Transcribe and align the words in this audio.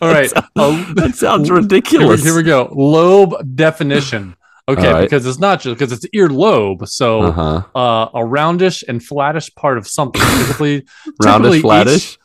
All 0.00 0.08
right. 0.08 0.30
That 0.34 0.44
A- 0.56 0.94
that 0.94 1.14
sounds 1.16 1.50
ridiculous. 1.50 2.22
here 2.22 2.36
we 2.36 2.42
go. 2.42 2.68
Lobe 2.74 3.34
definition. 3.56 4.36
Okay, 4.66 4.90
right. 4.90 5.02
because 5.02 5.26
it's 5.26 5.38
not 5.38 5.60
just 5.60 5.78
because 5.78 5.92
it's 5.92 6.06
earlobe. 6.14 6.88
So 6.88 7.20
Uh 7.22 7.32
huh. 7.32 7.62
uh, 7.74 8.08
a 8.14 8.24
roundish 8.24 8.82
and 8.88 9.02
flattish 9.02 9.54
part 9.54 9.76
of 9.76 9.86
something. 9.86 10.22
Typically, 10.38 10.86
Roundish, 11.22 11.32
typically 11.42 11.60
flattish. 11.60 12.18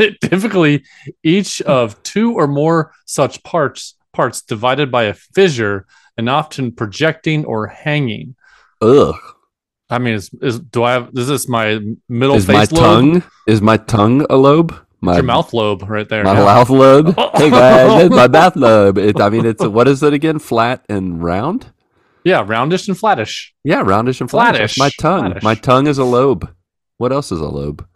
Each, 0.00 0.18
typically, 0.30 0.84
each 1.22 1.60
of 1.62 2.02
two 2.02 2.32
or 2.34 2.46
more 2.46 2.92
such 3.04 3.42
parts 3.42 3.96
parts 4.14 4.40
divided 4.40 4.90
by 4.90 5.04
a 5.04 5.14
fissure 5.14 5.86
and 6.16 6.30
often 6.30 6.72
projecting 6.72 7.44
or 7.44 7.66
hanging. 7.66 8.34
Ugh. 8.80 9.16
I 9.90 9.98
mean, 9.98 10.14
is, 10.14 10.30
is 10.40 10.60
do 10.60 10.82
I 10.84 10.92
have? 10.92 11.10
Is 11.14 11.28
this 11.28 11.48
my 11.50 11.80
middle 12.08 12.36
Is 12.36 12.48
my 12.48 12.60
lobe? 12.60 12.68
tongue? 12.70 13.22
Is 13.46 13.60
my 13.60 13.76
tongue 13.76 14.24
a 14.30 14.36
lobe? 14.36 14.74
My 15.04 15.16
Your 15.16 15.22
mouth 15.22 15.52
lobe 15.52 15.82
right 15.82 16.08
there. 16.08 16.24
My 16.24 16.32
yeah. 16.32 16.44
mouth 16.44 16.70
lobe. 16.70 17.14
hey 17.34 17.50
guys, 17.50 18.08
my 18.08 18.26
mouth 18.26 18.56
lobe. 18.56 18.96
It, 18.96 19.20
I 19.20 19.28
mean, 19.28 19.44
it's 19.44 19.62
what 19.64 19.86
is 19.86 20.02
it 20.02 20.14
again? 20.14 20.38
Flat 20.38 20.82
and 20.88 21.22
round. 21.22 21.72
Yeah, 22.24 22.42
roundish 22.42 22.88
and 22.88 22.96
flattish. 22.96 23.54
Yeah, 23.64 23.82
roundish 23.82 24.22
and 24.22 24.30
flattish. 24.30 24.76
Flattish. 24.76 24.78
My 24.78 24.90
tongue. 24.98 25.24
Flattish. 25.26 25.42
My 25.42 25.54
tongue 25.56 25.86
is 25.86 25.98
a 25.98 26.04
lobe. 26.04 26.50
What 26.96 27.12
else 27.12 27.30
is 27.30 27.40
a 27.40 27.48
lobe? 27.48 27.86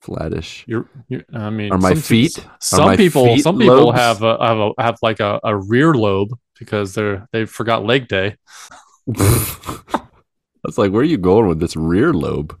Flattish. 0.00 0.64
You're, 0.66 0.88
you're, 1.08 1.22
I 1.32 1.50
mean, 1.50 1.70
Are 1.72 1.78
my 1.78 1.94
some, 1.94 2.02
feet- 2.02 2.44
Some 2.60 2.84
my 2.84 2.96
people, 2.96 3.24
feet 3.26 3.42
some 3.44 3.58
people 3.58 3.86
lobes? 3.86 3.98
have 3.98 4.22
a, 4.22 4.44
have 4.44 4.58
a, 4.58 4.70
have 4.78 4.98
like 5.02 5.20
a, 5.20 5.38
a 5.44 5.56
rear 5.56 5.94
lobe 5.94 6.36
because 6.58 6.94
they're 6.94 7.28
they 7.30 7.44
forgot 7.44 7.84
leg 7.84 8.08
day. 8.08 8.36
That's 9.06 10.78
like, 10.78 10.90
where 10.90 11.02
are 11.02 11.04
you 11.04 11.18
going 11.18 11.46
with 11.46 11.60
this 11.60 11.76
rear 11.76 12.12
lobe? 12.12 12.58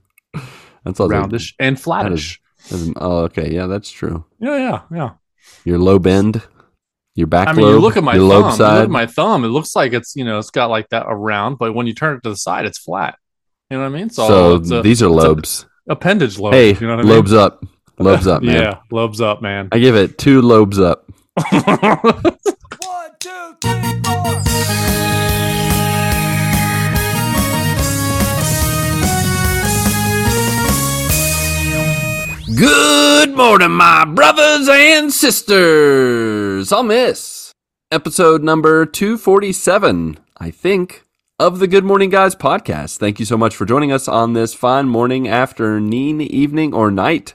That's 0.84 1.00
all. 1.00 1.08
roundish 1.08 1.54
and 1.58 1.80
flattish. 1.80 2.40
Oh, 2.96 3.18
okay. 3.24 3.50
Yeah, 3.52 3.66
that's 3.66 3.90
true. 3.90 4.24
yeah, 4.38 4.56
yeah, 4.56 4.80
yeah. 4.94 5.10
Your 5.64 5.78
lobe 5.78 6.06
end, 6.06 6.42
your 7.14 7.26
back 7.26 7.48
I 7.48 7.52
mean, 7.52 7.64
lobe, 7.66 7.74
you 7.74 7.80
look 7.80 7.96
at 7.96 8.04
my 8.04 8.14
thumb. 8.14 8.28
lobe 8.28 8.40
You 8.44 8.46
look 8.48 8.56
side. 8.56 8.82
at 8.84 8.90
my 8.90 9.06
thumb. 9.06 9.44
It 9.44 9.48
looks 9.48 9.74
like 9.76 9.92
it's 9.92 10.14
you 10.16 10.24
know 10.24 10.38
it's 10.38 10.50
got 10.50 10.70
like 10.70 10.88
that 10.90 11.06
around, 11.08 11.58
but 11.58 11.74
when 11.74 11.86
you 11.86 11.94
turn 11.94 12.16
it 12.16 12.22
to 12.24 12.30
the 12.30 12.36
side, 12.36 12.64
it's 12.66 12.78
flat. 12.78 13.16
You 13.70 13.78
know 13.78 13.82
what 13.84 13.96
I 13.96 13.98
mean? 13.98 14.10
So, 14.10 14.26
so 14.28 14.54
it's 14.56 14.70
a, 14.70 14.82
these 14.82 15.02
are 15.02 15.06
it's 15.06 15.12
a 15.14 15.16
lobes. 15.28 15.66
appendage 15.88 16.38
lobe. 16.38 16.54
hey, 16.54 16.74
you 16.74 16.80
know 16.86 16.96
what 16.96 17.00
I 17.00 17.02
mean? 17.02 17.12
lobes 17.12 17.32
up. 17.32 17.64
Lobes 17.98 18.26
up, 18.26 18.42
man. 18.44 18.54
Yeah, 18.62 18.78
lobes 18.92 19.20
up, 19.20 19.40
man. 19.42 19.68
I 19.72 19.78
give 19.78 19.96
it 19.96 20.18
two 20.18 20.42
lobes 20.42 20.78
up. 20.78 21.08
One, 21.50 21.62
two, 23.18 23.56
three, 23.60 24.02
four. 24.04 25.25
Good 32.56 33.36
morning, 33.36 33.72
my 33.72 34.06
brothers 34.06 34.66
and 34.66 35.12
sisters. 35.12 36.72
I'll 36.72 36.84
miss 36.84 37.52
episode 37.90 38.42
number 38.42 38.86
247, 38.86 40.18
I 40.38 40.50
think, 40.52 41.04
of 41.38 41.58
the 41.58 41.66
Good 41.66 41.84
Morning 41.84 42.08
Guys 42.08 42.34
podcast. 42.34 42.96
Thank 42.96 43.20
you 43.20 43.26
so 43.26 43.36
much 43.36 43.54
for 43.54 43.66
joining 43.66 43.92
us 43.92 44.08
on 44.08 44.32
this 44.32 44.54
fine 44.54 44.88
morning, 44.88 45.28
afternoon, 45.28 46.22
evening, 46.22 46.72
or 46.72 46.90
night 46.90 47.34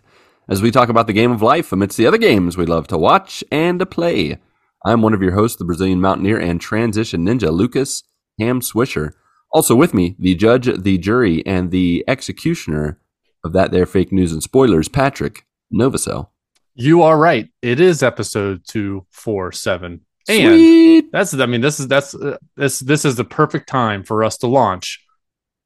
as 0.50 0.64
we 0.64 0.72
talk 0.72 0.90
about 0.90 1.06
the 1.06 1.14
game 1.14 1.32
of 1.32 1.44
life 1.44 1.72
amidst 1.72 1.98
the 1.98 2.08
other 2.08 2.18
games 2.18 2.58
we 2.58 2.66
love 2.66 2.88
to 2.88 2.98
watch 2.98 3.44
and 3.52 3.78
to 3.78 3.86
play. 3.86 4.40
I'm 4.84 5.04
one 5.04 5.14
of 5.14 5.22
your 5.22 5.34
hosts, 5.34 5.60
the 5.60 5.66
Brazilian 5.66 6.02
Mountaineer 6.02 6.40
and 6.40 6.60
Transition 6.60 7.28
Ninja, 7.28 7.52
Lucas 7.52 8.02
Ham 8.40 8.60
Swisher. 8.60 9.12
Also 9.54 9.76
with 9.76 9.94
me, 9.94 10.16
the 10.18 10.34
judge, 10.34 10.68
the 10.82 10.98
jury, 10.98 11.46
and 11.46 11.70
the 11.70 12.04
executioner 12.08 12.98
of 13.44 13.54
that 13.54 13.72
there 13.72 13.86
fake 13.86 14.12
news 14.12 14.32
and 14.32 14.44
spoilers, 14.44 14.88
Patrick 14.88 15.46
Novacell. 15.74 16.30
you 16.76 17.02
are 17.02 17.18
right. 17.18 17.50
It 17.62 17.80
is 17.80 18.04
episode 18.04 18.62
two, 18.68 19.06
four, 19.12 19.52
seven, 19.52 20.02
and 20.28 20.54
Sweet. 20.54 21.12
That's 21.12 21.34
I 21.34 21.46
mean 21.46 21.62
this 21.62 21.80
is 21.80 21.88
that's 21.88 22.14
uh, 22.16 22.38
this 22.56 22.80
this 22.80 23.06
is 23.06 23.16
the 23.16 23.24
perfect 23.26 23.68
time 23.68 24.04
for 24.04 24.24
us 24.24 24.38
to 24.40 24.48
launch 24.48 25.04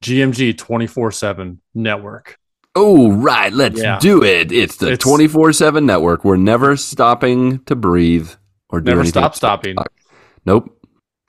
GMG 0.04 0.54
24/7 0.56 1.58
network. 1.74 2.38
Oh, 2.78 3.12
right. 3.14 3.54
Let's 3.54 3.82
Yeah. 3.82 4.00
do 4.00 4.22
it. 4.24 4.52
It's 4.52 4.76
the 4.78 4.98
24 4.98 5.54
7 5.54 5.86
network. 5.86 6.26
We're 6.26 6.36
never 6.36 6.76
stopping 6.76 7.60
to 7.66 7.76
breathe 7.76 8.30
or 8.70 8.82
do 8.82 8.92
Never 8.92 9.02
anything. 9.02 9.12
stop 9.22 9.36
stopping. 9.36 9.76
Nope. 10.46 10.72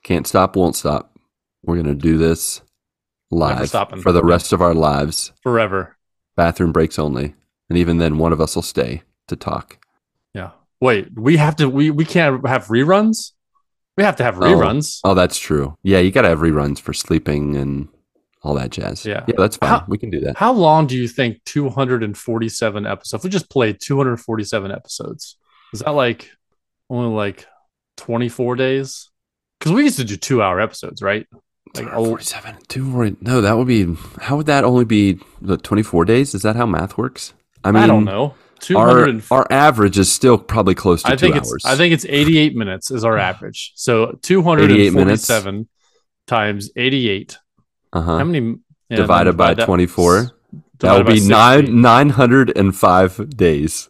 Can't 0.02 0.26
stop, 0.26 0.56
won't 0.56 0.74
stop. 0.76 1.16
We're 1.62 1.76
going 1.76 1.86
to 1.86 1.94
do 1.94 2.18
this 2.18 2.62
live 3.30 3.70
for 4.02 4.12
the 4.12 4.22
rest 4.24 4.52
of 4.52 4.60
our 4.60 4.74
lives. 4.74 5.32
Forever. 5.42 5.95
Bathroom 6.36 6.72
breaks 6.72 6.98
only. 6.98 7.34
And 7.68 7.78
even 7.78 7.98
then, 7.98 8.18
one 8.18 8.32
of 8.32 8.40
us 8.40 8.54
will 8.54 8.62
stay 8.62 9.02
to 9.28 9.36
talk. 9.36 9.78
Yeah. 10.34 10.50
Wait, 10.80 11.08
we 11.16 11.36
have 11.36 11.56
to 11.56 11.68
we 11.68 11.90
we 11.90 12.04
can't 12.04 12.46
have 12.46 12.66
reruns? 12.66 13.32
We 13.96 14.04
have 14.04 14.16
to 14.16 14.24
have 14.24 14.38
oh. 14.38 14.42
reruns. 14.42 15.00
Oh, 15.04 15.14
that's 15.14 15.38
true. 15.38 15.76
Yeah, 15.82 15.98
you 15.98 16.10
got 16.10 16.22
to 16.22 16.28
have 16.28 16.40
reruns 16.40 16.78
for 16.78 16.92
sleeping 16.92 17.56
and 17.56 17.88
all 18.42 18.54
that 18.54 18.70
jazz. 18.70 19.04
Yeah. 19.04 19.24
Yeah, 19.26 19.34
that's 19.38 19.56
fine. 19.56 19.70
How- 19.70 19.84
we 19.88 19.98
can 19.98 20.10
do 20.10 20.20
that. 20.20 20.36
How 20.36 20.52
long 20.52 20.86
do 20.86 20.96
you 20.96 21.08
think 21.08 21.42
247 21.46 22.86
episodes? 22.86 23.20
If 23.20 23.24
we 23.24 23.30
just 23.30 23.50
played 23.50 23.80
247 23.80 24.70
episodes, 24.70 25.36
is 25.72 25.80
that 25.80 25.90
like 25.90 26.30
only 26.90 27.14
like 27.14 27.46
24 27.96 28.56
days? 28.56 29.10
Because 29.58 29.72
we 29.72 29.84
used 29.84 29.96
to 29.96 30.04
do 30.04 30.16
two 30.16 30.42
hour 30.42 30.60
episodes, 30.60 31.02
right? 31.02 31.26
Like, 31.84 31.92
oh, 31.92 32.04
47 32.06 32.56
two 32.68 32.90
forty- 32.92 33.16
no 33.20 33.40
that 33.40 33.56
would 33.56 33.66
be 33.68 33.94
how 34.22 34.36
would 34.36 34.46
that 34.46 34.64
only 34.64 34.84
be 34.84 35.18
the 35.40 35.56
24 35.56 36.04
days 36.04 36.34
is 36.34 36.42
that 36.42 36.56
how 36.56 36.66
math 36.66 36.96
works 36.98 37.32
i 37.64 37.70
mean 37.70 37.82
I 37.82 37.86
don't 37.86 38.04
know. 38.04 38.34
our, 38.74 39.08
our 39.30 39.46
average 39.50 39.98
is 39.98 40.10
still 40.12 40.38
probably 40.38 40.74
close 40.74 41.02
to 41.02 41.08
I 41.12 41.16
two 41.16 41.26
think 41.26 41.36
hours 41.36 41.52
it's 41.56 41.64
I 41.66 41.76
think 41.76 41.92
it's 41.94 42.04
88 42.06 42.54
minutes 42.56 42.90
is 42.90 43.04
our 43.04 43.18
average. 43.30 43.72
So 43.76 44.18
247 44.22 45.68
times 46.26 46.70
88. 46.76 47.38
uh-huh 47.92 48.18
How 48.18 48.24
many 48.24 48.56
yeah, 48.88 48.96
divided 48.96 49.36
by 49.36 49.50
divide 49.54 49.56
that- 49.58 49.66
24 49.66 50.30
that 50.80 50.96
would 50.96 51.06
be 51.06 51.14
60. 51.20 51.30
nine 51.30 51.80
905 51.80 53.30
days 53.36 53.88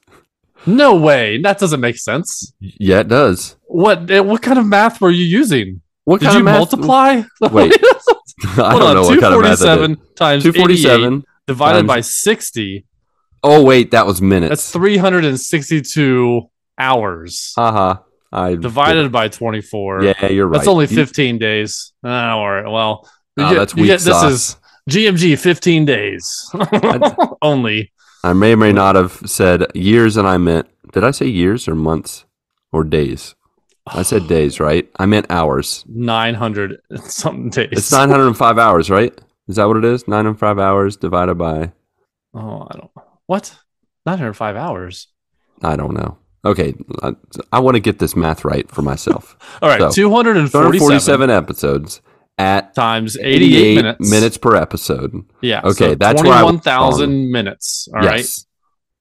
No 0.66 0.94
way. 0.96 1.38
That 1.40 1.58
doesn't 1.58 1.80
make 1.80 1.96
sense. 1.96 2.52
yeah 2.60 3.00
it 3.00 3.08
does 3.08 3.56
What 3.66 4.10
eh, 4.10 4.20
what 4.20 4.42
kind 4.42 4.58
of 4.58 4.66
math 4.66 5.00
were 5.00 5.10
you 5.10 5.24
using? 5.24 5.80
What 6.06 6.20
Did 6.22 6.32
you 6.32 6.42
multiply? 6.42 7.22
Wait. 7.52 7.72
i 8.42 8.70
Hold 8.70 8.80
don't 8.80 8.82
on, 8.82 8.94
know 8.96 9.02
what 9.02 9.20
kind 9.20 9.34
of 9.34 9.40
math 9.42 9.58
247 9.60 9.96
times 10.16 10.42
247 10.42 11.22
247 11.22 11.24
divided 11.46 11.78
times- 11.78 11.86
by 11.88 12.00
60. 12.00 12.84
oh 13.42 13.62
wait 13.64 13.90
that 13.92 14.06
was 14.06 14.20
minutes 14.22 14.50
That's 14.50 14.72
362 14.72 16.42
hours 16.78 17.52
haha 17.56 17.96
i 18.32 18.54
divided 18.56 19.10
by 19.12 19.28
24. 19.28 20.04
yeah 20.04 20.26
you're 20.26 20.46
right 20.46 20.58
That's 20.58 20.68
only 20.68 20.86
You- 20.86 20.96
15 20.96 21.38
days. 21.38 21.92
Ah, 22.04 22.32
all 22.32 22.50
right. 22.50 22.68
Well, 22.68 23.08
you 23.36 23.44
Oh, 23.44 23.50
get- 23.50 23.56
that's 23.58 23.74
you 23.74 23.82
weak 23.82 23.90
get- 23.92 24.00
this 24.00 24.22
is 24.24 24.56
GMG 24.90 25.38
15 25.38 25.84
days 25.84 26.50
only. 27.42 27.92
I 28.24 28.32
may 28.32 28.52
or 28.52 28.56
may 28.56 28.72
not 28.72 28.96
have 28.96 29.20
said 29.24 29.66
years 29.74 30.16
and 30.16 30.26
I 30.26 30.36
meant, 30.36 30.68
did 30.92 31.04
I 31.04 31.12
say 31.12 31.26
years 31.26 31.68
or 31.68 31.74
months 31.76 32.24
or 32.72 32.82
days? 32.84 33.35
I 33.86 34.02
said 34.02 34.26
days, 34.26 34.58
right? 34.60 34.88
I 34.98 35.06
meant 35.06 35.26
hours. 35.30 35.84
900 35.88 36.80
and 36.90 37.00
something 37.04 37.50
days. 37.50 37.68
It's 37.72 37.92
905 37.92 38.58
hours, 38.58 38.90
right? 38.90 39.12
Is 39.48 39.56
that 39.56 39.66
what 39.68 39.76
it 39.76 39.84
is? 39.84 40.06
905 40.08 40.58
hours 40.58 40.96
divided 40.96 41.36
by, 41.36 41.72
Oh, 42.34 42.66
I 42.70 42.76
don't. 42.76 42.90
What? 43.26 43.54
905 44.04 44.56
hours. 44.56 45.08
I 45.62 45.76
don't 45.76 45.94
know. 45.94 46.18
Okay. 46.44 46.74
I, 47.02 47.12
I 47.52 47.60
want 47.60 47.76
to 47.76 47.80
get 47.80 47.98
this 47.98 48.14
math 48.14 48.44
right 48.44 48.70
for 48.70 48.82
myself. 48.82 49.36
All 49.62 49.68
right, 49.68 49.80
So, 49.80 49.90
247, 49.90 50.50
247 50.50 51.30
episodes 51.30 52.00
at 52.38 52.74
times 52.74 53.16
88, 53.16 53.32
88 53.34 53.76
minutes. 53.76 54.10
minutes 54.10 54.36
per 54.36 54.54
episode. 54.56 55.24
Yeah. 55.40 55.60
Okay, 55.64 55.90
so 55.90 55.94
that's 55.94 56.22
where 56.22 56.32
I 56.32 56.40
21,000 56.42 57.32
minutes. 57.32 57.88
All 57.94 58.00
right. 58.02 58.18
yes. 58.18 58.46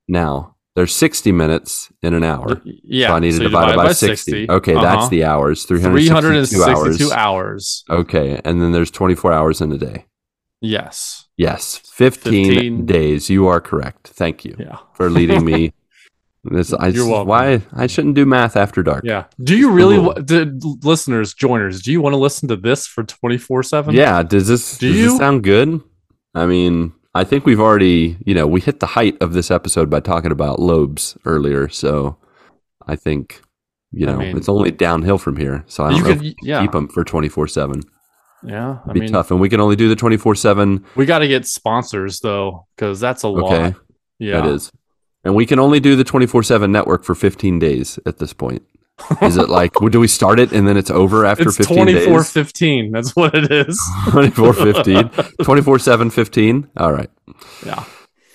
Now, 0.07 0.54
there's 0.75 0.93
60 0.93 1.31
minutes 1.31 1.89
in 2.01 2.13
an 2.13 2.23
hour. 2.23 2.61
Yeah. 2.65 3.07
so 3.09 3.13
I 3.15 3.19
need 3.19 3.31
to 3.31 3.37
you 3.37 3.43
divide 3.43 3.71
it 3.71 3.77
by 3.77 3.93
60. 3.93 4.49
Okay, 4.49 4.73
that's 4.73 4.85
Uh-huh. 4.85 5.09
the 5.09 5.23
hours. 5.23 5.63
362 5.63 6.21
362 6.21 7.11
hours. 7.11 7.11
hours. 7.13 7.83
Okay, 7.89 8.41
and 8.43 8.61
then 8.61 8.71
there's 8.73 8.91
24 8.91 9.31
hours 9.31 9.61
in 9.61 9.71
a 9.71 9.77
day. 9.77 10.05
Yes. 10.61 11.25
Yes, 11.37 11.77
15, 11.93 12.53
15. 12.53 12.85
days. 12.85 13.29
You 13.29 13.47
are 13.47 13.61
correct. 13.61 14.07
Thank 14.07 14.43
you 14.45 14.55
Yeah. 14.59 14.77
for 14.93 15.09
leading 15.09 15.45
me. 15.45 15.73
this, 16.43 16.73
I, 16.73 16.87
You're 16.87 17.07
welcome. 17.07 17.27
Why 17.27 17.61
I 17.73 17.87
shouldn't 17.87 18.15
do 18.15 18.25
math 18.25 18.55
after 18.55 18.83
dark. 18.83 19.03
Yeah. 19.03 19.25
Do 19.43 19.55
you 19.57 19.71
really, 19.71 19.97
listeners, 20.83 21.33
joiners, 21.33 21.81
do 21.81 21.91
you 21.91 22.01
want 22.01 22.13
to 22.13 22.17
listen 22.17 22.47
to 22.49 22.55
this 22.55 22.85
for 22.87 23.03
24 23.03 23.63
7? 23.63 23.93
Yeah. 23.95 24.23
Does 24.23 24.47
this 24.47 24.77
Do 24.77 24.87
does 24.87 24.97
you? 24.97 25.05
this 25.09 25.17
sound 25.17 25.43
good? 25.43 25.81
I 26.33 26.45
mean, 26.45 26.93
I 27.15 27.23
think 27.23 27.45
we've 27.45 27.59
already, 27.61 28.17
you 28.25 28.35
know, 28.35 28.45
we 28.45 28.59
hit 28.61 28.79
the 28.81 28.85
height 28.87 29.17
of 29.21 29.33
this 29.33 29.49
episode 29.49 29.89
by 29.89 30.01
talking 30.01 30.31
about 30.31 30.59
lobes 30.59 31.17
earlier. 31.25 31.69
So 31.69 32.17
I 32.85 32.95
think, 32.97 33.41
you 33.91 34.05
I 34.07 34.11
know, 34.11 34.17
mean- 34.19 34.37
it's 34.37 34.49
only 34.49 34.69
downhill 34.71 35.17
from 35.17 35.37
here. 35.37 35.63
So 35.67 35.85
I 35.85 35.89
don't 35.91 35.97
You 35.97 36.03
know 36.03 36.09
could, 36.09 36.17
if 36.17 36.21
we 36.21 36.35
yeah. 36.43 36.61
keep 36.61 36.73
them 36.73 36.87
for 36.89 37.03
24 37.03 37.47
7. 37.47 37.81
Yeah. 38.43 38.79
I 38.87 38.91
Be 38.93 38.99
mean, 38.99 39.11
tough. 39.11 39.31
And 39.31 39.39
we 39.39 39.49
can 39.49 39.59
only 39.59 39.75
do 39.75 39.87
the 39.89 39.95
24 39.95 40.35
7 40.35 40.85
we 40.95 41.05
got 41.05 41.19
to 41.19 41.27
get 41.27 41.47
sponsors 41.47 42.19
though, 42.19 42.67
because 42.75 42.99
that's 42.99 43.23
a 43.23 43.27
lot. 43.29 43.53
Okay. 43.53 43.75
Yeah. 44.19 44.41
That 44.41 44.49
is. 44.49 44.71
And 45.23 45.33
we 45.35 45.45
can 45.47 45.57
only 45.57 45.79
do 45.79 45.95
the 45.95 46.03
24 46.03 46.43
7 46.43 46.71
network 46.71 47.03
for 47.03 47.15
15 47.15 47.57
days 47.59 47.97
at 48.05 48.17
this 48.19 48.33
point. 48.33 48.61
Is 49.21 49.37
it 49.37 49.49
like 49.49 49.73
do 49.91 49.99
we 49.99 50.07
start 50.07 50.39
it 50.39 50.51
and 50.53 50.67
then 50.67 50.77
it's 50.77 50.89
over 50.89 51.25
after 51.25 51.49
it's 51.49 51.57
15 51.57 51.75
24 51.77 52.17
days? 52.19 52.31
15. 52.31 52.91
That's 52.91 53.15
what 53.15 53.35
it 53.35 53.51
is. 53.51 53.79
24 54.09 54.53
15 54.53 55.09
24 55.43 55.79
7 55.79 56.09
15 56.09 56.69
all 56.77 56.93
right 56.93 57.09
Yeah. 57.65 57.83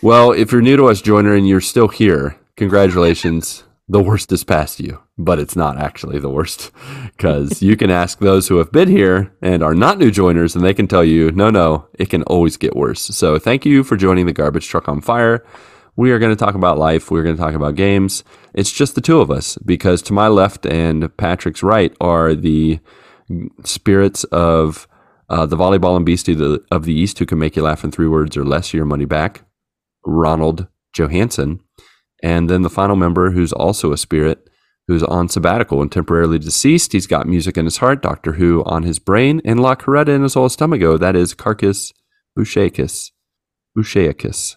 well 0.03 0.33
if 0.33 0.53
you're 0.53 0.61
new 0.61 0.77
to 0.77 0.87
us 0.89 1.01
joiner 1.01 1.35
and 1.35 1.49
you're 1.49 1.61
still 1.63 1.89
here 1.89 2.37
congratulations 2.57 3.65
the 3.89 4.03
worst 4.03 4.31
is 4.33 4.45
past 4.45 4.81
you 4.81 5.01
but 5.19 5.39
it's 5.39 5.57
not 5.57 5.79
actually 5.79 6.19
the 6.19 6.29
worst 6.31 6.71
because 7.17 7.63
you 7.63 7.77
can 7.77 7.91
ask 7.91 8.19
those 8.19 8.49
who 8.49 8.59
have 8.59 8.71
been 8.71 8.89
here 8.89 9.33
and 9.43 9.63
are 9.63 9.75
not 9.75 9.99
new 9.99 10.11
joiners 10.11 10.55
and 10.55 10.65
they 10.65 10.75
can 10.75 10.87
tell 10.87 11.05
you 11.05 11.31
no 11.33 11.51
no 11.51 11.87
it 11.99 12.11
can 12.11 12.23
always 12.25 12.57
get 12.57 12.77
worse 12.77 13.01
so 13.03 13.39
thank 13.39 13.65
you 13.65 13.83
for 13.83 13.97
joining 13.97 14.27
the 14.27 14.33
garbage 14.33 14.67
truck 14.69 14.89
on 14.89 15.01
fire 15.01 15.45
we 16.01 16.11
are 16.11 16.19
going 16.19 16.35
to 16.35 16.45
talk 16.45 16.55
about 16.55 16.79
life 16.79 17.11
we're 17.11 17.23
going 17.23 17.37
to 17.37 17.43
talk 17.43 17.55
about 17.55 17.75
games 17.75 18.25
it's 18.55 18.73
just 18.73 18.95
the 18.95 19.01
two 19.01 19.21
of 19.21 19.31
us 19.31 19.59
because 19.59 20.03
to 20.03 20.13
my 20.13 20.29
left 20.29 20.67
and 20.67 21.17
patrick's 21.17 21.63
right 21.63 21.95
are 22.01 22.35
the 22.35 22.81
spirits 23.65 24.25
of 24.25 24.89
uh, 25.31 25.47
the 25.47 25.57
volleyball 25.57 25.97
and 25.97 26.05
beastie 26.05 26.33
of 26.73 26.85
the, 26.85 26.93
East 26.93 27.19
who 27.19 27.25
can 27.25 27.39
make 27.39 27.55
you 27.55 27.63
laugh 27.63 27.85
in 27.85 27.93
three 27.93 28.09
words 28.09 28.37
or 28.37 28.45
less, 28.45 28.75
your 28.75 28.85
money 28.85 29.05
back, 29.05 29.43
Ronald 30.05 30.67
Johansson. 30.93 31.61
And 32.23 32.51
then 32.51 32.63
the 32.63 32.69
final 32.69 32.97
member, 32.97 33.31
who's 33.31 33.53
also 33.53 33.93
a 33.93 33.97
spirit, 33.97 34.51
who's 34.89 35.05
on 35.05 35.29
sabbatical 35.29 35.81
and 35.81 35.91
temporarily 35.91 36.41
deceased. 36.41 36.93
He's 36.93 37.07
got 37.07 37.29
music 37.29 37.57
in 37.57 37.65
his 37.65 37.77
heart, 37.77 38.03
Doctor 38.03 38.33
Who 38.33 38.65
on 38.65 38.83
his 38.83 38.99
brain, 38.99 39.41
and 39.45 39.61
La 39.61 39.77
Coretta 39.77 40.09
in 40.09 40.25
his 40.25 40.37
old 40.37 40.51
stomacho. 40.51 40.99
That 40.99 41.15
is 41.15 41.33
Carcass 41.33 41.93
Bouchakis. 42.37 43.13
Bouchakis. 43.79 44.57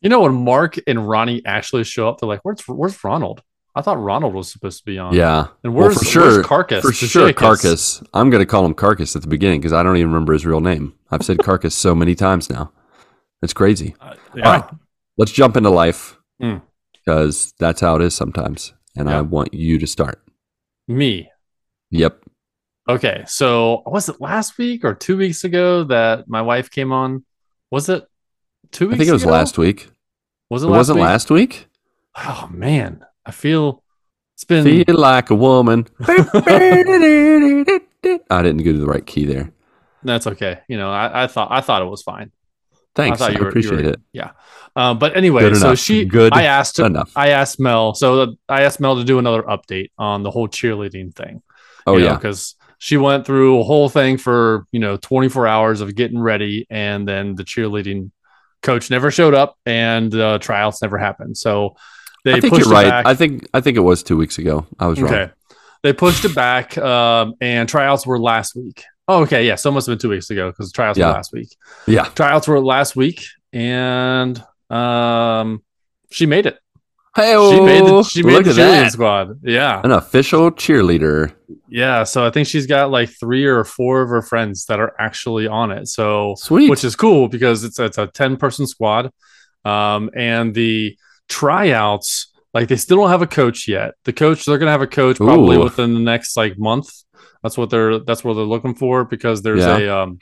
You 0.00 0.08
know 0.10 0.20
when 0.20 0.34
Mark 0.34 0.76
and 0.86 1.08
Ronnie 1.08 1.42
actually 1.44 1.84
show 1.84 2.08
up, 2.08 2.20
they're 2.20 2.28
like, 2.28 2.40
"Where's 2.44 2.60
Where's 2.68 3.02
Ronald? 3.02 3.42
I 3.74 3.80
thought 3.82 4.00
Ronald 4.00 4.34
was 4.34 4.50
supposed 4.52 4.78
to 4.78 4.84
be 4.84 4.98
on." 4.98 5.14
Yeah. 5.14 5.48
And 5.64 5.74
Well, 5.74 5.86
where's, 5.86 5.98
for 5.98 6.04
sure, 6.04 6.22
where's 6.22 6.46
Carcass? 6.46 6.82
For 6.84 6.92
sure, 6.92 7.28
Bouchakis? 7.30 7.36
Carcass. 7.36 8.02
I'm 8.14 8.30
going 8.30 8.40
to 8.42 8.46
call 8.46 8.64
him 8.64 8.74
Carcass 8.74 9.16
at 9.16 9.22
the 9.22 9.28
beginning 9.28 9.60
because 9.60 9.72
I 9.72 9.82
don't 9.82 9.96
even 9.96 10.12
remember 10.12 10.32
his 10.32 10.46
real 10.46 10.60
name. 10.60 10.94
I've 11.10 11.22
said 11.24 11.38
Carcass 11.38 11.74
so 11.74 11.94
many 11.94 12.14
times 12.14 12.48
now. 12.50 12.70
It's 13.42 13.52
crazy. 13.52 13.94
Uh, 14.00 14.14
yeah. 14.34 14.46
All 14.46 14.52
right. 14.60 14.70
Let's 15.16 15.32
jump 15.32 15.56
into 15.56 15.70
life 15.70 16.16
Mm. 16.40 16.62
because 16.92 17.52
that's 17.58 17.80
how 17.80 17.96
it 17.96 18.02
is 18.02 18.14
sometimes. 18.14 18.72
And 18.96 19.10
I 19.10 19.20
want 19.22 19.52
you 19.54 19.78
to 19.80 19.86
start. 19.88 20.22
Me. 20.86 21.30
Yep. 21.90 22.22
Okay, 22.88 23.24
so 23.26 23.82
was 23.86 24.08
it 24.08 24.20
last 24.20 24.56
week 24.58 24.84
or 24.84 24.94
two 24.94 25.16
weeks 25.16 25.44
ago 25.44 25.84
that 25.84 26.28
my 26.28 26.40
wife 26.42 26.70
came 26.70 26.90
on? 26.92 27.24
Was 27.70 27.88
it 27.88 28.06
two 28.72 28.92
I 28.92 28.96
think 28.96 29.08
it 29.08 29.12
was 29.12 29.22
ago? 29.22 29.32
last 29.32 29.58
week. 29.58 29.88
Was 30.50 30.62
it, 30.62 30.66
It 30.66 30.70
wasn't 30.70 30.96
week? 30.98 31.04
last 31.06 31.30
week. 31.30 31.68
Oh 32.16 32.48
man, 32.52 33.04
I 33.26 33.30
feel 33.32 33.82
it's 34.34 34.44
been. 34.44 34.64
Feel 34.84 34.96
like 34.96 35.30
a 35.30 35.34
woman. 35.34 35.86
I 36.06 36.16
didn't 38.42 38.64
go 38.64 38.72
to 38.72 38.78
the 38.78 38.86
right 38.86 39.04
key 39.04 39.24
there. 39.24 39.52
That's 40.02 40.26
okay. 40.26 40.60
You 40.68 40.76
know, 40.78 40.90
I, 40.90 41.24
I 41.24 41.26
thought 41.26 41.48
I 41.50 41.60
thought 41.60 41.82
it 41.82 41.86
was 41.86 42.02
fine. 42.02 42.30
Thanks. 42.94 43.20
I, 43.20 43.30
you 43.30 43.40
were, 43.40 43.48
appreciate 43.48 43.84
were- 43.84 43.90
it. 43.92 44.00
Yeah. 44.12 44.30
Um, 44.76 44.98
but 44.98 45.16
anyway, 45.16 45.42
Good 45.42 45.56
so 45.56 45.68
enough. 45.68 45.78
she 45.78 46.04
Good 46.04 46.32
I 46.32 46.44
asked 46.44 46.78
enough. 46.78 47.12
I 47.16 47.30
asked 47.30 47.58
Mel. 47.60 47.94
So 47.94 48.26
the, 48.26 48.36
I 48.48 48.62
asked 48.62 48.80
Mel 48.80 48.96
to 48.96 49.04
do 49.04 49.18
another 49.18 49.42
update 49.42 49.90
on 49.98 50.22
the 50.22 50.30
whole 50.30 50.48
cheerleading 50.48 51.14
thing. 51.14 51.42
Oh 51.86 51.96
yeah. 51.96 52.14
because 52.14 52.54
she 52.78 52.96
went 52.96 53.26
through 53.26 53.60
a 53.60 53.64
whole 53.64 53.88
thing 53.88 54.18
for 54.18 54.66
you 54.72 54.80
know 54.80 54.96
24 54.96 55.46
hours 55.46 55.80
of 55.80 55.94
getting 55.94 56.20
ready, 56.20 56.66
and 56.70 57.06
then 57.08 57.34
the 57.34 57.44
cheerleading 57.44 58.10
coach 58.62 58.90
never 58.90 59.10
showed 59.10 59.34
up, 59.34 59.56
and 59.66 60.14
uh, 60.14 60.38
tryouts 60.38 60.82
never 60.82 60.98
happened. 60.98 61.36
So 61.36 61.76
they 62.24 62.34
I 62.34 62.40
think 62.40 62.54
pushed 62.54 62.66
you're 62.66 62.74
it 62.74 62.76
right. 62.76 62.88
back. 62.90 63.06
I 63.06 63.14
think 63.14 63.46
I 63.54 63.60
think 63.60 63.76
it 63.76 63.80
was 63.80 64.02
two 64.02 64.16
weeks 64.16 64.38
ago. 64.38 64.66
I 64.78 64.86
was 64.86 65.00
wrong. 65.00 65.12
Okay. 65.12 65.32
They 65.82 65.92
pushed 65.92 66.24
it 66.24 66.34
back, 66.34 66.76
um, 66.78 67.34
and 67.40 67.68
tryouts 67.68 68.06
were 68.06 68.18
last 68.18 68.56
week. 68.56 68.82
Oh, 69.06 69.22
okay. 69.22 69.46
Yeah. 69.46 69.54
So 69.54 69.70
it 69.70 69.72
must 69.74 69.86
have 69.86 69.92
been 69.94 70.00
two 70.00 70.10
weeks 70.10 70.28
ago 70.30 70.50
because 70.50 70.72
tryouts 70.72 70.98
Yeah. 70.98 71.06
were 71.06 71.12
last 71.12 71.32
week. 71.32 71.56
Yeah. 71.86 72.04
Tryouts 72.14 72.48
were 72.48 72.60
last 72.60 72.96
week, 72.96 73.24
and 73.52 74.42
um, 74.70 75.62
she 76.10 76.26
made 76.26 76.46
it. 76.46 76.58
Hey, 77.18 77.50
She 77.50 77.60
made 77.60 77.84
the, 77.84 78.02
she 78.04 78.22
made 78.22 78.44
the 78.44 78.50
cheerleading 78.52 78.56
that. 78.56 78.92
squad. 78.92 79.40
Yeah. 79.42 79.80
An 79.84 79.90
official 79.92 80.50
cheerleader. 80.52 81.34
Yeah. 81.68 82.04
So 82.04 82.24
I 82.26 82.30
think 82.30 82.46
she's 82.46 82.66
got 82.66 82.90
like 82.90 83.08
three 83.10 83.44
or 83.44 83.64
four 83.64 84.02
of 84.02 84.08
her 84.10 84.22
friends 84.22 84.66
that 84.66 84.78
are 84.80 84.94
actually 85.00 85.46
on 85.48 85.70
it. 85.72 85.88
So 85.88 86.34
Sweet. 86.38 86.70
which 86.70 86.84
is 86.84 86.94
cool 86.96 87.28
because 87.28 87.64
it's 87.64 87.78
it's 87.78 87.98
a 87.98 88.06
10 88.06 88.36
person 88.36 88.66
squad. 88.66 89.10
Um, 89.64 90.10
and 90.14 90.54
the 90.54 90.96
tryouts, 91.28 92.32
like 92.54 92.68
they 92.68 92.76
still 92.76 92.98
don't 92.98 93.10
have 93.10 93.22
a 93.22 93.26
coach 93.26 93.68
yet. 93.68 93.94
The 94.04 94.12
coach, 94.12 94.44
they're 94.44 94.58
gonna 94.58 94.70
have 94.70 94.82
a 94.82 94.86
coach 94.86 95.16
probably 95.16 95.56
Ooh. 95.56 95.64
within 95.64 95.94
the 95.94 96.00
next 96.00 96.36
like 96.36 96.58
month. 96.58 96.90
That's 97.42 97.56
what 97.56 97.70
they're 97.70 97.98
that's 98.00 98.22
what 98.24 98.34
they're 98.34 98.44
looking 98.44 98.74
for 98.74 99.04
because 99.04 99.42
there's 99.42 99.60
Yeah. 99.64 99.78
a 99.78 100.02
um 100.02 100.18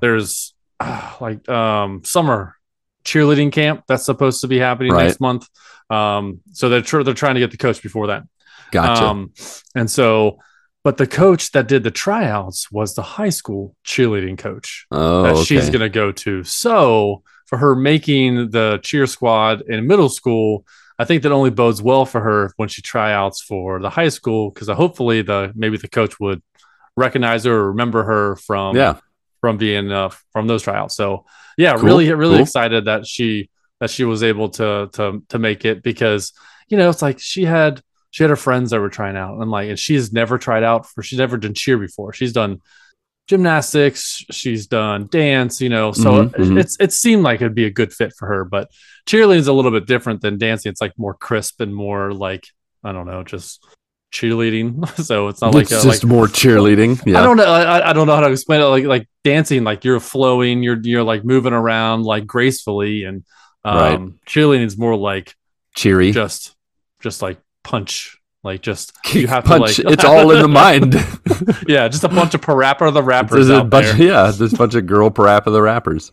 there's 0.00 0.54
uh, 0.80 1.14
like 1.20 1.48
um 1.48 2.02
summer 2.04 2.55
cheerleading 3.06 3.52
camp 3.52 3.84
that's 3.86 4.04
supposed 4.04 4.40
to 4.42 4.48
be 4.48 4.58
happening 4.58 4.92
Right. 4.92 5.04
next 5.04 5.20
month. 5.20 5.48
Um, 5.88 6.40
so 6.52 6.68
they're 6.68 6.82
tr- 6.82 7.02
they're 7.02 7.14
trying 7.14 7.34
to 7.34 7.40
get 7.40 7.52
the 7.52 7.56
coach 7.56 7.80
before 7.82 8.08
that. 8.08 8.24
gotcha. 8.72 9.04
Um, 9.04 9.32
and 9.74 9.88
so, 9.88 10.38
but 10.82 10.96
the 10.96 11.06
coach 11.06 11.52
that 11.52 11.68
did 11.68 11.84
the 11.84 11.90
tryouts 11.92 12.70
was 12.72 12.94
the 12.94 13.02
high 13.02 13.30
school 13.30 13.74
cheerleading 13.84 14.36
coach 14.36 14.86
oh, 14.90 15.22
that 15.22 15.34
okay. 15.34 15.44
she's 15.44 15.70
going 15.70 15.80
to 15.80 15.88
go 15.88 16.10
to. 16.12 16.42
So, 16.42 17.22
for 17.46 17.58
her 17.58 17.76
making 17.76 18.50
the 18.50 18.80
cheer 18.82 19.06
squad 19.06 19.62
in 19.68 19.86
middle 19.86 20.08
school, 20.08 20.64
I 20.98 21.04
think 21.04 21.22
that 21.22 21.30
only 21.30 21.50
bodes 21.50 21.80
well 21.80 22.04
for 22.06 22.20
her 22.20 22.52
when 22.56 22.68
she 22.68 22.82
tryouts 22.82 23.40
for 23.40 23.78
the 23.80 23.90
high 23.90 24.08
school 24.08 24.50
because 24.50 24.68
hopefully 24.68 25.22
the 25.22 25.52
maybe 25.54 25.76
the 25.76 25.88
coach 25.88 26.18
would 26.18 26.42
recognize 26.96 27.44
her 27.44 27.52
or 27.52 27.68
remember 27.68 28.02
her 28.02 28.36
from 28.36 28.74
yeah. 28.74 28.96
From 29.40 29.56
being 29.56 29.90
uh, 29.92 30.10
from 30.32 30.46
those 30.46 30.62
tryouts. 30.62 30.96
So 30.96 31.24
yeah, 31.58 31.74
Cool, 31.74 31.84
really 31.84 32.12
really 32.12 32.36
cool. 32.36 32.42
excited 32.42 32.84
that 32.86 33.06
she 33.06 33.50
that 33.80 33.90
she 33.90 34.04
was 34.04 34.22
able 34.22 34.48
to 34.50 34.88
to 34.94 35.22
to 35.28 35.38
make 35.38 35.64
it 35.64 35.82
because 35.82 36.32
you 36.68 36.76
know 36.76 36.88
it's 36.90 37.02
like 37.02 37.18
she 37.18 37.44
had 37.44 37.82
she 38.10 38.22
had 38.22 38.30
her 38.30 38.36
friends 38.36 38.70
that 38.70 38.80
were 38.80 38.88
trying 38.88 39.16
out 39.16 39.38
and 39.40 39.50
like 39.50 39.68
and 39.68 39.78
she's 39.78 40.12
never 40.12 40.38
tried 40.38 40.62
out 40.64 40.86
for 40.86 41.02
she's 41.02 41.18
never 41.18 41.36
done 41.36 41.54
cheer 41.54 41.78
before. 41.78 42.12
She's 42.12 42.32
done 42.32 42.60
gymnastics, 43.28 44.24
she's 44.30 44.66
done 44.66 45.08
dance, 45.10 45.60
you 45.60 45.68
know. 45.68 45.92
So 45.92 46.24
Mhm, 46.26 46.30
mhm. 46.34 46.60
it's 46.60 46.76
it 46.80 46.92
seemed 46.92 47.22
like 47.24 47.40
it'd 47.40 47.54
be 47.54 47.66
a 47.66 47.70
good 47.70 47.92
fit 47.92 48.12
for 48.16 48.26
her, 48.28 48.44
but 48.44 48.70
cheerleading 49.06 49.38
is 49.38 49.48
a 49.48 49.52
little 49.52 49.70
bit 49.72 49.86
different 49.86 50.20
than 50.20 50.38
dancing. 50.38 50.70
It's 50.70 50.80
like 50.80 50.92
more 50.98 51.14
crisp 51.14 51.60
and 51.60 51.74
more 51.74 52.12
like 52.12 52.44
I 52.84 52.92
don't 52.92 53.06
know, 53.06 53.24
just 53.24 53.64
cheerleading. 54.20 54.88
so 55.04 55.28
it's 55.28 55.40
not 55.40 55.54
like 55.54 55.62
it's 55.64 55.72
a, 55.72 55.82
just 55.82 56.02
like 56.02 56.04
more 56.10 56.26
cheerleading. 56.26 57.00
Yeah. 57.06 57.20
I 57.20 57.22
don't 57.24 57.36
know. 57.36 57.44
I, 57.44 57.90
I 57.90 57.92
don't 57.92 58.06
know 58.06 58.14
how 58.14 58.20
to 58.22 58.30
explain 58.32 58.60
it. 58.60 58.64
Like 58.64 58.84
like 58.84 59.08
dancing, 59.24 59.64
like 59.64 59.84
you're 59.84 60.00
flowing, 60.00 60.62
you're 60.62 60.78
you're 60.82 61.02
like 61.04 61.24
moving 61.24 61.52
around 61.52 62.02
like 62.04 62.26
gracefully, 62.26 63.04
and 63.04 63.24
um, 63.64 63.76
Right. 63.76 64.00
cheerleading 64.26 64.64
is 64.66 64.78
more 64.78 64.96
like 64.96 65.34
Cheery. 65.74 66.12
just 66.12 66.54
just 67.00 67.20
like 67.22 67.38
punch, 67.64 68.16
like 68.42 68.62
just 68.62 68.92
you 69.14 69.26
have 69.26 69.44
Punch. 69.44 69.76
to 69.76 69.82
like 69.82 69.92
it's 69.94 70.04
all 70.04 70.30
in 70.30 70.40
the 70.40 70.48
mind. 70.48 70.94
yeah, 71.68 71.88
just 71.88 72.04
a 72.04 72.08
bunch 72.08 72.34
of 72.34 72.40
parappa 72.40 72.92
the 72.92 73.02
rappers 73.02 73.48
There's 73.48 73.60
a 73.60 73.64
bunch, 73.64 73.86
there. 73.98 74.02
yeah, 74.08 74.30
there's 74.30 74.52
a 74.52 74.56
bunch 74.56 74.74
of 74.74 74.86
girl 74.86 75.10
parappa 75.10 75.46
the 75.52 75.60
rappers. 75.60 76.12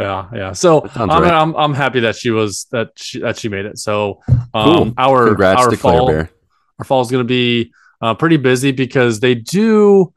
Yeah, 0.00 0.28
yeah. 0.34 0.52
So 0.52 0.88
I'm, 0.94 1.08
right. 1.08 1.32
I'm 1.32 1.54
I'm 1.54 1.74
happy 1.74 2.00
that 2.00 2.16
she 2.16 2.30
was 2.30 2.66
that 2.72 2.92
she 2.96 3.20
that 3.20 3.38
she 3.38 3.48
made 3.48 3.66
it. 3.66 3.78
So 3.78 4.20
um, 4.28 4.74
Cool. 4.74 4.94
our 4.98 5.26
Congrats 5.28 5.60
our 5.62 5.70
to 5.70 5.76
Claire 5.76 5.96
fall 5.98 6.06
Bear. 6.08 6.30
Our 6.78 6.84
fall 6.84 7.00
is 7.00 7.10
going 7.10 7.24
to 7.24 7.28
be 7.28 7.72
uh, 8.00 8.14
pretty 8.14 8.36
busy 8.36 8.72
because 8.72 9.20
they 9.20 9.34
do 9.34 10.12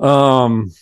um, 0.00 0.72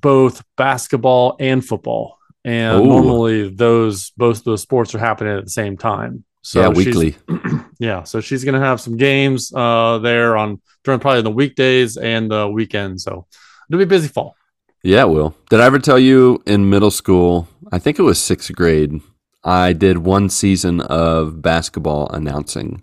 both 0.00 0.42
basketball 0.56 1.36
and 1.40 1.64
football, 1.64 2.18
and 2.44 2.80
Ooh. 2.80 2.86
normally 2.86 3.48
those 3.48 4.10
both 4.10 4.44
those 4.44 4.62
sports 4.62 4.94
are 4.94 4.98
happening 4.98 5.36
at 5.36 5.44
the 5.44 5.50
same 5.50 5.76
time. 5.76 6.24
So 6.42 6.60
yeah, 6.60 6.68
weekly. 6.68 7.16
yeah, 7.78 8.04
so 8.04 8.20
she's 8.20 8.44
going 8.44 8.58
to 8.58 8.66
have 8.66 8.80
some 8.80 8.96
games 8.96 9.52
uh, 9.54 9.98
there 9.98 10.36
on 10.36 10.60
during 10.84 11.00
probably 11.00 11.22
the 11.22 11.30
weekdays 11.30 11.96
and 11.96 12.30
the 12.30 12.48
weekends. 12.48 13.04
So 13.04 13.26
it'll 13.68 13.78
be 13.78 13.84
a 13.84 13.86
busy 13.86 14.08
fall. 14.08 14.36
Yeah, 14.82 15.02
it 15.02 15.08
will. 15.08 15.34
Did 15.50 15.60
I 15.60 15.66
ever 15.66 15.78
tell 15.78 15.98
you 15.98 16.42
in 16.46 16.70
middle 16.70 16.90
school? 16.90 17.48
I 17.72 17.78
think 17.78 17.98
it 17.98 18.02
was 18.02 18.20
sixth 18.20 18.54
grade. 18.54 19.00
I 19.44 19.72
did 19.72 19.98
one 19.98 20.28
season 20.28 20.80
of 20.80 21.42
basketball 21.42 22.08
announcing, 22.10 22.82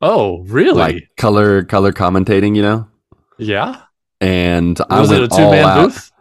Oh, 0.00 0.42
really? 0.44 0.78
like 0.78 1.08
color 1.16 1.64
color 1.64 1.92
commentating. 1.92 2.54
You 2.56 2.62
know, 2.62 2.88
yeah. 3.38 3.82
and 4.20 4.80
I 4.90 5.00
Was 5.00 5.10
went 5.10 5.22
it 5.24 5.32
a 5.32 5.36
two 5.36 5.42
all 5.42 5.50
man 5.50 5.84
booth? 5.88 6.12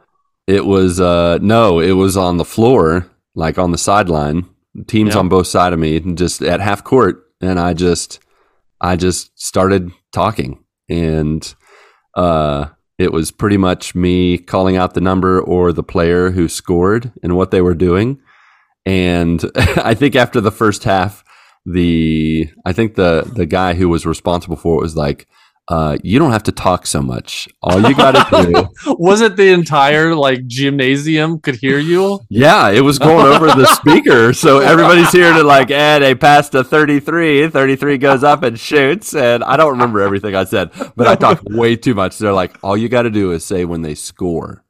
It 0.48 0.66
was 0.66 1.00
uh 1.00 1.40
no, 1.42 1.80
it 1.80 1.92
was 1.94 2.16
on 2.18 2.38
the 2.38 2.46
floor, 2.46 3.08
like 3.36 3.58
on 3.58 3.72
the 3.72 3.78
sideline. 3.78 4.46
Teams 4.88 5.14
Yeah. 5.16 5.20
on 5.22 5.30
both 5.30 5.48
side 5.48 5.74
of 5.74 5.80
me, 5.80 5.98
and 5.98 6.18
just 6.18 6.42
at 6.44 6.60
half 6.60 6.84
court, 6.84 7.24
and 7.42 7.60
I 7.60 7.74
just, 7.74 8.20
I 8.80 8.96
just 8.96 9.32
started 9.40 9.90
talking, 10.12 10.64
and 10.88 11.56
uh, 12.14 12.68
it 13.00 13.12
was 13.12 13.32
pretty 13.32 13.58
much 13.58 13.96
me 13.96 14.38
calling 14.38 14.78
out 14.78 14.94
the 14.94 15.02
number 15.02 15.42
or 15.42 15.74
the 15.74 15.82
player 15.82 16.30
who 16.30 16.48
scored 16.48 17.12
and 17.24 17.36
what 17.36 17.50
they 17.50 17.60
were 17.62 17.74
doing. 17.74 18.20
And 18.86 19.44
I 19.56 19.96
think 19.96 20.16
after 20.16 20.40
the 20.42 20.52
first 20.52 20.84
half, 20.84 21.24
the 21.68 22.50
I 22.66 22.72
think 22.72 22.96
the 22.96 23.30
the 23.36 23.46
guy 23.46 23.74
who 23.74 23.90
was 23.90 24.06
responsible 24.06 24.56
for 24.56 24.78
it 24.78 24.82
was 24.82 24.96
like, 24.96 25.28
uh, 25.68 25.98
you 26.02 26.18
don't 26.18 26.32
have 26.32 26.44
to 26.44 26.52
talk 26.54 26.88
so 26.88 27.02
much. 27.02 27.50
All 27.62 27.82
you 27.82 27.94
got 27.94 28.12
to 28.14 28.46
do. 28.46 28.94
Was 28.98 29.20
it 29.20 29.36
the 29.36 29.50
entire 29.50 30.16
like 30.16 30.48
gymnasium 30.48 31.42
could 31.42 31.56
hear 31.56 31.78
you? 31.78 32.22
Yeah, 32.30 32.70
it 32.70 32.80
was 32.80 33.00
going 33.00 33.26
over 33.28 33.48
the 33.48 33.66
speaker. 33.66 34.32
So 34.32 34.60
everybody's 34.60 35.12
here 35.12 35.34
to 35.34 35.44
like, 35.44 35.70
and 35.70 36.06
they 36.06 36.16
passed 36.16 36.56
a 36.56 36.64
33. 36.64 37.50
33 37.50 37.98
goes 37.98 38.24
up 38.24 38.44
and 38.44 38.58
shoots. 38.58 39.14
And 39.14 39.44
I 39.44 39.58
don't 39.58 39.72
remember 39.72 40.00
everything 40.00 40.36
I 40.36 40.46
said, 40.46 40.72
but 40.96 41.06
I 41.06 41.16
talked 41.16 41.44
way 41.44 41.76
too 41.76 41.94
much. 41.94 42.18
They're 42.18 42.32
like, 42.32 42.58
all 42.64 42.78
you 42.78 42.88
got 42.88 43.02
to 43.02 43.10
do 43.10 43.34
is 43.34 43.44
say 43.44 43.66
when 43.66 43.82
they 43.82 43.94
score. 43.96 44.64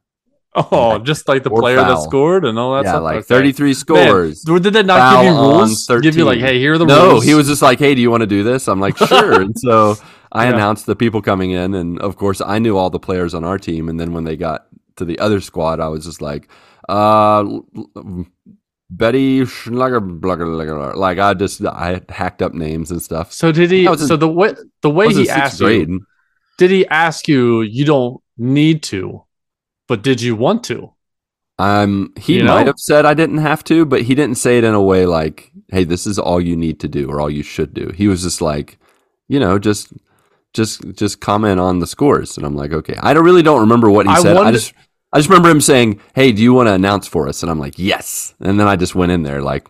Oh, 0.54 0.98
just 0.98 1.28
like 1.28 1.42
the 1.44 1.50
player 1.50 1.76
that 1.76 1.98
scored 2.02 2.44
and 2.44 2.58
all 2.58 2.74
that 2.74 2.84
yeah, 2.84 2.92
stuff. 2.92 3.02
like 3.02 3.16
Okay. 3.18 3.26
33 3.26 3.66
Man, 3.68 3.74
scores. 3.74 4.40
did 4.42 4.62
they 4.72 4.82
not 4.82 4.98
Foul 4.98 5.22
give 5.22 5.32
you 5.32 5.38
rules? 5.38 5.86
Give 6.02 6.16
you 6.16 6.24
like, 6.24 6.40
hey, 6.40 6.58
here 6.58 6.72
are 6.74 6.78
the 6.78 6.86
no, 6.86 7.10
rules. 7.10 7.24
No, 7.24 7.28
he 7.28 7.34
was 7.34 7.46
just 7.46 7.62
like, 7.62 7.78
hey, 7.78 7.94
do 7.94 8.00
you 8.00 8.10
want 8.10 8.22
to 8.22 8.26
do 8.26 8.42
this? 8.42 8.66
I'm 8.66 8.80
like, 8.80 8.96
sure. 9.08 9.40
and 9.42 9.56
so 9.58 9.96
I 10.32 10.44
Yeah. 10.48 10.54
announced 10.54 10.86
the 10.86 10.96
people 10.96 11.20
coming 11.22 11.50
in. 11.52 11.74
And 11.74 11.98
of 12.00 12.16
course, 12.16 12.40
I 12.40 12.58
knew 12.58 12.76
all 12.76 12.90
the 12.90 12.98
players 12.98 13.34
on 13.34 13.44
our 13.44 13.58
team. 13.58 13.88
And 13.88 14.00
then 14.00 14.12
when 14.14 14.24
they 14.24 14.36
got 14.36 14.66
to 14.96 15.04
the 15.04 15.18
other 15.20 15.40
squad, 15.40 15.80
I 15.80 15.88
was 15.88 16.04
just 16.04 16.20
like, 16.22 16.48
uh, 16.88 17.44
Betty 18.90 19.44
Schlager, 19.44 20.00
like 20.96 21.18
I 21.18 21.34
just 21.34 21.62
I 21.64 22.00
hacked 22.08 22.40
up 22.40 22.54
names 22.54 22.90
and 22.90 23.02
stuff. 23.02 23.32
So 23.32 23.52
did 23.52 23.70
he? 23.70 23.86
Was 23.86 24.00
in- 24.00 24.08
so 24.08 24.16
the 24.16 24.28
way 24.28 24.54
the 24.80 24.88
way 24.90 25.12
he 25.12 25.28
asked 25.28 25.60
grade. 25.60 25.88
you, 25.90 26.06
did 26.56 26.70
he 26.70 26.86
ask 26.86 27.28
you? 27.28 27.60
You 27.60 27.84
don't 27.84 28.22
need 28.38 28.82
to, 28.84 29.24
but 29.88 30.02
did 30.02 30.22
you 30.22 30.36
want 30.36 30.64
to? 30.64 30.92
Um, 31.58 32.12
he 32.16 32.36
You 32.36 32.44
know? 32.44 32.54
might 32.54 32.66
have 32.66 32.78
said 32.78 33.04
I 33.04 33.14
didn't 33.14 33.38
have 33.38 33.64
to, 33.64 33.84
but 33.84 34.02
he 34.02 34.14
didn't 34.14 34.36
say 34.36 34.58
it 34.58 34.64
in 34.64 34.74
a 34.74 34.82
way 34.82 35.06
like, 35.06 35.50
"Hey, 35.68 35.84
this 35.84 36.06
is 36.06 36.18
all 36.18 36.40
you 36.40 36.56
need 36.56 36.78
to 36.80 36.88
do 36.88 37.08
or 37.10 37.20
all 37.20 37.30
you 37.30 37.42
should 37.42 37.74
do." 37.74 37.90
He 37.96 38.06
was 38.06 38.22
just 38.22 38.40
like, 38.40 38.78
you 39.28 39.40
know, 39.40 39.58
just 39.58 39.92
just 40.54 40.82
just 40.94 41.20
comment 41.20 41.58
on 41.60 41.80
the 41.80 41.86
scores, 41.86 42.36
and 42.36 42.46
I'm 42.46 42.54
like, 42.56 42.72
okay. 42.72 42.94
I 43.00 43.12
don't 43.14 43.24
really 43.24 43.42
don't 43.42 43.60
remember 43.60 43.90
what 43.90 44.06
he 44.06 44.12
I 44.12 44.20
said. 44.20 44.36
I 44.36 44.52
just 44.52 44.72
I 45.12 45.18
just 45.18 45.28
remember 45.28 45.50
him 45.50 45.60
saying, 45.60 46.00
"Hey, 46.14 46.30
do 46.32 46.42
you 46.42 46.54
want 46.54 46.68
to 46.68 46.74
announce 46.74 47.08
for 47.08 47.28
us?" 47.28 47.42
And 47.42 47.50
I'm 47.50 47.58
like, 47.58 47.78
"Yes." 47.78 48.34
And 48.40 48.60
then 48.60 48.68
I 48.68 48.76
just 48.76 48.94
went 48.94 49.12
in 49.12 49.22
there 49.24 49.42
like. 49.42 49.66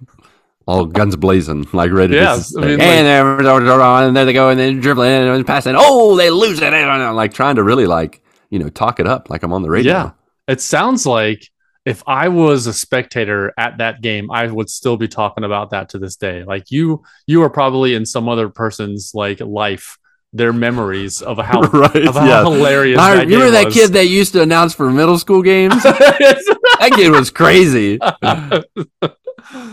All 0.67 0.85
guns 0.85 1.17
blazing, 1.17 1.67
like 1.73 1.93
ready 1.93 2.15
Yeah, 2.15 2.37
to 2.37 2.55
I 2.59 2.61
mean, 2.61 2.81
and, 2.83 3.07
there, 3.07 3.39
and 3.39 4.15
there 4.15 4.25
they 4.27 4.35
go, 4.35 4.51
and 4.51 4.61
then 4.61 4.81
dribbling 4.81 5.11
and 5.11 5.47
passing. 5.47 5.75
Oh, 5.75 6.15
they 6.15 6.29
lose 6.29 6.61
it! 6.61 6.75
And 6.75 6.91
I'm 6.91 7.17
like 7.17 7.33
trying 7.33 7.57
to 7.57 7.63
really 7.63 7.87
like 7.87 8.23
you 8.51 8.59
know 8.59 8.69
talk 8.69 9.01
it 9.01 9.07
up, 9.07 9.31
like 9.31 9.43
I'm 9.43 9.53
on 9.53 9.63
the 9.63 9.71
radio. 9.71 9.93
Yeah. 9.93 10.11
It 10.47 10.61
sounds 10.61 11.05
like 11.07 11.43
if 11.85 12.03
I 12.07 12.29
was 12.29 12.67
a 12.67 12.73
spectator 12.73 13.53
at 13.59 13.79
that 13.79 14.01
game, 14.03 14.31
I 14.31 14.47
would 14.47 14.69
still 14.71 14.97
be 14.97 15.09
talking 15.09 15.45
about 15.45 15.71
that 15.71 15.91
to 15.91 15.99
this 15.99 16.17
day. 16.17 16.45
Like 16.45 16.71
you, 16.71 17.03
you 17.27 17.43
are 17.43 17.51
probably 17.51 17.95
in 17.95 18.05
some 18.07 18.29
other 18.29 18.49
person's 18.49 19.13
like 19.15 19.41
life, 19.41 19.99
their 20.33 20.53
memories 20.53 21.23
of 21.23 21.39
how 21.39 21.61
right? 21.73 22.07
of 22.07 22.15
how 22.15 22.27
yeah. 22.27 22.43
hilarious. 22.45 22.99
I 22.99 23.17
that 23.17 23.27
remember 23.27 23.51
that 23.53 23.65
was. 23.67 23.75
kid 23.75 23.93
that 23.95 24.07
used 24.07 24.33
to 24.33 24.43
announce 24.43 24.75
for 24.75 24.91
middle 24.91 25.19
school 25.19 25.43
games. 25.43 25.83
that 25.83 26.93
kid 26.95 27.11
was 27.11 27.31
crazy. 27.31 27.99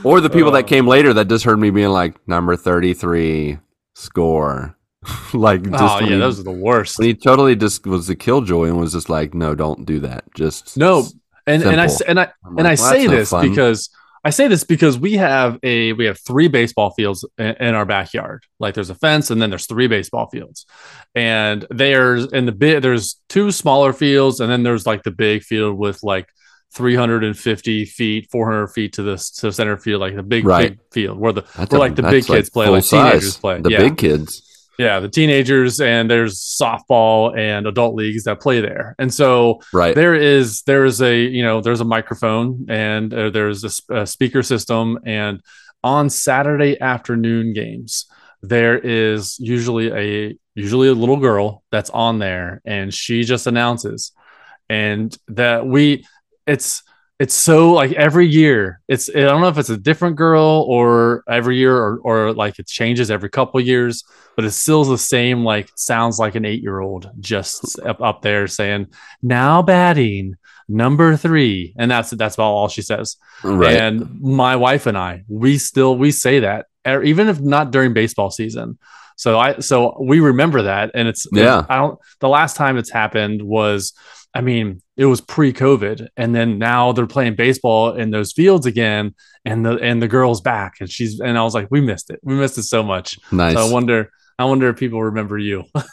Or 0.03 0.21
the 0.21 0.29
people 0.29 0.49
Uh, 0.49 0.53
that 0.53 0.67
came 0.67 0.87
later 0.87 1.13
that 1.13 1.27
just 1.27 1.43
heard 1.43 1.59
me 1.59 1.69
being 1.69 1.89
like 1.89 2.15
number 2.27 2.55
thirty 2.55 2.93
three 2.93 3.57
score, 3.93 4.77
like 5.33 5.61
oh, 5.67 5.71
just 5.71 5.95
oh 5.95 5.99
yeah, 5.99 6.13
he, 6.13 6.17
those 6.17 6.39
are 6.39 6.43
the 6.43 6.51
worst. 6.51 7.01
he 7.01 7.13
totally 7.13 7.55
just 7.55 7.85
was 7.85 8.07
the 8.07 8.15
killjoy 8.15 8.65
and 8.65 8.79
was 8.79 8.93
just 8.93 9.09
like, 9.09 9.33
no, 9.33 9.55
don't 9.55 9.85
do 9.85 9.99
that. 10.01 10.23
Just 10.33 10.77
No, 10.77 11.05
and 11.47 11.63
and 11.63 11.79
I 11.81 11.89
and 12.07 12.19
I 12.19 12.31
I'm 12.43 12.57
and 12.57 12.67
I 12.67 12.71
like, 12.71 12.79
well, 12.79 12.91
say 12.91 13.07
no 13.07 13.11
this 13.11 13.33
because 13.33 13.89
I 14.23 14.31
say 14.31 14.47
this 14.47 14.63
because 14.63 14.97
we 14.97 15.13
have 15.13 15.59
a 15.61 15.93
we 15.93 16.05
have 16.05 16.19
three 16.19 16.47
baseball 16.47 16.89
fields 16.89 17.23
in, 17.37 17.75
our 17.75 17.85
backyard. 17.85 18.43
Like 18.59 18.73
there's 18.73 18.89
a 18.89 18.95
fence 18.95 19.29
and 19.29 19.39
then 19.39 19.51
there's 19.51 19.67
three 19.67 19.87
baseball 19.87 20.27
fields, 20.29 20.65
and 21.13 21.65
there's 21.69 22.31
in 22.31 22.47
the 22.47 22.51
bit 22.51 22.81
there's 22.81 23.21
two 23.29 23.51
smaller 23.51 23.93
fields 23.93 24.39
and 24.39 24.49
then 24.51 24.63
there's 24.63 24.87
like 24.87 25.03
the 25.03 25.11
big 25.11 25.43
field 25.43 25.77
with 25.77 26.01
like 26.01 26.27
350 26.73 27.85
feet, 27.85 28.27
400 28.31 28.67
feet 28.67 28.93
to 28.93 29.03
the 29.03 29.15
to 29.35 29.41
the 29.43 29.51
center 29.51 29.77
field, 29.77 30.01
like 30.01 30.15
the 30.15 30.23
big 30.23 30.45
Right. 30.45 30.71
big 30.71 30.79
field 30.91 31.19
where 31.19 31.31
the 31.31 31.41
where, 31.69 31.79
like, 31.79 31.95
the 31.95 32.03
big 32.03 32.25
kids 32.25 32.49
play, 32.49 32.67
like 32.67 32.83
teenagers 32.83 33.37
play. 33.37 33.61
The 33.61 33.69
Yeah. 33.69 33.77
big 33.77 33.97
kids, 33.97 34.41
yeah 34.77 34.99
the 34.99 35.09
teenagers 35.09 35.79
and 35.79 36.09
there's 36.09 36.39
softball 36.39 37.37
and 37.37 37.67
adult 37.67 37.95
leagues 37.95 38.23
that 38.23 38.39
play 38.39 38.61
there, 38.61 38.95
and 38.99 39.13
so 39.13 39.61
right? 39.73 39.95
there 39.95 40.15
is 40.15 40.61
there 40.63 40.85
is 40.85 41.01
a 41.01 41.23
you 41.23 41.43
know 41.43 41.61
there's 41.61 41.81
a 41.81 41.85
microphone 41.85 42.65
and 42.69 43.13
uh, 43.13 43.29
there's 43.29 43.63
a, 43.63 43.93
a 44.01 44.07
speaker 44.07 44.43
system. 44.43 44.99
And 45.05 45.41
on 45.83 46.09
saturday 46.09 46.81
afternoon 46.81 47.53
games 47.53 48.07
there 48.41 48.77
is 48.77 49.37
usually 49.39 49.91
a 49.91 50.37
usually 50.55 50.87
a 50.87 50.93
little 50.93 51.17
girl 51.17 51.63
that's 51.71 51.89
on 51.89 52.19
there 52.19 52.61
and 52.65 52.93
she 52.93 53.23
just 53.23 53.47
announces. 53.47 54.11
And 54.69 55.15
that 55.27 55.67
we 55.67 56.05
it's 56.47 56.83
it's 57.19 57.33
so 57.33 57.71
like 57.71 57.91
every 57.93 58.27
year 58.27 58.81
it's 58.87 59.09
i 59.09 59.19
don't 59.21 59.41
know 59.41 59.47
if 59.47 59.57
it's 59.57 59.69
a 59.69 59.77
different 59.77 60.15
girl 60.17 60.65
or 60.67 61.23
every 61.29 61.57
year 61.57 61.75
or, 61.77 61.99
or 62.03 62.33
like 62.33 62.59
it 62.59 62.67
changes 62.67 63.09
every 63.09 63.29
couple 63.29 63.59
years 63.61 64.03
but 64.35 64.43
it's 64.43 64.55
still 64.57 64.83
the 64.83 64.97
same 64.97 65.43
like 65.43 65.69
sounds 65.75 66.19
like 66.19 66.35
an 66.35 66.43
eight 66.45 66.61
year 66.61 66.79
old 66.79 67.09
just 67.19 67.79
up, 67.79 68.01
up 68.01 68.21
there 68.21 68.47
saying 68.47 68.87
now 69.21 69.61
batting 69.61 70.35
number 70.67 71.15
three 71.15 71.73
and 71.77 71.89
that's 71.89 72.09
that's 72.11 72.35
about 72.35 72.51
all 72.51 72.67
she 72.67 72.81
says 72.81 73.17
right. 73.43 73.77
and 73.77 74.19
my 74.19 74.55
wife 74.55 74.85
and 74.85 74.97
i 74.97 75.23
we 75.29 75.57
still 75.57 75.97
we 75.97 76.11
say 76.11 76.39
that 76.39 76.65
e- 76.87 77.07
even 77.07 77.27
if 77.29 77.39
not 77.39 77.71
during 77.71 77.93
baseball 77.93 78.29
season 78.31 78.77
so 79.15 79.39
i 79.39 79.57
so 79.59 79.95
we 80.01 80.19
remember 80.19 80.63
that 80.63 80.91
and 80.95 81.07
it's 81.07 81.27
Yeah. 81.31 81.65
i 81.69 81.77
don't 81.77 81.97
the 82.19 82.27
last 82.29 82.57
time 82.57 82.77
it's 82.77 82.89
happened 82.89 83.41
was 83.43 83.93
i 84.33 84.41
mean 84.41 84.81
it 84.97 85.05
was 85.05 85.21
pre-covid 85.21 86.07
and 86.15 86.33
then 86.33 86.57
now 86.57 86.91
they're 86.91 87.05
playing 87.07 87.35
baseball 87.35 87.93
in 87.93 88.11
those 88.11 88.31
fields 88.31 88.65
again 88.65 89.13
and 89.43 89.65
the 89.65 89.77
and 89.79 90.01
the 90.01 90.07
girl's 90.07 90.41
back 90.41 90.75
and 90.79 90.89
she's 90.89 91.19
and 91.19 91.37
i 91.37 91.43
was 91.43 91.53
like 91.53 91.67
we 91.69 91.81
missed 91.81 92.09
it 92.09 92.19
we 92.23 92.33
missed 92.33 92.57
it 92.57 92.63
so 92.63 92.81
much 92.81 93.19
nice. 93.31 93.55
so 93.55 93.67
i 93.67 93.71
wonder 93.71 94.09
i 94.39 94.45
wonder 94.45 94.69
if 94.69 94.77
people 94.77 95.03
remember 95.03 95.37
you 95.37 95.63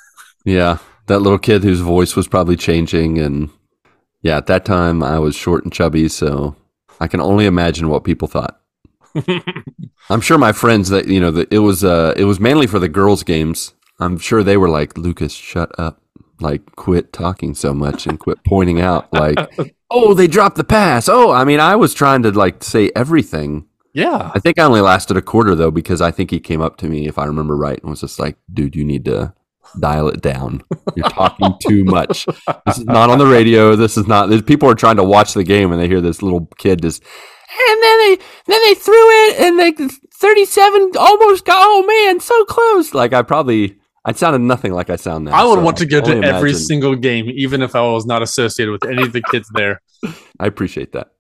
Yeah, 0.45 0.79
that 1.07 1.21
little 1.21 1.39
kid 1.39 1.63
whose 1.63 1.81
voice 1.81 2.17
was 2.17 2.29
probably 2.29 2.57
changing, 2.57 3.19
and 3.19 3.51
yeah, 4.23 4.37
at 4.37 4.47
that 4.47 4.65
time 4.65 5.03
I 5.03 5.19
was 5.19 5.35
short 5.35 5.65
and 5.65 5.73
chubby, 5.73 6.09
so 6.09 6.57
I 7.01 7.07
can 7.07 7.21
only 7.21 7.47
imagine 7.47 7.89
what 7.89 8.05
people 8.05 8.29
thought. 8.29 8.61
I'm 10.11 10.21
sure 10.21 10.39
my 10.39 10.53
friends 10.53 10.89
that 10.89 11.07
you 11.07 11.21
know 11.21 11.31
that 11.31 11.53
it 11.53 11.61
was 11.61 11.85
uh 11.85 12.15
it 12.17 12.25
was 12.25 12.41
mainly 12.41 12.67
for 12.67 12.79
the 12.79 12.89
girls' 12.89 13.23
games. 13.23 13.75
I'm 14.01 14.19
sure 14.19 14.43
they 14.43 14.57
were 14.57 14.71
like, 14.71 14.99
Lucas, 14.99 15.33
shut 15.33 15.71
up, 15.79 16.02
like 16.43 16.77
quit 16.77 17.13
talking 17.13 17.55
so 17.55 17.73
much 17.73 18.07
and 18.07 18.19
quit 18.19 18.45
pointing 18.45 18.81
out, 18.81 19.13
like, 19.13 19.39
oh, 19.91 20.15
they 20.15 20.27
dropped 20.27 20.57
the 20.57 20.65
pass. 20.65 21.09
Oh, 21.09 21.31
I 21.31 21.45
mean, 21.45 21.61
I 21.61 21.77
was 21.77 21.95
trying 21.95 22.23
to 22.25 22.31
like 22.33 22.63
say 22.63 22.91
everything. 22.95 23.67
yeah 23.95 24.31
I 24.35 24.39
think 24.39 24.59
I 24.59 24.65
only 24.65 24.81
lasted 24.81 25.17
a 25.17 25.23
quarter 25.23 25.55
though 25.55 25.71
because 25.71 26.01
I 26.01 26.11
think 26.11 26.31
he 26.31 26.41
came 26.41 26.61
up 26.61 26.77
to 26.79 26.89
me, 26.89 27.07
if 27.07 27.19
I 27.19 27.25
remember 27.25 27.57
right, 27.57 27.81
and 27.81 27.91
was 27.91 28.01
just 28.01 28.19
like, 28.19 28.37
"Dude, 28.53 28.77
you 28.77 28.85
need 28.85 29.05
to 29.07 29.35
dial 29.81 30.09
it 30.09 30.21
down. 30.21 30.63
You're 30.97 31.09
talking 31.09 31.55
too 31.67 31.85
much. 31.85 32.27
This 32.67 32.79
is 32.79 32.85
not 32.85 33.11
on 33.11 33.19
the 33.19 33.27
radio. 33.27 33.77
This 33.77 33.97
is 33.97 34.07
not. 34.07 34.29
There's 34.29 34.43
people 34.43 34.69
are 34.69 34.75
trying 34.75 34.97
to 34.97 35.05
watch 35.05 35.35
the 35.35 35.45
game 35.45 35.73
and 35.73 35.81
they 35.81 35.89
hear 35.89 36.01
this 36.01 36.23
little 36.23 36.47
kid 36.59 36.83
just." 36.83 37.03
And 37.69 37.83
then 37.83 37.99
they 37.99 38.19
then 38.47 38.61
they 38.67 38.75
threw 38.75 38.95
it 38.95 39.41
and 39.41 39.59
they 39.59 39.73
37 40.23 40.93
almost 40.99 41.45
got 41.45 41.59
oh 41.61 41.85
man 41.87 42.19
so 42.21 42.45
close 42.47 42.95
like 42.95 43.13
I 43.13 43.21
probably 43.23 43.77
I 44.05 44.13
sounded 44.13 44.41
nothing 44.41 44.73
like 44.73 44.91
I 44.91 44.97
sound 44.97 45.25
now. 45.25 45.39
i 45.39 45.45
would 45.45 45.59
so 45.59 45.61
want 45.61 45.77
to 45.79 45.87
go 45.87 46.01
to 46.01 46.17
every 46.23 46.51
imagine. 46.51 46.59
single 46.67 46.95
game 46.95 47.27
even 47.35 47.63
if 47.63 47.75
i 47.75 47.81
was 47.81 48.07
not 48.07 48.23
associated 48.23 48.73
with 48.73 48.85
any 48.85 49.05
of 49.05 49.13
the 49.13 49.23
kids 49.23 49.49
there 49.51 49.81
I 50.41 50.47
appreciate 50.47 50.93
that. 50.93 51.13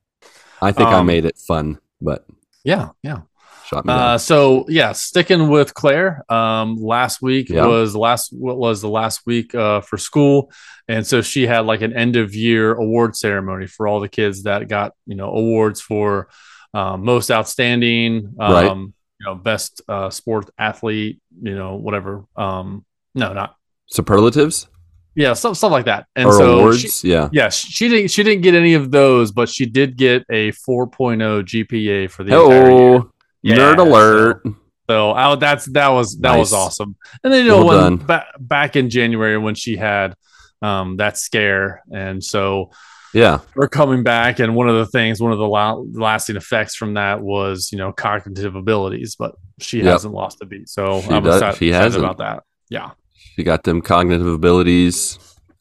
I 0.61 0.73
think 0.73 0.93
I 0.93 1.01
Um, 1.01 1.07
made 1.07 1.25
it 1.25 1.39
fun, 1.39 1.79
but 2.01 2.27
yeah 2.65 2.91
yeah 3.03 3.21
shot 3.65 3.85
me 3.85 3.93
Uh, 3.95 4.19
so 4.19 4.65
yeah, 4.69 4.93
sticking 4.93 5.49
with 5.51 5.75
Claire. 5.75 6.23
Um, 6.31 6.77
last 6.77 7.23
week 7.23 7.49
Yeah. 7.51 7.67
was 7.67 7.93
the 7.95 7.99
last 8.01 8.33
what 8.33 8.59
was 8.59 8.81
the 8.83 8.89
last 8.91 9.23
week 9.27 9.55
uh, 9.55 9.81
for 9.83 9.99
school, 9.99 10.53
and 10.89 11.07
so 11.07 11.23
she 11.23 11.47
had 11.49 11.67
like 11.67 11.83
an 11.83 11.93
end 11.95 12.17
of 12.17 12.35
year 12.35 12.75
award 12.75 13.17
ceremony 13.17 13.67
for 13.69 13.89
all 13.89 14.01
the 14.01 14.09
kids 14.09 14.45
that 14.45 14.69
got 14.69 14.93
you 15.07 15.17
know 15.17 15.31
awards 15.33 15.81
for 15.83 16.29
um, 16.75 17.05
most 17.05 17.31
outstanding, 17.31 18.35
um, 18.41 18.55
Right. 18.55 19.02
You 19.23 19.27
know, 19.27 19.35
best 19.37 19.81
uh, 19.89 20.11
sport 20.11 20.51
athlete, 20.59 21.21
you 21.41 21.55
know, 21.55 21.77
whatever. 21.77 22.25
Um, 22.37 22.85
no, 23.15 23.33
not 23.33 23.57
Superlatives 23.87 24.69
yeah, 25.15 25.35
stuff 25.35 25.57
stuff 25.57 25.73
like 25.73 25.85
that. 25.85 26.07
And 26.17 26.27
or 26.27 26.33
so 26.33 26.59
awards, 26.59 27.01
she, 27.01 27.11
yeah. 27.11 27.29
yeah, 27.33 27.51
she 27.51 27.89
didn't 27.89 28.09
she 28.09 28.23
didn't 28.23 28.43
get 28.43 28.55
any 28.55 28.75
of 28.75 28.91
those, 28.91 29.31
but 29.31 29.49
she 29.49 29.67
did 29.67 29.97
get 29.97 30.25
a 30.31 30.53
4.0 30.53 31.19
GPA 31.43 32.11
for 32.11 32.25
the 32.25 32.33
entire 32.33 32.71
year. 32.71 32.81
Oh, 32.81 33.11
Yeah, 33.43 33.57
nerd 33.57 33.79
alert! 33.79 34.43
So 34.89 35.13
I, 35.13 35.35
that's 35.37 35.67
that 35.67 35.89
was 35.89 36.19
that 36.19 36.37
was 36.37 36.53
awesome. 36.53 36.97
And 37.23 37.33
then 37.33 37.45
you 37.45 37.51
know 37.51 37.65
Well 37.65 37.91
when 37.91 37.97
ba- 37.99 38.27
back 38.41 38.77
in 38.77 38.89
January 38.89 39.37
when 39.37 39.55
she 39.55 39.77
had 39.77 40.15
um, 40.63 40.97
that 40.97 41.19
scare, 41.19 41.83
and 41.93 42.23
so 42.25 42.71
Yeah, 43.15 43.41
we're 43.55 43.69
coming 43.69 44.03
back, 44.03 44.39
and 44.39 44.55
one 44.55 44.69
of 44.69 44.77
the 44.77 44.87
things, 44.87 45.21
one 45.21 45.33
of 45.33 45.39
the 45.39 45.47
la- 45.47 45.83
lasting 45.93 46.37
effects 46.37 46.75
from 46.75 46.95
that 46.95 47.21
was 47.21 47.69
you 47.73 47.79
know 47.79 47.93
cognitive 47.93 48.55
abilities, 48.55 49.17
but 49.19 49.35
she 49.61 49.79
Yep. 49.79 49.87
hasn't 49.87 50.15
lost 50.15 50.39
a 50.41 50.47
beat. 50.47 50.69
So 50.69 51.03
She 51.03 51.11
I'm 51.11 51.23
does- 51.23 51.37
excited, 51.37 51.59
she 51.59 51.69
hasn't. 51.73 52.03
about 52.05 52.19
that. 52.19 52.43
Yeah, 52.71 52.91
She 53.37 53.43
got 53.45 53.65
them 53.65 53.83
cognitive 53.83 54.27
abilities 54.27 55.19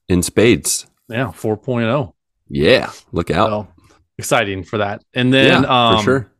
in 0.07 0.21
spades. 0.23 0.87
Yeah, 1.09 1.27
4.0. 1.35 2.13
Yeah, 2.49 2.89
look 3.11 3.29
out. 3.31 3.49
So 3.49 3.67
exciting 4.17 4.63
for 4.63 4.77
that. 4.77 5.01
And 5.13 5.33
then 5.33 5.63
yeah, 5.63 5.69
um, 5.89 5.97
for 5.97 6.03
sure. 6.03 6.31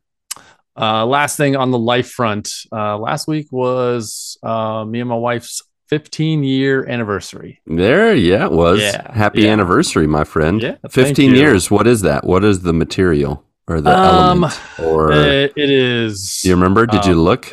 Uh, 0.80 1.06
last 1.06 1.36
thing 1.36 1.58
on 1.58 1.72
the 1.72 1.78
life 1.78 2.10
front, 2.10 2.50
uh, 2.72 2.98
last 2.98 3.28
week 3.28 3.48
was 3.52 4.38
uh, 4.44 4.86
me 4.86 5.02
and 5.02 5.10
my 5.10 5.16
wife's 5.16 5.62
15 6.02 6.44
year 6.46 6.88
anniversary. 6.88 7.60
There, 7.68 8.16
yeah, 8.16 8.46
it 8.46 8.52
was. 8.54 8.80
Yeah, 8.80 9.12
Happy 9.14 9.42
yeah. 9.42 9.52
anniversary, 9.52 10.08
my 10.08 10.24
friend. 10.24 10.62
Yeah, 10.62 10.76
15 10.90 11.36
years. 11.36 11.70
What 11.70 11.86
is 11.86 12.00
that? 12.04 12.24
What 12.26 12.46
is 12.46 12.62
the 12.62 12.72
material 12.72 13.44
or 13.68 13.82
the 13.82 13.92
Um, 13.92 14.46
element? 14.46 14.60
Or 14.80 15.12
It- 15.12 15.52
it 15.58 15.70
is. 15.70 16.40
do 16.44 16.48
you 16.50 16.56
remember? 16.56 16.86
Did 16.86 17.06
you 17.06 17.12
um, 17.12 17.20
look? 17.20 17.52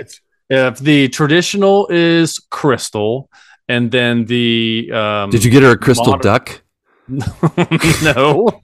If 0.49 0.79
the 0.79 1.09
traditional 1.09 1.89
is 1.91 2.39
crystal, 2.51 3.29
and 3.69 3.91
then 3.91 4.25
the 4.27 4.89
um, 4.95 5.31
Did 5.31 5.43
you 5.45 5.51
get 5.51 5.65
her 5.65 5.73
a 5.73 5.77
crystal 5.77 6.13
modern- 6.13 6.23
duck? 6.23 6.63
no. 7.09 8.49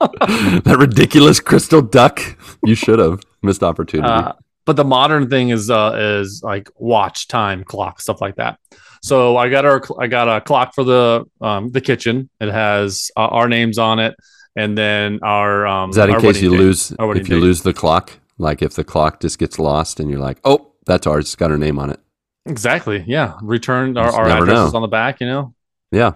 that 0.65 0.77
ridiculous 0.79 1.41
crystal 1.41 1.81
duck. 1.81 2.21
You 2.63 2.75
should 2.75 2.99
have 2.99 3.19
missed 3.43 3.61
opportunity. 3.61 4.07
Uh, 4.09 4.33
but 4.65 4.77
the 4.77 4.85
modern 4.85 5.29
thing 5.29 5.49
is 5.49 5.69
uh, 5.69 5.93
is 6.21 6.41
like 6.43 6.69
watch 6.77 7.27
time 7.27 7.63
clock 7.65 7.99
stuff 7.99 8.21
like 8.21 8.37
that. 8.37 8.57
So 9.05 9.37
I 9.37 9.49
got 9.49 9.65
our 9.65 9.83
I 9.99 10.07
got 10.07 10.27
a 10.27 10.41
clock 10.41 10.73
for 10.73 10.83
the 10.83 11.25
um, 11.39 11.69
the 11.71 11.79
kitchen. 11.79 12.27
It 12.41 12.49
has 12.51 13.11
uh, 13.15 13.27
our 13.27 13.47
names 13.47 13.77
on 13.77 13.99
it, 13.99 14.15
and 14.55 14.75
then 14.75 15.19
our 15.21 15.67
um, 15.67 15.91
is 15.91 15.95
that 15.97 16.09
in 16.09 16.19
case 16.19 16.41
you 16.41 16.49
date. 16.49 16.57
lose? 16.57 16.91
If 16.91 16.99
you 17.29 17.35
date. 17.35 17.45
lose 17.47 17.61
the 17.61 17.71
clock, 17.73 18.13
like 18.39 18.63
if 18.63 18.73
the 18.73 18.83
clock 18.83 19.19
just 19.19 19.37
gets 19.37 19.59
lost 19.59 19.99
and 19.99 20.09
you're 20.09 20.19
like, 20.19 20.39
oh, 20.43 20.71
that's 20.87 21.05
ours. 21.05 21.25
It's 21.25 21.35
got 21.35 21.51
our 21.51 21.57
name 21.57 21.77
on 21.77 21.91
it. 21.91 21.99
exactly 22.47 23.03
yeah 23.07 23.37
Returned 23.43 23.97
our, 23.99 24.11
our 24.11 24.27
addresses 24.27 24.73
know. 24.73 24.77
on 24.77 24.81
the 24.81 24.87
back. 24.87 25.21
You 25.21 25.27
know. 25.27 25.53
Yeah. 25.91 26.13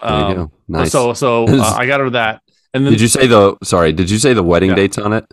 Um. 0.00 0.50
Nice. 0.66 0.90
So 0.90 1.14
so 1.14 1.44
uh, 1.46 1.74
I 1.78 1.86
got 1.86 2.00
her 2.00 2.10
that, 2.10 2.42
and 2.74 2.84
then 2.84 2.92
did 2.94 3.00
you 3.00 3.08
say 3.08 3.28
the? 3.28 3.56
Sorry, 3.62 3.92
did 3.92 4.10
you 4.10 4.18
say 4.18 4.34
the 4.34 4.42
wedding 4.42 4.70
Yeah. 4.70 4.76
dates 4.82 4.98
on 4.98 5.12
it? 5.12 5.24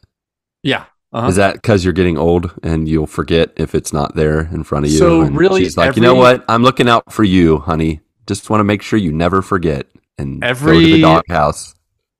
yeah. 0.61 0.85
Uh-huh. 1.15 1.27
Is 1.29 1.37
that 1.37 1.53
because 1.53 1.85
you're 1.85 1.93
getting 1.93 2.17
old 2.17 2.51
and 2.61 2.89
you'll 2.89 3.07
forget 3.07 3.51
if 3.55 3.73
it's 3.73 3.93
not 3.93 4.15
there 4.15 4.41
in 4.51 4.63
front 4.65 4.83
of 4.85 4.91
you? 4.91 4.97
So 4.97 5.21
and 5.21 5.37
really 5.37 5.63
she's 5.63 5.77
like, 5.77 5.95
you 5.95 6.01
know 6.01 6.13
what? 6.15 6.43
I'm 6.49 6.61
looking 6.61 6.89
out 6.89 7.11
for 7.13 7.23
you, 7.23 7.59
honey. 7.59 8.01
Just 8.27 8.49
want 8.49 8.59
to 8.59 8.65
make 8.65 8.81
sure 8.81 8.99
you 8.99 9.13
never 9.13 9.41
forget 9.41 9.87
and 10.17 10.41
go 10.41 10.45
to 10.47 10.49
Every- 10.49 10.91
the 10.91 11.01
doghouse. 11.01 11.73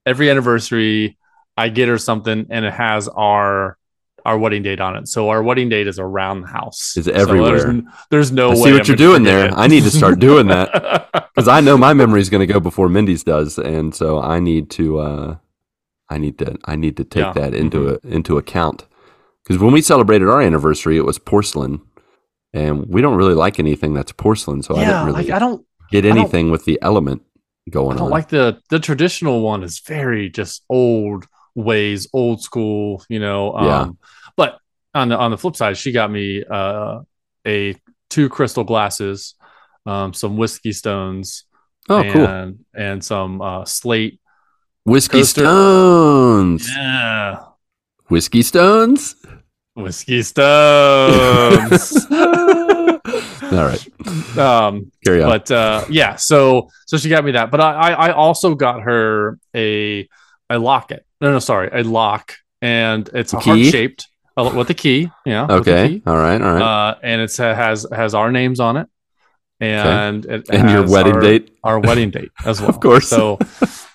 every 0.06 0.30
anniversary 0.30 1.18
I 1.58 1.70
get 1.70 1.88
her 1.90 1.98
something 1.98 2.48
and 2.50 2.64
it 2.66 2.74
has 2.74 3.08
our 3.10 3.78
our 4.26 4.38
wedding 4.38 4.64
date 4.64 4.80
on 4.82 4.96
it. 4.96 5.08
So 5.08 5.30
our 5.30 5.44
wedding 5.44 5.70
date 5.70 5.88
is 5.88 6.00
around 6.00 6.42
the 6.42 6.48
house. 6.48 6.96
It's 6.98 7.06
So 7.08 7.14
everywhere. 7.14 7.60
there's, 7.60 7.84
there's 8.12 8.32
no 8.32 8.48
I 8.48 8.50
way 8.52 8.56
see 8.56 8.72
what 8.72 8.82
I'm 8.82 8.88
you're 8.88 8.96
doing 8.98 9.24
there. 9.24 9.46
it. 9.48 9.54
I 9.56 9.68
need 9.68 9.84
to 9.84 9.92
start 9.92 10.20
doing 10.20 10.48
that 10.48 11.10
because 11.36 11.48
I 11.48 11.60
know 11.62 11.78
my 11.78 11.94
memory 11.94 12.22
is 12.22 12.30
going 12.30 12.46
to 12.48 12.52
go 12.52 12.60
before 12.60 12.90
Mindy's 12.90 13.24
does, 13.24 13.60
and 13.60 13.94
so 13.94 14.20
I 14.22 14.40
need 14.40 14.70
to. 14.72 15.00
uh 15.00 15.36
I 16.10 16.18
need 16.18 16.38
to. 16.40 16.58
I 16.66 16.76
need 16.76 16.98
to 16.98 17.04
take 17.04 17.22
Yeah. 17.24 17.32
Mm-hmm. 17.32 17.40
that 17.40 17.54
into 17.56 17.90
a, 17.96 18.00
into 18.08 18.38
account 18.38 18.86
because 19.44 19.62
when 19.62 19.74
we 19.74 19.82
celebrated 19.82 20.28
our 20.30 20.42
anniversary, 20.42 20.98
it 20.98 21.06
was 21.06 21.18
porcelain, 21.20 21.82
and 22.54 22.86
we 22.88 23.02
don't 23.02 23.16
really 23.18 23.34
like 23.34 23.60
anything 23.60 23.94
that's 23.94 24.12
porcelain. 24.12 24.62
So 24.64 24.76
I 24.76 24.82
yeah, 24.82 24.92
don't 24.92 25.06
really 25.08 25.24
like 25.24 25.32
I 25.32 25.40
don't 25.40 25.66
get 25.92 26.02
don't- 26.02 26.18
anything 26.18 26.52
with 26.52 26.66
the 26.66 26.80
element 26.82 27.22
going 27.70 27.96
I 27.96 28.00
don't 28.00 28.06
on. 28.06 28.12
like 28.12 28.30
the 28.30 28.60
the 28.70 28.80
traditional 28.80 29.42
one 29.42 29.64
is 29.64 29.80
very 29.80 30.30
just 30.30 30.64
old 30.70 31.26
ways, 31.56 32.08
old 32.14 32.42
school, 32.42 33.04
you 33.10 33.20
know. 33.20 33.56
Um 33.56 33.66
Yeah. 33.66 33.88
but 34.38 34.60
on 34.94 35.10
the 35.10 35.18
on 35.18 35.32
the 35.32 35.38
flip 35.38 35.56
side, 35.56 35.76
she 35.78 35.92
got 35.92 36.12
me 36.12 36.44
uh 36.50 37.00
a 37.48 37.76
two 38.12 38.30
crystal 38.30 38.64
glasses, 38.64 39.34
um, 39.86 40.14
some 40.14 40.38
whiskey 40.38 40.72
stones, 40.72 41.46
oh, 41.90 42.04
cool. 42.12 42.26
and 42.28 42.60
and 42.76 43.04
some 43.04 43.42
uh 43.42 43.66
slate. 43.66 44.20
Whiskey 44.86 45.20
coaster. 45.20 45.42
stones. 45.42 46.70
Yeah. 46.70 47.40
Whiskey 48.10 48.42
stones. 48.44 49.16
Whiskey 49.76 50.22
stones. 50.22 52.08
All 53.52 53.64
right, 53.64 53.88
um 54.38 54.92
carry 55.06 55.22
on. 55.22 55.30
but 55.30 55.50
uh 55.52 55.86
yeah 55.90 56.16
so 56.16 56.70
so 56.88 56.98
she 56.98 57.08
got 57.10 57.24
me 57.24 57.32
that 57.34 57.52
but 57.52 57.62
I, 57.62 57.72
I 57.92 58.08
i 58.08 58.12
also 58.12 58.56
got 58.56 58.82
her 58.82 59.38
a 59.56 60.10
a 60.50 60.58
locket 60.60 61.06
no 61.22 61.32
no 61.32 61.40
sorry 61.40 61.70
a 61.72 61.84
lock 61.84 62.34
and 62.62 63.08
it's 63.14 63.34
a 63.34 63.40
heart 63.40 63.60
shaped 63.60 64.08
with 64.36 64.68
the 64.68 64.74
key 64.74 65.10
yeah 65.26 65.46
okay, 65.50 65.88
key. 65.90 66.04
all 66.08 66.18
right, 66.18 66.42
all 66.42 66.54
right. 66.54 66.62
uh 66.62 66.96
and 67.04 67.22
it 67.22 67.36
has 67.38 67.86
has 67.96 68.14
our 68.16 68.32
names 68.32 68.60
on 68.60 68.78
it 68.78 68.88
and 69.62 70.26
it 70.26 70.50
and 70.50 70.70
your 70.72 70.88
wedding 70.90 71.16
our- 71.16 71.22
date. 71.22 71.56
our 71.64 71.80
wedding 71.80 72.10
date 72.10 72.32
as 72.46 72.60
well. 72.62 72.70
Of 72.72 72.80
course. 72.82 73.08
So 73.08 73.38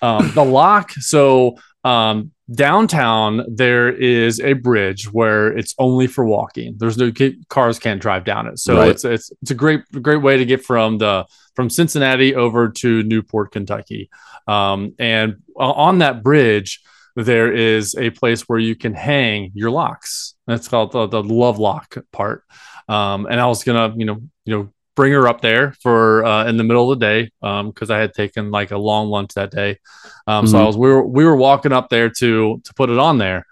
um, 0.01 0.31
the 0.33 0.43
lock. 0.43 0.91
So 0.91 1.55
um, 1.83 2.31
downtown 2.53 3.43
there 3.47 3.89
is 3.89 4.39
a 4.39 4.53
bridge 4.53 5.11
where 5.11 5.55
it's 5.57 5.73
only 5.79 6.07
for 6.07 6.25
walking. 6.25 6.75
There's 6.77 6.97
no 6.97 7.11
cars 7.49 7.79
can't 7.79 8.01
drive 8.01 8.23
down 8.25 8.47
it. 8.47 8.59
So 8.59 8.77
Right. 8.77 8.89
it's 8.89 9.05
it's 9.05 9.31
it's 9.41 9.51
a 9.51 9.55
great 9.55 9.81
great 10.01 10.21
way 10.21 10.37
to 10.37 10.45
get 10.45 10.63
from 10.63 10.97
the 10.97 11.25
from 11.55 11.69
Cincinnati 11.69 12.33
over 12.35 12.69
to 12.69 13.03
Newport, 13.03 13.51
Kentucky. 13.51 14.09
Um, 14.47 14.93
and 14.99 15.37
on 15.55 15.99
that 15.99 16.23
bridge 16.23 16.81
there 17.15 17.51
is 17.51 17.93
a 17.95 18.09
place 18.11 18.43
where 18.47 18.57
you 18.59 18.73
can 18.75 18.93
hang 18.93 19.51
your 19.53 19.69
locks. 19.69 20.35
That's 20.47 20.69
called 20.69 20.93
the, 20.93 21.07
the 21.07 21.21
love 21.21 21.59
lock 21.59 21.97
part. 22.13 22.43
Um, 22.87 23.25
and 23.25 23.39
I 23.39 23.47
was 23.47 23.63
gonna, 23.65 23.93
you 23.97 24.05
know, 24.05 24.21
you 24.45 24.55
know, 24.55 24.69
bring 25.01 25.13
her 25.13 25.27
up 25.27 25.41
there 25.41 25.73
for 25.81 26.23
uh, 26.23 26.45
in 26.45 26.57
the 26.57 26.63
middle 26.63 26.91
of 26.91 26.99
the 26.99 27.05
day 27.07 27.31
because 27.41 27.89
I 27.89 27.97
had 27.97 28.13
taken 28.13 28.51
like 28.51 28.69
a 28.69 28.77
long 28.77 29.07
lunch 29.09 29.33
that 29.33 29.49
day. 29.49 29.79
Um, 30.27 30.45
So 30.45 30.59
I 30.59 30.61
Mhm. 30.61 30.67
was 30.67 30.77
we 30.77 30.89
were 30.89 31.03
we 31.17 31.25
were 31.25 31.35
walking 31.35 31.71
up 31.71 31.89
there 31.89 32.09
to 32.19 32.61
to 32.65 32.73
put 32.75 32.91
it 32.91 32.99
on 32.99 33.17
there, 33.17 33.47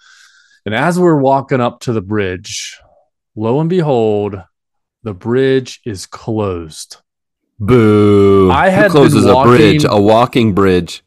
and 0.66 0.76
as 0.76 1.00
we 1.00 1.06
were 1.06 1.20
walking 1.20 1.60
up 1.60 1.80
to 1.86 1.92
the 1.92 2.04
bridge, 2.14 2.78
lo 3.36 3.60
and 3.60 3.68
behold, 3.70 4.34
the 5.02 5.16
bridge 5.16 5.72
is 5.86 6.06
closed. 6.06 6.98
Boo! 7.60 8.52
I 8.52 8.70
Who 8.70 8.76
had 8.82 8.92
been 8.92 8.92
closes 8.92 9.26
a 9.26 9.42
bridge, 9.42 9.86
a 9.90 10.00
walking 10.00 10.54
bridge. 10.54 11.02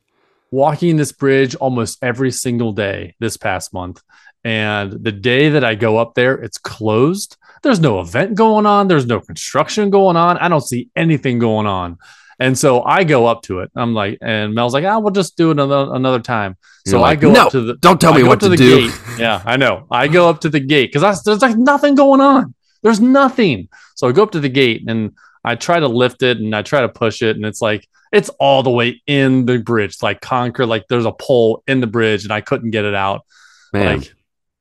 walking 0.51 0.97
this 0.97 1.13
bridge 1.13 1.55
almost 1.55 1.99
every 2.03 2.33
single 2.33 2.73
day 2.73 3.15
this 3.21 3.37
past 3.37 3.73
month. 3.73 4.03
And 4.45 4.89
the 5.09 5.13
day 5.13 5.51
that 5.51 5.65
I 5.71 5.77
go 5.77 5.99
up 6.03 6.15
there, 6.15 6.35
it's 6.35 6.59
closed. 6.59 7.37
There's 7.63 7.81
no 7.81 8.01
event 8.01 8.35
going 8.35 8.67
on. 8.67 8.89
There's 8.89 9.07
no 9.07 9.21
construction 9.21 9.91
going 9.91 10.17
on. 10.17 10.37
I 10.39 10.49
don't 10.49 10.61
see 10.67 10.89
anything 10.97 11.39
going 11.39 11.67
on. 11.67 11.99
And 12.41 12.59
so 12.59 12.83
I 12.83 13.05
go 13.05 13.27
up 13.27 13.43
to 13.43 13.61
it. 13.61 13.71
I'm 13.77 13.95
like, 13.95 14.19
and 14.21 14.53
Mel's 14.55 14.75
like, 14.75 14.85
ah, 14.85 14.99
we'll 14.99 15.13
just 15.13 15.37
do 15.37 15.49
it 15.51 15.53
another 15.53 15.95
another 15.95 16.19
time. 16.19 16.57
So 16.87 16.97
You're 16.97 17.01
I 17.07 17.11
like, 17.11 17.21
go 17.21 17.31
"No, 17.31 17.47
up 17.47 17.53
to 17.53 17.61
the 17.61 17.75
Don't 17.75 18.01
tell 18.01 18.15
I 18.15 18.17
me 18.17 18.23
what 18.25 18.41
to 18.41 18.47
to, 18.47 18.51
the 18.51 18.57
do. 18.57 18.89
gate. 18.89 19.01
Yeah, 19.19 19.41
I 19.47 19.57
know. 19.57 19.87
I 19.91 20.09
go 20.09 20.29
up 20.29 20.41
to 20.41 20.49
the 20.49 20.59
gate 20.59 20.93
because 20.93 21.23
there's 21.23 21.41
like 21.43 21.57
nothing 21.57 21.95
going 21.95 22.21
on. 22.21 22.55
There's 22.83 23.01
nothing. 23.01 23.69
So 23.95 24.09
I 24.09 24.13
go 24.13 24.25
up 24.25 24.33
to 24.33 24.41
the 24.41 24.49
gate 24.49 24.83
and 24.89 25.13
I 25.45 25.55
try 25.55 25.79
to 25.79 25.87
lift 25.87 26.23
it 26.25 26.39
and 26.39 26.55
I 26.57 26.63
try 26.63 26.81
to 26.81 26.89
push 26.89 27.23
it, 27.23 27.37
and 27.37 27.45
it's 27.47 27.61
like 27.63 27.87
it's 28.11 28.29
all 28.41 28.65
the 28.65 28.71
way 28.71 29.01
in 29.07 29.47
the 29.47 29.59
bridge, 29.59 30.03
like 30.03 30.21
concrete. 30.21 30.67
Like 30.67 30.87
there's 30.89 31.07
a 31.07 31.13
pole 31.13 31.63
in 31.69 31.81
the 31.81 31.87
bridge, 31.87 32.25
and 32.25 32.33
I 32.33 32.41
couldn't 32.41 32.71
get 32.73 32.85
it 32.85 32.95
out. 32.95 33.25
Man, 33.73 34.01
Like, 34.01 34.15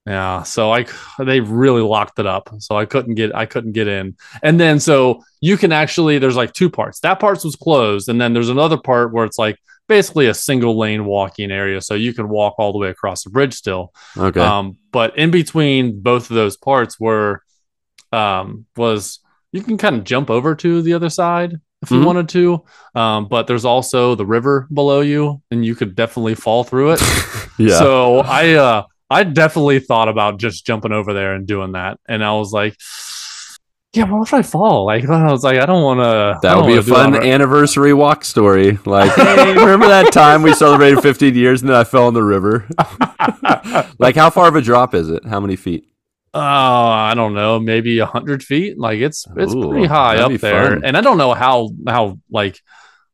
yeah. 0.05 0.43
So 0.43 0.71
I 0.71 0.85
they 1.19 1.39
really 1.39 1.81
locked 1.81 2.19
it 2.19 2.25
up, 2.25 2.49
so 2.59 2.75
I 2.77 2.85
couldn't 2.85 3.15
get 3.15 3.33
I 3.35 3.45
couldn't 3.45 3.73
get 3.73 3.87
in. 3.87 4.15
And 4.43 4.59
then 4.59 4.79
so 4.79 5.23
you 5.41 5.57
can 5.57 5.71
actually 5.71 6.17
there's 6.19 6.35
like 6.35 6.53
two 6.53 6.69
parts. 6.69 6.99
That 7.01 7.19
part 7.19 7.43
was 7.43 7.55
closed, 7.55 8.09
and 8.09 8.19
then 8.19 8.33
there's 8.33 8.49
another 8.49 8.77
part 8.77 9.13
where 9.13 9.25
it's 9.25 9.37
like 9.37 9.57
basically 9.87 10.27
a 10.27 10.33
single 10.33 10.77
lane 10.77 11.05
walking 11.05 11.51
area, 11.51 11.81
so 11.81 11.93
you 11.95 12.13
can 12.13 12.29
walk 12.29 12.55
all 12.57 12.71
the 12.71 12.79
way 12.79 12.89
across 12.89 13.23
the 13.23 13.29
bridge 13.29 13.53
still. 13.53 13.93
okay. 14.17 14.39
Um, 14.39 14.77
but 14.91 15.17
in 15.17 15.31
between 15.31 15.99
both 16.01 16.29
of 16.29 16.35
those 16.35 16.57
parts 16.57 16.99
were 16.99 17.41
um, 18.11 18.65
was 18.75 19.19
you 19.51 19.61
can 19.61 19.77
kind 19.77 19.95
of 19.95 20.03
jump 20.03 20.29
over 20.29 20.55
to 20.55 20.81
the 20.81 20.93
other 20.93 21.09
side 21.09 21.55
if 21.81 21.91
you 21.91 21.97
Mhm. 21.99 22.05
wanted 22.05 22.29
to. 22.29 22.63
Um, 22.95 23.27
but 23.27 23.47
there's 23.47 23.65
also 23.65 24.15
the 24.15 24.25
river 24.25 24.67
below 24.73 25.01
you, 25.01 25.41
and 25.51 25.65
you 25.65 25.75
could 25.75 25.95
definitely 25.95 26.35
fall 26.35 26.63
through 26.63 26.91
it. 26.93 27.01
yeah. 27.57 27.77
So 27.79 28.19
I 28.19 28.53
uh, 28.53 28.83
I 29.11 29.23
definitely 29.23 29.79
thought 29.79 30.07
about 30.09 30.37
just 30.39 30.65
jumping 30.65 30.91
over 30.91 31.13
there 31.13 31.33
and 31.35 31.45
doing 31.45 31.73
that, 31.73 31.99
and 32.07 32.23
I 32.23 32.33
was 32.33 32.51
like. 32.51 32.75
Yeah, 33.93 34.05
what 34.05 34.25
if 34.25 34.33
I 34.33 34.41
fall? 34.41 34.85
Like 34.85 35.03
I 35.09 35.29
was 35.29 35.43
like, 35.43 35.57
I 35.59 35.65
don't 35.65 35.83
want 35.83 35.99
to. 35.99 36.39
that 36.43 36.55
would 36.55 36.65
be 36.65 36.77
a 36.77 36.81
fun 36.81 37.13
anniversary 37.13 37.93
walk 37.93 38.23
story. 38.23 38.79
Like, 38.85 39.11
hey, 39.15 39.49
remember 39.53 39.85
that 39.89 40.13
time 40.13 40.43
we 40.43 40.53
celebrated 40.53 41.01
15 41.01 41.35
years 41.35 41.59
and 41.61 41.69
then 41.69 41.75
I 41.75 41.83
fell 41.83 42.07
in 42.07 42.13
the 42.13 42.23
river? 42.23 42.65
like, 43.99 44.15
how 44.15 44.29
far 44.29 44.47
of 44.47 44.55
a 44.55 44.61
drop 44.61 44.93
is 44.93 45.09
it? 45.09 45.25
How 45.25 45.41
many 45.41 45.57
feet? 45.57 45.89
Oh, 46.33 46.39
I 46.39 47.13
don't 47.15 47.33
know, 47.33 47.59
maybe 47.59 47.99
a 47.99 48.05
hundred 48.05 48.41
feet. 48.43 48.79
Like 48.79 48.99
it's 49.01 49.27
it's 49.35 49.53
Ooh, 49.53 49.69
pretty 49.69 49.87
high 49.87 50.15
up 50.19 50.31
there, 50.39 50.69
fun. 50.69 50.85
and 50.85 50.95
I 50.95 51.01
don't 51.01 51.17
know 51.17 51.33
how 51.33 51.71
how 51.85 52.17
like 52.29 52.61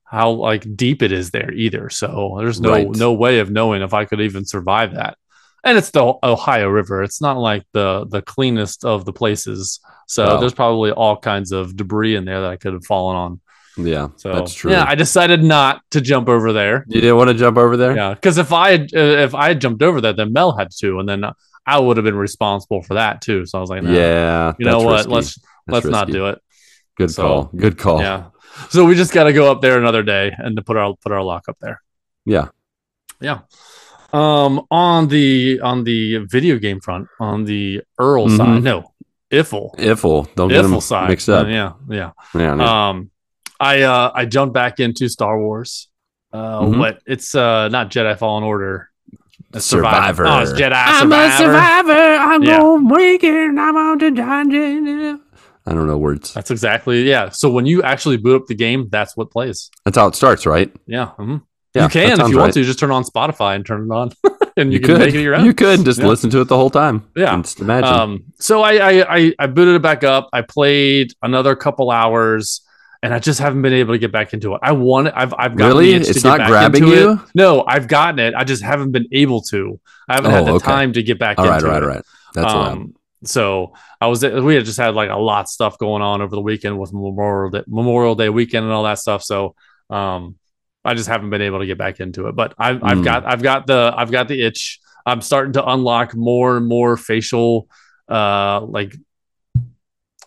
how 0.03 0.29
like 0.29 0.75
deep 0.75 1.01
it 1.01 1.11
is 1.11 1.31
there 1.31 1.51
either. 1.51 1.89
So 1.89 2.35
there's 2.37 2.61
no 2.61 2.71
Right. 2.73 2.87
no 2.87 3.13
way 3.13 3.39
of 3.39 3.49
knowing 3.49 3.81
if 3.81 3.95
I 3.95 4.05
could 4.05 4.21
even 4.21 4.45
survive 4.45 4.93
that. 4.93 5.17
And 5.63 5.77
it's 5.77 5.89
the 5.91 6.13
Ohio 6.23 6.67
River. 6.69 7.03
It's 7.03 7.21
not 7.21 7.37
like 7.37 7.63
the 7.73 8.05
the 8.09 8.21
cleanest 8.21 8.85
of 8.85 9.05
the 9.05 9.13
places. 9.13 9.79
So 10.07 10.25
Wow. 10.25 10.37
there's 10.39 10.53
probably 10.53 10.91
all 10.91 11.17
kinds 11.17 11.51
of 11.51 11.75
debris 11.75 12.15
in 12.15 12.25
there 12.25 12.41
that 12.41 12.49
I 12.51 12.55
could 12.57 12.73
have 12.73 12.85
fallen 12.85 13.15
on. 13.17 13.41
Yeah, 13.79 14.07
So 14.15 14.33
that's 14.33 14.53
true. 14.55 14.71
Yeah, 14.71 14.85
I 14.87 14.95
decided 14.95 15.43
not 15.43 15.81
to 15.91 16.01
jump 16.01 16.29
over 16.29 16.51
there. 16.51 16.83
you 16.87 16.99
didn't 17.01 17.17
want 17.17 17.27
to 17.29 17.35
jump 17.35 17.57
over 17.57 17.77
there? 17.77 17.95
Yeah, 17.95 18.13
because 18.15 18.39
if 18.39 18.51
I 18.51 18.71
had, 18.71 18.87
if 18.91 19.35
I 19.35 19.49
had 19.49 19.61
jumped 19.61 19.83
over 19.83 20.01
there, 20.01 20.13
then 20.13 20.33
Mel 20.33 20.57
had 20.57 20.69
to, 20.79 20.99
and 20.99 21.07
then 21.07 21.23
I 21.65 21.79
would 21.79 21.97
have 21.97 22.03
been 22.03 22.15
responsible 22.15 22.81
for 22.81 22.95
that 22.95 23.21
too. 23.21 23.45
So 23.45 23.59
I 23.59 23.61
was 23.61 23.69
like, 23.69 23.83
nah, 23.83 23.91
Yeah, 23.91 24.53
you 24.57 24.65
know 24.65 24.79
what? 24.81 24.95
risky. 25.05 25.11
Let's 25.13 25.35
That's 25.67 25.85
let's 25.85 25.85
not 25.87 26.07
do 26.09 26.27
it. 26.27 26.39
Good 26.95 27.11
so- 27.11 27.21
call. 27.23 27.43
Good 27.55 27.77
call. 27.77 27.99
Yeah. 28.01 28.29
So 28.69 28.83
we 28.85 28.95
just 28.95 29.13
got 29.13 29.25
to 29.25 29.33
go 29.33 29.51
up 29.51 29.61
there 29.61 29.77
another 29.77 30.01
day 30.01 30.33
and 30.35 30.55
to 30.55 30.63
put 30.63 30.77
our 30.77 30.95
put 31.03 31.11
our 31.11 31.21
lock 31.21 31.43
up 31.47 31.57
there. 31.61 31.79
Yeah. 32.25 32.47
Yeah. 33.21 33.41
Um, 34.13 34.61
on 34.71 35.07
the 35.09 35.59
on 35.61 35.83
the 35.83 36.17
video 36.29 36.57
game 36.57 36.79
front, 36.79 37.07
on 37.19 37.43
the 37.45 37.81
Earl 37.99 38.27
Mhm. 38.27 38.37
side, 38.37 38.63
no, 38.63 38.91
Iffle, 39.31 39.75
Iffle. 39.77 40.33
Don't 40.35 40.47
get 40.49 40.61
them 40.61 40.71
Iffle 40.71 40.81
side, 40.81 41.09
mixed 41.09 41.27
up. 41.29 41.45
Uh, 41.45 41.49
yeah, 41.49 41.71
yeah. 41.89 42.11
Yeah, 42.33 42.53
no. 42.55 42.65
Um, 42.65 43.11
I 43.59 43.81
uh 43.81 44.11
I 44.15 44.25
jumped 44.25 44.53
back 44.53 44.79
into 44.79 45.09
Star 45.09 45.37
Wars. 45.39 45.89
Uh, 46.31 46.61
Mhm. 46.61 46.77
what? 46.79 46.99
It's 47.05 47.35
uh 47.35 47.67
not 47.69 47.89
Jedi 47.91 48.17
Fallen 48.17 48.43
Order. 48.43 48.89
It's 49.53 49.65
Survivor. 49.65 50.25
Oh, 50.27 50.39
it's 50.39 50.51
Jedi 50.53 50.71
I'm 50.73 51.01
Survivor. 51.09 51.33
a 51.33 51.37
survivor. 51.37 51.93
I'm 51.93 52.43
Yeah. 52.43 52.59
gonna 52.59 52.95
make 52.95 53.23
it. 53.23 53.49
I'm 53.57 53.75
on 53.77 53.97
the 53.97 54.11
dungeon. 54.11 55.21
I 55.65 55.73
don't 55.73 55.87
know 55.87 55.97
words. 55.97 56.33
That's 56.33 56.49
exactly 56.51 57.03
yeah. 57.09 57.29
So 57.29 57.49
when 57.51 57.65
you 57.65 57.81
actually 57.83 58.17
boot 58.17 58.35
up 58.41 58.47
the 58.47 58.55
game, 58.55 58.87
that's 58.89 59.17
what 59.17 59.31
plays. 59.31 59.69
That's 59.83 59.97
how 59.97 60.07
it 60.07 60.15
starts, 60.15 60.45
right? 60.45 60.71
Yeah. 60.85 61.09
mhm. 61.19 61.41
Yeah, 61.77 61.83
you 61.83 61.89
can 61.89 62.11
if 62.21 62.29
you 62.29 62.37
want 62.37 62.47
right. 62.49 62.53
to 62.53 62.63
just 62.63 62.79
turn 62.79 62.91
on 62.91 63.03
Spotify 63.03 63.55
and 63.55 63.65
turn 63.65 63.89
it 63.89 63.93
on, 63.93 64.11
and 64.57 64.71
you, 64.71 64.79
You, 64.79 64.85
can 64.85 64.95
could. 64.95 65.05
make 65.05 65.15
it 65.15 65.21
your 65.21 65.35
own. 65.35 65.45
You 65.45 65.53
could 65.53 65.85
just 65.85 65.99
Yeah. 65.99 66.07
listen 66.07 66.29
to 66.31 66.41
it 66.41 66.45
the 66.49 66.57
whole 66.57 66.69
time. 66.69 67.03
Yeah. 67.15 67.35
Just 67.41 67.59
imagine. 67.59 67.89
Um, 67.93 68.23
so 68.39 68.61
I, 68.61 68.73
I 69.01 69.15
I 69.17 69.33
I 69.39 69.47
booted 69.47 69.75
it 69.75 69.81
back 69.81 70.03
up. 70.03 70.29
I 70.33 70.41
played 70.41 71.13
another 71.21 71.55
couple 71.55 71.89
hours, 71.91 72.61
and 73.01 73.13
I 73.13 73.19
just 73.19 73.39
haven't 73.39 73.61
been 73.61 73.73
able 73.73 73.93
to 73.93 73.99
get 73.99 74.11
back 74.11 74.33
into 74.33 74.53
it. 74.55 74.59
I 74.63 74.71
want 74.73 75.07
it. 75.07 75.13
I've 75.15 75.33
I've 75.37 75.55
gotten 75.55 75.77
Really? 75.77 75.93
It's 75.93 76.23
not 76.23 76.45
grabbing 76.47 76.85
you? 76.87 77.13
It. 77.13 77.19
No, 77.35 77.63
I've 77.67 77.87
gotten 77.87 78.19
it. 78.19 78.33
I 78.35 78.43
just 78.43 78.63
haven't 78.63 78.91
been 78.91 79.07
able 79.11 79.41
to. 79.43 79.79
I 80.09 80.15
haven't 80.15 80.31
had 80.31 80.43
Oh, 80.43 80.45
the 80.45 80.51
okay. 80.53 80.65
time 80.65 80.93
to 80.93 81.03
get 81.03 81.19
back 81.19 81.37
all 81.39 81.45
right, 81.47 81.55
into 81.55 81.67
all 81.67 81.73
right, 81.73 81.83
it. 81.83 81.83
all 81.83 81.89
right. 81.95 82.03
That's 82.33 82.53
um, 82.53 82.93
so 83.23 83.73
I 83.99 84.07
was 84.07 84.23
we 84.23 84.55
had 84.55 84.63
just 84.65 84.77
had 84.77 84.93
like 84.93 85.09
a 85.09 85.15
lot 85.17 85.41
of 85.41 85.47
stuff 85.49 85.77
going 85.79 86.01
on 86.03 86.21
over 86.21 86.35
the 86.35 86.41
weekend 86.41 86.77
with 86.79 86.93
Memorial 86.93 87.49
Day, 87.49 87.63
Memorial 87.67 88.13
Day 88.15 88.29
weekend 88.29 88.63
and 88.65 88.73
all 88.73 88.83
that 88.83 88.99
stuff. 88.99 89.23
So 89.23 89.55
um, 89.89 90.35
I 90.87 90.93
just 90.95 91.09
haven't 91.09 91.29
been 91.29 91.41
able 91.41 91.59
to 91.59 91.65
get 91.65 91.77
back 91.77 91.99
into 91.99 92.27
it. 92.27 92.35
But 92.35 92.53
I've 92.57 92.83
I've 92.83 92.97
Mm. 92.99 93.03
got 93.03 93.25
I've 93.25 93.43
got 93.43 93.67
the 93.67 93.93
I've 93.95 94.11
got 94.11 94.27
the 94.27 94.41
itch. 94.41 94.79
I'm 95.05 95.21
starting 95.21 95.53
to 95.53 95.63
unlock 95.73 96.15
more 96.15 96.57
and 96.57 96.65
more 96.67 96.97
facial 96.97 97.67
uh 98.09 98.61
like 98.61 98.95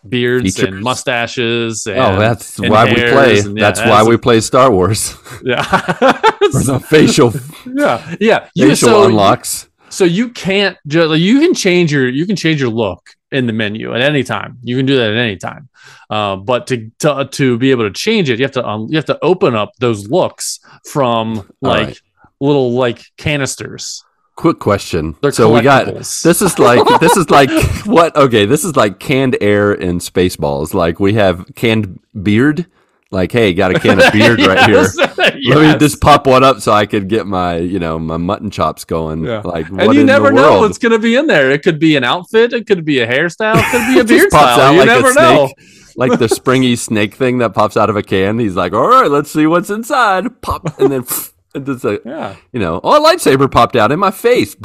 beards 0.07 0.55
Features? 0.55 0.73
and 0.73 0.81
mustaches. 0.83 1.85
And, 1.87 1.99
Oh, 1.99 2.19
that's 2.19 2.59
why 2.59 2.85
we 2.85 2.95
play. 2.95 3.39
and- 3.39 3.57
yeah, 3.57 3.61
that's 3.71 3.79
why 3.79 4.01
as- 4.01 4.07
we 4.07 4.17
play 4.17 4.39
Star 4.41 4.71
Wars. 4.71 5.15
yeah 5.43 5.61
For 5.63 6.63
the 6.63 6.79
facial 6.79 7.33
yeah 7.75 8.15
yeah 8.19 8.47
facial 8.57 8.75
so- 8.89 9.05
unlocks. 9.07 9.69
so 9.89 10.03
you 10.03 10.29
can't 10.29 10.77
ju- 10.87 11.05
like, 11.05 11.19
you 11.19 11.39
can 11.39 11.53
change 11.53 11.91
your 11.91 12.07
you 12.09 12.25
can 12.25 12.35
change 12.35 12.59
your 12.61 12.71
look 12.71 13.01
in 13.31 13.47
the 13.47 13.53
menu 13.53 13.93
at 13.93 14.01
any 14.01 14.23
time 14.23 14.57
you 14.61 14.75
can 14.75 14.85
do 14.85 14.95
that 14.97 15.11
at 15.11 15.17
any 15.17 15.37
time 15.37 15.69
uh, 16.09 16.35
but 16.35 16.67
to, 16.67 16.91
to 16.99 17.27
to 17.31 17.57
be 17.57 17.71
able 17.71 17.83
to 17.83 17.91
change 17.91 18.29
it 18.29 18.39
you 18.39 18.45
have 18.45 18.51
to 18.51 18.65
um, 18.65 18.87
you 18.89 18.95
have 18.95 19.05
to 19.05 19.17
open 19.21 19.55
up 19.55 19.71
those 19.79 20.09
looks 20.09 20.59
from 20.85 21.49
like 21.61 21.87
right. 21.87 22.01
little 22.39 22.71
like 22.71 23.03
canisters 23.17 24.03
Quick 24.41 24.59
question. 24.59 25.15
they're 25.21 25.31
so 25.31 25.53
we 25.53 25.61
got 25.61 25.85
this 25.85 26.25
is 26.25 26.57
like 26.57 26.81
this 26.99 27.15
is 27.15 27.29
like 27.29 27.51
what? 27.85 28.15
Okay, 28.15 28.45
this 28.45 28.63
is 28.63 28.75
like 28.75 28.97
canned 28.97 29.37
air 29.39 29.73
in 29.73 29.99
Spaceballs. 29.99 30.73
Like 30.73 30.99
we 30.99 31.13
have 31.13 31.45
canned 31.55 31.99
beard. 32.23 32.65
Like, 33.11 33.33
hey, 33.33 33.53
got 33.53 33.75
a 33.75 33.79
can 33.79 33.99
of 33.99 34.11
beard 34.13 34.39
right 34.39 34.65
here. 34.69 34.77
Yes, 34.77 34.95
Let 35.17 35.37
me 35.37 35.77
just 35.77 35.99
pop 35.99 36.25
one 36.25 36.43
up 36.43 36.61
so 36.61 36.71
I 36.71 36.85
could 36.85 37.09
get 37.09 37.27
my, 37.27 37.57
you 37.57 37.77
know, 37.77 37.99
my 37.99 38.15
mutton 38.17 38.49
chops 38.49 38.85
going. 38.85 39.25
Yeah. 39.25 39.41
Like, 39.41 39.67
and 39.69 39.93
you 39.93 40.05
never 40.05 40.31
know 40.31 40.59
what's 40.59 40.77
going 40.77 40.93
to 40.93 40.99
be 40.99 41.15
in 41.15 41.27
there. 41.27 41.51
It 41.51 41.61
could 41.61 41.77
be 41.77 41.97
an 41.97 42.05
outfit. 42.05 42.53
It 42.53 42.67
could 42.67 42.85
be 42.85 42.99
a 42.99 43.07
hairstyle. 43.07 43.55
It 43.57 43.65
could 43.71 43.93
be 43.93 43.99
a 43.99 44.03
beard 44.17 44.31
style. 44.31 44.73
You 44.73 44.79
like 44.79 44.89
a 44.89 44.93
never 44.93 45.13
know. 45.13 45.53
like 45.97 46.19
the 46.19 46.29
springy 46.29 46.77
snake 46.77 47.15
thing 47.15 47.39
that 47.39 47.53
pops 47.53 47.75
out 47.75 47.89
of 47.89 47.97
a 47.97 48.03
can. 48.03 48.39
He's 48.39 48.55
like, 48.55 48.71
all 48.71 48.87
right, 48.87 49.11
let's 49.11 49.29
see 49.29 49.45
what's 49.45 49.69
inside. 49.69 50.41
Pop, 50.41 50.79
and 50.79 50.91
then 50.91 51.05
and 51.53 51.65
just 51.65 51.83
a, 51.83 52.01
Yeah, 52.05 52.35
you 52.53 52.59
know, 52.59 52.79
oh, 52.81 53.01
a 53.01 53.05
lightsaber 53.05 53.51
popped 53.51 53.75
out 53.75 53.91
in 53.91 53.99
my 53.99 54.11
face. 54.11 54.55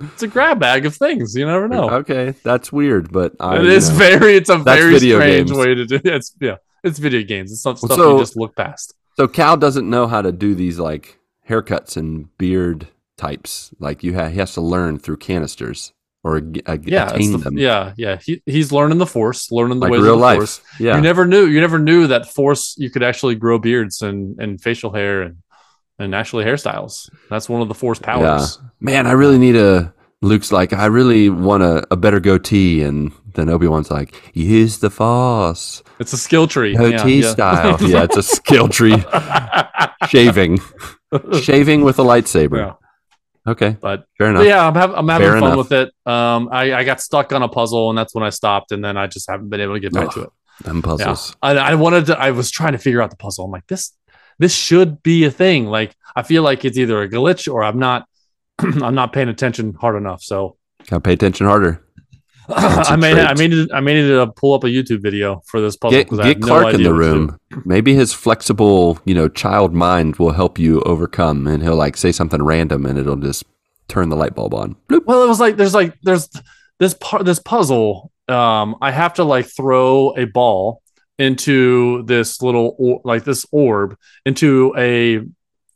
It's 0.00 0.22
a 0.22 0.28
grab 0.28 0.60
bag 0.60 0.86
of 0.86 0.94
things. 0.94 1.34
You 1.34 1.46
never 1.46 1.66
know. 1.66 1.90
Okay, 1.90 2.34
that's 2.44 2.70
weird, 2.70 3.12
but 3.12 3.34
I, 3.40 3.56
it 3.56 3.62
you 3.64 3.68
know. 3.68 3.94
very. 3.94 4.36
It's 4.36 4.48
a 4.50 4.58
very 4.58 4.98
strange 4.98 5.48
games. 5.48 5.52
way 5.52 5.74
to 5.74 5.86
do. 5.86 5.96
it. 5.96 6.06
It's 6.06 6.34
yeah. 6.40 6.56
It's 6.84 6.98
video 6.98 7.22
games. 7.22 7.52
It's 7.52 7.62
some 7.62 7.76
stuff 7.76 7.92
So- 7.96 8.14
you 8.14 8.22
just 8.22 8.36
look 8.36 8.56
past. 8.56 8.94
So 9.16 9.28
Cal 9.28 9.56
doesn't 9.56 9.88
know 9.90 10.06
how 10.06 10.22
to 10.22 10.32
do 10.32 10.54
these 10.54 10.78
like 10.78 11.18
haircuts 11.48 11.96
and 11.96 12.28
beard 12.38 12.88
types. 13.18 13.70
Like 13.78 14.02
you, 14.02 14.14
ha- 14.14 14.28
he 14.28 14.38
has 14.38 14.54
to 14.54 14.60
learn 14.62 14.98
through 14.98 15.18
canisters 15.18 15.92
or 16.24 16.38
uh, 16.66 16.78
Yeah, 16.82 17.10
attain 17.10 17.32
the, 17.32 17.38
them. 17.38 17.58
yeah, 17.58 17.92
yeah. 17.98 18.18
He, 18.24 18.40
he's 18.46 18.72
learning 18.72 18.98
the 18.98 19.06
force, 19.06 19.50
learning 19.52 19.78
the 19.80 19.86
like 19.86 19.92
ways 19.92 20.00
real 20.02 20.14
of 20.14 20.18
the 20.20 20.24
life. 20.24 20.38
force. 20.38 20.60
Yeah, 20.78 20.96
You 20.96 21.02
never 21.02 21.26
knew. 21.26 21.44
You 21.46 21.60
never 21.60 21.78
knew 21.78 22.06
that 22.06 22.32
force. 22.32 22.76
You 22.78 22.88
could 22.88 23.02
actually 23.02 23.34
grow 23.34 23.58
beards 23.58 24.00
and 24.00 24.38
and 24.40 24.60
facial 24.60 24.92
hair 24.92 25.22
and 25.22 25.36
and 25.98 26.14
actually 26.14 26.44
hairstyles. 26.46 27.10
That's 27.28 27.48
one 27.48 27.60
of 27.60 27.68
the 27.68 27.74
force 27.74 27.98
powers. 27.98 28.58
man, 28.80 29.06
I 29.06 29.12
really 29.12 29.38
need 29.38 29.56
a. 29.56 29.92
Luke's 30.22 30.52
like, 30.52 30.72
I 30.72 30.86
really 30.86 31.30
want 31.30 31.62
a, 31.62 31.86
a 31.90 31.96
better 31.96 32.20
goatee, 32.20 32.82
and 32.82 33.10
then 33.34 33.48
Obi 33.48 33.66
Wan's 33.66 33.90
like, 33.90 34.14
use 34.34 34.78
the 34.78 34.90
force 34.90 35.82
It's 35.98 36.12
a 36.12 36.18
skill 36.18 36.46
tree. 36.46 36.74
goatee 36.76 37.20
yeah, 37.20 37.24
yeah. 37.26 37.32
style. 37.32 37.76
yeah, 37.88 38.02
it's 38.04 38.16
a 38.18 38.22
skill 38.22 38.68
tree. 38.68 39.02
Shaving, 40.08 40.58
shaving 41.40 41.82
with 41.82 41.98
a 41.98 42.02
lightsaber. 42.02 42.56
Yeah. 42.58 42.72
Okay, 43.46 43.76
But 43.80 44.04
fair 44.18 44.32
But 44.34 44.42
enough. 44.42 44.44
yeah, 44.44 44.66
I'm, 44.66 44.74
hav- 44.74 44.92
I'm 44.94 45.08
having 45.08 45.26
Fair 45.28 45.40
fun 45.40 45.52
enough. 45.52 45.70
with 45.70 45.72
it. 45.72 45.94
Um, 46.04 46.50
I, 46.52 46.74
I 46.74 46.84
got 46.84 47.00
stuck 47.00 47.32
on 47.32 47.42
a 47.42 47.48
puzzle, 47.48 47.88
and 47.88 47.98
that's 47.98 48.14
when 48.14 48.22
I 48.22 48.28
stopped, 48.30 48.70
and 48.72 48.84
then 48.84 48.98
I 48.98 49.06
just 49.06 49.28
haven't 49.30 49.48
been 49.48 49.60
able 49.62 49.74
to 49.74 49.80
get 49.80 49.92
back 49.94 50.08
Ugh, 50.08 50.12
to 50.14 50.20
it. 50.24 50.30
Them 50.64 50.76
Yeah, 50.76 50.82
puzzles. 50.82 51.36
I, 51.40 51.52
I 51.56 51.74
wanted 51.76 52.06
to. 52.06 52.18
I 52.18 52.32
was 52.32 52.50
trying 52.50 52.72
to 52.72 52.78
figure 52.78 53.00
out 53.00 53.08
the 53.10 53.16
puzzle. 53.16 53.46
I'm 53.46 53.50
like, 53.50 53.66
this, 53.66 53.92
this 54.38 54.54
should 54.54 55.02
be 55.02 55.24
a 55.24 55.30
thing. 55.30 55.66
Like, 55.66 55.96
I 56.14 56.22
feel 56.22 56.42
like 56.42 56.66
it's 56.66 56.76
either 56.76 57.00
a 57.02 57.08
glitch 57.08 57.50
or 57.50 57.62
I'm 57.64 57.78
not, 57.78 58.06
I'm 58.82 58.94
not 58.94 59.12
paying 59.12 59.28
attention 59.28 59.74
hard 59.74 59.96
enough. 59.96 60.22
So 60.22 60.56
Gotta 60.88 61.00
pay 61.00 61.12
attention 61.12 61.46
harder. 61.46 61.84
I 62.48 62.96
may, 62.96 63.12
I 63.12 63.34
may, 63.34 63.46
need, 63.46 63.70
I 63.70 63.78
may 63.80 63.94
need 63.94 64.08
to 64.08 64.26
pull 64.34 64.54
up 64.54 64.64
a 64.64 64.66
YouTube 64.66 65.02
video 65.02 65.40
for 65.46 65.60
this 65.60 65.76
puzzle. 65.76 65.98
Get, 65.98 66.08
'cause 66.08 66.18
I 66.18 66.26
have 66.26 66.36
get 66.36 66.40
no 66.40 66.46
Clark 66.48 66.74
in 66.74 66.82
the 66.82 66.90
what 66.90 66.98
to 66.98 67.04
do. 67.04 67.10
room. 67.16 67.38
Maybe 67.64 67.94
his 67.94 68.12
flexible, 68.12 68.98
you 69.04 69.14
know, 69.14 69.28
child 69.28 69.72
mind 69.72 70.16
will 70.16 70.32
help 70.32 70.58
you 70.58 70.80
overcome, 70.82 71.46
and 71.46 71.62
he'll 71.62 71.76
like 71.76 71.96
say 71.96 72.10
something 72.10 72.42
random, 72.42 72.86
and 72.86 72.98
it'll 72.98 73.14
just 73.16 73.44
turn 73.86 74.08
the 74.08 74.16
light 74.16 74.34
bulb 74.34 74.54
on. 74.54 74.74
Bloop. 74.88 75.04
Well, 75.06 75.22
it 75.22 75.28
was 75.28 75.38
like 75.38 75.56
there's 75.56 75.74
like 75.74 75.94
there's 76.02 76.28
this 76.80 76.94
part 76.94 77.24
this 77.24 77.38
puzzle. 77.38 78.10
Um, 78.26 78.76
I 78.80 78.90
have 78.90 79.14
to 79.14 79.24
like 79.24 79.46
throw 79.46 80.12
a 80.16 80.24
ball 80.24 80.82
into 81.20 82.02
this 82.04 82.40
little 82.42 82.74
or, 82.78 83.00
like 83.04 83.22
this 83.22 83.46
orb 83.52 83.96
into 84.26 84.74
a 84.76 85.18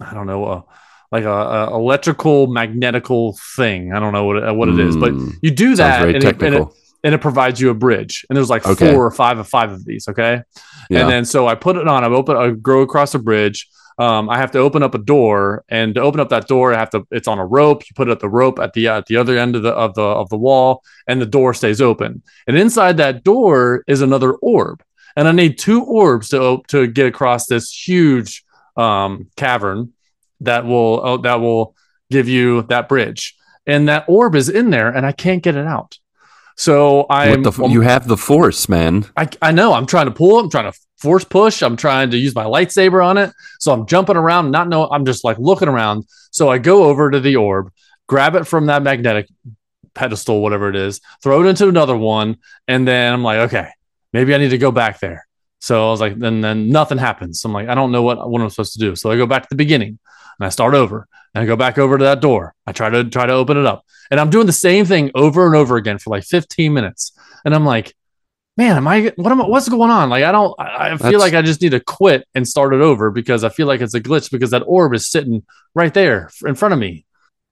I 0.01 0.15
don't 0.15 0.27
know 0.27 0.47
a 0.47 0.65
like 1.13 1.25
a, 1.25 1.31
a 1.31 1.75
electrical 1.75 2.47
magnetical 2.47 3.39
thing. 3.57 3.93
I 3.93 4.01
don't 4.01 4.13
know 4.13 4.25
what 4.25 4.37
it, 4.37 4.55
what 4.57 4.69
it 4.69 4.79
is, 4.79 4.97
but 4.97 5.13
Mm, 5.13 5.39
you 5.43 5.51
do 5.51 5.77
that 5.77 6.09
and 6.09 6.25
it, 6.25 6.43
and, 6.43 6.55
it, 6.55 6.69
and 7.05 7.15
it 7.15 7.21
provides 7.21 7.61
you 7.61 7.71
a 7.71 7.75
bridge. 7.75 8.25
And 8.29 8.37
there's 8.37 8.51
like 8.51 8.67
Okay. 8.67 8.93
four 8.93 9.05
or 9.07 9.11
five 9.11 9.39
of 9.39 9.47
five 9.49 9.71
of 9.71 9.85
these. 9.85 10.09
Okay. 10.09 10.43
yeah. 10.91 11.01
And 11.01 11.11
then 11.11 11.25
so 11.25 11.47
I 11.47 11.55
put 11.55 11.77
it 11.77 11.87
on. 11.87 12.05
I 12.05 12.09
open. 12.09 12.37
I 12.37 12.51
go 12.51 12.81
across 12.81 13.15
a 13.15 13.19
bridge. 13.19 13.69
Um, 13.97 14.29
I 14.29 14.39
have 14.39 14.51
to 14.53 14.59
open 14.59 14.83
up 14.83 14.97
a 14.97 14.99
door, 14.99 15.65
and 15.69 15.95
to 15.95 16.01
open 16.01 16.19
up 16.19 16.29
that 16.31 16.49
door, 16.49 16.75
I 16.75 16.79
have 16.79 16.91
to. 16.91 17.07
It's 17.13 17.29
on 17.29 17.39
a 17.39 17.47
rope. 17.47 17.85
You 17.89 17.95
put 17.95 18.09
it 18.09 18.11
at 18.11 18.19
the 18.19 18.29
rope 18.29 18.59
at 18.59 18.73
the 18.73 18.89
at 18.89 19.07
the 19.07 19.17
other 19.17 19.39
end 19.39 19.55
of 19.55 19.63
the 19.63 19.71
of 19.71 19.95
the 19.95 20.03
of 20.03 20.29
the 20.31 20.37
wall, 20.37 20.83
and 21.07 21.21
the 21.23 21.27
door 21.27 21.55
stays 21.55 21.81
open. 21.81 22.21
And 22.49 22.57
inside 22.59 22.97
that 22.97 23.23
door 23.23 23.85
is 23.87 24.01
another 24.01 24.33
orb, 24.33 24.83
and 25.15 25.29
I 25.29 25.33
need 25.33 25.59
two 25.59 25.85
orbs 25.85 26.29
to 26.31 26.63
to 26.69 26.89
get 26.89 27.07
across 27.07 27.47
this 27.47 27.71
huge 27.71 28.45
um, 28.77 29.29
cavern 29.37 29.93
that 30.45 30.65
will 30.65 31.01
oh, 31.03 31.17
that 31.19 31.41
will 31.41 31.75
give 32.11 32.29
you 32.29 32.63
that 32.63 32.89
bridge. 32.89 33.37
And 33.67 33.89
that 33.89 34.05
orb 34.09 34.35
is 34.35 34.49
in 34.49 34.71
there, 34.71 34.89
and 34.89 35.07
I 35.07 35.13
can't 35.13 35.43
get 35.43 35.57
it 35.57 35.67
out. 35.67 35.99
So 36.57 37.07
the 37.09 37.51
f- 37.51 37.71
you 37.71 37.81
have 37.81 38.07
the 38.07 38.17
force, 38.17 38.69
man. 38.69 39.07
I, 39.17 39.29
I 39.43 39.53
know 39.53 39.73
I'm 39.73 39.87
trying 39.87 40.07
to 40.07 40.13
pull. 40.13 40.39
I'm 40.39 40.51
trying 40.51 40.71
to 40.71 40.79
force 40.99 41.25
push. 41.25 41.63
I'm 41.63 41.77
trying 41.77 42.11
to 42.11 42.17
use 42.17 42.35
my 42.35 42.45
lightsaber 42.45 43.05
on 43.05 43.19
it. 43.19 43.33
So 43.59 43.73
I'm 43.73 43.87
jumping 43.87 44.17
around, 44.17 44.51
not 44.51 44.69
know. 44.69 44.89
I'm 44.89 45.05
just 45.05 45.25
like 45.25 45.39
looking 45.39 45.69
around. 45.69 46.05
So 46.31 46.49
I 46.49 46.59
go 46.59 46.85
over 46.85 47.11
to 47.11 47.21
the 47.21 47.37
orb, 47.37 47.73
grab 48.07 48.37
it 48.37 48.45
from 48.45 48.67
that 48.67 48.83
magnetic 48.83 49.29
pedestal, 49.95 50.43
whatever 50.43 50.69
it 50.69 50.77
is, 50.77 51.01
throw 51.23 51.45
it 51.45 51.49
into 51.49 51.69
another 51.69 51.97
one, 51.97 52.39
and 52.69 52.87
then 52.87 53.13
I'm 53.13 53.23
like, 53.23 53.39
okay, 53.41 53.71
maybe 54.13 54.35
I 54.35 54.39
need 54.39 54.51
to 54.51 54.59
go 54.59 54.71
back 54.71 55.01
there. 55.01 55.27
So 55.61 55.89
I 55.89 55.91
was 55.91 56.01
like, 56.01 56.19
then 56.19 56.41
then 56.41 56.69
nothing 56.69 56.99
happens. 56.99 57.45
I'm 57.45 57.53
like, 57.53 57.69
I 57.69 57.75
don't 57.75 57.91
know 57.91 58.03
what 58.03 58.31
what 58.31 58.41
I'm 58.41 58.51
supposed 58.51 58.75
to 58.75 58.79
do. 58.79 58.95
So 58.95 59.11
I 59.11 59.17
go 59.17 59.27
back 59.27 59.43
to 59.43 59.49
the 59.51 59.57
beginning 59.57 59.99
and 60.39 60.47
I 60.47 60.51
start 60.51 60.75
over 60.75 61.07
and 61.35 61.43
I 61.43 61.47
go 61.47 61.57
back 61.57 61.79
over 61.79 61.99
to 61.99 62.05
that 62.05 62.21
door. 62.21 62.55
I 62.67 62.73
try 62.73 62.91
to 62.91 63.05
try 63.05 63.27
to 63.27 63.33
open 63.33 63.57
it 63.57 63.67
up, 63.67 63.85
and 64.11 64.21
I'm 64.21 64.31
doing 64.31 64.47
the 64.47 64.53
same 64.53 64.85
thing 64.87 65.11
over 65.15 65.47
and 65.47 65.57
over 65.57 65.77
again 65.77 65.99
for 65.99 66.11
like 66.11 66.25
15 66.25 66.73
minutes. 66.73 67.13
And 67.45 67.55
I'm 67.55 67.65
like, 67.65 67.95
man, 68.57 68.77
am 68.77 68.87
I 68.87 69.13
what 69.17 69.33
am 69.33 69.43
I, 69.43 69.47
what's 69.47 69.69
going 69.69 69.91
on? 69.91 70.11
Like 70.11 70.25
I 70.25 70.33
don't 70.33 70.55
I, 70.59 70.87
I 70.87 70.89
feel 70.91 70.99
That's- 70.99 71.21
like 71.21 71.35
I 71.35 71.43
just 71.43 71.61
need 71.61 71.71
to 71.71 71.81
quit 71.81 72.27
and 72.35 72.47
start 72.47 72.73
it 72.75 72.81
over 72.81 73.11
because 73.11 73.45
I 73.45 73.49
feel 73.49 73.67
like 73.67 73.81
it's 73.81 73.95
a 73.95 74.01
glitch 74.01 74.31
because 74.31 74.51
that 74.51 74.63
orb 74.67 74.95
is 74.95 75.11
sitting 75.11 75.43
right 75.75 75.93
there 75.93 76.31
in 76.47 76.55
front 76.55 76.73
of 76.73 76.79
me. 76.79 77.05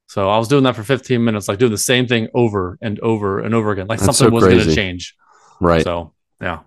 So 0.06 0.28
I 0.28 0.36
was 0.38 0.48
doing 0.48 0.64
that 0.64 0.76
for 0.76 0.82
15 0.82 1.24
minutes, 1.24 1.48
like 1.48 1.58
doing 1.58 1.72
the 1.72 1.78
same 1.78 2.06
thing 2.06 2.28
over 2.34 2.78
and 2.82 3.00
over 3.00 3.40
and 3.40 3.54
over 3.54 3.70
again. 3.70 3.86
Like 3.86 3.98
That's 3.98 4.18
something 4.18 4.38
so 4.38 4.46
was 4.46 4.54
going 4.54 4.66
to 4.66 4.74
change. 4.74 5.16
Right. 5.58 5.82
So 5.82 6.12
yeah. 6.40 6.60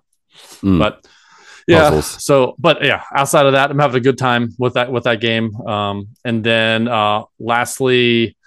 Mm. 0.64 0.80
But 0.80 1.06
yeah. 1.68 1.90
Puzzles. 1.90 2.24
So 2.24 2.56
but 2.60 2.84
yeah, 2.84 3.04
outside 3.14 3.46
of 3.46 3.54
that, 3.54 3.72
I'm 3.72 3.80
having 3.80 3.98
a 3.98 4.02
good 4.04 4.18
time 4.18 4.54
with 4.58 4.74
that 4.76 4.92
with 4.92 5.04
that 5.06 5.22
game. 5.22 5.56
Um 5.68 6.10
and 6.24 6.44
then 6.44 6.88
uh 6.88 7.24
lastly 7.40 8.38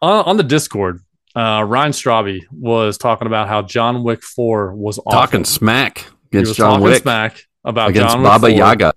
on, 0.00 0.24
on 0.24 0.36
the 0.36 0.42
Discord, 0.42 1.00
uh 1.34 1.64
Ryan 1.66 1.92
Straube 1.92 2.40
was 2.50 2.98
talking 2.98 3.26
about 3.26 3.48
how 3.48 3.62
John 3.62 4.02
Wick 4.04 4.22
4 4.22 4.74
was 4.74 4.98
awful. 4.98 5.12
Talking 5.12 5.44
smack 5.44 5.98
He 6.30 6.38
against 6.38 6.50
was 6.50 6.56
John 6.56 6.70
talking 6.74 6.84
Wick 6.84 7.02
smack 7.02 7.44
about 7.64 7.90
against 7.90 8.12
John 8.14 8.22
Wick 8.22 8.30
Baba 8.30 8.48
4. 8.48 8.56
Yaga. 8.56 8.92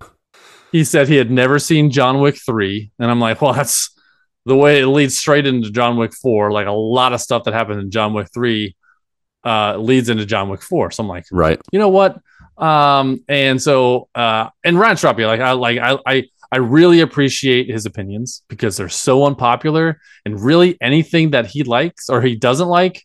He 0.71 0.83
said 0.83 1.07
he 1.07 1.15
had 1.15 1.31
never 1.31 1.57
seen 1.59 1.89
John 1.89 2.19
Wick 2.19 2.35
3. 2.45 2.91
And 2.99 3.09
I'm 3.09 3.19
like, 3.19 3.41
well, 3.41 3.53
that's 3.53 3.91
the 4.45 4.55
way 4.55 4.81
it 4.81 4.87
leads 4.87 5.17
straight 5.17 5.45
into 5.47 5.71
John 5.71 5.95
Wick 5.97 6.13
4. 6.13 6.51
Like 6.51 6.67
a 6.67 6.71
lot 6.71 7.13
of 7.13 7.21
stuff 7.21 7.45
that 7.45 7.53
happened 7.53 7.79
in 7.79 7.91
John 7.91 8.13
Wick 8.13 8.27
3 8.33 8.75
uh, 9.45 9.77
leads 9.77 10.09
into 10.09 10.25
John 10.25 10.49
Wick 10.49 10.61
4. 10.61 10.91
So 10.91 11.03
I'm 11.03 11.07
like, 11.07 11.25
Right. 11.31 11.59
you 11.71 11.79
know 11.79 11.89
what? 11.89 12.19
Um, 12.57 13.23
and 13.27 13.61
so 13.61 14.07
uh, 14.15 14.49
and 14.63 14.79
Ryan 14.79 14.95
Straube, 14.95 15.25
like 15.27 15.41
I 15.41 15.51
like 15.51 15.77
I 15.79 15.97
I 16.05 16.23
I 16.51 16.57
really 16.57 17.01
appreciate 17.01 17.69
his 17.69 17.85
opinions 17.85 18.43
because 18.47 18.77
they're 18.77 18.87
so 18.89 19.25
unpopular 19.25 19.99
and 20.25 20.39
really 20.39 20.77
anything 20.81 21.31
that 21.31 21.47
he 21.47 21.63
likes 21.63 22.09
or 22.09 22.21
he 22.21 22.35
doesn't 22.35 22.67
like, 22.67 23.03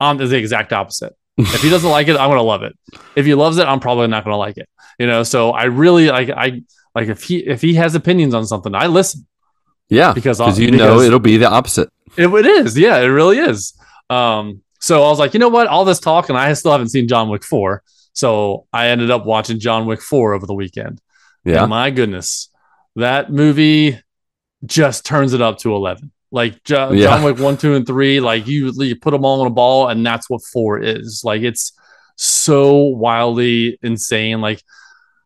um 0.00 0.20
is 0.20 0.30
the 0.30 0.36
exact 0.38 0.72
opposite. 0.72 1.14
if 1.38 1.60
he 1.62 1.68
doesn't 1.70 1.90
like 1.90 2.08
it, 2.08 2.16
I'm 2.16 2.30
gonna 2.30 2.42
love 2.42 2.62
it. 2.62 2.76
If 3.14 3.26
he 3.26 3.34
loves 3.34 3.58
it, 3.58 3.66
I'm 3.66 3.80
probably 3.80 4.06
not 4.08 4.24
gonna 4.24 4.36
like 4.38 4.56
it. 4.56 4.68
You 4.98 5.06
know, 5.06 5.22
so 5.22 5.50
I 5.50 5.64
really 5.64 6.08
like 6.08 6.30
I 6.30 6.62
like 6.94 7.08
if 7.08 7.22
he 7.24 7.38
if 7.46 7.60
he 7.60 7.74
has 7.74 7.94
opinions 7.94 8.32
on 8.34 8.46
something, 8.46 8.74
I 8.74 8.86
listen 8.86 9.26
Yeah. 9.90 10.12
because 10.14 10.38
Because 10.38 10.58
you 10.58 10.70
know 10.70 11.00
it'll 11.00 11.18
be 11.20 11.36
the 11.36 11.48
opposite. 11.50 11.90
it, 12.16 12.26
it 12.28 12.46
is. 12.46 12.76
Yeah, 12.78 12.96
it 12.98 13.06
really 13.06 13.38
is. 13.38 13.74
Um, 14.10 14.62
so 14.80 15.02
I 15.04 15.08
was 15.10 15.18
like, 15.18 15.34
you 15.34 15.40
know 15.40 15.48
what? 15.48 15.66
All 15.66 15.84
this 15.84 16.00
talk, 16.00 16.28
and 16.28 16.38
I 16.38 16.52
still 16.54 16.72
haven't 16.72 16.88
seen 16.88 17.06
John 17.08 17.28
Wick 17.28 17.44
4. 17.44 17.82
So 18.18 18.66
I 18.72 18.88
ended 18.88 19.12
up 19.12 19.24
watching 19.24 19.60
John 19.60 19.86
Wick 19.86 20.02
4 20.02 20.34
over 20.34 20.44
the 20.44 20.52
weekend. 20.52 21.00
Yeah. 21.44 21.60
And 21.62 21.70
my 21.70 21.90
goodness, 21.92 22.50
that 22.96 23.30
movie 23.30 23.96
just 24.66 25.06
turns 25.06 25.34
it 25.34 25.40
up 25.40 25.58
to 25.58 25.72
11. 25.72 26.10
Like 26.32 26.64
Jo- 26.64 26.90
Yeah. 26.90 27.04
John 27.04 27.22
Wick 27.22 27.38
1, 27.38 27.58
2, 27.58 27.76
and 27.76 27.86
3, 27.86 28.18
like 28.18 28.48
you, 28.48 28.72
you 28.82 28.96
put 28.96 29.12
them 29.12 29.24
all 29.24 29.40
on 29.40 29.46
a 29.46 29.50
ball, 29.50 29.86
and 29.88 30.04
that's 30.04 30.28
what 30.28 30.42
4 30.52 30.80
is. 30.80 31.22
Like 31.24 31.42
it's 31.42 31.72
so 32.16 32.74
wildly 32.74 33.78
insane. 33.82 34.40
Like, 34.40 34.64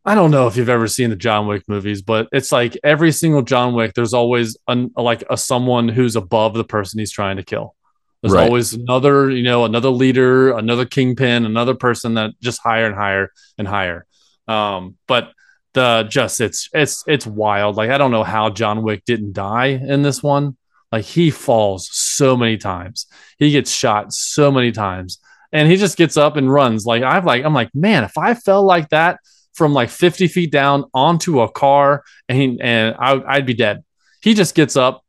I 0.04 0.14
don't 0.14 0.30
know 0.30 0.46
if 0.46 0.58
you've 0.58 0.68
ever 0.68 0.86
seen 0.86 1.08
the 1.08 1.16
John 1.16 1.46
Wick 1.46 1.62
movies, 1.68 2.02
but 2.02 2.28
it's 2.30 2.52
like 2.52 2.76
every 2.84 3.10
single 3.10 3.40
John 3.40 3.72
Wick, 3.72 3.94
there's 3.94 4.12
always 4.12 4.58
an, 4.68 4.90
like 4.96 5.24
a 5.30 5.38
someone 5.38 5.88
who's 5.88 6.14
above 6.14 6.52
the 6.52 6.64
person 6.64 6.98
he's 6.98 7.10
trying 7.10 7.38
to 7.38 7.42
kill. 7.42 7.74
There's 8.22 8.32
Right. 8.34 8.46
always 8.46 8.72
another, 8.72 9.30
you 9.30 9.42
know, 9.42 9.64
another 9.64 9.90
leader, 9.90 10.56
another 10.56 10.84
kingpin, 10.84 11.44
another 11.44 11.74
person 11.74 12.14
that 12.14 12.32
just 12.40 12.60
higher 12.62 12.86
and 12.86 12.94
higher 12.94 13.32
and 13.58 13.66
higher. 13.66 14.06
Um, 14.48 14.96
but 15.08 15.32
the 15.74 16.06
just 16.08 16.40
it's 16.40 16.68
it's 16.72 17.02
it's 17.06 17.26
wild. 17.26 17.76
Like 17.76 17.90
I 17.90 17.98
don't 17.98 18.10
know 18.10 18.24
how 18.24 18.50
John 18.50 18.82
Wick 18.82 19.04
didn't 19.04 19.32
die 19.32 19.68
in 19.68 20.02
this 20.02 20.22
one. 20.22 20.56
Like 20.92 21.04
he 21.04 21.30
falls 21.30 21.88
so 21.90 22.36
many 22.36 22.58
times. 22.58 23.06
He 23.38 23.50
gets 23.50 23.70
shot 23.70 24.12
so 24.12 24.50
many 24.50 24.70
times. 24.72 25.18
And 25.54 25.70
he 25.70 25.76
just 25.76 25.98
gets 25.98 26.16
up 26.16 26.36
and 26.36 26.52
runs. 26.52 26.86
Like 26.86 27.02
I've 27.02 27.24
like 27.24 27.44
I'm 27.44 27.54
like, 27.54 27.74
man, 27.74 28.04
if 28.04 28.16
I 28.18 28.34
fell 28.34 28.62
like 28.64 28.90
that 28.90 29.18
from 29.54 29.72
like 29.72 29.88
50 29.90 30.28
feet 30.28 30.50
down 30.52 30.84
onto 30.94 31.40
a 31.40 31.50
car 31.50 32.04
and 32.28 32.38
he, 32.38 32.58
and 32.60 32.94
I, 32.98 33.20
I'd 33.26 33.46
be 33.46 33.54
dead. 33.54 33.84
He 34.22 34.32
just 34.34 34.54
gets 34.54 34.76
up, 34.76 35.04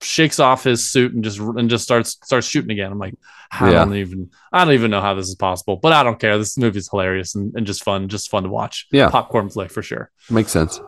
shakes 0.00 0.38
off 0.38 0.62
his 0.64 0.90
suit 0.90 1.12
and 1.12 1.24
just 1.24 1.38
and 1.38 1.68
just 1.68 1.84
starts 1.84 2.16
starts 2.24 2.46
shooting 2.46 2.70
again. 2.70 2.92
I'm 2.92 2.98
like, 2.98 3.14
I 3.50 3.70
Yeah. 3.70 3.84
don't 3.84 3.94
even 3.96 4.30
I 4.52 4.64
don't 4.64 4.74
even 4.74 4.90
know 4.90 5.00
how 5.00 5.14
this 5.14 5.28
is 5.28 5.34
possible, 5.34 5.76
but 5.76 5.92
I 5.92 6.02
don't 6.02 6.18
care. 6.20 6.38
This 6.38 6.56
movie's 6.56 6.88
hilarious 6.88 7.34
and, 7.34 7.52
and 7.56 7.66
just 7.66 7.82
fun, 7.84 8.08
just 8.08 8.30
fun 8.30 8.44
to 8.44 8.48
watch. 8.48 8.86
Yeah. 8.92 9.08
popcorn 9.10 9.48
flick 9.50 9.70
for 9.70 9.82
sure. 9.82 10.10
Makes 10.30 10.52
sense. 10.52 10.80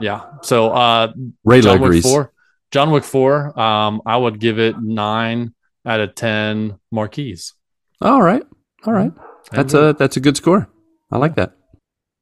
Yeah. 0.00 0.22
So 0.42 0.70
uh, 0.70 1.12
Raylo 1.46 1.62
John 1.62 1.80
Wick 1.80 1.86
agrees. 1.88 2.02
four, 2.04 2.32
John 2.70 2.90
Wick 2.90 3.04
four. 3.04 3.58
Um, 3.58 4.02
I 4.06 4.16
would 4.16 4.38
give 4.40 4.58
it 4.58 4.76
nine 4.80 5.54
out 5.86 6.00
of 6.00 6.14
ten 6.14 6.78
marquees. 6.90 7.54
All 8.00 8.22
right. 8.22 8.42
All 8.86 8.92
right. 8.92 9.12
That's 9.52 9.74
a 9.74 9.94
that's 9.98 10.16
a 10.16 10.20
good 10.20 10.36
score. 10.36 10.68
I 11.12 11.18
like 11.18 11.36
that. 11.36 11.52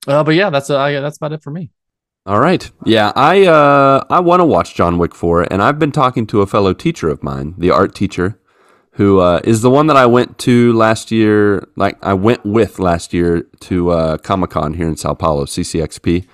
Uh, 0.06 0.24
but 0.24 0.34
yeah, 0.34 0.50
that's 0.50 0.68
uh, 0.70 0.84
yeah, 0.86 1.00
that's 1.00 1.16
about 1.16 1.32
it 1.32 1.42
for 1.42 1.50
me. 1.50 1.70
All 2.24 2.38
right. 2.38 2.70
Yeah, 2.84 3.12
I 3.16 3.46
uh 3.46 4.04
I 4.08 4.20
want 4.20 4.40
to 4.40 4.44
watch 4.44 4.76
John 4.76 4.96
Wick 4.96 5.12
4 5.12 5.52
and 5.52 5.60
I've 5.60 5.80
been 5.80 5.90
talking 5.90 6.24
to 6.28 6.40
a 6.40 6.46
fellow 6.46 6.72
teacher 6.72 7.08
of 7.08 7.22
mine, 7.22 7.54
the 7.58 7.72
art 7.72 7.96
teacher, 7.96 8.38
who 8.92 9.18
uh, 9.18 9.40
is 9.42 9.62
the 9.62 9.70
one 9.70 9.88
that 9.88 9.96
I 9.96 10.06
went 10.06 10.38
to 10.40 10.72
last 10.72 11.10
year, 11.10 11.66
like 11.74 11.98
I 12.00 12.14
went 12.14 12.44
with 12.44 12.78
last 12.78 13.12
year 13.12 13.42
to 13.62 13.90
uh, 13.90 14.18
Comic-Con 14.18 14.74
here 14.74 14.86
in 14.86 14.96
Sao 14.96 15.14
Paulo, 15.14 15.46
CCXP. 15.46 16.26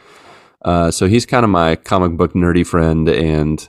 Uh, 0.62 0.90
so 0.90 1.06
he's 1.06 1.24
kind 1.24 1.44
of 1.44 1.50
my 1.50 1.76
comic 1.76 2.18
book 2.18 2.34
nerdy 2.34 2.66
friend 2.66 3.08
and 3.08 3.66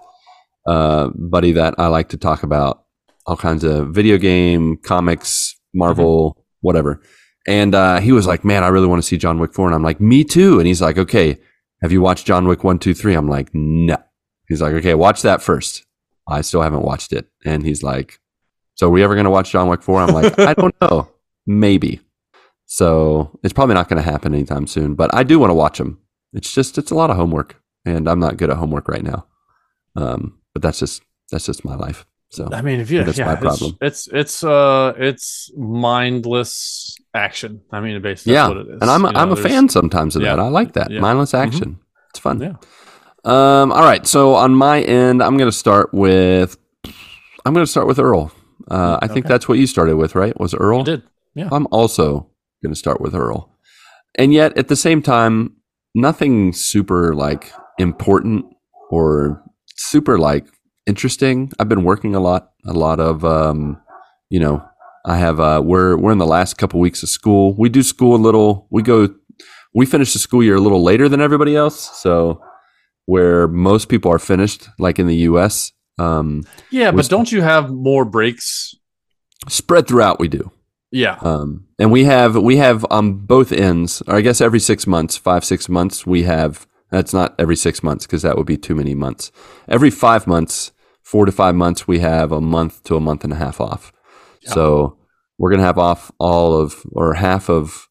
uh, 0.68 1.10
buddy 1.16 1.54
that 1.54 1.76
I 1.78 1.88
like 1.88 2.10
to 2.10 2.18
talk 2.18 2.44
about 2.44 2.84
all 3.26 3.38
kinds 3.38 3.64
of 3.64 3.90
video 3.90 4.18
game, 4.18 4.76
comics, 4.76 5.56
Marvel, 5.74 6.44
whatever. 6.60 7.02
And 7.48 7.74
uh, 7.74 8.02
he 8.02 8.12
was 8.12 8.28
like, 8.28 8.44
"Man, 8.44 8.64
I 8.64 8.68
really 8.68 8.88
want 8.88 9.02
to 9.02 9.08
see 9.08 9.18
John 9.18 9.40
Wick 9.40 9.54
4." 9.54 9.68
And 9.68 9.76
I'm 9.76 9.84
like, 9.84 10.02
"Me 10.02 10.24
too." 10.24 10.60
And 10.60 10.68
he's 10.68 10.82
like, 10.82 10.98
"Okay, 10.98 11.38
have 11.82 11.92
you 11.92 12.02
watched 12.02 12.26
John 12.26 12.48
Wick 12.48 12.64
1, 12.64 12.80
2, 12.80 12.94
3? 12.94 13.14
I'm 13.14 13.28
like, 13.30 13.50
no. 13.54 13.98
He's 14.48 14.62
like, 14.62 14.74
okay, 14.74 14.96
watch 14.96 15.22
that 15.22 15.42
first. 15.42 15.86
I 16.28 16.42
still 16.42 16.62
haven't 16.62 16.84
watched 16.84 17.14
it. 17.14 17.28
And 17.46 17.64
he's 17.64 17.84
like, 17.84 18.20
so 18.76 18.88
are 18.88 18.92
we 18.92 19.04
ever 19.04 19.16
going 19.16 19.26
to 19.26 19.32
watch 19.32 19.52
John 19.52 19.68
Wick 19.68 19.82
4? 19.82 20.02
I'm 20.02 20.14
like, 20.14 20.40
I 20.40 20.54
don't 20.54 20.76
know. 20.82 21.10
Maybe. 21.46 22.02
So 22.66 23.40
it's 23.44 23.54
probably 23.54 23.76
not 23.76 23.90
going 23.90 24.02
to 24.02 24.10
happen 24.10 24.34
anytime 24.34 24.68
soon, 24.68 24.96
but 24.96 25.14
I 25.14 25.24
do 25.24 25.40
want 25.40 25.50
to 25.50 25.56
watch 25.56 25.78
them. 25.80 26.00
It's 26.34 26.54
just, 26.54 26.78
it's 26.78 26.92
a 26.92 26.96
lot 26.96 27.10
of 27.10 27.16
homework 27.16 27.62
and 27.86 28.08
I'm 28.08 28.20
not 28.20 28.38
good 28.38 28.50
at 28.50 28.58
homework 28.58 28.88
right 28.88 29.04
now. 29.04 29.26
Um, 29.96 30.40
but 30.54 30.62
that's 30.62 30.80
just, 30.80 31.02
that's 31.32 31.46
just 31.46 31.66
my 31.66 31.76
life. 31.76 32.06
So 32.32 32.48
I 32.52 32.62
mean, 32.62 32.80
if 32.80 32.92
you 32.92 33.04
That's 33.04 33.18
yeah, 33.18 33.26
my 33.26 33.34
it's- 33.34 33.44
problem. 33.60 33.78
It's, 33.82 34.08
it's 34.12 34.44
uh 34.44 34.94
it's 34.98 35.52
mindless 35.58 36.96
action. 37.14 37.62
I 37.72 37.80
mean, 37.80 38.00
basically, 38.02 38.34
yeah. 38.34 38.48
that's 38.48 38.56
what 38.56 38.66
it 38.68 38.76
is. 38.76 38.82
And 38.82 38.90
I'm, 38.92 39.04
You 39.04 39.12
know, 39.12 39.20
I'm 39.20 39.32
a 39.32 39.36
fan 39.36 39.68
sometimes 39.70 40.16
of 40.16 40.22
Yeah. 40.22 40.36
that. 40.36 40.42
I 40.42 40.48
like 40.50 40.74
that. 40.74 40.92
Yeah. 40.92 41.00
Mindless 41.02 41.32
Mhm. 41.32 41.40
action. 41.46 41.80
It's 42.12 42.20
fun. 42.20 42.40
Yeah. 42.40 42.54
Um, 43.26 43.72
all 43.72 43.82
right. 43.84 44.06
So 44.08 44.36
on 44.36 44.54
my 44.56 44.82
end, 44.82 45.22
I'm 45.24 45.38
going 45.38 45.50
to 45.50 45.58
start 45.58 45.94
with 45.94 46.58
I'm 47.46 47.54
going 47.54 47.66
to 47.66 47.72
start 47.72 47.88
with 47.88 48.00
Earl. 48.00 48.32
Uh, 48.70 49.00
I 49.02 49.08
think 49.08 49.26
Okay. 49.26 49.34
that's 49.34 49.48
what 49.50 49.58
you 49.58 49.66
started 49.66 49.96
with, 49.98 50.14
right? 50.14 50.38
Was 50.40 50.54
Earl? 50.54 50.82
I 50.82 50.84
did. 50.84 51.04
Yeah. 51.36 51.50
I'm 51.52 51.68
also 51.72 52.28
going 52.62 52.74
to 52.74 52.80
start 52.80 53.02
with 53.02 53.16
Earl. 53.16 53.50
And 54.18 54.34
yet 54.34 54.58
at 54.58 54.68
the 54.68 54.76
same 54.76 55.02
time, 55.02 55.54
nothing 55.96 56.54
super 56.54 57.16
like 57.16 57.52
important 57.80 58.46
or 58.92 59.42
super 59.76 60.20
like 60.20 60.46
interesting. 60.90 61.52
I've 61.60 61.70
been 61.70 61.84
working 61.84 62.16
a 62.16 62.20
lot, 62.20 62.52
a 62.66 62.74
lot 62.74 63.00
of 63.00 63.24
um, 63.24 63.80
you 64.30 64.40
know, 64.40 64.64
I 65.06 65.18
have 65.18 65.40
uh 65.40 65.62
we're 65.64 65.96
we're 65.96 66.12
in 66.12 66.18
the 66.18 66.26
last 66.38 66.58
couple 66.58 66.80
weeks 66.80 67.04
of 67.04 67.10
school. 67.10 67.56
We 67.58 67.70
do 67.70 67.84
school 67.84 68.16
a 68.16 68.22
little 68.28 68.68
we 68.70 68.82
go 68.82 69.10
we 69.74 69.86
finish 69.86 70.14
the 70.14 70.20
school 70.20 70.44
year 70.44 70.56
a 70.56 70.60
little 70.60 70.84
later 70.84 71.08
than 71.08 71.22
everybody 71.22 71.56
else. 71.56 71.98
So 72.00 72.42
where 73.06 73.48
most 73.48 73.88
people 73.88 74.12
are 74.12 74.20
finished, 74.20 74.68
like 74.78 75.00
in 75.00 75.08
the 75.08 75.16
US, 75.30 75.72
um, 75.98 76.44
Yeah, 76.72 76.92
but 76.92 77.08
don't 77.10 77.32
you 77.32 77.42
have 77.42 77.70
more 77.72 78.04
breaks? 78.06 78.76
spread 79.48 79.88
throughout 79.88 80.20
we 80.20 80.28
do. 80.28 80.52
Yeah. 80.92 81.18
Um, 81.22 81.66
and 81.80 81.92
we 81.92 82.04
have 82.04 82.36
we 82.36 82.58
have 82.58 82.86
on 82.90 83.14
both 83.14 83.52
ends, 83.52 84.02
or 84.08 84.16
I 84.16 84.22
guess 84.22 84.42
every 84.42 84.60
six 84.60 84.86
months, 84.88 85.16
five 85.18 85.46
six 85.46 85.70
months, 85.70 86.06
we 86.06 86.24
have. 86.24 86.68
That's 86.92 87.14
not 87.14 87.36
every 87.38 87.56
six 87.56 87.84
months 87.84 88.08
because 88.08 88.24
that 88.24 88.36
would 88.36 88.48
be 88.48 88.58
too 88.58 88.74
many 88.74 88.96
months. 88.96 89.32
Every 89.68 89.92
five 89.92 90.26
months, 90.26 90.72
four 91.12 91.26
to 91.26 91.32
five 91.32 91.56
months, 91.56 91.88
we 91.88 92.00
have 92.00 92.32
a 92.32 92.42
month 92.42 92.84
to 92.84 92.96
a 92.96 93.00
month 93.00 93.24
and 93.24 93.34
a 93.34 93.36
half 93.38 93.60
off. 93.60 93.92
Yeah. 94.42 94.54
So 94.54 94.98
we're 95.38 95.52
gonna 95.52 95.64
have 95.64 95.78
off 95.78 96.12
all 96.20 96.54
of 96.62 96.84
or 96.92 97.16
half 97.16 97.50
of 97.50 97.88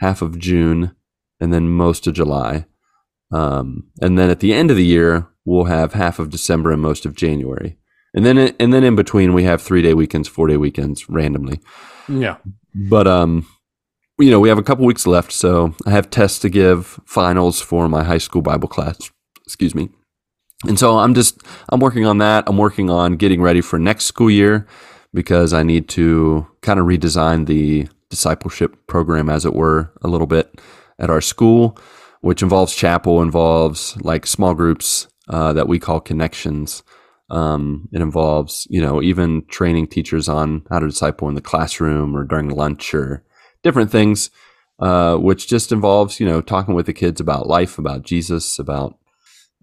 half 0.00 0.22
of 0.22 0.38
June, 0.38 0.94
and 1.40 1.52
then 1.52 1.68
most 1.68 2.06
of 2.06 2.14
July, 2.14 2.66
um, 3.32 3.88
and 4.00 4.18
then 4.18 4.30
at 4.30 4.40
the 4.40 4.52
end 4.52 4.70
of 4.70 4.76
the 4.76 4.84
year 4.84 5.28
we'll 5.44 5.64
have 5.64 5.94
half 5.94 6.18
of 6.18 6.30
December 6.30 6.70
and 6.72 6.82
most 6.82 7.06
of 7.06 7.14
January, 7.14 7.78
and 8.14 8.24
then 8.24 8.38
and 8.60 8.72
then 8.72 8.84
in 8.84 8.96
between 8.96 9.32
we 9.34 9.44
have 9.44 9.60
three 9.62 9.82
day 9.82 9.94
weekends, 9.94 10.28
four 10.28 10.46
day 10.48 10.56
weekends 10.56 11.08
randomly 11.08 11.60
Yeah. 12.08 12.36
but 12.90 13.06
um 13.06 13.46
you 14.18 14.30
know 14.30 14.40
we 14.40 14.48
have 14.48 14.58
a 14.58 14.62
couple 14.62 14.84
weeks 14.84 15.06
left 15.06 15.30
so 15.32 15.74
i 15.86 15.90
have 15.90 16.10
tests 16.10 16.38
to 16.40 16.48
give 16.48 16.98
finals 17.06 17.60
for 17.60 17.88
my 17.88 18.02
high 18.04 18.18
school 18.18 18.42
bible 18.42 18.68
class 18.68 18.96
excuse 19.46 19.74
me 19.74 19.88
and 20.66 20.78
so 20.78 20.98
i'm 20.98 21.14
just 21.14 21.40
i'm 21.68 21.80
working 21.80 22.04
on 22.04 22.18
that 22.18 22.44
i'm 22.46 22.58
working 22.58 22.90
on 22.90 23.16
getting 23.16 23.40
ready 23.40 23.60
for 23.60 23.78
next 23.78 24.06
school 24.06 24.30
year 24.30 24.66
because 25.14 25.52
i 25.52 25.62
need 25.62 25.88
to 25.88 26.46
kind 26.62 26.80
of 26.80 26.86
redesign 26.86 27.46
the 27.46 27.88
discipleship 28.10 28.86
program, 28.86 29.28
as 29.28 29.44
it 29.44 29.54
were, 29.54 29.92
a 30.02 30.08
little 30.08 30.26
bit 30.26 30.60
at 30.98 31.10
our 31.10 31.20
school, 31.20 31.78
which 32.20 32.42
involves 32.42 32.74
chapel, 32.74 33.22
involves 33.22 33.96
like 34.02 34.26
small 34.26 34.54
groups 34.54 35.08
uh, 35.28 35.52
that 35.52 35.68
we 35.68 35.78
call 35.78 36.00
connections. 36.00 36.82
Um, 37.30 37.88
it 37.92 38.00
involves, 38.00 38.66
you 38.70 38.80
know, 38.80 39.02
even 39.02 39.44
training 39.46 39.88
teachers 39.88 40.28
on 40.28 40.64
how 40.70 40.78
to 40.78 40.86
disciple 40.86 41.28
in 41.28 41.34
the 41.34 41.40
classroom 41.40 42.16
or 42.16 42.24
during 42.24 42.48
lunch 42.48 42.94
or 42.94 43.22
different 43.62 43.90
things, 43.90 44.30
uh, 44.80 45.16
which 45.16 45.46
just 45.46 45.70
involves, 45.70 46.20
you 46.20 46.26
know, 46.26 46.40
talking 46.40 46.74
with 46.74 46.86
the 46.86 46.94
kids 46.94 47.20
about 47.20 47.46
life, 47.46 47.78
about 47.78 48.02
Jesus, 48.02 48.58
about 48.58 48.96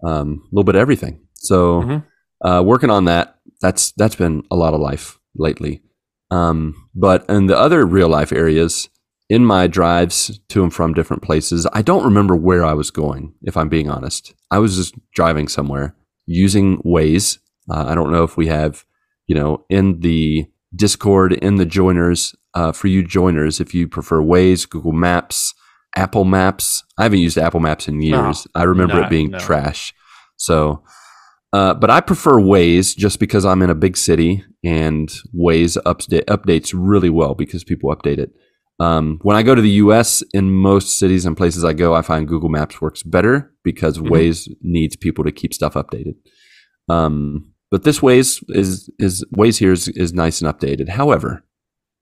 um, 0.04 0.42
a 0.44 0.54
little 0.54 0.64
bit 0.64 0.74
of 0.74 0.80
everything. 0.80 1.20
So, 1.34 1.82
Mhm. 1.82 2.04
uh, 2.44 2.62
working 2.64 2.90
on 2.90 3.04
that, 3.06 3.36
that's 3.60 3.92
that's 3.92 4.16
been 4.16 4.42
a 4.50 4.56
lot 4.56 4.74
of 4.74 4.80
life 4.80 5.18
lately. 5.36 5.82
Um, 6.30 6.74
but 6.94 7.24
in 7.28 7.46
the 7.46 7.56
other 7.58 7.86
real 7.86 8.08
life 8.08 8.32
areas, 8.32 8.88
in 9.28 9.44
my 9.44 9.66
drives 9.66 10.38
to 10.48 10.62
and 10.62 10.72
from 10.72 10.92
different 10.94 11.22
places, 11.22 11.66
I 11.72 11.82
don't 11.82 12.04
remember 12.04 12.34
where 12.36 12.64
I 12.64 12.74
was 12.74 12.90
going. 12.90 13.34
If 13.42 13.56
I'm 13.56 13.68
being 13.68 13.88
honest, 13.90 14.34
I 14.50 14.58
was 14.58 14.76
just 14.76 14.94
driving 15.12 15.48
somewhere 15.48 15.94
using 16.26 16.78
Waze. 16.82 17.38
Uh, 17.70 17.84
I 17.88 17.94
don't 17.94 18.12
know 18.12 18.24
if 18.24 18.36
we 18.36 18.46
have, 18.48 18.84
you 19.26 19.34
know, 19.34 19.64
in 19.68 20.00
the 20.00 20.46
Discord, 20.74 21.32
in 21.32 21.56
the 21.56 21.64
joiners, 21.64 22.34
uh, 22.54 22.72
for 22.72 22.88
you 22.88 23.02
joiners, 23.02 23.60
if 23.60 23.74
you 23.74 23.88
prefer 23.88 24.20
Waze, 24.20 24.68
Google 24.68 24.92
Maps, 24.92 25.54
Apple 25.96 26.24
Maps. 26.24 26.84
I 26.98 27.04
haven't 27.04 27.20
used 27.20 27.38
Apple 27.38 27.60
Maps 27.60 27.88
in 27.88 28.00
years. 28.02 28.46
I 28.54 28.64
remember 28.64 28.94
no, 28.94 29.02
it 29.02 29.10
being 29.10 29.30
no. 29.30 29.38
trash. 29.38 29.94
So, 30.36 30.84
uh, 31.52 31.74
but 31.74 31.90
I 31.90 32.00
prefer 32.00 32.34
Waze 32.34 32.94
just 32.96 33.18
because 33.18 33.44
I'm 33.46 33.62
in 33.62 33.70
a 33.70 33.74
big 33.74 33.96
city 33.96 34.44
and 34.62 35.08
Waze 35.34 35.78
update, 35.86 36.24
updates 36.26 36.74
really 36.76 37.08
well 37.10 37.34
because 37.34 37.64
people 37.64 37.94
update 37.94 38.18
it. 38.18 38.30
Um, 38.78 39.18
when 39.22 39.36
I 39.38 39.42
go 39.42 39.54
to 39.54 39.62
the 39.62 39.70
US, 39.70 40.22
in 40.34 40.50
most 40.52 40.98
cities 40.98 41.24
and 41.24 41.34
places 41.34 41.64
I 41.64 41.72
go, 41.72 41.94
I 41.94 42.02
find 42.02 42.28
Google 42.28 42.50
Maps 42.50 42.80
works 42.82 43.02
better 43.02 43.54
because 43.64 43.98
Mhm. 43.98 44.10
Waze 44.10 44.48
needs 44.60 44.96
people 44.96 45.24
to 45.24 45.32
keep 45.32 45.54
stuff 45.54 45.74
updated. 45.74 46.16
Um, 46.90 47.52
but 47.70 47.84
this 47.84 48.00
Waze 48.00 48.44
is 48.50 48.90
is 48.98 49.24
Waze 49.34 49.58
here 49.58 49.72
is, 49.72 49.88
is 49.88 50.12
nice 50.12 50.42
and 50.42 50.52
updated. 50.52 50.90
However, 50.90 51.42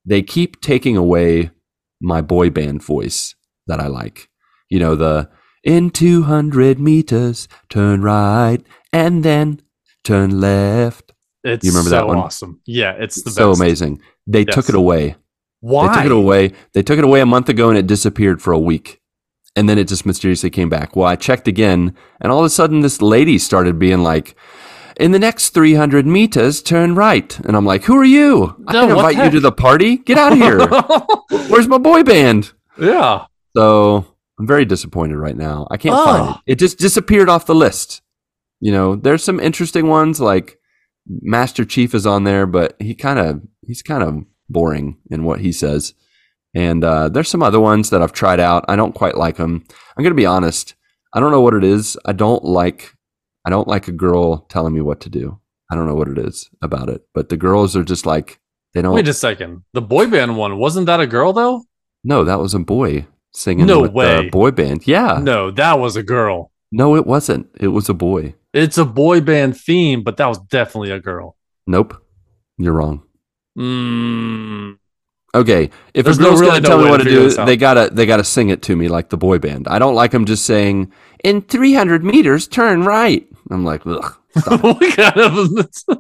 they 0.04 0.20
keep 0.20 0.60
taking 0.60 0.96
away 0.96 1.52
my 2.00 2.20
boy 2.20 2.50
band 2.50 2.82
voice 2.82 3.36
that 3.66 3.80
I 3.80 3.86
like. 3.86 4.28
You 4.68 4.78
know 4.80 4.94
the 4.94 5.28
in 5.62 5.90
200 5.90 6.78
meters, 6.78 7.48
turn 7.70 8.02
right 8.02 8.58
and 8.92 9.24
then 9.24 9.60
turn 10.02 10.40
left. 10.40 11.12
It's 11.42 11.64
You 11.64 11.70
remember 11.72 11.90
so 11.90 11.96
that 11.96 12.06
one? 12.06 12.18
awesome. 12.18 12.60
Yeah, 12.66 12.92
it's 12.92 13.22
the 13.22 13.30
so 13.30 13.50
best. 13.50 13.60
amazing. 13.60 14.00
They 14.26 14.44
took 14.44 14.68
it 14.68 14.74
away. 14.74 15.16
Why? 15.60 15.88
They 15.88 15.94
took 15.94 16.06
it 16.06 16.12
away. 16.12 16.52
They 16.74 16.82
took 16.82 16.98
it 16.98 17.04
away 17.04 17.20
a 17.20 17.26
month 17.26 17.48
ago 17.48 17.68
and 17.70 17.78
it 17.78 17.86
disappeared 17.86 18.42
for 18.42 18.52
a 18.52 18.58
week. 18.58 19.00
And 19.56 19.68
then 19.68 19.78
it 19.78 19.88
just 19.88 20.04
mysteriously 20.04 20.50
came 20.50 20.68
back. 20.68 20.96
Well, 20.96 21.06
I 21.06 21.16
checked 21.16 21.48
again 21.48 21.94
and 22.20 22.30
all 22.32 22.40
of 22.40 22.44
a 22.44 22.50
sudden 22.50 22.80
this 22.80 23.00
lady 23.00 23.38
started 23.38 23.78
being 23.78 24.02
like, 24.02 24.36
in 24.98 25.10
the 25.12 25.18
next 25.18 25.50
300 25.50 26.06
meters, 26.06 26.62
turn 26.62 26.94
right. 26.94 27.38
And 27.40 27.56
I'm 27.56 27.64
like, 27.66 27.84
who 27.84 27.96
are 27.96 28.04
you? 28.04 28.54
I 28.66 28.72
No, 28.72 28.80
didn't 28.82 28.96
invite 28.96 29.24
you 29.24 29.30
to 29.30 29.40
the 29.40 29.52
party. 29.52 29.96
Get 29.98 30.18
out 30.18 30.32
of 30.32 30.38
here. 30.38 30.58
Where's 31.48 31.68
my 31.68 31.78
boy 31.78 32.02
band? 32.04 32.52
yeah. 32.78 33.24
So 33.56 34.06
I'm 34.38 34.46
very 34.46 34.64
disappointed 34.64 35.16
right 35.16 35.36
now. 35.36 35.66
I 35.70 35.76
can't 35.76 35.94
find 35.96 36.22
Oh. 36.28 36.40
it. 36.46 36.52
It 36.52 36.58
just 36.58 36.78
disappeared 36.78 37.28
off 37.28 37.46
the 37.46 37.54
list. 37.54 38.02
You 38.60 38.72
know, 38.72 38.96
there's 38.96 39.22
some 39.22 39.40
interesting 39.40 39.88
ones 39.88 40.20
like 40.20 40.58
Master 41.06 41.64
Chief 41.64 41.94
is 41.94 42.06
on 42.06 42.24
there, 42.24 42.46
but 42.46 42.76
he 42.80 42.94
kind 42.94 43.18
of 43.18 43.42
he's 43.66 43.82
kind 43.82 44.02
of 44.02 44.24
boring 44.48 44.98
in 45.10 45.24
what 45.24 45.40
he 45.40 45.52
says. 45.52 45.94
And 46.54 46.84
uh, 46.84 47.08
there's 47.08 47.28
some 47.28 47.42
other 47.42 47.60
ones 47.60 47.90
that 47.90 48.00
I've 48.02 48.12
tried 48.12 48.40
out. 48.40 48.64
I 48.68 48.76
don't 48.76 48.94
quite 48.94 49.16
like 49.16 49.36
them. 49.36 49.64
I'm 49.96 50.02
gonna 50.04 50.14
be 50.14 50.26
honest. 50.26 50.74
I 51.12 51.20
don't 51.20 51.30
know 51.30 51.40
what 51.40 51.54
it 51.54 51.64
is. 51.64 51.96
I 52.04 52.12
don't 52.12 52.44
like 52.44 52.94
I 53.44 53.50
don't 53.50 53.68
like 53.68 53.86
a 53.88 53.92
girl 53.92 54.38
telling 54.48 54.72
me 54.74 54.80
what 54.80 55.00
to 55.00 55.10
do. 55.10 55.38
I 55.70 55.74
don't 55.74 55.86
know 55.86 55.94
what 55.94 56.08
it 56.08 56.18
is 56.18 56.48
about 56.62 56.88
it, 56.88 57.02
but 57.14 57.28
the 57.28 57.36
girls 57.36 57.76
are 57.76 57.84
just 57.84 58.06
like 58.06 58.40
they 58.72 58.82
don't. 58.82 58.94
Wait 58.94 59.06
a 59.08 59.12
second. 59.14 59.62
The 59.74 59.82
boy 59.82 60.06
band 60.08 60.36
one 60.36 60.58
wasn't 60.58 60.86
that 60.86 61.00
a 61.00 61.06
girl 61.06 61.32
though? 61.32 61.64
no, 62.06 62.22
that 62.24 62.38
was 62.38 62.52
a 62.54 62.58
boy 62.58 63.06
singing 63.34 63.66
No 63.66 63.82
way. 63.82 64.28
boy 64.30 64.50
band. 64.52 64.86
Yeah, 64.86 65.18
No, 65.22 65.50
that 65.50 65.78
was 65.78 65.96
a 65.96 66.02
girl. 66.02 66.50
No, 66.72 66.96
it 66.96 67.06
wasn't. 67.06 67.48
It 67.60 67.68
was 67.68 67.88
a 67.88 67.94
boy. 67.94 68.34
It's 68.52 68.78
a 68.78 68.84
boy 68.84 69.20
band 69.20 69.56
theme, 69.56 70.02
but 70.02 70.16
that 70.16 70.26
was 70.26 70.38
definitely 70.38 70.90
a 70.92 71.00
girl. 71.00 71.36
Nope. 71.66 72.00
You're 72.58 72.72
wrong. 72.72 73.02
Mm, 73.58 74.78
Okay, 75.34 75.70
if 75.94 76.04
There's 76.04 76.18
a 76.18 76.22
no 76.22 76.30
really 76.36 76.46
gonna 76.46 76.60
no 76.60 76.68
tell 76.68 76.78
me 76.84 76.90
what 76.90 76.98
to 76.98 77.04
do, 77.04 77.28
they 77.44 77.56
gotta 77.56 77.90
they 77.92 78.06
gotta 78.06 78.22
sing 78.22 78.50
it 78.50 78.62
to 78.62 78.76
me 78.76 78.86
like 78.86 79.08
the 79.08 79.16
boy 79.16 79.38
band. 79.40 79.66
I 79.66 79.80
don't 79.80 79.96
like 79.96 80.12
them 80.12 80.26
just 80.26 80.44
saying 80.44 80.92
in 81.24 81.42
300 81.42 82.04
meters, 82.04 82.46
turn 82.46 82.84
right. 82.84 83.26
I'm 83.50 83.64
like, 83.64 83.84
ugh. 83.84 84.14
what 84.60 84.96
kind 84.96 85.16
of 85.18 85.48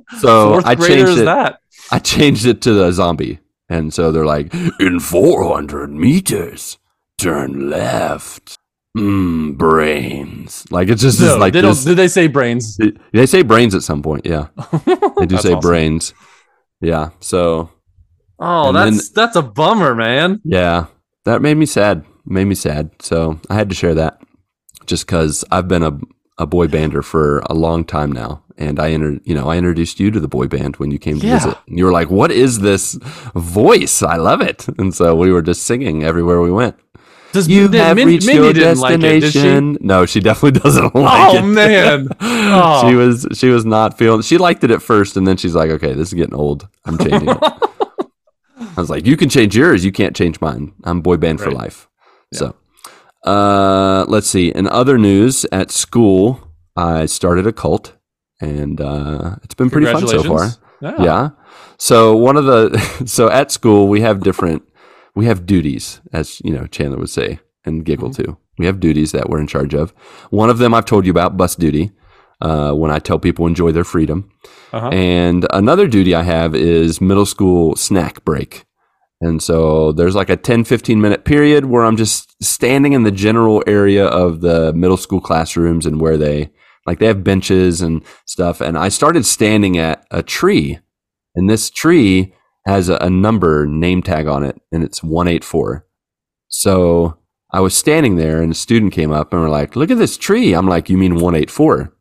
So 0.20 0.60
I 0.64 0.76
changed 0.76 1.18
it. 1.18 1.24
that? 1.24 1.58
I 1.90 1.98
changed 1.98 2.46
it 2.46 2.62
to 2.62 2.72
the 2.74 2.92
zombie, 2.92 3.40
and 3.68 3.92
so 3.92 4.12
they're 4.12 4.24
like, 4.24 4.54
in 4.78 5.00
400 5.00 5.90
meters, 5.90 6.78
turn 7.24 7.70
left. 7.70 8.58
Mmm, 8.96 9.56
brains. 9.56 10.64
Like 10.70 10.88
it's 10.88 11.02
just 11.02 11.20
No, 11.20 11.36
like 11.36 11.52
they 11.52 11.60
this. 11.62 11.78
don't. 11.82 11.90
Did 11.90 11.98
they 11.98 12.06
say 12.08 12.28
brains? 12.28 12.78
They 13.12 13.26
say 13.26 13.42
brains 13.42 13.74
at 13.74 13.82
some 13.82 14.02
point. 14.02 14.24
Yeah, 14.24 14.48
they 15.18 15.26
do 15.26 15.34
That's 15.34 15.42
say 15.42 15.54
awesome. 15.54 15.60
brains. 15.60 16.14
Yeah. 16.80 17.10
So 17.20 17.70
Oh, 18.38 18.68
And 18.68 18.76
that's 18.76 19.10
that's 19.10 19.36
a 19.36 19.42
bummer, 19.42 19.94
man. 19.94 20.40
Yeah, 20.44 20.86
that 21.24 21.42
made 21.42 21.56
me 21.56 21.66
sad. 21.66 22.04
Made 22.26 22.44
me 22.46 22.54
sad. 22.54 22.90
So 23.00 23.40
I 23.50 23.54
had 23.54 23.68
to 23.70 23.74
share 23.74 23.94
that, 23.94 24.20
just 24.86 25.06
because 25.06 25.44
I've 25.50 25.66
been 25.68 25.82
a 25.82 25.98
a 26.38 26.46
boy 26.46 26.66
bander 26.66 27.02
for 27.02 27.38
a 27.50 27.54
long 27.54 27.84
time 27.84 28.10
now, 28.12 28.42
and 28.58 28.78
I 28.80 28.88
inter, 28.88 29.18
you 29.24 29.34
know 29.34 29.48
I 29.48 29.56
introduced 29.56 29.98
you 30.00 30.10
to 30.12 30.20
the 30.20 30.28
boy 30.28 30.46
band 30.48 30.76
when 30.76 30.90
you 30.92 30.98
came 30.98 31.18
to 31.20 31.26
Yeah. 31.26 31.38
visit. 31.38 31.58
And 31.68 31.78
you 31.78 31.84
were 31.84 31.92
like, 31.92 32.10
"What 32.10 32.30
is 32.32 32.60
this 32.60 32.94
voice? 33.34 34.02
I 34.02 34.16
love 34.16 34.40
it!" 34.40 34.66
And 34.78 34.94
so 34.94 35.14
we 35.16 35.32
were 35.32 35.42
just 35.42 35.62
singing 35.62 36.02
everywhere 36.04 36.40
we 36.40 36.52
went. 36.52 36.76
Does 37.34 37.48
You 37.48 37.68
Min- 37.68 37.80
have 37.80 37.96
Min- 37.96 38.08
reached 38.08 38.26
Mindy 38.26 38.42
your 38.42 38.52
didn't 38.54 38.78
like 38.78 38.94
it, 38.94 39.20
destination. 39.20 39.76
No, 39.80 40.06
she 40.06 40.20
definitely 40.20 40.58
doesn't 40.64 40.94
like 40.94 41.34
Oh, 41.34 41.38
it. 41.38 41.42
man. 41.42 42.08
Oh. 42.20 42.82
Man, 42.84 42.88
she 42.90 42.94
was 42.96 43.26
she 43.38 43.48
was 43.50 43.64
not 43.66 43.98
feeling. 43.98 44.22
She 44.22 44.38
liked 44.38 44.64
it 44.64 44.70
at 44.70 44.80
first, 44.82 45.16
and 45.16 45.26
then 45.26 45.36
she's 45.36 45.54
like, 45.54 45.70
"Okay, 45.70 45.92
this 45.94 46.08
is 46.08 46.14
getting 46.14 46.34
old. 46.34 46.68
I'm 46.86 46.96
changing 46.96 47.28
it." 47.28 47.38
I 47.42 48.80
was 48.80 48.88
like, 48.90 49.04
"You 49.06 49.16
can 49.16 49.28
change 49.28 49.56
yours. 49.56 49.84
You 49.84 49.92
can't 49.92 50.14
change 50.16 50.40
mine. 50.40 50.72
I'm 50.84 51.00
boy 51.02 51.16
band 51.16 51.40
for 51.40 51.46
Right. 51.46 51.56
life." 51.56 51.88
So, 52.32 52.54
uh, 53.24 54.04
let's 54.08 54.26
see. 54.28 54.48
In 54.50 54.66
other 54.68 54.98
news, 54.98 55.44
at 55.52 55.70
school, 55.70 56.40
I 56.76 57.06
started 57.06 57.46
a 57.46 57.52
cult, 57.52 57.94
and 58.40 58.80
uh, 58.80 59.36
it's 59.42 59.54
been 59.54 59.70
pretty 59.70 59.86
fun 59.86 60.06
so 60.06 60.22
far. 60.22 60.50
Congratulations. 60.80 61.04
Yeah. 61.06 61.30
So 61.78 62.16
one 62.16 62.36
of 62.36 62.44
the 62.44 62.78
so 63.06 63.28
at 63.30 63.50
school 63.50 63.88
we 63.88 64.00
have 64.02 64.20
different 64.22 64.62
we 65.14 65.26
have 65.26 65.46
duties, 65.46 66.00
as 66.12 66.40
you 66.44 66.52
know 66.52 66.66
Chandler 66.66 66.98
would 66.98 67.10
say 67.10 67.38
and 67.64 67.84
giggle 67.84 68.10
too. 68.10 68.36
We 68.58 68.66
have 68.66 68.78
duties 68.80 69.12
that 69.12 69.28
we're 69.28 69.40
in 69.40 69.46
charge 69.46 69.74
of. 69.74 69.90
One 70.30 70.50
of 70.50 70.58
them 70.58 70.74
I've 70.74 70.84
told 70.84 71.04
you 71.06 71.10
about, 71.10 71.36
bus 71.36 71.56
duty. 71.56 71.90
Uh, 72.40 72.72
when 72.72 72.90
I 72.90 72.98
tell 72.98 73.18
people 73.18 73.46
enjoy 73.46 73.72
their 73.72 73.84
freedom, 73.84 74.28
Uh-huh. 74.72 74.88
and 74.88 75.46
another 75.50 75.86
duty 75.86 76.14
I 76.14 76.22
have 76.22 76.54
is 76.54 77.00
middle 77.00 77.24
school 77.26 77.74
snack 77.76 78.24
break. 78.24 78.64
And 79.20 79.40
so 79.42 79.92
there's 79.92 80.16
like 80.16 80.28
a 80.28 80.36
10, 80.36 80.64
15 80.64 81.00
minute 81.00 81.24
period 81.24 81.66
where 81.66 81.84
I'm 81.84 81.96
just 81.96 82.34
standing 82.42 82.92
in 82.92 83.04
the 83.04 83.12
general 83.12 83.62
area 83.66 84.04
of 84.06 84.40
the 84.40 84.72
middle 84.74 84.96
school 84.98 85.20
classrooms 85.20 85.86
and 85.86 86.00
where 86.00 86.18
they, 86.18 86.50
like, 86.86 86.98
they 86.98 87.06
have 87.06 87.24
benches 87.24 87.80
and 87.80 88.02
stuff. 88.26 88.60
And 88.60 88.76
I 88.76 88.88
started 88.90 89.24
standing 89.24 89.78
at 89.78 90.04
a 90.10 90.22
tree, 90.22 90.80
and 91.36 91.48
this 91.48 91.70
tree 91.70 92.34
has 92.64 92.88
a, 92.88 92.96
a 92.96 93.10
number 93.10 93.66
name 93.66 94.02
tag 94.02 94.26
on 94.26 94.44
it, 94.44 94.60
and 94.72 94.82
it's 94.82 95.02
184. 95.02 95.86
So 96.48 97.18
I 97.52 97.60
was 97.60 97.76
standing 97.76 98.16
there, 98.16 98.42
and 98.42 98.52
a 98.52 98.54
student 98.54 98.92
came 98.92 99.12
up 99.12 99.32
and 99.32 99.40
we 99.40 99.46
were 99.46 99.50
like, 99.50 99.76
Look 99.76 99.90
at 99.90 99.98
this 99.98 100.16
tree. 100.16 100.54
I'm 100.54 100.68
like, 100.68 100.88
You 100.88 100.96
mean 100.96 101.14
184? 101.14 101.94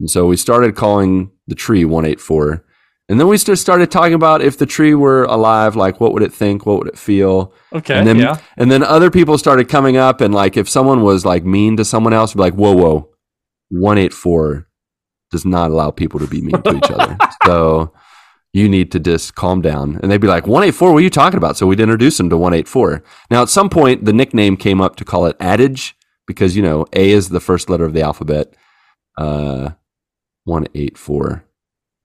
And 0.00 0.10
so 0.10 0.26
we 0.26 0.36
started 0.36 0.74
calling 0.74 1.30
the 1.46 1.54
tree 1.54 1.84
184. 1.84 2.64
And 3.08 3.20
then 3.20 3.28
we 3.28 3.36
just 3.36 3.62
started 3.62 3.90
talking 3.90 4.14
about 4.14 4.42
if 4.42 4.58
the 4.58 4.66
tree 4.66 4.94
were 4.94 5.24
alive, 5.24 5.76
like 5.76 6.00
what 6.00 6.12
would 6.12 6.22
it 6.22 6.32
think? 6.32 6.64
What 6.64 6.78
would 6.78 6.88
it 6.88 6.98
feel? 6.98 7.52
Okay. 7.72 7.94
and 7.94 8.06
then 8.06 8.18
yeah. 8.18 8.38
and 8.56 8.70
then 8.70 8.82
other 8.82 9.10
people 9.10 9.36
started 9.38 9.68
coming 9.68 9.96
up 9.96 10.20
and 10.20 10.32
like 10.32 10.56
if 10.56 10.68
someone 10.68 11.02
was 11.02 11.24
like 11.26 11.44
mean 11.44 11.76
to 11.76 11.84
someone 11.84 12.12
else, 12.14 12.32
be 12.32 12.40
like, 12.40 12.54
whoa, 12.54 12.72
whoa, 12.72 13.10
184 13.68 14.66
does 15.30 15.44
not 15.44 15.70
allow 15.70 15.90
people 15.90 16.20
to 16.20 16.26
be 16.26 16.40
mean 16.40 16.62
to 16.62 16.76
each 16.76 16.90
other. 16.90 17.16
So 17.44 17.92
you 18.52 18.68
need 18.68 18.92
to 18.92 19.00
just 19.00 19.34
calm 19.34 19.62
down. 19.62 19.98
And 20.02 20.10
they'd 20.10 20.20
be 20.20 20.26
like, 20.26 20.46
184, 20.46 20.92
what 20.92 20.98
are 20.98 21.00
you 21.00 21.10
talking 21.10 21.38
about? 21.38 21.56
So 21.56 21.66
we'd 21.66 21.80
introduce 21.80 22.18
them 22.18 22.30
to 22.30 22.36
184. 22.36 23.02
Now 23.30 23.42
at 23.42 23.48
some 23.48 23.70
point 23.70 24.04
the 24.04 24.12
nickname 24.12 24.56
came 24.56 24.80
up 24.80 24.96
to 24.96 25.04
call 25.04 25.26
it 25.26 25.36
adage 25.40 25.96
because 26.26 26.56
you 26.56 26.62
know, 26.62 26.86
A 26.92 27.10
is 27.10 27.30
the 27.30 27.40
first 27.40 27.70
letter 27.70 27.84
of 27.84 27.94
the 27.94 28.02
alphabet. 28.02 28.54
Uh 29.16 29.70
184. 30.44 31.44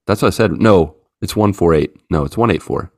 That's 0.05 0.21
what 0.21 0.27
I 0.27 0.31
said. 0.31 0.53
No, 0.53 0.95
it's 1.21 1.35
148. 1.35 1.95
No, 2.11 2.23
it's 2.23 2.37
184. 2.37 2.91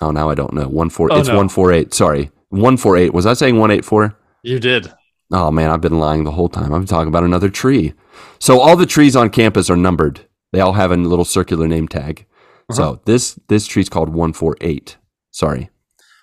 Oh, 0.00 0.10
now 0.10 0.28
I 0.28 0.34
don't 0.34 0.52
know. 0.52 0.68
One 0.68 0.90
four. 0.90 1.08
Oh, 1.10 1.18
it's 1.18 1.28
no. 1.28 1.36
one 1.36 1.48
four 1.48 1.72
eight. 1.72 1.94
Sorry, 1.94 2.30
one 2.48 2.76
four 2.76 2.96
eight. 2.96 3.14
Was 3.14 3.26
I 3.26 3.32
saying 3.32 3.58
one 3.58 3.70
eight 3.70 3.84
four? 3.84 4.16
You 4.42 4.58
did. 4.60 4.92
Oh 5.32 5.50
man, 5.50 5.70
I've 5.70 5.80
been 5.80 5.98
lying 5.98 6.24
the 6.24 6.32
whole 6.32 6.48
time. 6.48 6.72
I'm 6.72 6.86
talking 6.86 7.08
about 7.08 7.24
another 7.24 7.48
tree. 7.48 7.94
So 8.38 8.60
all 8.60 8.76
the 8.76 8.86
trees 8.86 9.16
on 9.16 9.30
campus 9.30 9.70
are 9.70 9.76
numbered. 9.76 10.20
They 10.52 10.60
all 10.60 10.74
have 10.74 10.92
a 10.92 10.96
little 10.96 11.24
circular 11.24 11.66
name 11.66 11.88
tag. 11.88 12.26
Uh-huh. 12.70 12.76
So 12.76 13.00
this 13.04 13.38
this 13.48 13.66
tree's 13.66 13.88
called 13.88 14.08
148. 14.08 14.96
Sorry. 15.30 15.70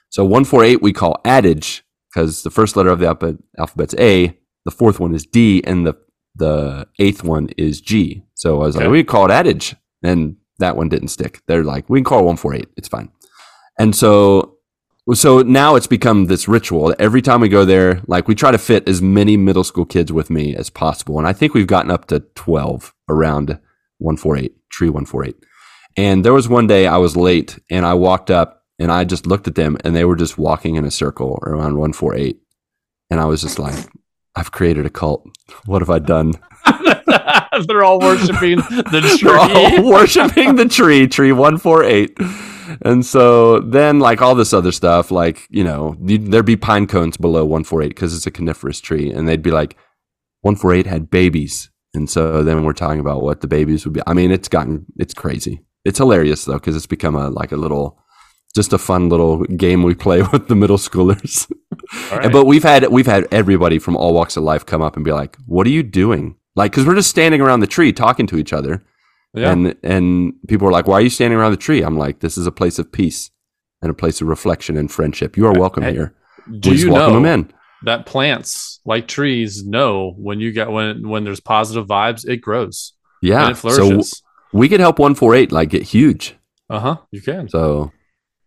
So 0.10 0.24
148 0.24 0.82
we 0.82 0.94
call 0.94 1.20
adage 1.26 1.84
because 2.14 2.44
the 2.44 2.52
first 2.52 2.76
letter 2.76 2.90
of 2.90 3.00
the 3.00 3.08
alphabet, 3.08 3.42
alphabet's 3.58 3.96
A, 3.98 4.38
the 4.66 4.72
fourth 4.72 5.00
one 5.00 5.16
is 5.16 5.26
D, 5.26 5.64
and 5.66 5.86
the 5.86 5.96
the 6.36 6.88
eighth 7.00 7.24
one 7.24 7.50
is 7.58 7.82
G. 7.82 8.24
So 8.34 8.62
I 8.62 8.66
was 8.66 8.76
like, 8.76 8.90
we 8.90 9.04
call 9.04 9.26
it 9.26 9.32
adage, 9.32 9.76
and 10.04 10.38
that 10.60 10.76
one 10.76 10.90
didn't 10.90 11.10
stick. 11.10 11.42
They're 11.48 11.64
like, 11.64 11.90
we 11.90 12.00
can 12.00 12.06
call 12.06 12.20
it 12.20 12.26
148. 12.26 12.70
It's 12.78 12.88
fine. 12.88 13.10
And 13.78 13.96
so 13.96 14.58
so 15.14 15.42
now 15.42 15.76
it's 15.76 15.88
become 15.88 16.26
this 16.26 16.48
ritual. 16.48 16.96
Every 16.98 17.22
time 17.22 17.42
we 17.42 17.50
go 17.50 17.66
there, 17.66 18.02
like 18.08 18.28
we 18.28 18.36
try 18.36 18.52
to 18.52 18.58
fit 18.58 18.88
as 18.88 19.02
many 19.02 19.36
middle 19.36 19.66
school 19.66 19.86
kids 19.86 20.14
with 20.14 20.30
me 20.30 20.56
as 20.56 20.70
possible. 20.70 21.18
And 21.18 21.28
I 21.28 21.34
think 21.34 21.54
we've 21.54 21.68
gotten 21.68 21.92
up 21.92 22.06
to 22.08 22.22
12 22.36 22.94
around 23.10 23.60
148, 23.98 24.70
tree 24.70 24.90
148. 24.90 25.36
And 25.96 26.26
there 26.26 26.34
was 26.34 26.50
one 26.50 26.68
day 26.68 26.88
I 26.88 26.98
was 26.98 27.16
late 27.16 27.60
and 27.70 27.86
I 27.86 27.94
walked 27.94 28.32
up 28.32 28.64
and 28.80 28.92
I 28.92 29.04
just 29.04 29.28
looked 29.28 29.48
at 29.48 29.56
them 29.56 29.78
and 29.84 29.96
they 29.96 30.06
were 30.06 30.16
just 30.16 30.38
walking 30.38 30.76
in 30.76 30.86
a 30.86 30.92
circle 30.92 31.40
around 31.44 31.78
148. 31.78 32.40
And 33.10 33.20
I 33.20 33.26
was 33.26 33.42
just 33.42 33.60
like, 33.60 33.88
I've 34.36 34.52
created 34.52 34.86
a 34.86 34.90
cult. 34.90 35.28
What 35.66 35.82
have 35.82 35.90
I 35.90 36.00
done? 36.00 36.34
They're 37.68 37.84
all 37.84 38.00
worshiping 38.00 38.58
the 38.58 39.20
They're 39.22 39.38
all 39.38 39.70
tree. 39.70 39.80
worshiping 39.84 40.56
the 40.56 40.66
tree, 40.68 41.08
tree 41.08 41.32
148. 41.32 42.18
And 42.82 43.06
so 43.06 43.60
then, 43.60 44.00
like 44.00 44.22
all 44.22 44.34
this 44.34 44.54
other 44.54 44.72
stuff, 44.72 45.12
like, 45.12 45.48
you 45.50 45.64
know, 45.64 45.96
there'd 46.00 46.46
be 46.46 46.56
pine 46.56 46.88
cones 46.88 47.18
below 47.18 47.46
148 47.46 47.90
because 47.90 48.16
it's 48.16 48.26
a 48.26 48.32
coniferous 48.32 48.80
tree. 48.80 49.12
And 49.12 49.28
they'd 49.28 49.44
be 49.44 49.52
like, 49.52 49.78
148 50.42 50.88
had 50.88 51.12
babies. 51.12 51.70
And 51.94 52.10
so 52.10 52.42
then 52.44 52.64
we're 52.64 52.74
talking 52.74 53.00
about 53.00 53.22
what 53.22 53.42
the 53.42 53.48
babies 53.48 53.86
would 53.86 53.94
be. 53.94 54.02
I 54.08 54.14
mean, 54.14 54.32
it's 54.32 54.48
gotten, 54.48 54.88
it's 54.98 55.14
crazy. 55.14 55.62
It's 55.86 55.98
hilarious 55.98 56.46
though, 56.46 56.54
because 56.54 56.76
it's 56.76 56.86
become 56.86 57.16
a, 57.16 57.30
like 57.30 57.52
a 57.52 57.58
little, 57.58 58.00
just 58.56 58.72
a 58.74 58.78
fun 58.78 59.10
little 59.10 59.44
game 59.46 59.84
we 59.84 59.96
play 59.96 60.22
with 60.32 60.48
the 60.48 60.56
middle 60.56 60.78
schoolers. 60.78 61.52
Right. 62.12 62.26
And- 62.26 62.32
But 62.34 62.46
we've 62.46 62.64
had 62.64 62.88
we've 62.90 63.06
had 63.08 63.28
everybody 63.32 63.80
from 63.80 63.96
all 63.98 64.14
walks 64.14 64.38
of 64.38 64.44
life 64.44 64.66
come 64.66 64.82
up 64.82 64.96
and 64.96 65.04
be 65.06 65.12
like, 65.12 65.38
"What 65.46 65.68
are 65.68 65.72
you 65.72 65.84
doing?" 65.84 66.36
Like, 66.56 66.72
because 66.72 66.86
we're 66.86 66.96
just 66.96 67.10
standing 67.10 67.42
around 67.42 67.60
the 67.62 67.68
tree 67.68 67.92
talking 67.92 68.28
to 68.28 68.38
each 68.38 68.54
other, 68.54 68.84
yeah. 69.34 69.52
and 69.52 69.76
and 69.84 70.34
people 70.48 70.68
are 70.68 70.72
like, 70.72 70.88
"Why 70.88 70.96
are 70.96 71.02
you 71.02 71.10
standing 71.10 71.38
around 71.38 71.52
the 71.52 71.58
tree?" 71.58 71.82
I'm 71.82 71.98
like, 71.98 72.20
"This 72.20 72.38
is 72.38 72.48
a 72.48 72.52
place 72.52 72.78
of 72.80 72.92
peace 72.92 73.32
and 73.82 73.90
a 73.92 73.94
place 73.94 74.22
of 74.22 74.28
reflection 74.28 74.78
and 74.78 74.90
friendship. 74.92 75.36
You 75.36 75.46
are 75.48 75.54
welcome 75.54 75.84
Hey, 75.84 75.94
here. 75.94 76.16
Do 76.60 76.70
we 76.72 76.78
you 76.78 76.92
welcome 76.92 77.24
know 77.24 77.30
them 77.30 77.42
in." 77.48 77.54
that 77.86 78.06
plants, 78.06 78.80
like 78.86 79.10
trees, 79.10 79.66
know 79.66 80.14
when 80.18 80.40
you 80.40 80.52
get 80.54 80.72
when 80.72 81.10
when 81.10 81.24
there's 81.26 81.42
positive 81.42 81.86
vibes, 81.88 82.26
it 82.26 82.38
grows 82.38 82.94
Yeah. 83.22 83.42
and 83.48 83.52
it 83.52 83.56
So 83.58 83.70
flourishes. 83.72 84.22
We 84.54 84.70
could 84.70 84.80
help 84.80 85.00
one 85.00 85.16
four 85.16 85.36
eight 85.36 85.52
like 85.52 85.70
get 85.70 85.84
huge. 85.84 86.36
uh 86.70 86.80
huh. 86.80 86.98
You 87.12 87.22
can. 87.22 87.50
So 87.50 87.92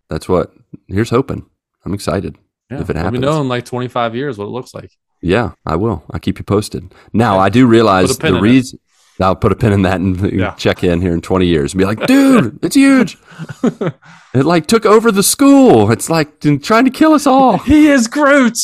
that's 0.09 0.29
what. 0.29 0.53
Here's 0.89 1.11
hoping. 1.11 1.45
I'm 1.85 1.95
excited. 1.95 2.37
Yeah. 2.71 2.81
if 2.81 2.91
it 2.91 2.97
happens, 2.97 3.13
Let 3.15 3.21
me 3.21 3.27
know 3.27 3.41
in 3.41 3.49
like 3.49 3.65
25 3.65 4.15
years 4.17 4.39
what 4.39 4.47
it 4.47 4.51
looks 4.51 4.75
like. 4.75 4.91
Yeah, 5.23 5.53
I 5.65 5.77
will. 5.77 6.05
I'll 6.11 6.19
keep 6.21 6.39
you 6.39 6.45
posted. 6.45 6.93
Now, 7.13 7.35
Okay. 7.35 7.43
I 7.45 7.49
do 7.49 7.67
realize 7.67 8.09
Put 8.09 8.19
a 8.19 8.21
pin 8.23 8.35
the 8.35 8.41
reason. 8.41 8.79
I'll 9.21 9.37
put 9.37 9.53
a 9.53 9.57
pin 9.57 9.73
in 9.73 9.83
that 9.83 10.01
and 10.01 10.33
Yeah. 10.39 10.55
check 10.55 10.83
in 10.85 11.01
here 11.01 11.13
in 11.15 11.21
20 11.23 11.47
years 11.47 11.73
and 11.73 11.79
be 11.79 11.85
like, 11.87 12.07
dude, 12.07 12.59
it's 12.65 12.75
huge. 12.77 13.17
it 13.63 14.45
like 14.45 14.67
took 14.67 14.85
over 14.85 15.11
the 15.13 15.23
school. 15.23 15.91
It's 15.91 16.11
like 16.11 16.41
trying 16.63 16.85
to 16.85 16.91
kill 16.91 17.15
us 17.15 17.27
all. 17.27 17.59
He 17.59 17.87
is 17.89 18.09
Groot. 18.09 18.59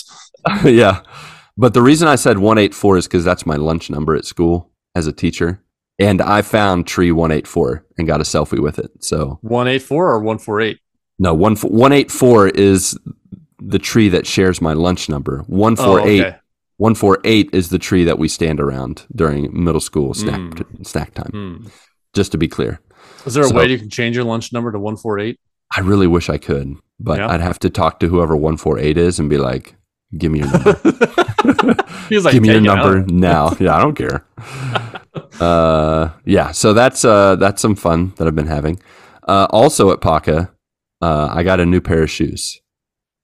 yeah. 0.64 1.02
But 1.56 1.72
the 1.74 1.82
reason 1.82 2.08
I 2.08 2.16
said 2.16 2.38
184 2.38 2.96
is 2.98 3.06
because 3.06 3.24
that's 3.24 3.46
my 3.46 3.56
lunch 3.56 3.88
number 3.88 4.14
at 4.16 4.24
school 4.24 4.70
as 4.94 5.06
a 5.06 5.12
teacher. 5.12 5.62
And 5.98 6.20
I 6.22 6.42
found 6.42 6.86
tree 6.86 7.12
184 7.12 7.84
and 7.98 8.06
got 8.06 8.20
a 8.20 8.24
selfie 8.24 8.58
with 8.60 8.78
it. 8.78 8.90
So, 9.00 9.38
184 9.42 10.06
or 10.12 10.18
148? 10.18 10.78
no, 11.18 11.34
one, 11.34 11.54
184 11.56 12.48
is 12.48 12.98
the 13.60 13.78
tree 13.78 14.08
that 14.08 14.26
shares 14.26 14.60
my 14.60 14.72
lunch 14.72 15.08
number. 15.08 15.44
148 15.46 16.20
Oh, 16.24 16.26
okay. 16.28 16.36
148 16.78 17.50
is 17.52 17.68
the 17.68 17.78
tree 17.78 18.04
that 18.04 18.18
we 18.18 18.26
stand 18.26 18.58
around 18.58 19.06
during 19.14 19.48
middle 19.64 19.80
school 19.80 20.14
snack 20.14 20.40
Mm. 20.40 20.86
snack 20.86 21.14
time. 21.14 21.30
Hmm. 21.32 21.66
Just 22.14 22.32
to 22.32 22.38
be 22.38 22.48
clear, 22.48 22.80
Is 23.24 23.34
there 23.34 23.44
a 23.44 23.48
So- 23.48 23.54
way 23.54 23.68
you 23.68 23.78
can 23.78 23.88
change 23.90 24.16
your 24.16 24.24
lunch 24.24 24.52
number 24.52 24.72
to 24.72 24.78
148? 24.80 25.38
I 25.76 25.80
really 25.80 26.08
wish 26.08 26.28
I 26.28 26.38
could, 26.38 26.74
but 26.98 27.18
Yeah. 27.18 27.30
I'd 27.30 27.40
have 27.40 27.58
to 27.60 27.70
talk 27.70 28.00
to 28.00 28.08
whoever 28.08 28.34
148 28.36 28.96
is 28.98 29.20
and 29.20 29.30
be 29.30 29.38
like, 29.38 29.76
"Give 30.16 30.32
me 30.32 30.40
your 30.40 30.50
number. 30.50 30.74
He's 32.08 32.24
like, 32.24 32.34
Give 32.34 32.42
me 32.42 32.50
your 32.50 32.60
number 32.60 33.00
out." 33.00 33.10
now." 33.10 33.56
Yeah, 33.58 33.76
I 33.76 33.80
don't 33.80 33.94
care. 33.94 34.24
uh, 35.40 36.10
yeah, 36.24 36.52
so 36.52 36.72
that's 36.72 37.04
uh, 37.04 37.36
that's 37.36 37.60
some 37.62 37.74
fun 37.74 38.12
that 38.16 38.26
I've 38.26 38.36
been 38.36 38.46
having. 38.46 38.80
Uh, 39.26 39.46
also 39.50 39.92
at 39.92 40.00
Paca, 40.00 40.50
uh, 41.00 41.28
I 41.30 41.42
got 41.42 41.60
a 41.60 41.66
new 41.66 41.80
pair 41.80 42.02
of 42.02 42.10
shoes. 42.10 42.60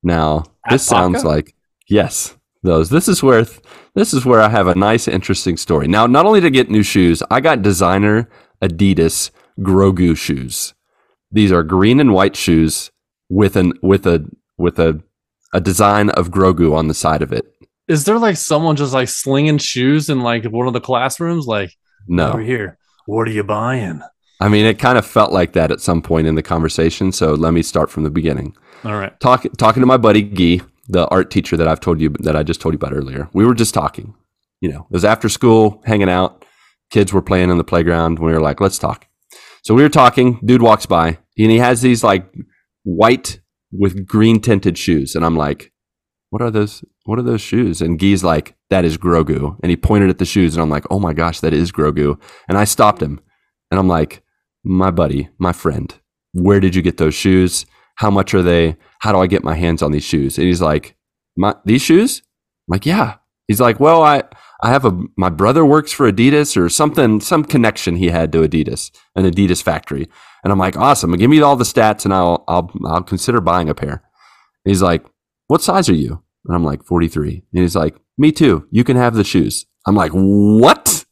Now 0.03 0.45
At 0.65 0.73
this 0.73 0.87
sounds 0.87 1.25
like 1.25 1.55
yes, 1.89 2.37
those. 2.63 2.91
This 2.91 3.09
is 3.09 3.23
where 3.23 3.45
this 3.95 4.15
is 4.15 4.25
where 4.25 4.41
I 4.41 4.49
have 4.49 4.69
a 4.69 4.75
nice, 4.75 5.09
interesting 5.09 5.57
story. 5.57 5.89
Now, 5.89 6.07
not 6.07 6.25
only 6.25 6.41
to 6.41 6.51
get 6.51 6.71
new 6.71 6.83
shoes, 6.83 7.23
I 7.31 7.41
got 7.41 7.63
designer 7.63 8.29
Adidas 8.63 9.31
Grogu 9.59 10.17
shoes. 10.17 10.75
These 11.31 11.53
are 11.53 11.63
green 11.63 12.01
and 12.01 12.13
white 12.13 12.37
shoes 12.37 12.91
with 13.29 13.57
an 13.57 13.73
with 13.83 14.07
a 14.07 14.25
with 14.57 14.79
a 14.79 15.03
a 15.53 15.61
design 15.61 16.11
of 16.11 16.31
Grogu 16.31 16.75
on 16.75 16.89
the 16.89 16.95
side 16.95 17.23
of 17.23 17.33
it. 17.33 17.47
Is 17.89 18.05
there 18.05 18.19
like 18.19 18.37
someone 18.37 18.77
just 18.77 18.93
like 18.93 19.09
slinging 19.09 19.59
shoes 19.59 20.11
in 20.11 20.21
like 20.21 20.45
one 20.45 20.67
of 20.67 20.75
the 20.75 20.81
classrooms? 20.81 21.47
Like, 21.47 21.73
No, 22.07 22.31
over 22.31 22.41
here, 22.41 22.79
what 23.07 23.27
are 23.27 23.31
you 23.33 23.45
buying? 23.45 24.03
I 24.41 24.49
mean 24.49 24.67
it 24.67 24.79
kind 24.79 24.99
of 24.99 25.07
felt 25.07 25.33
like 25.33 25.53
that 25.55 25.71
at 25.73 25.81
some 25.81 26.03
point 26.03 26.27
in 26.27 26.35
the 26.35 26.43
conversation. 26.43 27.13
So 27.13 27.35
let 27.35 27.53
me 27.53 27.63
start 27.63 27.91
from 27.91 28.05
the 28.05 28.11
beginning. 28.11 28.57
All 28.85 28.95
right. 28.95 29.19
Talk, 29.21 29.47
talking 29.57 29.81
to 29.81 29.87
my 29.87 29.97
buddy 29.97 30.23
Gee, 30.23 30.63
the 30.89 31.09
art 31.09 31.31
teacher 31.31 31.57
that 31.57 31.67
I've 31.67 31.81
told 31.81 32.01
you 32.01 32.11
that 32.21 32.37
I 32.37 32.43
just 32.43 32.61
told 32.61 32.75
you 32.75 32.77
about 32.77 32.93
earlier. 32.93 33.29
We 33.33 33.45
were 33.45 33.55
just 33.55 33.75
talking. 33.75 34.15
You 34.61 34.73
know, 34.73 34.81
it 34.83 34.93
was 34.93 35.05
after 35.05 35.29
school, 35.29 35.83
hanging 35.85 36.09
out. 36.09 36.45
Kids 36.91 37.13
were 37.13 37.23
playing 37.23 37.51
in 37.51 37.59
the 37.59 37.65
playground. 37.65 38.19
We 38.19 38.33
were 38.33 38.41
like, 38.41 38.61
let's 38.61 38.79
talk. 38.79 39.07
So 39.63 39.75
we 39.75 39.83
were 39.83 39.89
talking. 39.89 40.41
Dude 40.45 40.63
walks 40.63 40.87
by 40.87 41.19
and 41.39 41.51
he 41.51 41.59
has 41.59 41.81
these 41.83 42.05
like 42.05 42.33
white 42.85 43.41
with 43.71 44.07
green 44.07 44.41
tinted 44.41 44.79
shoes, 44.79 45.15
and 45.15 45.25
I'm 45.25 45.37
like, 45.37 45.73
what 46.31 46.43
are 46.43 46.51
those? 46.51 46.85
What 47.05 47.19
are 47.19 47.23
those 47.23 47.41
shoes? 47.41 47.81
And 47.81 47.99
Guy's 47.99 48.23
like, 48.25 48.55
that 48.71 48.85
is 48.85 48.99
Grogu. 48.99 49.57
And 49.63 49.71
he 49.71 49.77
pointed 49.77 50.11
at 50.11 50.19
the 50.19 50.25
shoes, 50.25 50.55
and 50.55 50.63
I'm 50.63 50.71
like, 50.71 50.85
oh 50.91 50.99
my 50.99 51.13
gosh, 51.13 51.41
that 51.41 51.55
is 51.55 51.73
Grogu. 51.73 52.21
And 52.49 52.59
I 52.59 52.65
stopped 52.65 53.03
him, 53.03 53.21
and 53.71 53.81
I'm 53.81 53.89
like, 53.89 54.23
my 54.65 54.91
buddy, 54.91 55.29
my 55.39 55.53
friend, 55.53 55.95
where 56.33 56.61
did 56.61 56.75
you 56.75 56.83
get 56.83 56.99
those 56.99 57.15
shoes? 57.15 57.67
How 57.97 58.11
much 58.11 58.35
are 58.35 58.43
they? 58.43 58.77
How 59.01 59.13
do 59.13 59.19
I 59.19 59.27
get 59.27 59.45
my 59.45 59.55
hands 59.55 59.83
on 59.83 59.93
these 59.93 60.05
shoes? 60.05 60.39
And 60.39 60.47
he's 60.47 60.61
like, 60.61 60.97
my, 61.37 61.55
these 61.65 61.83
shoes? 61.83 62.23
I'm 62.69 62.75
like, 62.75 62.87
yeah. 62.87 63.17
He's 63.49 63.61
like, 63.61 63.81
well, 63.81 64.03
I, 64.03 64.23
I 64.63 64.69
have 64.71 64.85
a, 64.85 64.97
my 65.17 65.31
brother 65.31 65.65
works 65.65 65.91
for 65.91 66.11
Adidas 66.11 66.57
or 66.57 66.69
something, 66.69 67.21
some 67.21 67.45
connection 67.45 67.97
he 67.97 68.11
had 68.11 68.31
to 68.33 68.47
Adidas, 68.47 68.91
an 69.17 69.25
Adidas 69.25 69.63
factory. 69.63 70.09
And 70.45 70.53
I'm 70.53 70.59
like, 70.59 70.77
awesome. 70.77 71.13
Give 71.13 71.31
me 71.31 71.41
all 71.41 71.57
the 71.57 71.65
stats 71.65 72.05
and 72.05 72.15
I'll, 72.15 72.45
I'll, 72.47 72.71
I'll 72.87 73.03
consider 73.03 73.41
buying 73.41 73.69
a 73.69 73.75
pair. 73.75 74.03
And 74.65 74.71
he's 74.71 74.83
like, 74.83 75.05
what 75.47 75.63
size 75.63 75.89
are 75.89 75.95
you? 75.95 76.23
And 76.45 76.55
I'm 76.55 76.65
like, 76.65 76.85
43. 76.85 77.43
And 77.53 77.63
he's 77.63 77.75
like, 77.75 77.97
me 78.19 78.33
too. 78.33 78.67
You 78.71 78.85
can 78.85 78.97
have 78.97 79.15
the 79.15 79.25
shoes. 79.25 79.67
I'm 79.87 79.95
like, 79.95 80.13
what? 80.13 81.05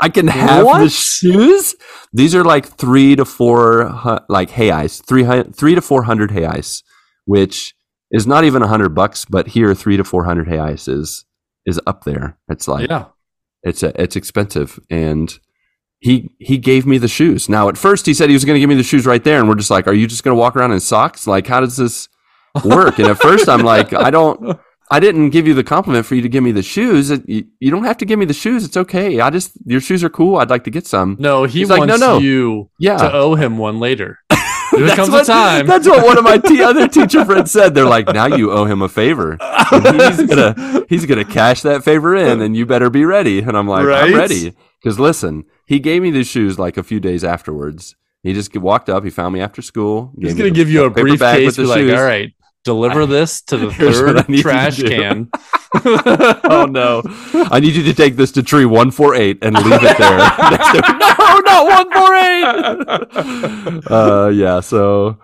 I 0.00 0.08
can 0.08 0.26
have 0.28 0.64
the 0.64 0.88
shoes? 0.88 1.74
These 2.12 2.34
are 2.34 2.44
like 2.44 2.66
three 2.66 3.14
to 3.16 3.24
four, 3.24 3.84
like 4.28 4.50
reais, 4.50 5.04
three, 5.04 5.24
three 5.52 5.74
to 5.74 5.82
400 5.82 6.30
reais, 6.30 6.82
which 7.26 7.74
is 8.10 8.26
not 8.26 8.44
even 8.44 8.62
a 8.62 8.66
hundred 8.66 8.94
bucks, 8.94 9.24
but 9.24 9.48
here, 9.48 9.74
three 9.74 9.96
to 9.96 10.04
400 10.04 10.48
reais 10.48 10.88
is, 10.88 11.26
is 11.66 11.80
up 11.86 12.04
there. 12.04 12.38
It's 12.48 12.68
like, 12.68 12.90
yeah. 12.90 13.06
it's 13.62 13.82
a, 13.82 14.00
it's 14.00 14.16
expensive. 14.16 14.78
And 14.90 15.38
he 16.00 16.30
he 16.38 16.56
gave 16.58 16.86
me 16.86 16.98
the 16.98 17.08
shoes. 17.08 17.48
Now 17.48 17.68
at 17.68 17.76
first 17.76 18.06
he 18.06 18.14
said 18.14 18.30
he 18.30 18.34
was 18.34 18.44
going 18.44 18.56
to 18.56 18.60
give 18.60 18.68
me 18.68 18.74
the 18.74 18.82
shoes 18.82 19.06
right 19.06 19.22
there. 19.22 19.38
And 19.38 19.48
we're 19.48 19.54
just 19.54 19.70
like 19.70 19.86
are 19.86 19.92
you 19.92 20.06
just 20.06 20.24
going 20.24 20.34
to 20.34 20.40
walk 20.40 20.56
around 20.56 20.72
in 20.72 20.80
socks? 20.80 21.26
Like 21.26 21.46
how 21.46 21.60
does 21.60 21.76
this 21.76 22.08
work? 22.64 22.98
And 22.98 23.08
at 23.08 23.18
first 23.18 23.48
i'm 23.48 23.62
like 23.62 23.92
i 23.92 24.10
don't 24.10 24.58
i 24.90 24.98
didn't 25.00 25.30
give 25.30 25.46
you 25.46 25.54
the 25.54 25.64
compliment 25.64 26.04
for 26.06 26.14
you 26.14 26.22
to 26.22 26.28
give 26.28 26.42
me 26.42 26.52
the 26.52 26.62
shoes 26.62 27.10
you, 27.26 27.44
you 27.60 27.70
don't 27.70 27.84
have 27.84 27.96
to 27.98 28.04
give 28.04 28.18
me 28.18 28.24
the 28.24 28.34
shoes 28.34 28.64
it's 28.64 28.76
okay 28.76 29.20
i 29.20 29.30
just 29.30 29.52
your 29.64 29.80
shoes 29.80 30.02
are 30.04 30.08
cool 30.10 30.36
i'd 30.36 30.50
like 30.50 30.64
to 30.64 30.70
get 30.70 30.86
some 30.86 31.16
No, 31.18 31.44
he 31.44 31.60
He's 31.60 31.70
like, 31.70 31.86
no, 31.86 31.96
no. 31.96 32.18
you 32.18 32.70
yeah 32.78 32.96
to 32.98 33.12
owe 33.12 33.34
him 33.34 33.58
one 33.58 33.78
later. 33.80 34.18
There 34.72 34.94
comes 34.94 35.10
what, 35.10 35.24
a 35.24 35.26
time. 35.26 35.66
That's 35.66 35.84
what 35.86 36.06
one 36.06 36.16
of 36.16 36.22
my 36.22 36.38
t- 36.38 36.62
other 36.62 36.86
teacher 36.86 37.24
friends 37.24 37.50
said. 37.50 37.74
They're 37.74 37.84
like, 37.86 38.06
now 38.06 38.26
you 38.26 38.52
owe 38.52 38.66
him 38.66 38.82
a 38.82 38.88
favor. 38.88 39.36
And 39.72 40.00
he's 40.00 40.22
gonna 40.26 40.84
he's 40.88 41.06
gonna 41.06 41.24
cash 41.24 41.62
that 41.62 41.82
favor 41.82 42.14
in, 42.14 42.40
and 42.40 42.56
you 42.56 42.66
better 42.66 42.88
be 42.88 43.04
ready. 43.04 43.40
And 43.40 43.56
I'm 43.58 43.66
like, 43.66 43.84
Right? 43.84 44.04
I'm 44.04 44.14
ready. 44.14 44.54
Because 44.80 45.00
listen, 45.00 45.44
he 45.66 45.80
gave 45.80 46.02
me 46.02 46.12
the 46.12 46.22
shoes 46.22 46.56
like 46.56 46.76
a 46.76 46.84
few 46.84 47.00
days 47.00 47.24
afterwards, 47.24 47.96
He 48.22 48.32
just 48.32 48.56
walked 48.56 48.88
up. 48.88 49.02
He 49.02 49.10
found 49.10 49.34
me 49.34 49.40
after 49.40 49.60
school. 49.60 50.12
He's 50.16 50.34
gonna 50.34 50.50
give 50.50 50.70
you 50.70 50.84
a 50.84 50.90
briefcase. 50.90 51.58
Like, 51.58 51.78
shoes. 51.80 51.92
all 51.92 52.04
right, 52.04 52.32
deliver 52.64 53.06
this 53.06 53.42
to 53.42 53.56
the 53.56 53.66
I 53.70 53.72
third 53.72 54.28
need 54.28 54.36
you 54.36 54.36
to 54.36 54.42
trash 54.42 54.82
can. 54.82 55.30
oh 55.84 56.66
no! 56.68 57.02
I 57.50 57.60
need 57.60 57.74
you 57.74 57.84
to 57.84 57.94
take 57.94 58.16
this 58.16 58.32
to 58.32 58.42
tree 58.42 58.64
one 58.64 58.90
four 58.90 59.14
eight 59.14 59.38
and 59.42 59.54
leave 59.54 59.80
it 59.82 59.98
there. 59.98 60.18
no, 60.18 61.40
not 61.44 61.66
one 61.66 61.92
four 61.92 62.14
eight. 62.16 63.90
uh, 63.90 64.28
yeah. 64.34 64.58
So 64.60 65.18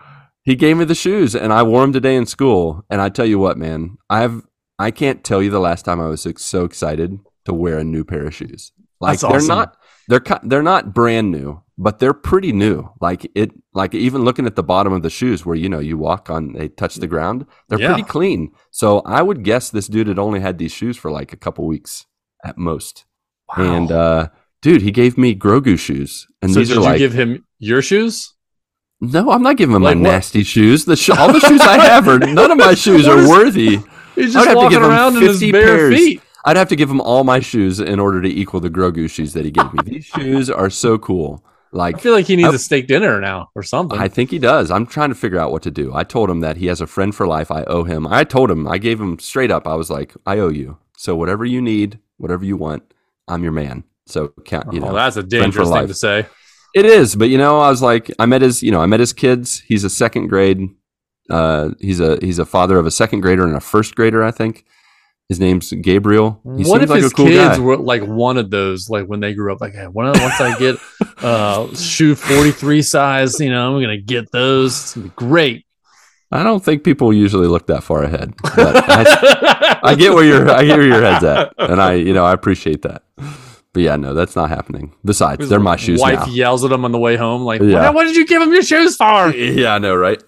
he 0.44 0.54
gave 0.54 0.76
me 0.76 0.84
the 0.84 0.94
shoes, 0.94 1.34
and 1.34 1.52
I 1.52 1.64
wore 1.64 1.82
them 1.82 1.92
today 1.92 2.14
in 2.14 2.26
school. 2.26 2.84
And 2.88 3.00
I 3.00 3.08
tell 3.08 3.26
you 3.26 3.40
what, 3.40 3.58
man, 3.58 3.96
I've 4.08 4.42
I 4.78 4.92
can't 4.92 5.24
tell 5.24 5.42
you 5.42 5.50
the 5.50 5.58
last 5.58 5.84
time 5.84 6.00
I 6.00 6.06
was 6.06 6.26
so 6.36 6.64
excited 6.64 7.18
to 7.46 7.52
wear 7.52 7.78
a 7.78 7.84
new 7.84 8.04
pair 8.04 8.26
of 8.26 8.34
shoes. 8.34 8.72
Like 9.00 9.20
That's 9.20 9.32
they're 9.32 9.48
not 9.48 9.76
they're 10.08 10.22
they're 10.44 10.62
not 10.62 10.94
brand 10.94 11.32
new, 11.32 11.62
but 11.78 11.98
they're 11.98 12.14
pretty 12.14 12.52
new. 12.52 12.88
Like 13.00 13.30
it 13.34 13.50
like 13.74 13.94
even 13.94 14.24
looking 14.24 14.46
at 14.46 14.56
the 14.56 14.62
bottom 14.62 14.92
of 14.92 15.02
the 15.02 15.10
shoes 15.10 15.44
where 15.44 15.56
you 15.56 15.68
know 15.68 15.78
you 15.78 15.98
walk 15.98 16.30
on 16.30 16.52
they 16.54 16.68
touch 16.68 16.96
the 16.96 17.06
ground, 17.06 17.46
they're 17.68 17.80
Yeah. 17.80 17.88
pretty 17.94 18.04
clean. 18.08 18.52
So 18.70 19.00
I 19.00 19.22
would 19.22 19.42
guess 19.44 19.70
this 19.70 19.86
dude 19.86 20.06
had 20.08 20.18
only 20.18 20.40
had 20.40 20.58
these 20.58 20.72
shoes 20.72 20.96
for 20.96 21.10
like 21.10 21.32
a 21.32 21.36
couple 21.36 21.66
weeks 21.66 22.06
at 22.44 22.56
most. 22.58 23.04
Wow. 23.56 23.76
And 23.76 23.92
uh 23.92 24.28
dude, 24.62 24.82
he 24.82 24.90
gave 24.90 25.18
me 25.18 25.34
Grogu 25.34 25.78
shoes. 25.78 26.26
And 26.42 26.52
so 26.52 26.60
these 26.60 26.68
did 26.68 26.78
are 26.78 26.80
you 26.80 26.86
like 26.86 26.98
give 26.98 27.12
him 27.12 27.44
your 27.58 27.82
shoes? 27.82 28.32
No, 29.00 29.30
I'm 29.30 29.42
not 29.42 29.56
giving 29.58 29.76
him 29.76 29.82
Like 29.82 29.98
my 29.98 30.02
what? 30.08 30.12
nasty 30.14 30.42
shoes. 30.42 30.86
The 30.86 30.96
sh- 30.96 31.10
all 31.18 31.30
the 31.32 31.40
shoes 31.40 31.60
I 31.60 31.78
have 31.84 32.08
are 32.08 32.18
none 32.18 32.50
of 32.50 32.56
my 32.58 32.74
shoes 32.74 33.06
are 33.06 33.28
worthy. 33.28 33.78
He's 34.14 34.32
just 34.32 34.46
have 34.46 34.54
to 34.54 34.56
walking 34.56 34.78
around 34.78 35.16
in 35.16 35.22
his 35.22 35.40
50 35.40 35.52
bare 35.52 35.66
pairs. 35.66 35.94
feet. 35.94 36.22
I'd 36.46 36.56
have 36.56 36.68
to 36.70 36.76
give 36.76 36.88
him 36.88 37.02
all 37.02 37.22
my 37.22 37.40
shoes 37.40 37.80
in 37.80 38.00
order 38.00 38.22
to 38.22 38.28
equal 38.28 38.60
the 38.60 38.70
Grogu 38.70 39.10
shoes 39.10 39.34
that 39.34 39.44
he 39.44 39.50
gave 39.50 39.70
me. 39.74 39.80
These 39.84 40.06
shoes 40.06 40.48
are 40.48 40.70
so 40.70 40.96
cool. 40.96 41.44
I 41.76 41.98
feel 41.98 42.12
like 42.12 42.26
he 42.26 42.36
needs 42.36 42.48
I- 42.48 42.54
a 42.54 42.58
steak 42.58 42.86
dinner 42.86 43.20
now 43.20 43.50
or 43.54 43.62
something. 43.62 43.98
I 43.98 44.08
think 44.08 44.30
he 44.30 44.38
does. 44.38 44.70
I'm 44.70 44.86
trying 44.86 45.10
to 45.10 45.14
figure 45.14 45.38
out 45.38 45.52
what 45.52 45.62
to 45.62 45.70
do. 45.70 45.94
I 45.94 46.04
told 46.04 46.30
him 46.30 46.40
that 46.40 46.56
he 46.56 46.66
has 46.66 46.80
a 46.80 46.86
friend 46.86 47.14
for 47.14 47.26
life. 47.26 47.50
I 47.50 47.64
owe 47.64 47.84
him. 47.84 48.06
I 48.06 48.24
told 48.24 48.50
him. 48.50 48.66
I 48.66 48.78
gave 48.78 49.00
him 49.00 49.18
straight 49.18 49.50
up. 49.50 49.66
I 49.66 49.74
was 49.74 49.90
like, 49.90 50.14
I 50.26 50.38
owe 50.38 50.48
you. 50.48 50.78
So 50.96 51.14
whatever 51.14 51.44
you 51.44 51.60
need, 51.60 51.98
whatever 52.16 52.44
you 52.44 52.56
want, 52.56 52.82
I'm 53.28 53.42
your 53.42 53.52
man. 53.52 53.84
So 54.06 54.28
count. 54.44 54.72
You 54.72 54.80
know, 54.80 54.90
oh, 54.90 54.94
that's 54.94 55.16
a 55.16 55.22
dangerous 55.22 55.70
thing 55.70 55.88
to 55.88 55.94
say. 55.94 56.26
It 56.74 56.84
is, 56.84 57.16
but 57.16 57.28
you 57.28 57.38
know, 57.38 57.60
I 57.60 57.70
was 57.70 57.80
like, 57.82 58.10
I 58.18 58.26
met 58.26 58.42
his, 58.42 58.62
you 58.62 58.70
know, 58.70 58.80
I 58.80 58.86
met 58.86 59.00
his 59.00 59.12
kids. 59.12 59.60
He's 59.60 59.82
a 59.84 59.90
second 59.90 60.28
grade. 60.28 60.60
Uh, 61.30 61.70
he's 61.80 62.00
a 62.00 62.18
he's 62.20 62.38
a 62.38 62.44
father 62.44 62.78
of 62.78 62.86
a 62.86 62.90
second 62.90 63.20
grader 63.20 63.44
and 63.44 63.56
a 63.56 63.60
first 63.60 63.96
grader, 63.96 64.22
I 64.22 64.30
think. 64.30 64.64
His 65.28 65.40
name's 65.40 65.72
Gabriel. 65.72 66.40
He 66.56 66.64
what 66.64 66.82
if 66.82 66.88
like 66.90 67.02
his 67.02 67.10
a 67.10 67.14
cool 67.14 67.26
kids 67.26 67.58
guy. 67.58 67.64
were 67.64 67.76
like 67.78 68.02
wanted 68.06 68.50
those 68.50 68.88
like 68.88 69.06
when 69.06 69.18
they 69.18 69.34
grew 69.34 69.52
up? 69.52 69.60
Like, 69.60 69.74
hey, 69.74 69.88
once 69.88 70.40
I 70.40 70.56
get 70.58 70.76
uh 71.18 71.74
shoe 71.74 72.14
forty 72.14 72.52
three 72.52 72.80
size, 72.82 73.40
you 73.40 73.50
know, 73.50 73.74
I'm 73.74 73.82
gonna 73.82 73.96
get 73.98 74.30
those. 74.30 74.72
It's 74.72 74.94
gonna 74.94 75.08
be 75.08 75.12
great. 75.16 75.66
I 76.30 76.42
don't 76.44 76.62
think 76.64 76.84
people 76.84 77.12
usually 77.12 77.48
look 77.48 77.66
that 77.68 77.82
far 77.82 78.02
ahead. 78.04 78.34
But 78.42 78.76
I, 78.88 79.78
I 79.82 79.94
get 79.96 80.12
where 80.14 80.24
your 80.24 80.48
I 80.48 80.64
get 80.64 80.76
where 80.78 80.86
your 80.86 81.02
head's 81.02 81.24
at, 81.24 81.52
and 81.58 81.80
I 81.82 81.94
you 81.94 82.12
know 82.12 82.24
I 82.24 82.32
appreciate 82.32 82.82
that. 82.82 83.02
But 83.72 83.82
yeah, 83.82 83.96
no, 83.96 84.14
that's 84.14 84.36
not 84.36 84.48
happening. 84.48 84.94
Besides, 85.04 85.40
His 85.40 85.50
they're 85.50 85.60
my 85.60 85.76
shoes 85.76 86.00
Wife 86.00 86.20
now. 86.20 86.26
yells 86.26 86.64
at 86.64 86.70
him 86.72 86.84
on 86.84 86.92
the 86.92 86.98
way 86.98 87.16
home, 87.16 87.42
like, 87.42 87.60
Yeah. 87.60 87.86
"What, 87.86 87.94
what 87.96 88.04
did 88.04 88.16
you 88.16 88.26
give 88.26 88.40
him 88.42 88.52
your 88.52 88.62
shoes 88.62 88.96
for? 88.96 89.30
Yeah, 89.34 89.74
I 89.74 89.78
know, 89.78 89.94
right? 89.96 90.22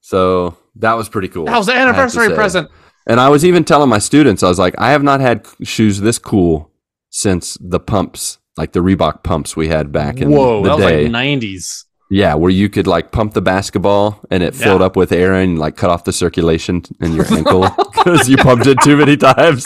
So 0.00 0.56
that 0.76 0.94
was 0.94 1.08
pretty 1.08 1.28
cool. 1.28 1.46
That 1.46 1.56
was 1.56 1.66
the 1.66 1.74
anniversary 1.74 2.34
present." 2.34 2.68
And 3.06 3.20
I 3.20 3.28
was 3.28 3.44
even 3.44 3.64
telling 3.64 3.88
my 3.90 3.98
students, 3.98 4.42
I 4.42 4.48
was 4.48 4.58
like, 4.58 4.74
I 4.78 4.90
have 4.92 5.02
not 5.02 5.20
had 5.20 5.46
shoes 5.62 6.00
this 6.00 6.18
cool 6.18 6.70
since 7.10 7.58
the 7.60 7.78
pumps, 7.80 8.38
like 8.56 8.72
the 8.72 8.80
Reebok 8.80 9.22
pumps 9.22 9.56
we 9.56 9.68
had 9.68 9.92
back 9.92 10.20
in 10.20 10.30
Whoa, 10.30 10.62
the 10.62 10.76
day. 10.76 11.02
like 11.02 11.12
nineties. 11.12 11.84
yeah, 12.10 12.34
where 12.34 12.50
you 12.50 12.68
could 12.68 12.86
like 12.86 13.12
pump 13.12 13.34
the 13.34 13.42
basketball 13.42 14.20
and 14.30 14.42
it 14.42 14.54
filled 14.54 14.80
up 14.82 14.96
with 14.96 15.12
air 15.12 15.34
and 15.34 15.58
like 15.58 15.76
cut 15.76 15.90
off 15.90 16.04
the 16.04 16.12
circulation 16.12 16.82
in 17.00 17.12
your 17.12 17.26
ankle 17.34 17.68
because 17.92 18.28
you 18.28 18.36
pumped 18.38 18.66
it 18.66 18.78
too 18.82 18.96
many 18.96 19.16
times. 19.16 19.64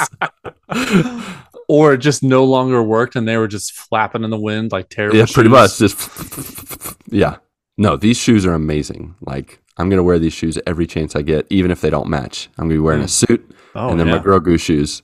Or 1.70 1.92
it 1.92 1.98
just 1.98 2.22
no 2.22 2.44
longer 2.44 2.82
worked 2.82 3.14
and 3.14 3.28
they 3.28 3.36
were 3.36 3.46
just 3.46 3.72
flapping 3.74 4.24
in 4.24 4.30
the 4.30 4.38
wind 4.38 4.72
like 4.72 4.88
terrible. 4.88 5.18
yeah, 5.18 5.26
pretty 5.30 5.50
much. 5.50 5.76
Just 5.76 6.96
yeah. 7.10 7.36
No, 7.78 7.96
these 7.96 8.18
shoes 8.18 8.44
are 8.44 8.52
amazing. 8.54 9.14
Like 9.20 9.60
I'm 9.78 9.88
gonna 9.88 10.02
wear 10.02 10.18
these 10.18 10.32
shoes 10.34 10.58
every 10.66 10.86
chance 10.86 11.14
I 11.16 11.22
get, 11.22 11.46
even 11.50 11.70
if 11.70 11.80
they 11.80 11.90
don't 11.90 12.08
match. 12.08 12.48
I'm 12.58 12.64
gonna 12.64 12.74
be 12.74 12.78
wearing 12.80 13.02
a 13.02 13.08
suit 13.08 13.54
Oh, 13.74 13.88
and 13.90 13.98
then 14.00 14.08
yeah. 14.08 14.16
my 14.16 14.22
Grogu 14.22 14.58
shoes. 14.60 15.02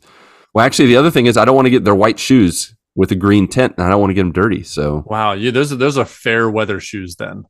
Well, 0.53 0.65
actually, 0.67 0.87
the 0.89 0.97
other 0.97 1.11
thing 1.11 1.27
is 1.27 1.37
I 1.37 1.45
don't 1.45 1.55
want 1.57 1.67
to 1.67 1.71
get 1.71 1.85
their 1.85 1.95
white 1.95 2.19
shoes 2.19 2.75
with 2.97 3.11
a 3.13 3.15
green 3.17 3.47
tint, 3.49 3.75
and 3.77 3.87
I 3.87 3.91
don't 3.91 4.01
want 4.01 4.11
to 4.11 4.15
get 4.15 4.23
them 4.23 4.33
dirty. 4.33 4.63
So 4.63 5.05
Wow, 5.07 5.33
you 5.33 5.51
those 5.53 5.73
are 5.73 5.77
those 5.77 5.97
are 5.99 6.05
fair 6.05 6.51
weather 6.51 6.81
shoes 6.81 7.17
then. 7.17 7.45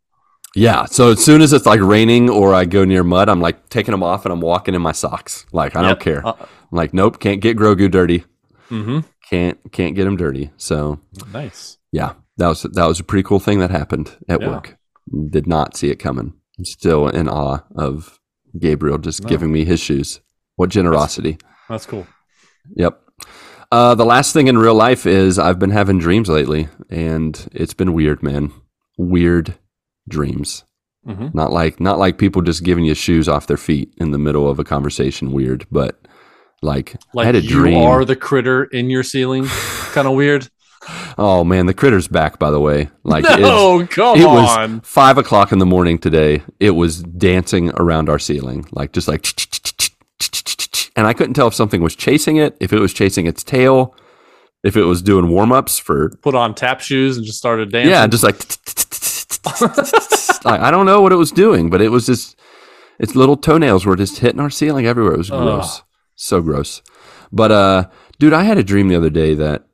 yeah. 0.54 0.84
So 0.86 1.10
as 1.12 1.24
soon 1.24 1.40
as 1.42 1.52
it's 1.52 1.66
like 1.66 1.80
raining 1.80 2.28
or 2.30 2.54
I 2.54 2.64
go 2.66 2.84
near 2.84 3.02
mud, 3.04 3.28
I'm 3.28 3.40
like 3.40 3.68
taking 3.70 3.92
them 3.92 4.02
off 4.02 4.24
and 4.26 4.32
I'm 4.32 4.40
walking 4.40 4.74
in 4.74 4.82
my 4.82 4.92
socks. 4.92 5.46
Like 5.52 5.74
I 5.76 5.82
don't 5.82 6.00
care. 6.00 6.26
Uh, 6.26 6.34
I'm 6.38 6.46
like 6.72 6.92
nope, 6.94 7.18
can't 7.20 7.40
get 7.40 7.56
Grogu 7.56 7.90
dirty. 7.90 8.24
mm-hmm. 8.70 9.00
Can't 9.30 9.58
can't 9.72 9.94
get 9.96 10.06
him 10.06 10.16
dirty. 10.16 10.50
So 10.58 11.00
Nice. 11.32 11.78
yeah, 11.92 12.12
that 12.36 12.48
was 12.48 12.62
that 12.62 12.86
was 12.86 13.00
a 13.00 13.04
pretty 13.04 13.22
cool 13.22 13.40
thing 13.40 13.58
that 13.60 13.70
happened 13.70 14.14
at 14.28 14.40
Yeah. 14.42 14.48
work. 14.48 14.76
Did 15.30 15.46
not 15.46 15.76
see 15.76 15.90
it 15.90 15.96
coming. 15.98 16.34
I'm 16.58 16.64
still 16.64 17.08
in 17.08 17.28
awe 17.28 17.60
of 17.76 18.18
Gabriel 18.58 18.98
just 18.98 19.22
No. 19.22 19.28
giving 19.28 19.52
me 19.52 19.64
his 19.64 19.80
shoes. 19.80 20.20
What 20.56 20.70
generosity. 20.70 21.38
That's 21.68 21.86
cool. 21.86 22.06
Yep. 22.76 23.00
Uh, 23.72 23.94
the 23.96 24.04
last 24.04 24.32
thing 24.32 24.46
in 24.46 24.56
real 24.58 24.74
life 24.74 25.04
is 25.06 25.38
I've 25.38 25.58
been 25.58 25.70
having 25.70 25.98
dreams 25.98 26.28
lately, 26.28 26.68
and 26.90 27.48
it's 27.52 27.74
been 27.74 27.92
weird, 27.92 28.22
man. 28.22 28.52
Weird 28.96 29.54
dreams. 30.08 30.64
hmm 31.04 31.28
Not 31.34 31.52
like 31.52 31.80
not 31.80 31.98
like 31.98 32.16
people 32.18 32.40
just 32.42 32.62
giving 32.62 32.84
you 32.84 32.94
shoes 32.94 33.28
off 33.28 33.46
their 33.48 33.56
feet 33.56 33.92
in 33.98 34.12
the 34.12 34.18
middle 34.18 34.48
of 34.48 34.58
a 34.58 34.64
conversation. 34.64 35.32
Weird, 35.32 35.66
but 35.72 36.00
like, 36.62 36.94
Like 37.12 37.24
I 37.24 37.26
had 37.26 37.34
a 37.36 37.40
you 37.42 37.48
dream. 37.48 37.82
are 37.82 38.04
the 38.04 38.16
critter 38.16 38.64
in 38.64 38.88
your 38.90 39.02
ceiling. 39.02 39.44
kind 39.92 40.06
of 40.06 40.14
weird. 40.14 40.48
Oh 41.18 41.44
man, 41.44 41.66
the 41.66 41.74
critter's 41.74 42.08
back. 42.08 42.38
By 42.38 42.50
the 42.50 42.60
way, 42.60 42.90
like 43.02 43.24
no, 43.24 43.86
come 43.86 44.18
it 44.18 44.24
on. 44.24 44.76
was 44.76 44.80
five 44.84 45.18
o'clock 45.18 45.52
in 45.52 45.58
the 45.58 45.66
morning 45.66 45.98
today. 45.98 46.42
It 46.60 46.70
was 46.72 47.02
dancing 47.02 47.70
around 47.70 48.08
our 48.08 48.18
ceiling, 48.18 48.66
like 48.72 48.92
just 48.92 49.08
like, 49.08 49.26
and 50.96 51.06
I 51.06 51.12
couldn't 51.12 51.34
tell 51.34 51.48
if 51.48 51.54
something 51.54 51.82
was 51.82 51.96
chasing 51.96 52.36
it, 52.36 52.56
if 52.60 52.72
it 52.72 52.78
was 52.78 52.92
chasing 52.92 53.26
its 53.26 53.42
tail, 53.42 53.94
if 54.62 54.76
it 54.76 54.84
was 54.84 55.02
doing 55.02 55.28
warm 55.28 55.52
ups 55.52 55.78
for 55.78 56.10
Put 56.22 56.34
on 56.34 56.54
tap 56.54 56.80
shoes 56.80 57.16
and 57.16 57.26
just 57.26 57.38
started 57.38 57.70
dancing. 57.70 57.90
yeah, 57.90 58.06
just 58.06 58.22
like 58.22 58.36
like, 60.44 60.60
I 60.60 60.70
don't 60.70 60.86
know 60.86 61.00
what 61.00 61.12
it 61.12 61.16
was 61.16 61.30
doing, 61.30 61.70
but 61.70 61.80
it 61.80 61.90
was 61.90 62.06
just 62.06 62.38
its 62.98 63.14
little 63.14 63.36
toenails 63.36 63.84
were 63.84 63.96
just 63.96 64.18
hitting 64.18 64.40
our 64.40 64.50
ceiling 64.50 64.86
everywhere. 64.86 65.14
It 65.14 65.18
was 65.18 65.30
gross, 65.30 65.82
so 66.14 66.40
gross. 66.40 66.82
But 67.32 67.52
uh, 67.52 67.88
dude, 68.18 68.32
I 68.32 68.44
had 68.44 68.58
a 68.58 68.62
dream 68.62 68.88
the 68.88 68.96
other 68.96 69.10
day 69.10 69.34
that 69.34 69.66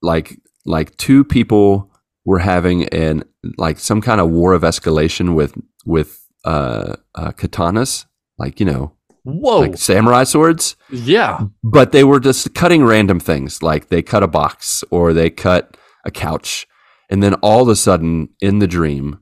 like 0.00 0.38
like 0.64 0.96
two 0.96 1.24
people 1.24 1.90
were 2.24 2.38
having 2.38 2.84
an 2.88 3.24
like 3.58 3.78
some 3.78 4.00
kind 4.00 4.20
of 4.20 4.30
war 4.30 4.52
of 4.52 4.62
escalation 4.62 5.34
with 5.34 5.54
with 5.84 6.26
uh, 6.44 6.96
uh 7.14 7.32
katanas, 7.32 8.06
like 8.38 8.60
you 8.60 8.66
know, 8.66 8.92
Whoa. 9.24 9.60
like 9.60 9.78
samurai 9.78 10.24
swords 10.24 10.74
yeah. 10.90 11.42
but 11.62 11.92
they 11.92 12.02
were 12.02 12.18
just 12.18 12.54
cutting 12.54 12.84
random 12.84 13.20
things 13.20 13.62
like 13.62 13.88
they 13.88 14.02
cut 14.02 14.24
a 14.24 14.28
box 14.28 14.82
or 14.90 15.12
they 15.12 15.30
cut 15.30 15.76
a 16.04 16.10
couch 16.10 16.66
and 17.08 17.22
then 17.22 17.34
all 17.34 17.62
of 17.62 17.68
a 17.68 17.76
sudden 17.76 18.30
in 18.40 18.58
the 18.58 18.66
dream 18.66 19.20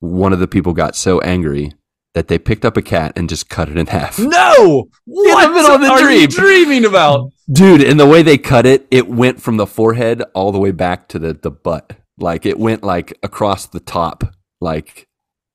one 0.00 0.34
of 0.34 0.38
the 0.38 0.48
people 0.48 0.74
got 0.74 0.94
so 0.94 1.20
angry 1.22 1.72
that 2.18 2.26
they 2.26 2.38
picked 2.38 2.64
up 2.64 2.76
a 2.76 2.82
cat 2.82 3.12
and 3.16 3.28
just 3.28 3.48
cut 3.48 3.68
it 3.68 3.78
in 3.78 3.86
half 3.86 4.18
No. 4.18 4.88
What 5.04 5.52
middle 5.54 5.70
of 5.70 5.80
the 5.80 5.86
are 5.86 6.12
you 6.12 6.26
dreaming 6.26 6.84
about? 6.84 7.32
dude 7.50 7.82
and 7.82 7.98
the 7.98 8.06
way 8.06 8.22
they 8.22 8.36
cut 8.36 8.66
it 8.66 8.86
it 8.90 9.08
went 9.08 9.40
from 9.40 9.56
the 9.56 9.66
forehead 9.66 10.22
all 10.34 10.50
the 10.52 10.58
way 10.58 10.70
back 10.72 11.08
to 11.08 11.18
the, 11.18 11.32
the 11.32 11.50
butt 11.50 11.92
like 12.18 12.44
it 12.44 12.58
went 12.58 12.82
like 12.82 13.16
across 13.22 13.66
the 13.66 13.80
top 13.80 14.24
like 14.60 15.06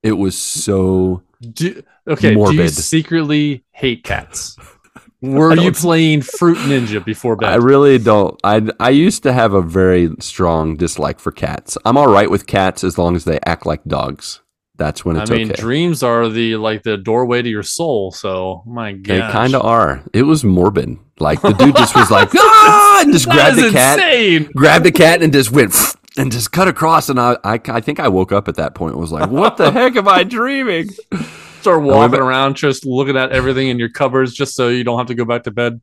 it 0.02 0.14
was 0.14 0.38
so 0.38 1.22
Do, 1.42 1.84
okay. 2.08 2.30
Do 2.30 2.30
you 2.30 2.36
Morbid. 2.38 2.72
secretly 2.72 3.64
hate 3.72 4.04
cats? 4.04 4.58
Were 5.22 5.56
you 5.56 5.72
playing 5.72 6.22
Fruit 6.22 6.58
Ninja 6.58 7.04
before 7.04 7.38
bed? 7.38 7.50
I 7.50 7.56
really 7.56 7.98
don't. 7.98 8.38
I 8.44 8.70
I 8.78 8.90
used 8.90 9.24
to 9.24 9.32
have 9.32 9.54
a 9.54 9.62
very 9.62 10.10
strong 10.20 10.76
dislike 10.76 11.18
for 11.20 11.32
cats. 11.32 11.78
I'm 11.86 11.96
all 11.98 12.12
right 12.12 12.30
with 12.30 12.46
cats 12.46 12.84
as 12.84 12.98
long 12.98 13.16
as 13.16 13.24
they 13.24 13.40
act 13.46 13.66
like 13.66 13.86
dogs. 13.86 14.42
That's 14.76 15.06
when 15.06 15.18
it's 15.18 15.30
I 15.30 15.36
mean, 15.36 15.52
okay. 15.52 15.62
dreams 15.62 16.02
are 16.02 16.30
the 16.30 16.56
like 16.56 16.82
the 16.84 16.98
doorway 16.98 17.42
to 17.42 17.50
your 17.50 17.64
soul. 17.64 18.12
So 18.12 18.64
my 18.66 18.94
god, 18.94 19.16
they 19.16 19.20
kind 19.32 19.54
of 19.54 19.62
are. 19.62 20.04
It 20.14 20.24
was 20.24 20.44
morbid. 20.44 20.98
Like 21.20 21.42
the 21.42 21.52
dude 21.52 21.76
just 21.76 21.96
was 21.96 22.10
like, 22.10 22.30
ah, 22.36 23.02
and 23.02 23.14
just 23.14 23.30
grabbed 23.30 23.58
the 23.58 23.70
cat, 23.70 24.00
insane. 24.00 24.52
grabbed 24.56 24.84
the 24.84 24.92
cat, 24.92 25.22
and 25.22 25.32
just 25.32 25.52
went 25.52 25.76
and 26.18 26.32
just 26.32 26.52
cut 26.52 26.68
across. 26.68 27.10
And 27.10 27.20
I, 27.20 27.38
I, 27.44 27.60
I 27.66 27.82
think 27.82 28.00
I 28.00 28.08
woke 28.08 28.32
up 28.32 28.48
at 28.48 28.56
that 28.56 28.74
point. 28.74 28.94
and 28.94 29.02
Was 29.02 29.12
like, 29.12 29.30
what 29.30 29.58
the 29.58 29.72
heck 29.72 29.96
am 29.96 30.08
I 30.08 30.24
dreaming? 30.24 30.90
Start 31.62 31.84
walking 31.84 32.20
around, 32.20 32.56
just 32.56 32.86
looking 32.86 33.16
at 33.16 33.32
everything 33.32 33.70
in 33.70 33.78
your 33.80 33.90
cupboards, 33.90 34.34
just 34.34 34.56
so 34.56 34.70
you 34.70 34.84
don't 34.84 34.98
have 34.98 35.08
to 35.08 35.16
go 35.16 35.24
back 35.24 35.44
to 35.44 35.52
bed. 35.52 35.82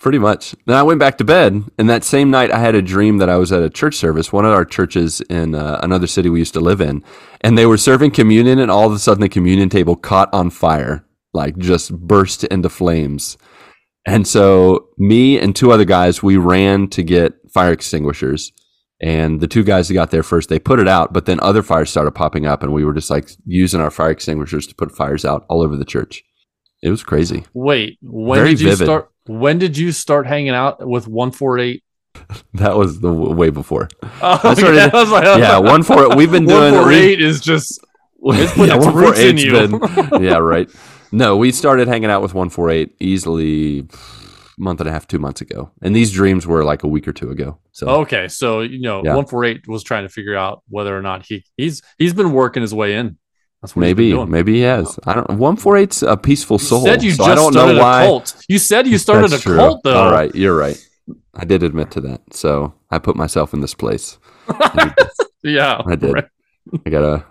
Pretty 0.00 0.18
much. 0.18 0.56
Then 0.66 0.76
I 0.76 0.82
went 0.82 0.98
back 0.98 1.18
to 1.18 1.24
bed, 1.24 1.62
and 1.78 1.88
that 1.88 2.02
same 2.02 2.30
night 2.30 2.50
I 2.50 2.58
had 2.58 2.74
a 2.74 2.82
dream 2.82 3.18
that 3.18 3.28
I 3.28 3.36
was 3.36 3.52
at 3.52 3.62
a 3.62 3.70
church 3.70 3.96
service, 3.96 4.32
one 4.32 4.44
of 4.44 4.52
our 4.52 4.64
churches 4.64 5.20
in 5.22 5.54
uh, 5.54 5.78
another 5.82 6.06
city 6.06 6.28
we 6.28 6.40
used 6.40 6.54
to 6.54 6.60
live 6.60 6.80
in, 6.80 7.04
and 7.42 7.56
they 7.56 7.66
were 7.66 7.76
serving 7.76 8.10
communion, 8.10 8.58
and 8.58 8.70
all 8.70 8.86
of 8.86 8.92
a 8.92 8.98
sudden 8.98 9.20
the 9.20 9.28
communion 9.28 9.68
table 9.68 9.94
caught 9.94 10.32
on 10.32 10.50
fire, 10.50 11.04
like 11.32 11.56
just 11.58 11.96
burst 11.96 12.44
into 12.44 12.68
flames. 12.68 13.36
And 14.06 14.26
so 14.26 14.88
me 14.96 15.38
and 15.38 15.54
two 15.54 15.70
other 15.70 15.84
guys, 15.84 16.22
we 16.22 16.36
ran 16.38 16.88
to 16.88 17.02
get 17.02 17.34
fire 17.52 17.72
extinguishers. 17.72 18.50
And 19.02 19.40
the 19.40 19.48
two 19.48 19.62
guys 19.62 19.88
that 19.88 19.94
got 19.94 20.10
there 20.10 20.22
first, 20.22 20.48
they 20.50 20.58
put 20.58 20.78
it 20.78 20.88
out, 20.88 21.12
but 21.12 21.24
then 21.24 21.40
other 21.40 21.62
fires 21.62 21.90
started 21.90 22.10
popping 22.10 22.46
up, 22.46 22.62
and 22.62 22.72
we 22.72 22.84
were 22.84 22.92
just 22.92 23.10
like 23.10 23.30
using 23.46 23.80
our 23.80 23.90
fire 23.90 24.10
extinguishers 24.10 24.66
to 24.66 24.74
put 24.74 24.92
fires 24.92 25.24
out 25.24 25.46
all 25.48 25.62
over 25.62 25.76
the 25.76 25.84
church. 25.84 26.22
It 26.82 26.90
was 26.90 27.02
crazy. 27.02 27.44
Wait, 27.52 27.98
when 28.02 28.38
Very 28.38 28.50
did 28.50 28.60
you 28.60 28.68
vivid. 28.70 28.86
start? 28.86 29.10
When 29.38 29.58
did 29.58 29.78
you 29.78 29.92
start 29.92 30.26
hanging 30.26 30.50
out 30.50 30.86
with 30.86 31.06
one 31.06 31.30
four 31.30 31.58
eight? 31.58 31.82
That 32.54 32.76
was 32.76 33.00
the 33.00 33.08
w- 33.12 33.32
way 33.34 33.50
before. 33.50 33.88
Oh, 34.22 34.40
I 34.42 34.54
started- 34.54 34.76
yeah, 34.76 34.90
I 34.92 34.96
was 34.96 35.10
like, 35.10 35.24
Yeah, 35.38 35.58
one 35.58 35.82
four. 35.82 36.14
We've 36.16 36.30
been 36.30 36.46
doing 36.46 36.74
one 36.74 36.82
four 36.84 36.92
is 36.92 37.40
just 37.40 37.80
It's 38.22 38.56
yeah, 38.56 38.74
in 38.74 38.80
148's 38.80 39.44
you. 39.44 39.52
been- 39.52 40.22
yeah, 40.22 40.36
right. 40.38 40.68
No, 41.12 41.36
we 41.36 41.52
started 41.52 41.88
hanging 41.88 42.10
out 42.10 42.22
with 42.22 42.34
148 42.34 42.94
easily 43.00 43.80
a 43.80 43.84
month 44.58 44.80
and 44.80 44.88
a 44.88 44.92
half, 44.92 45.06
two 45.08 45.18
months 45.18 45.40
ago. 45.40 45.70
And 45.82 45.94
these 45.94 46.12
dreams 46.12 46.46
were 46.46 46.62
like 46.64 46.82
a 46.82 46.88
week 46.88 47.08
or 47.08 47.12
two 47.12 47.30
ago. 47.30 47.58
So 47.72 47.88
okay. 48.02 48.28
So 48.28 48.60
you 48.60 48.80
know, 48.80 49.02
Yeah. 49.04 49.14
one 49.14 49.26
four 49.26 49.44
eight 49.44 49.66
was 49.68 49.82
trying 49.84 50.02
to 50.04 50.08
figure 50.08 50.36
out 50.36 50.62
whether 50.68 50.96
or 50.96 51.02
not 51.02 51.24
he 51.26 51.44
he's 51.56 51.82
he's 51.98 52.12
been 52.14 52.32
working 52.32 52.62
his 52.62 52.74
way 52.74 52.94
in. 52.96 53.16
That's 53.62 53.76
what 53.76 53.80
maybe, 53.82 54.14
maybe 54.26 54.54
he 54.54 54.60
has. 54.62 54.98
I 55.06 55.14
don't 55.14 55.26
148's 55.28 56.02
a 56.02 56.16
peaceful 56.16 56.54
You 56.54 56.58
soul. 56.64 56.84
said 56.84 57.02
you 57.02 57.10
so 57.10 57.16
just 57.18 57.28
I 57.30 57.34
don't 57.34 57.52
started 57.52 57.74
know 57.74 57.80
why. 57.82 58.04
a 58.04 58.06
cult. 58.06 58.44
You 58.48 58.58
said 58.58 58.86
you 58.86 58.96
started 58.96 59.30
That's 59.30 59.42
a 59.42 59.46
true. 59.48 59.56
cult, 59.56 59.80
though. 59.84 59.96
All 60.02 60.10
right, 60.10 60.34
you're 60.34 60.56
right. 60.56 60.82
I 61.34 61.44
did 61.44 61.62
admit 61.62 61.90
to 61.92 62.00
that. 62.02 62.22
So 62.32 62.72
I 62.90 62.98
put 62.98 63.16
myself 63.16 63.52
in 63.54 63.60
this 63.60 63.74
place. 63.74 64.18
Yeah, 65.42 65.80
I 65.86 65.96
did. 65.96 66.12
right. 66.12 66.26
I 66.84 66.90
gotta, 66.90 67.24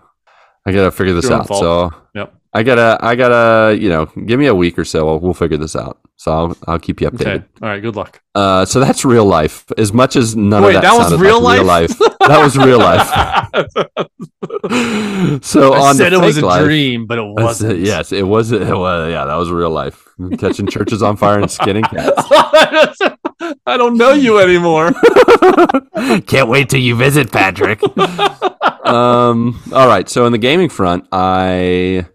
I 0.65 0.71
gotta 0.71 0.89
figure 0.89 1.13
this 1.13 1.29
out. 1.29 1.47
fault. 1.47 1.61
So 1.61 1.91
Yep. 2.15 2.33
I 2.53 2.63
gotta, 2.63 2.97
I 3.01 3.13
gotta, 3.15 3.77
you 3.77 3.89
know, 3.89 4.07
give 4.25 4.39
me 4.39 4.47
a 4.47 4.55
week 4.55 4.79
or 4.79 4.83
so. 4.85 5.05
We'll, 5.05 5.19
we'll 5.19 5.33
figure 5.35 5.57
this 5.57 5.75
out. 5.75 5.98
So 6.19 6.33
I'll, 6.33 6.57
I'll 6.67 6.79
keep 6.79 6.99
you 6.99 7.09
updated. 7.09 7.21
Okay. 7.21 7.45
All 7.61 7.69
right. 7.69 7.81
Good 7.81 7.95
luck. 7.95 8.21
Uh, 8.35 8.65
so 8.65 8.81
that's 8.81 9.05
real 9.05 9.23
life. 9.23 9.63
As 9.77 9.93
much 9.93 10.17
as 10.17 10.35
none 10.35 10.63
Wait, 10.63 10.75
of 10.75 10.81
that, 10.81 10.91
that 10.91 10.97
was 11.11 11.17
real 11.17 11.39
like 11.39 11.63
life? 11.63 11.97
That 12.19 12.43
was 12.43 12.57
real 12.57 12.77
life. 12.79 13.07
so 15.43 15.73
I 15.73 15.79
on 15.89 15.95
said 15.95 16.11
it 16.11 16.19
was 16.19 16.37
a 16.37 16.45
life, 16.45 16.65
dream, 16.65 17.05
but 17.07 17.19
it 17.19 17.21
I 17.21 17.25
said- 17.27 17.43
wasn't. 17.43 17.79
yes, 17.79 18.11
it 18.11 18.27
was. 18.27 18.51
It 18.51 18.67
was. 18.75 19.09
Yeah, 19.11 19.23
that 19.25 19.35
was 19.35 19.49
real 19.49 19.69
life. 19.69 20.05
Catching 20.37 20.67
churches 20.67 21.01
on 21.01 21.15
fire 21.15 21.39
and 21.39 21.49
skinning 21.49 21.85
cats. 21.85 22.11
I 23.65 23.77
don't 23.77 23.95
know 23.97 24.11
you 24.11 24.39
anymore. 24.39 24.91
Can't 26.27 26.49
wait 26.49 26.67
till 26.69 26.81
you 26.81 26.97
visit, 26.97 27.31
Patrick. 27.31 27.81
um. 28.85 29.57
All 29.73 29.87
right. 29.87 30.09
So 30.09 30.25
in 30.25 30.33
the 30.33 30.37
gaming 30.37 30.67
front, 30.67 31.07
I 31.13 32.05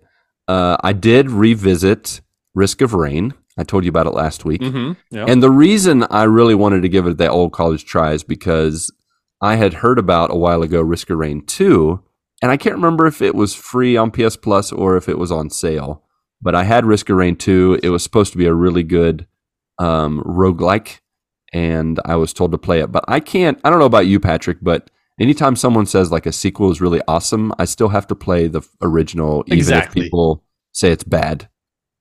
uh, 0.47 0.77
I 0.83 0.93
did 0.93 1.31
revisit 1.31 2.21
Risk 2.55 2.83
of 2.83 2.93
Rain. 2.93 3.33
I 3.57 3.63
told 3.65 3.85
you 3.85 3.89
about 3.89 4.07
it 4.07 4.15
last 4.15 4.45
week. 4.45 4.63
hmm 4.63 4.93
Yeah. 5.11 5.27
And 5.29 5.43
the 5.43 5.51
reason 5.51 6.05
I 6.11 6.25
really 6.25 6.55
wanted 6.55 6.83
to 6.83 6.89
give 6.89 7.07
it 7.07 7.19
that 7.19 7.31
old 7.31 7.53
college 7.53 7.85
try 7.85 8.13
is 8.13 8.25
because 8.25 8.91
I 9.41 9.57
had 9.57 9.75
heard 9.75 9.99
about 9.99 10.33
a 10.33 10.37
while 10.37 10.63
ago 10.63 10.81
Risk 10.81 11.11
of 11.11 11.19
Rain 11.19 11.45
2, 11.47 12.03
and 12.43 12.51
I 12.51 12.57
can't 12.57 12.75
remember 12.77 13.07
if 13.07 13.23
it 13.23 13.35
was 13.35 13.55
free 13.55 13.97
on 13.97 14.11
PS 14.11 14.37
Plus 14.37 14.73
or 14.73 14.97
if 14.97 15.09
it 15.09 15.19
was 15.19 15.31
on 15.31 15.51
sale. 15.51 16.03
But 16.43 16.55
I 16.55 16.65
had 16.65 16.85
Risk 16.85 17.09
of 17.11 17.17
Rain 17.17 17.37
2. 17.37 17.81
It 17.83 17.89
was 17.91 18.03
supposed 18.03 18.33
to 18.33 18.39
be 18.39 18.47
a 18.47 18.53
really 18.55 18.83
good 18.83 19.27
um, 19.79 20.23
roguelike, 20.27 20.99
and 21.53 22.01
I 22.05 22.17
was 22.17 22.33
told 22.33 22.53
to 22.53 22.59
play 22.59 22.81
it. 22.81 22.91
But 22.93 23.05
I 23.09 23.21
can't, 23.21 23.59
I 23.65 23.71
don't 23.71 23.79
know 23.79 23.85
about 23.87 24.07
you, 24.07 24.19
Patrick, 24.21 24.59
but 24.63 24.91
anytime 25.21 25.57
someone 25.57 25.87
says 25.87 26.11
like 26.11 26.27
a 26.27 26.33
sequel 26.33 26.71
is 26.71 26.81
really 26.81 27.01
awesome, 27.09 27.53
I 27.59 27.65
still 27.67 27.89
have 27.89 28.07
to 28.09 28.15
play 28.15 28.47
the 28.49 28.63
original, 28.83 29.45
even 29.47 29.59
Exactly. 29.59 30.03
if 30.03 30.07
people 30.07 30.43
say 30.73 30.91
it's 30.91 31.05
bad. 31.05 31.49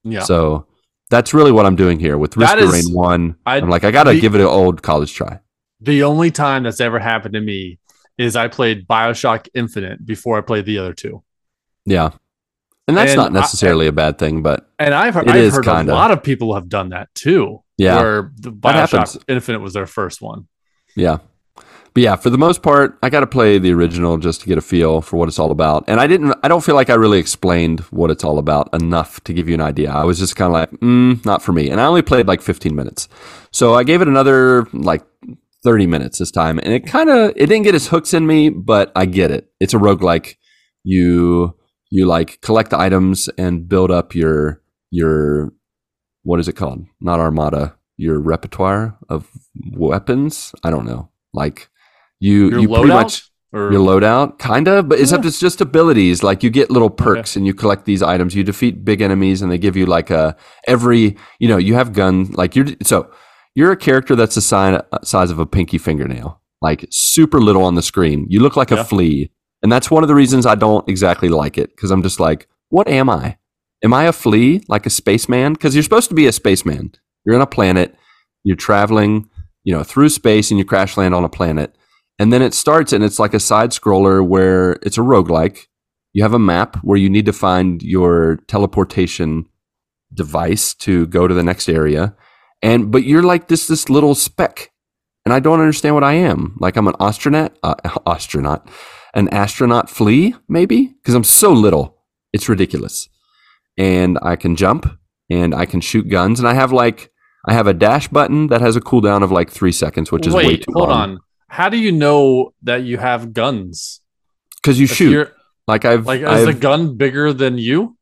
yeah. 0.04 0.22
So 0.24 0.66
that's 1.14 1.34
really 1.34 1.52
what 1.52 1.66
I'm 1.68 1.76
doing 1.76 2.00
here 2.00 2.18
with 2.18 2.36
Risk 2.36 2.58
of 2.58 2.72
Rain 2.72 2.92
One. 2.94 3.36
I- 3.46 3.58
I'm 3.58 3.70
like, 3.70 3.84
I 3.84 3.92
gotta 3.92 4.14
the- 4.14 4.20
give 4.20 4.34
it 4.36 4.42
an 4.42 4.48
old 4.48 4.82
college 4.82 5.14
try. 5.14 5.40
the 5.80 6.04
only 6.04 6.32
time 6.32 6.64
that's 6.64 6.82
ever 6.82 6.98
happened 7.00 7.34
to 7.36 7.42
me 7.42 7.78
is 8.18 8.36
I 8.36 8.48
played 8.48 8.88
Bioshock 8.88 9.48
Infinite 9.54 10.06
before 10.06 10.38
I 10.38 10.42
played 10.42 10.66
the 10.66 10.78
other 10.80 10.94
two. 10.94 11.24
Yeah, 11.86 12.12
and 12.88 12.96
that's 12.98 13.12
And 13.12 13.18
not 13.22 13.32
necessarily 13.34 13.88
a 13.88 13.92
bad 13.92 14.18
thing, 14.18 14.42
but 14.44 14.70
And 14.80 14.94
I've, 14.94 15.16
I've 15.18 15.26
heard 15.54 15.64
kinda. 15.66 15.92
a 15.92 15.96
lot 15.96 16.12
of 16.12 16.24
people 16.24 16.54
have 16.56 16.68
done 16.70 16.90
that 16.90 17.14
too. 17.16 17.62
Yeah. 17.78 17.98
Where 18.02 18.32
the 18.38 18.52
Bioshock 18.52 19.24
Infinite 19.28 19.60
was 19.62 19.74
their 19.74 19.86
first 19.88 20.22
one. 20.22 20.48
yeah, 20.96 21.18
but 21.94 22.04
yeah, 22.04 22.16
for 22.16 22.30
the 22.30 22.38
most 22.38 22.62
part, 22.64 22.98
I 23.04 23.10
got 23.10 23.20
to 23.20 23.28
play 23.28 23.60
the 23.60 23.72
original 23.74 24.18
just 24.18 24.42
to 24.42 24.48
get 24.48 24.58
a 24.58 24.62
feel 24.62 25.02
for 25.02 25.18
what 25.18 25.28
it's 25.28 25.38
all 25.38 25.52
about. 25.52 25.84
And 25.88 26.00
I 26.00 26.08
didn't, 26.08 26.34
I 26.44 26.48
don't 26.48 26.64
feel 26.64 26.76
like 26.76 26.90
I 26.90 26.96
really 26.96 27.20
explained 27.20 27.82
what 27.92 28.10
it's 28.10 28.24
all 28.24 28.40
about 28.40 28.74
enough 28.74 29.24
to 29.26 29.34
give 29.34 29.48
you 29.48 29.54
an 29.54 29.62
idea. 29.62 29.92
I 29.92 30.04
was 30.04 30.18
just 30.18 30.36
kind 30.36 30.48
of 30.48 30.54
like, 30.54 30.72
mm, 30.82 31.24
not 31.26 31.44
for 31.44 31.52
me. 31.54 31.70
And 31.70 31.80
I 31.80 31.86
only 31.86 32.02
played 32.02 32.28
like 32.28 32.42
15 32.42 32.76
minutes, 32.76 33.08
so 33.52 33.76
I 33.76 33.84
gave 33.84 34.02
it 34.02 34.08
another 34.08 34.68
like 34.74 35.04
30 35.64 35.88
minutes 35.88 36.20
this 36.20 36.32
time, 36.32 36.60
and 36.60 36.74
it 36.74 36.86
kind 36.86 37.10
of, 37.10 37.30
it 37.36 37.46
didn't 37.46 37.64
get 37.64 37.76
its 37.76 37.88
hooks 37.88 38.14
in 38.14 38.28
me, 38.28 38.50
but 38.50 38.92
I 38.96 39.06
get 39.06 39.32
it. 39.32 39.50
It's 39.60 39.74
a 39.74 39.78
roguelike. 39.78 40.36
You 40.84 41.56
you 41.90 42.08
like 42.08 42.42
collect 42.42 42.72
the 42.72 42.80
items 42.80 43.30
and 43.38 43.70
build 43.70 43.92
up 43.92 44.16
your 44.16 44.64
your 44.90 45.54
what 46.24 46.40
is 46.40 46.48
it 46.48 46.54
called? 46.54 46.86
Not 47.00 47.20
armada. 47.20 47.76
Your 47.98 48.20
repertoire 48.20 48.98
of 49.10 49.30
weapons. 49.72 50.56
I 50.64 50.72
don't 50.72 50.88
know. 50.88 51.10
Like 51.34 51.70
you 52.28 52.50
Your 52.52 52.60
you 52.62 52.68
loadout? 52.70 52.76
pretty 52.82 52.94
much 53.02 53.30
Or 53.56 53.72
your 53.74 53.82
loadout, 53.90 54.40
kind 54.40 54.68
of, 54.68 54.90
but 54.90 55.00
except 55.00 55.24
Yeah. 55.24 55.28
it's 55.30 55.40
just 55.40 55.62
abilities. 55.62 56.24
Like 56.24 56.42
you 56.44 56.50
get 56.60 56.72
little 56.72 56.90
perks 56.90 57.36
and 57.36 57.46
you 57.48 57.54
collect 57.54 57.86
these 57.86 58.02
items. 58.14 58.34
You 58.36 58.44
defeat 58.44 58.84
big 58.84 59.00
enemies 59.02 59.42
and 59.42 59.52
they 59.52 59.60
give 59.60 59.76
you 59.80 59.86
like 59.86 60.10
a 60.22 60.36
every. 60.68 61.04
You 61.42 61.48
know, 61.52 61.58
you 61.68 61.74
have 61.76 61.94
gun. 61.94 62.16
Like 62.42 62.56
you're 62.56 62.68
so 62.82 62.98
you're 63.56 63.72
a 63.72 63.78
character 63.78 64.16
that's 64.16 64.36
the 64.36 64.42
sign, 64.42 64.74
uh, 64.76 64.82
size 65.04 65.30
of 65.34 65.38
a 65.40 65.46
pinky 65.46 65.78
fingernail, 65.78 66.30
like 66.68 66.86
super 66.90 67.40
little 67.40 67.64
on 67.70 67.76
the 67.76 67.84
screen. 67.92 68.26
You 68.28 68.40
look 68.40 68.56
like 68.58 68.72
Yeah. 68.72 68.82
a 68.82 68.84
flea, 68.84 69.30
and 69.62 69.72
that's 69.72 69.92
one 69.92 70.04
of 70.04 70.08
the 70.08 70.16
reasons 70.16 70.46
I 70.48 70.56
don't 70.56 70.88
exactly 70.90 71.30
like 71.30 71.56
it 71.62 71.70
because 71.76 71.92
I'm 71.92 72.02
just 72.02 72.20
like, 72.20 72.48
what 72.70 72.88
am 72.88 73.08
I? 73.10 73.38
Am 73.84 73.94
I 73.94 74.06
a 74.06 74.12
flea, 74.14 74.62
like 74.68 74.88
a 74.88 74.90
spaceman? 74.90 75.54
Because 75.54 75.76
you're 75.76 75.84
supposed 75.90 76.10
to 76.10 76.16
be 76.16 76.26
a 76.26 76.32
spaceman. 76.32 76.94
You're 77.24 77.36
on 77.36 77.42
a 77.42 77.56
planet. 77.58 77.94
You're 78.44 78.56
traveling, 78.68 79.30
you 79.64 79.74
know, 79.76 79.84
through 79.84 80.10
space, 80.10 80.50
and 80.52 80.58
you 80.58 80.66
crash 80.66 80.98
land 80.98 81.14
on 81.14 81.24
a 81.24 81.30
planet. 81.30 81.76
And 82.20 82.32
then 82.32 82.42
it 82.42 82.54
starts, 82.54 82.94
and 82.94 83.04
it's 83.04 83.20
like 83.20 83.34
a 83.34 83.40
side 83.40 83.72
scroller 83.72 84.26
where 84.26 84.74
it's 84.84 84.98
a 84.98 85.02
roguelike. 85.02 85.68
You 86.14 86.24
have 86.24 86.34
a 86.34 86.40
map 86.40 86.78
where 86.84 86.98
you 86.98 87.10
need 87.10 87.26
to 87.26 87.34
find 87.34 87.82
your 87.82 88.38
teleportation 88.48 89.48
device 90.14 90.74
to 90.76 91.08
go 91.08 91.28
to 91.28 91.34
the 91.34 91.44
next 91.44 91.68
area. 91.68 92.16
And 92.62 92.92
but 92.92 93.04
you're 93.04 93.24
like 93.24 93.48
this 93.48 93.68
this 93.68 93.90
little 93.90 94.16
speck, 94.16 94.72
and 95.26 95.34
I 95.34 95.40
don't 95.40 95.60
understand 95.60 95.96
what 95.96 96.04
I 96.04 96.14
am. 96.14 96.56
Like 96.60 96.78
I'm 96.78 96.88
an 96.88 96.96
astronaut, 97.00 97.58
uh, 97.64 97.76
astronaut, 98.06 98.70
an 99.14 99.28
astronaut 99.30 99.90
flea, 99.90 100.36
maybe 100.48 100.88
because 100.88 101.16
I'm 101.16 101.24
so 101.24 101.52
little. 101.52 101.98
It's 102.32 102.50
ridiculous. 102.50 103.10
And 103.78 104.18
I 104.22 104.36
can 104.36 104.56
jump, 104.56 105.00
and 105.30 105.54
I 105.54 105.66
can 105.66 105.82
shoot 105.82 106.08
guns, 106.08 106.40
and 106.40 106.48
I 106.48 106.54
have 106.54 106.72
like 106.72 107.12
I 107.46 107.54
have 107.54 107.68
a 107.68 107.74
dash 107.74 108.08
button 108.08 108.48
that 108.48 108.62
has 108.62 108.76
a 108.76 108.82
cooldown 108.82 109.24
of 109.24 109.32
like 109.32 109.50
three 109.50 109.72
seconds, 109.72 110.12
which 110.12 110.28
is 110.28 110.34
wait, 110.34 110.48
way 110.48 110.58
too 110.58 110.74
hold 110.74 110.90
long. 110.90 111.12
on. 111.12 111.20
How 111.54 111.70
do 111.70 111.78
you 111.78 111.92
know 111.92 112.52
that 112.64 112.82
you 112.82 112.98
have 112.98 113.32
guns? 113.32 114.02
Because 114.56 114.80
you 114.80 114.86
If 114.86 114.96
shoot. 114.96 115.32
Like 115.68 115.86
I've, 115.86 116.08
Like, 116.08 116.22
is 116.22 116.28
I've 116.28 116.46
the 116.48 116.54
gun 116.56 116.98
bigger 116.98 117.32
than 117.32 117.60
you? 117.60 117.96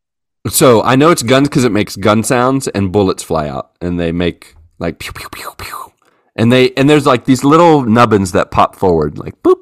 so 0.47 0.81
I 0.81 0.95
know 0.95 1.11
it's 1.11 1.21
guns 1.21 1.49
because 1.49 1.65
it 1.65 1.73
makes 1.73 1.97
gun 1.97 2.23
sounds 2.23 2.69
and 2.69 2.93
bullets 2.93 3.23
fly 3.23 3.49
out 3.49 3.71
and 3.81 3.99
they 3.99 4.13
make 4.13 4.55
like 4.79 4.99
pew 4.99 5.11
pew 5.11 5.27
pew 5.29 5.51
pew, 5.57 5.91
and 6.37 6.49
they 6.49 6.71
and 6.77 6.89
there's 6.89 7.05
like 7.05 7.25
these 7.25 7.43
little 7.43 7.81
nubbins 7.83 8.31
that 8.31 8.51
pop 8.51 8.77
forward 8.77 9.19
like 9.19 9.43
boop 9.43 9.59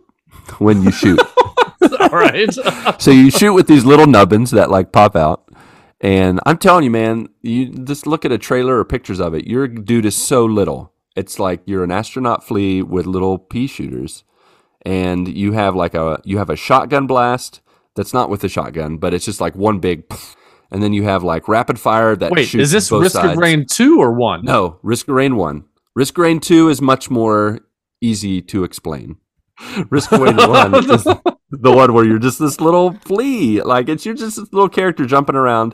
when 0.60 0.84
you 0.84 0.92
shoot. 0.92 1.20
All 2.00 2.10
right. 2.10 2.48
so 3.00 3.10
you 3.10 3.32
shoot 3.32 3.54
with 3.54 3.66
these 3.66 3.86
little 3.86 4.06
nubbins 4.06 4.52
that 4.52 4.70
like 4.70 4.92
pop 4.92 5.16
out. 5.16 5.50
And 6.00 6.40
I'm 6.46 6.60
telling 6.60 6.84
you, 6.84 6.92
man, 6.92 7.28
you 7.42 7.72
just 7.72 8.06
look 8.06 8.24
at 8.24 8.32
a 8.32 8.38
trailer 8.38 8.78
or 8.78 8.86
pictures 8.86 9.20
of 9.20 9.34
it. 9.34 9.48
Your 9.48 9.68
dude 9.68 10.06
is 10.06 10.16
so 10.16 10.46
little. 10.46 10.94
It's 11.16 11.40
like 11.40 11.62
you're 11.66 11.84
an 11.84 11.92
astronaut 11.92 12.44
flea 12.44 12.82
with 12.82 13.06
little 13.06 13.38
pea 13.38 13.68
shooters, 13.68 14.24
and 14.86 15.28
you 15.28 15.54
have 15.54 15.76
like 15.76 15.94
a 15.94 16.22
you 16.24 16.38
have 16.38 16.50
a 16.50 16.56
shotgun 16.56 17.08
blast 17.08 17.62
that's 17.96 18.14
not 18.14 18.30
with 18.30 18.42
the 18.42 18.50
shotgun, 18.50 18.98
but 18.98 19.14
it's 19.14 19.26
just 19.26 19.42
like 19.42 19.56
one 19.56 19.80
big, 19.80 20.04
and 20.72 20.82
then 20.82 20.94
you 20.94 21.04
have 21.04 21.24
like 21.24 21.48
rapid 21.48 21.80
fire 21.80 22.16
that 22.16 22.32
Wait, 22.32 22.54
is 22.54 22.72
this 22.72 22.92
Risk 22.92 23.14
sides. 23.14 23.34
of 23.34 23.38
Rain 23.38 23.66
2 23.66 24.00
or 24.00 24.14
1? 24.14 24.46
No, 24.46 24.80
Risk 24.84 25.08
of 25.08 25.16
Rain 25.16 25.36
one. 25.36 25.66
Risk 25.96 26.18
of 26.18 26.22
Rain 26.24 26.40
two 26.40 26.70
is 26.70 26.82
much 26.82 27.10
more 27.10 27.60
easy 28.00 28.42
to 28.44 28.64
explain. 28.64 29.18
Risk 29.90 30.12
of 30.12 30.22
Rain 30.22 30.38
one 30.38 30.76
is 30.76 31.04
the 31.52 31.72
one 31.72 31.94
where 31.94 32.06
you're 32.06 32.20
just 32.20 32.40
this 32.40 32.62
little 32.62 32.94
flea, 32.94 33.62
like 33.62 33.90
it's 33.90 34.06
you're 34.06 34.16
just 34.16 34.38
this 34.38 34.54
little 34.54 34.70
character 34.70 35.06
jumping 35.06 35.36
around, 35.36 35.74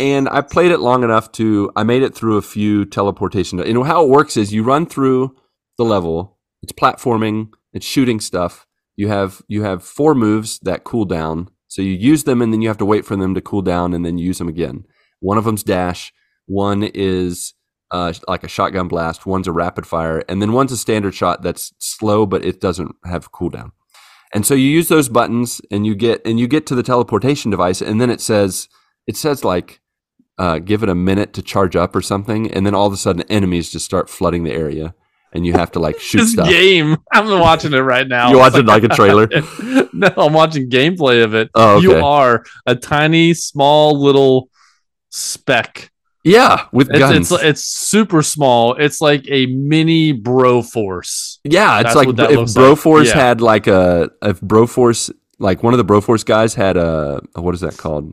and 0.00 0.28
I 0.30 0.40
played 0.40 0.72
it 0.72 0.80
long 0.80 1.04
enough 1.04 1.30
to 1.32 1.70
I 1.76 1.82
made 1.82 2.02
it 2.02 2.14
through 2.14 2.38
a 2.38 2.42
few 2.42 2.86
teleportation. 2.86 3.58
You 3.58 3.74
know 3.74 3.82
how 3.82 4.02
it 4.02 4.08
works 4.08 4.36
is 4.36 4.52
you 4.52 4.62
run 4.62 4.86
through 4.86 5.36
the 5.76 5.84
level. 5.84 6.38
It's 6.62 6.72
platforming. 6.72 7.50
It's 7.74 7.86
shooting 7.86 8.18
stuff. 8.18 8.66
You 8.96 9.08
have 9.08 9.42
you 9.46 9.62
have 9.62 9.84
four 9.84 10.14
moves 10.14 10.58
that 10.60 10.84
cool 10.84 11.04
down. 11.04 11.50
So 11.68 11.82
you 11.82 11.92
use 11.92 12.24
them 12.24 12.40
and 12.40 12.52
then 12.52 12.62
you 12.62 12.68
have 12.68 12.78
to 12.78 12.84
wait 12.84 13.04
for 13.04 13.14
them 13.14 13.34
to 13.34 13.40
cool 13.40 13.62
down 13.62 13.92
and 13.92 14.04
then 14.04 14.18
use 14.18 14.38
them 14.38 14.48
again. 14.48 14.84
One 15.20 15.38
of 15.38 15.44
them's 15.44 15.62
dash. 15.62 16.12
One 16.46 16.82
is 16.82 17.52
uh, 17.90 18.12
like 18.26 18.42
a 18.42 18.48
shotgun 18.48 18.88
blast. 18.88 19.26
One's 19.26 19.46
a 19.46 19.52
rapid 19.52 19.86
fire, 19.86 20.24
and 20.28 20.40
then 20.40 20.52
one's 20.52 20.72
a 20.72 20.76
standard 20.76 21.14
shot 21.14 21.42
that's 21.42 21.72
slow 21.78 22.24
but 22.24 22.44
it 22.44 22.60
doesn't 22.60 22.96
have 23.04 23.32
cooldown. 23.32 23.72
And 24.32 24.46
so 24.46 24.54
you 24.54 24.68
use 24.68 24.88
those 24.88 25.08
buttons 25.08 25.60
and 25.70 25.86
you 25.86 25.94
get 25.94 26.22
and 26.24 26.40
you 26.40 26.48
get 26.48 26.66
to 26.66 26.74
the 26.74 26.82
teleportation 26.82 27.50
device 27.50 27.82
and 27.82 28.00
then 28.00 28.10
it 28.10 28.20
says 28.20 28.68
it 29.06 29.16
says 29.16 29.44
like 29.44 29.79
uh, 30.40 30.58
give 30.58 30.82
it 30.82 30.88
a 30.88 30.94
minute 30.94 31.32
to 31.34 31.42
charge 31.42 31.76
up 31.76 31.94
or 31.94 32.00
something, 32.02 32.50
and 32.50 32.64
then 32.64 32.74
all 32.74 32.86
of 32.86 32.92
a 32.92 32.96
sudden 32.96 33.22
enemies 33.28 33.70
just 33.70 33.84
start 33.84 34.08
flooding 34.08 34.44
the 34.44 34.52
area, 34.52 34.94
and 35.34 35.44
you 35.46 35.52
have 35.52 35.70
to 35.72 35.78
like 35.78 36.00
shoot 36.00 36.18
This 36.20 36.32
stuff. 36.32 36.48
game. 36.48 36.96
I'm 37.12 37.28
watching 37.40 37.72
it 37.74 37.78
right 37.94 38.08
now. 38.08 38.30
You 38.30 38.38
watching 38.38 38.64
like 38.66 38.82
a 38.84 38.88
trailer? 39.00 39.28
no, 39.92 40.08
I'm 40.16 40.32
watching 40.32 40.70
gameplay 40.70 41.22
of 41.22 41.34
it. 41.34 41.50
Oh, 41.54 41.80
You 41.80 41.94
are 41.96 42.42
a 42.66 42.74
tiny, 42.74 43.34
small 43.34 44.00
little 44.00 44.48
speck. 45.10 45.90
Yeah, 46.22 46.66
with 46.72 46.90
It's, 46.90 46.98
guns. 46.98 47.32
it's 47.32 47.42
it's 47.42 47.62
super 47.64 48.22
small. 48.22 48.74
It's 48.74 49.00
like 49.00 49.24
a 49.28 49.46
mini 49.46 50.12
Broforce. 50.12 51.38
yeah, 51.44 51.80
it's 51.80 51.94
that's 51.94 51.96
like 51.96 52.08
if 52.08 52.36
looks 52.36 52.56
like. 52.56 52.64
Broforce 52.66 53.06
Yeah. 53.06 53.14
had 53.16 53.40
like 53.40 53.66
a 53.66 54.10
if 54.22 54.40
Broforce 54.40 55.10
like 55.38 55.62
one 55.62 55.72
of 55.72 55.78
the 55.78 55.84
Broforce 55.84 56.24
guys 56.24 56.54
had 56.54 56.76
a 56.76 57.20
what 57.34 57.54
is 57.54 57.60
that 57.62 57.78
called? 57.78 58.12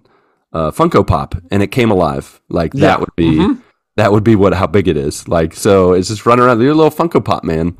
Uh, 0.54 0.72
Funko 0.72 1.06
Pop, 1.06 1.36
and 1.52 1.62
it 1.62 1.68
came 1.72 1.92
alive. 1.92 2.42
Like 2.50 2.74
Yeah. 2.74 2.82
that 2.88 3.00
would 3.02 3.16
be 3.16 3.36
Mhm. 3.38 3.58
that 3.98 4.12
would 4.12 4.24
be 4.24 4.36
what 4.36 4.54
how 4.54 4.68
big 4.68 4.88
it 4.88 4.96
is. 4.98 5.28
Like 5.28 5.54
so, 5.54 5.94
it's 5.94 6.08
just 6.08 6.26
running 6.26 6.46
around. 6.46 6.62
You're 6.62 6.72
a 6.72 6.76
little 6.76 6.92
Funko 6.92 7.24
Pop 7.24 7.44
man, 7.44 7.76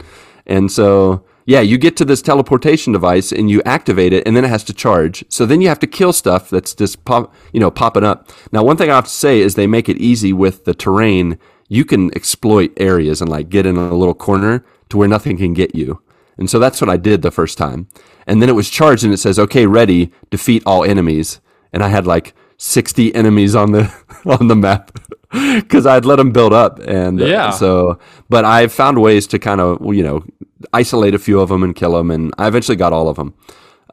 and 0.46 0.72
so 0.72 1.24
yeah, 1.46 1.62
you 1.62 1.78
get 1.78 1.96
to 1.96 2.04
this 2.04 2.22
teleportation 2.22 2.92
device 2.92 3.32
and 3.32 3.50
you 3.50 3.62
activate 3.66 4.12
it, 4.12 4.28
and 4.28 4.36
then 4.36 4.44
it 4.44 4.50
has 4.50 4.66
to 4.66 4.74
charge. 4.74 5.24
So 5.30 5.46
then 5.46 5.62
you 5.62 5.70
have 5.70 5.80
to 5.80 5.88
kill 5.88 6.12
stuff 6.12 6.50
that's 6.50 6.76
just 6.76 7.06
pop, 7.06 7.34
you 7.54 7.60
know, 7.62 7.72
popping 7.72 8.04
up. 8.04 8.30
Now, 8.52 8.64
one 8.66 8.76
thing 8.76 8.90
I 8.92 8.96
have 8.96 9.06
to 9.06 9.10
say 9.10 9.40
is 9.40 9.56
they 9.56 9.66
make 9.66 9.88
it 9.88 9.96
easy 9.98 10.34
with 10.34 10.66
the 10.66 10.74
terrain. 10.74 11.38
You 11.70 11.86
can 11.86 12.12
exploit 12.18 12.72
areas 12.76 13.22
and 13.22 13.30
like 13.30 13.48
get 13.48 13.66
in 13.66 13.78
a 13.78 13.94
little 13.96 14.14
corner 14.14 14.66
to 14.90 14.98
where 14.98 15.08
nothing 15.08 15.38
can 15.38 15.54
get 15.54 15.74
you. 15.74 16.00
And 16.38 16.50
so 16.50 16.60
that's 16.60 16.82
what 16.82 16.90
I 16.90 16.98
did 16.98 17.22
the 17.22 17.32
first 17.32 17.58
time. 17.58 17.88
And 18.28 18.42
then 18.42 18.50
it 18.50 18.56
was 18.56 18.70
charged 18.70 19.06
and 19.06 19.14
it 19.14 19.18
says, 19.18 19.40
okay, 19.40 19.66
ready, 19.68 20.12
defeat 20.30 20.64
all 20.66 20.84
enemies. 20.84 21.40
And 21.72 21.82
I 21.82 21.88
had 21.88 22.06
like 22.06 22.34
60 22.58 23.14
enemies 23.16 23.56
on 23.56 23.72
the, 23.72 23.94
on 24.26 24.48
the 24.48 24.56
map 24.56 24.92
because 25.32 25.86
I'd 25.86 26.06
let 26.06 26.18
them 26.18 26.32
build 26.32 26.54
up. 26.54 26.80
And 26.80 27.22
uh, 27.22 27.26
Yeah. 27.26 27.50
so, 27.52 28.00
but 28.30 28.46
I 28.46 28.68
found 28.68 29.00
ways 29.02 29.28
to 29.28 29.40
kind 29.40 29.62
of, 29.62 29.80
you 29.94 30.04
know, 30.04 30.24
isolate 30.74 31.14
a 31.16 31.20
few 31.20 31.40
of 31.40 31.50
them 31.50 31.64
and 31.64 31.76
kill 31.76 31.94
them. 31.94 32.12
And 32.12 32.34
I 32.38 32.48
eventually 32.48 32.76
got 32.78 32.94
all 32.94 33.10
of 33.10 33.16
them. 33.18 33.34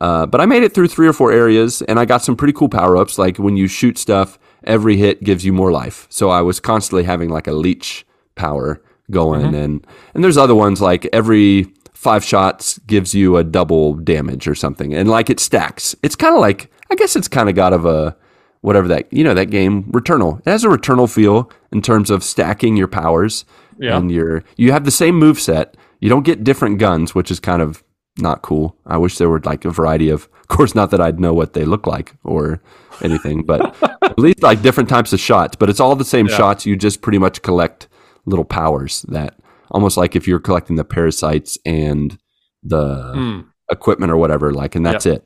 Uh, 0.01 0.27
but 0.27 0.41
I 0.41 0.47
made 0.47 0.63
it 0.63 0.75
through 0.75 0.89
three 0.89 1.07
or 1.07 1.13
four 1.13 1.31
areas 1.33 1.81
and 1.83 1.99
I 2.01 2.05
got 2.05 2.23
some 2.23 2.37
pretty 2.37 2.53
cool 2.53 2.69
power 2.69 2.97
ups. 2.97 3.19
Like 3.19 3.37
when 3.39 3.57
you 3.57 3.69
shoot 3.69 3.97
stuff, 3.97 4.39
every 4.65 4.97
hit 4.97 5.23
gives 5.23 5.45
you 5.45 5.53
more 5.53 5.71
life. 5.71 6.07
So 6.11 6.31
I 6.31 6.43
was 6.43 6.59
constantly 6.59 7.05
having 7.05 7.29
like 7.31 7.47
a 7.47 7.53
leech 7.53 8.05
power 8.35 8.83
going 9.11 9.55
and 9.55 9.87
and 10.15 10.25
there's 10.25 10.39
other 10.39 10.55
ones 10.55 10.81
like 10.81 11.07
every 11.13 11.67
five 11.93 12.25
shots 12.25 12.79
gives 12.87 13.15
you 13.15 13.37
a 13.37 13.45
double 13.45 13.93
damage 13.95 14.49
or 14.49 14.55
something 14.55 14.95
and 14.95 15.11
like 15.11 15.29
it 15.29 15.39
stacks 15.39 15.95
it's 16.03 16.17
kind 16.17 16.35
of 16.35 16.41
like 16.41 16.71
i 16.91 16.95
guess 16.95 17.15
it's 17.15 17.29
kind 17.29 17.51
of 17.51 17.55
got 17.55 17.75
of 17.75 17.85
a 17.85 18.17
whatever 18.65 18.89
that 18.89 19.13
you 19.13 19.23
know 19.23 19.35
that 19.35 19.51
game 19.51 19.83
returnal 19.93 20.39
it 20.47 20.51
has 20.51 20.65
a 20.65 20.69
returnal 20.69 21.07
feel 21.13 21.51
in 21.73 21.81
terms 21.83 22.09
of 22.11 22.25
stacking 22.25 22.77
your 22.77 22.89
powers 22.89 23.45
Yeah. 23.79 23.97
and 23.99 24.11
your 24.11 24.43
you 24.57 24.73
have 24.73 24.85
the 24.85 24.91
same 25.03 25.17
move 25.17 25.39
set 25.39 25.77
you 26.01 26.09
don't 26.09 26.25
get 26.31 26.45
different 26.45 26.79
guns 26.79 27.15
which 27.15 27.31
is 27.31 27.41
kind 27.41 27.61
of 27.63 27.83
not 28.19 28.41
cool 28.43 28.77
i 28.87 28.97
wish 28.97 29.19
there 29.19 29.29
were 29.29 29.41
like 29.45 29.65
a 29.67 29.71
variety 29.71 30.09
of 30.09 30.29
of 30.41 30.49
course 30.57 30.75
not 30.75 30.91
that 30.93 31.01
i'd 31.01 31.21
know 31.21 31.35
what 31.35 31.53
they 31.53 31.65
look 31.65 31.87
like 31.87 32.15
or 32.25 32.61
anything 33.03 33.43
but 33.43 33.61
at 34.03 34.19
least 34.19 34.43
like 34.43 34.63
different 34.63 34.89
types 34.89 35.13
of 35.13 35.21
shots 35.21 35.57
but 35.57 35.69
it's 35.69 35.81
all 35.81 35.95
the 35.97 36.05
same 36.05 36.27
Yeah. 36.29 36.37
shots 36.37 36.65
you 36.65 36.75
just 36.77 37.03
pretty 37.03 37.19
much 37.19 37.43
collect 37.43 37.89
little 38.25 38.45
powers 38.47 39.03
that 39.09 39.35
almost 39.71 39.97
like 39.99 40.17
if 40.17 40.27
you're 40.29 40.41
collecting 40.49 40.77
the 40.77 40.85
parasites 40.85 41.59
and 41.67 42.19
the 42.63 43.13
Hmm. 43.15 43.41
equipment 43.71 44.11
or 44.13 44.17
whatever 44.17 44.53
like 44.55 44.75
and 44.75 44.87
that's 44.87 45.05
it 45.07 45.23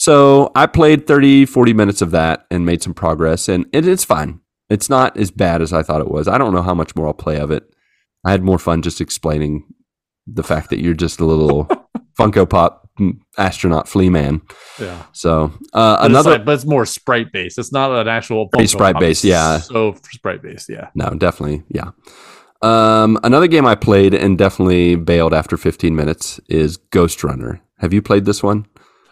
so 0.00 0.50
i 0.54 0.64
played 0.66 1.06
30 1.06 1.44
40 1.46 1.72
minutes 1.74 2.00
of 2.00 2.10
that 2.12 2.46
and 2.50 2.64
made 2.64 2.82
some 2.82 2.94
progress 2.94 3.48
and 3.48 3.66
it, 3.72 3.86
it's 3.86 4.04
fine 4.04 4.40
it's 4.70 4.88
not 4.88 5.16
as 5.16 5.30
bad 5.30 5.60
as 5.60 5.72
i 5.72 5.82
thought 5.82 6.00
it 6.00 6.10
was 6.10 6.28
i 6.28 6.38
don't 6.38 6.54
know 6.54 6.62
how 6.62 6.74
much 6.74 6.94
more 6.96 7.06
i'll 7.08 7.12
play 7.14 7.38
of 7.38 7.50
it 7.50 7.64
i 8.24 8.30
had 8.30 8.42
more 8.42 8.58
fun 8.58 8.80
just 8.82 9.00
explaining 9.00 9.64
the 10.26 10.42
fact 10.44 10.70
that 10.70 10.80
you're 10.80 10.94
just 10.94 11.20
a 11.20 11.24
little 11.24 11.64
funko 12.18 12.48
pop 12.48 12.88
astronaut 13.36 13.88
flea 13.88 14.08
man 14.08 14.40
Yeah. 14.80 15.02
so 15.12 15.52
uh, 15.72 15.96
But 15.98 16.06
another 16.10 16.30
it's 16.32 16.38
like, 16.38 16.44
but 16.46 16.54
it's 16.56 16.64
more 16.66 16.84
sprite 16.86 17.30
based. 17.32 17.56
It's 17.58 17.72
not 17.72 17.92
an 17.92 18.08
actual 18.08 18.48
Funko 18.50 18.68
sprite 18.68 18.94
Pop. 18.94 19.00
based, 19.00 19.24
It's 19.24 19.30
yeah. 19.30 19.58
So 19.60 19.94
sprite 20.12 20.42
based, 20.42 20.68
yeah. 20.68 20.88
No, 20.96 21.10
definitely. 21.10 21.62
Yeah. 21.68 21.90
Um, 22.60 23.16
another 23.22 23.46
game 23.46 23.66
I 23.66 23.76
played 23.76 24.14
and 24.14 24.36
definitely 24.36 24.96
bailed 24.96 25.32
after 25.32 25.56
15 25.56 25.94
minutes 25.94 26.40
is 26.48 26.76
Ghostrunner. 26.90 27.60
Have 27.78 27.92
you 27.92 28.02
played 28.02 28.24
this 28.24 28.42
one? 28.42 28.66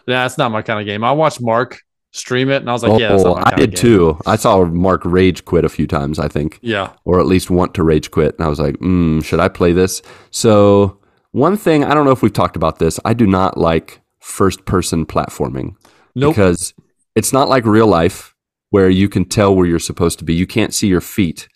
Yeah, 0.07 0.25
it's 0.25 0.37
not 0.37 0.51
my 0.51 0.61
kind 0.61 0.79
of 0.79 0.85
game. 0.85 1.03
I 1.03 1.11
watched 1.11 1.41
Marc 1.41 1.81
stream 2.11 2.49
it, 2.49 2.57
and 2.57 2.69
I 2.69 2.73
was 2.73 2.81
like, 2.83 2.99
yeah, 2.99 3.09
that's 3.09 3.23
oh, 3.23 3.35
not 3.35 3.53
I 3.53 3.55
did 3.55 3.75
too. 3.75 4.17
I 4.25 4.37
saw 4.37 4.63
Marc 4.65 5.03
rage 5.05 5.45
quit 5.45 5.65
a 5.65 5.69
few 5.69 5.85
times, 5.85 6.17
I 6.17 6.27
think, 6.27 6.59
Yeah. 6.61 6.93
or 7.05 7.19
at 7.19 7.25
least 7.25 7.49
want 7.49 7.73
to 7.75 7.83
rage 7.83 8.09
quit. 8.11 8.35
And 8.37 8.45
I 8.45 8.47
was 8.49 8.59
like, 8.59 8.77
mm, 8.77 9.23
should 9.23 9.39
I 9.39 9.49
play 9.49 9.73
this? 9.73 10.01
So, 10.31 10.99
one 11.31 11.57
thing, 11.57 11.83
I 11.83 11.93
don't 11.93 12.05
know 12.05 12.11
if 12.11 12.21
we've 12.21 12.33
talked 12.33 12.55
about 12.55 12.79
this, 12.79 12.99
I 13.05 13.13
do 13.13 13.27
not 13.27 13.57
like 13.57 14.01
first 14.19 14.65
person 14.65 15.05
platforming 15.05 15.75
Nope. 16.15 16.33
because 16.35 16.73
it's 17.15 17.31
not 17.33 17.49
like 17.49 17.65
real 17.65 17.87
life 17.87 18.33
where 18.71 18.89
you 18.89 19.07
can 19.09 19.25
tell 19.25 19.55
where 19.55 19.65
you're 19.65 19.77
supposed 19.79 20.19
to 20.19 20.25
be. 20.25 20.33
You 20.33 20.47
can't 20.47 20.73
see 20.73 20.87
your 20.87 21.01
feet 21.01 21.47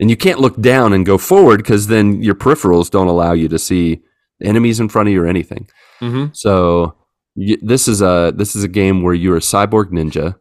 and 0.00 0.08
you 0.10 0.16
can't 0.16 0.40
look 0.40 0.60
down 0.60 0.92
and 0.92 1.04
go 1.04 1.18
forward 1.18 1.58
because 1.58 1.88
then 1.88 2.22
your 2.22 2.34
peripherals 2.34 2.90
don't 2.90 3.08
allow 3.08 3.32
you 3.32 3.48
to 3.48 3.58
see 3.58 4.00
enemies 4.42 4.80
in 4.80 4.88
front 4.88 5.08
of 5.08 5.12
you 5.12 5.22
or 5.22 5.26
anything. 5.26 5.68
hmm 6.00 6.26
So 6.32 6.94
this 7.62 7.86
is 7.88 8.00
a 8.02 8.32
this 8.34 8.56
is 8.56 8.64
a 8.64 8.68
game 8.68 9.02
where 9.02 9.14
you're 9.14 9.36
a 9.36 9.40
cyborg 9.40 9.90
ninja. 9.90 10.36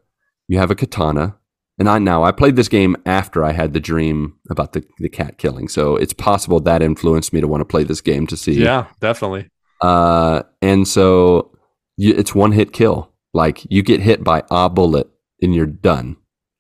You 0.47 0.57
have 0.59 0.71
a 0.71 0.75
katana, 0.75 1.35
and 1.79 1.89
I 1.89 1.99
now 1.99 2.23
I 2.23 2.31
played 2.31 2.55
this 2.55 2.69
game 2.69 2.95
after 3.05 3.43
I 3.43 3.51
had 3.51 3.73
the 3.73 3.79
dream 3.79 4.35
about 4.49 4.73
the 4.73 4.83
the 4.99 5.09
cat 5.09 5.37
killing. 5.37 5.67
So 5.67 5.95
it's 5.95 6.13
possible 6.13 6.59
that 6.61 6.81
influenced 6.81 7.33
me 7.33 7.41
to 7.41 7.47
want 7.47 7.61
to 7.61 7.65
play 7.65 7.83
this 7.83 8.01
game 8.01 8.27
to 8.27 8.37
see. 8.37 8.53
Yeah, 8.53 8.87
definitely. 9.01 9.49
Uh, 9.81 10.43
and 10.61 10.87
so 10.87 11.51
you, 11.97 12.13
it's 12.15 12.33
one 12.33 12.51
hit 12.53 12.71
kill. 12.73 13.11
Like 13.33 13.65
you 13.69 13.83
get 13.83 13.99
hit 14.01 14.23
by 14.23 14.43
a 14.49 14.69
bullet 14.69 15.07
and 15.41 15.53
you're 15.53 15.65
done. 15.65 16.15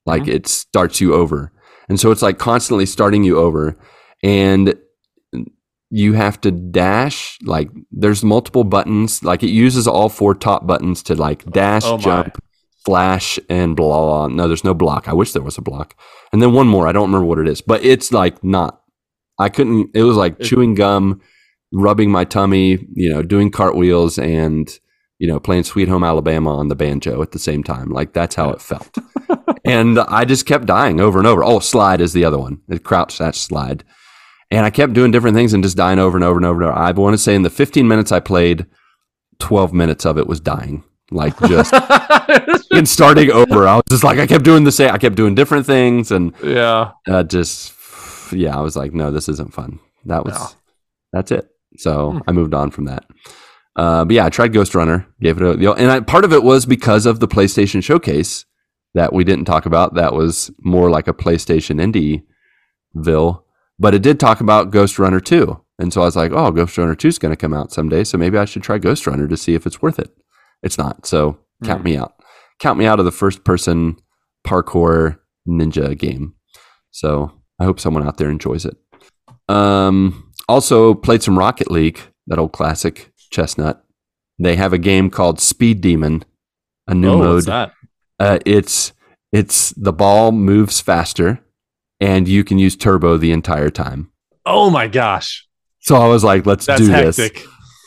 Like 0.05 0.23
Mhm. 0.23 0.33
it 0.35 0.47
starts 0.47 0.99
you 0.99 1.13
over. 1.13 1.51
And 1.87 1.99
so 1.99 2.11
it's 2.11 2.21
like 2.21 2.37
constantly 2.39 2.85
starting 2.85 3.23
you 3.23 3.37
over. 3.39 3.77
And 4.23 4.75
you 5.89 6.13
have 6.13 6.39
to 6.41 6.51
dash. 6.51 7.37
Like 7.43 7.69
there's 7.91 8.23
multiple 8.23 8.63
buttons. 8.63 9.23
Like 9.23 9.43
it 9.43 9.49
uses 9.49 9.87
all 9.87 10.09
four 10.09 10.33
top 10.35 10.65
buttons 10.67 11.03
to 11.03 11.15
like 11.15 11.45
dash, 11.51 11.83
Oh 11.85 11.97
jump, 11.97 12.37
flash, 12.85 13.39
and 13.49 13.75
blah, 13.75 14.01
blah. 14.01 14.27
No, 14.27 14.47
there's 14.47 14.63
no 14.63 14.73
block. 14.73 15.07
I 15.07 15.13
wish 15.13 15.31
there 15.33 15.41
was 15.41 15.57
a 15.57 15.61
block. 15.61 15.95
And 16.33 16.41
then 16.41 16.53
one 16.53 16.67
more. 16.67 16.87
I 16.87 16.91
don't 16.91 17.07
remember 17.09 17.25
what 17.25 17.39
it 17.39 17.47
is, 17.47 17.61
but 17.61 17.83
it's 17.83 18.11
like 18.11 18.43
not. 18.43 18.81
I 19.39 19.49
couldn't. 19.49 19.91
It 19.93 20.03
was 20.03 20.17
like 20.17 20.39
It- 20.39 20.45
chewing 20.45 20.75
gum, 20.75 21.21
rubbing 21.73 22.11
my 22.11 22.23
tummy, 22.23 22.79
you 22.93 23.09
know, 23.13 23.21
doing 23.21 23.51
cartwheels, 23.51 24.17
and 24.17 24.69
you 25.19 25.27
know, 25.27 25.39
playing 25.39 25.63
Sweet 25.63 25.87
Home 25.87 26.03
Alabama 26.03 26.57
on 26.57 26.67
the 26.67 26.75
banjo 26.75 27.21
at 27.21 27.31
the 27.31 27.39
same 27.39 27.63
time. 27.63 27.89
Like 27.89 28.11
that's 28.13 28.35
how 28.35 28.49
it 28.49 28.61
felt. 28.61 28.97
and 29.65 29.97
I 29.99 30.25
just 30.25 30.45
kept 30.45 30.65
dying 30.65 30.99
over 30.99 31.19
and 31.19 31.27
over. 31.27 31.43
Oh, 31.43 31.59
slide 31.59 32.01
is 32.01 32.11
the 32.13 32.25
other 32.25 32.37
one. 32.37 32.59
The 32.67 32.79
crouch 32.79 33.17
dash 33.17 33.37
slide. 33.39 33.83
And 34.55 34.65
I 34.65 34.69
kept 34.69 34.93
doing 34.93 35.11
different 35.11 35.35
things 35.35 35.53
and 35.53 35.63
just 35.63 35.77
dying 35.77 35.99
over 35.99 36.17
and 36.17 36.23
over 36.23 36.37
and 36.37 36.45
over 36.45 36.61
and 36.61 36.71
over. 36.71 36.79
I 36.79 36.91
want 36.91 37.13
to 37.13 37.17
say 37.17 37.35
in 37.35 37.41
the 37.43 37.49
15 37.49 37.87
minutes 37.87 38.11
I 38.11 38.19
played, 38.19 38.65
12 39.39 39.73
minutes 39.73 40.05
of 40.05 40.17
it 40.17 40.27
was 40.27 40.39
dying. 40.39 40.83
Like 41.11 41.37
just 41.41 41.73
and 42.71 42.87
starting 42.87 43.31
over. 43.31 43.67
I 43.67 43.75
was 43.75 43.83
just 43.89 44.03
like, 44.03 44.17
I 44.17 44.25
kept 44.27 44.43
doing 44.45 44.63
the 44.63 44.71
same. 44.71 44.91
I 44.91 44.97
kept 44.97 45.15
doing 45.15 45.35
different 45.35 45.65
things 45.65 46.11
and 46.11 46.33
yeah. 46.43 46.91
uh, 47.07 47.23
just, 47.23 47.73
yeah, 48.31 48.57
I 48.57 48.61
was 48.61 48.75
like, 48.75 48.93
no, 48.93 49.11
this 49.11 49.29
isn't 49.29 49.53
fun. 49.53 49.79
That 50.05 50.23
was, 50.25 50.33
No. 50.35 50.47
that's 51.13 51.31
it. 51.31 51.49
So 51.77 52.11
Hmm. 52.13 52.19
I 52.27 52.31
moved 52.31 52.53
on 52.53 52.71
from 52.71 52.85
that. 52.85 53.05
Uh, 53.75 54.05
but 54.05 54.15
yeah, 54.15 54.25
I 54.25 54.29
tried 54.29 54.53
Ghostrunner, 54.53 55.05
gave 55.19 55.41
it 55.41 55.43
a, 55.43 55.73
and 55.73 55.91
I, 55.91 55.99
part 55.99 56.23
of 56.23 56.31
it 56.31 56.43
was 56.43 56.65
because 56.65 57.05
of 57.05 57.19
the 57.19 57.27
PlayStation 57.27 57.83
Showcase 57.83 58.45
that 58.93 59.11
we 59.11 59.25
didn't 59.25 59.45
talk 59.45 59.65
about. 59.65 59.95
That 59.95 60.13
was 60.13 60.49
more 60.59 60.89
like 60.89 61.09
a 61.09 61.13
PlayStation 61.13 62.23
Indieville, 62.95 63.41
but 63.79 63.93
it 63.95 64.01
did 64.01 64.19
talk 64.19 64.41
about 64.41 64.71
Ghostrunner 64.71 65.23
2. 65.23 65.59
And 65.79 65.91
so 65.91 66.01
I 66.01 66.05
was 66.05 66.15
like, 66.15 66.31
oh, 66.31 66.51
Ghostrunner 66.51 66.97
2 66.97 67.07
is 67.09 67.19
going 67.19 67.31
to 67.33 67.35
come 67.35 67.53
out 67.53 67.71
someday. 67.71 68.03
So 68.03 68.17
maybe 68.17 68.37
I 68.37 68.45
should 68.45 68.63
try 68.63 68.79
Ghostrunner 68.79 69.27
to 69.27 69.35
see 69.37 69.55
if 69.55 69.65
it's 69.65 69.81
worth 69.81 69.99
it. 69.99 70.09
It's 70.63 70.77
not. 70.77 71.05
So 71.05 71.37
count 71.63 71.81
Hmm. 71.81 71.85
me 71.85 71.97
out. 71.97 72.13
Count 72.59 72.79
me 72.79 72.85
out 72.85 72.99
of 72.99 73.05
the 73.05 73.11
first 73.11 73.43
person 73.43 73.97
parkour 74.47 75.19
ninja 75.47 75.97
game. 75.97 76.35
So 76.91 77.31
I 77.59 77.65
hope 77.65 77.79
someone 77.79 78.07
out 78.07 78.17
there 78.17 78.29
enjoys 78.29 78.65
it. 78.65 78.77
Um, 79.49 80.31
also 80.47 80.93
played 80.93 81.21
some 81.23 81.37
Rocket 81.37 81.69
League, 81.69 81.99
that 82.27 82.39
old 82.39 82.53
classic 82.53 83.11
chestnut. 83.31 83.83
They 84.39 84.55
have 84.55 84.73
a 84.73 84.77
game 84.77 85.09
called 85.09 85.39
Speed 85.39 85.81
Demon, 85.81 86.23
a 86.87 86.93
new 86.93 87.09
oh, 87.09 87.17
mode. 87.17 87.33
what's 87.35 87.45
that? 87.47 87.73
Uh, 88.19 88.39
it's 88.45 88.93
it's 89.33 89.71
the 89.71 89.91
ball 89.93 90.31
moves 90.31 90.79
faster, 90.79 91.39
and 91.99 92.27
you 92.27 92.43
can 92.43 92.57
use 92.59 92.75
turbo 92.75 93.17
the 93.17 93.31
entire 93.31 93.69
time. 93.69 94.11
Oh 94.45 94.69
my 94.69 94.87
gosh, 94.87 95.47
So 95.79 95.95
I 95.95 96.07
was 96.07 96.23
like, 96.23 96.45
let's 96.45 96.65
that's 96.65 96.81
do 96.81 96.87
this. 96.87 97.19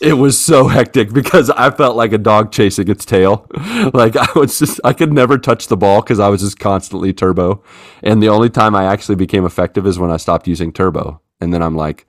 It 0.00 0.12
was 0.12 0.38
so 0.38 0.68
hectic 0.68 1.12
because 1.12 1.50
I 1.50 1.70
felt 1.70 1.96
like 1.96 2.12
a 2.12 2.18
dog 2.18 2.52
chasing 2.52 2.88
its 2.88 3.04
tail. 3.04 3.46
Like 3.94 4.16
I 4.16 4.28
was 4.34 4.58
just, 4.58 4.80
I 4.84 4.92
could 4.92 5.12
never 5.12 5.38
touch 5.38 5.68
the 5.68 5.76
ball 5.76 6.02
because 6.02 6.20
I 6.20 6.28
was 6.28 6.40
just 6.40 6.58
constantly 6.58 7.12
turbo. 7.12 7.62
And 8.02 8.22
the 8.22 8.28
only 8.28 8.50
time 8.50 8.74
I 8.74 8.84
actually 8.84 9.14
became 9.14 9.44
effective 9.44 9.86
is 9.86 9.98
when 9.98 10.10
I 10.10 10.16
stopped 10.16 10.48
using 10.48 10.72
turbo. 10.72 11.22
And 11.40 11.54
then 11.54 11.62
I'm 11.62 11.76
like, 11.76 12.06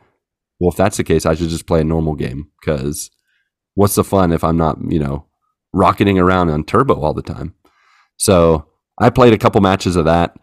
well, 0.60 0.72
if 0.72 0.76
that's 0.76 0.97
the 0.97 1.04
case, 1.04 1.26
I 1.26 1.36
should 1.36 1.50
just 1.50 1.68
play 1.68 1.82
a 1.82 1.86
normal 1.86 2.16
game 2.16 2.50
because 2.60 3.12
what's 3.76 3.95
the 3.95 4.04
fun 4.04 4.32
if 4.32 4.43
I'm 4.43 4.58
not, 4.58 4.78
you 4.89 5.00
know, 5.00 5.28
rocketing 5.74 6.20
around 6.20 6.50
on 6.50 6.64
turbo 6.64 7.00
all 7.00 7.14
the 7.14 7.22
time? 7.22 7.54
So 8.18 8.68
I 9.00 9.10
played 9.10 9.34
a 9.34 9.38
couple 9.38 9.62
matches 9.62 9.95
of 9.95 10.06
that. 10.06 10.36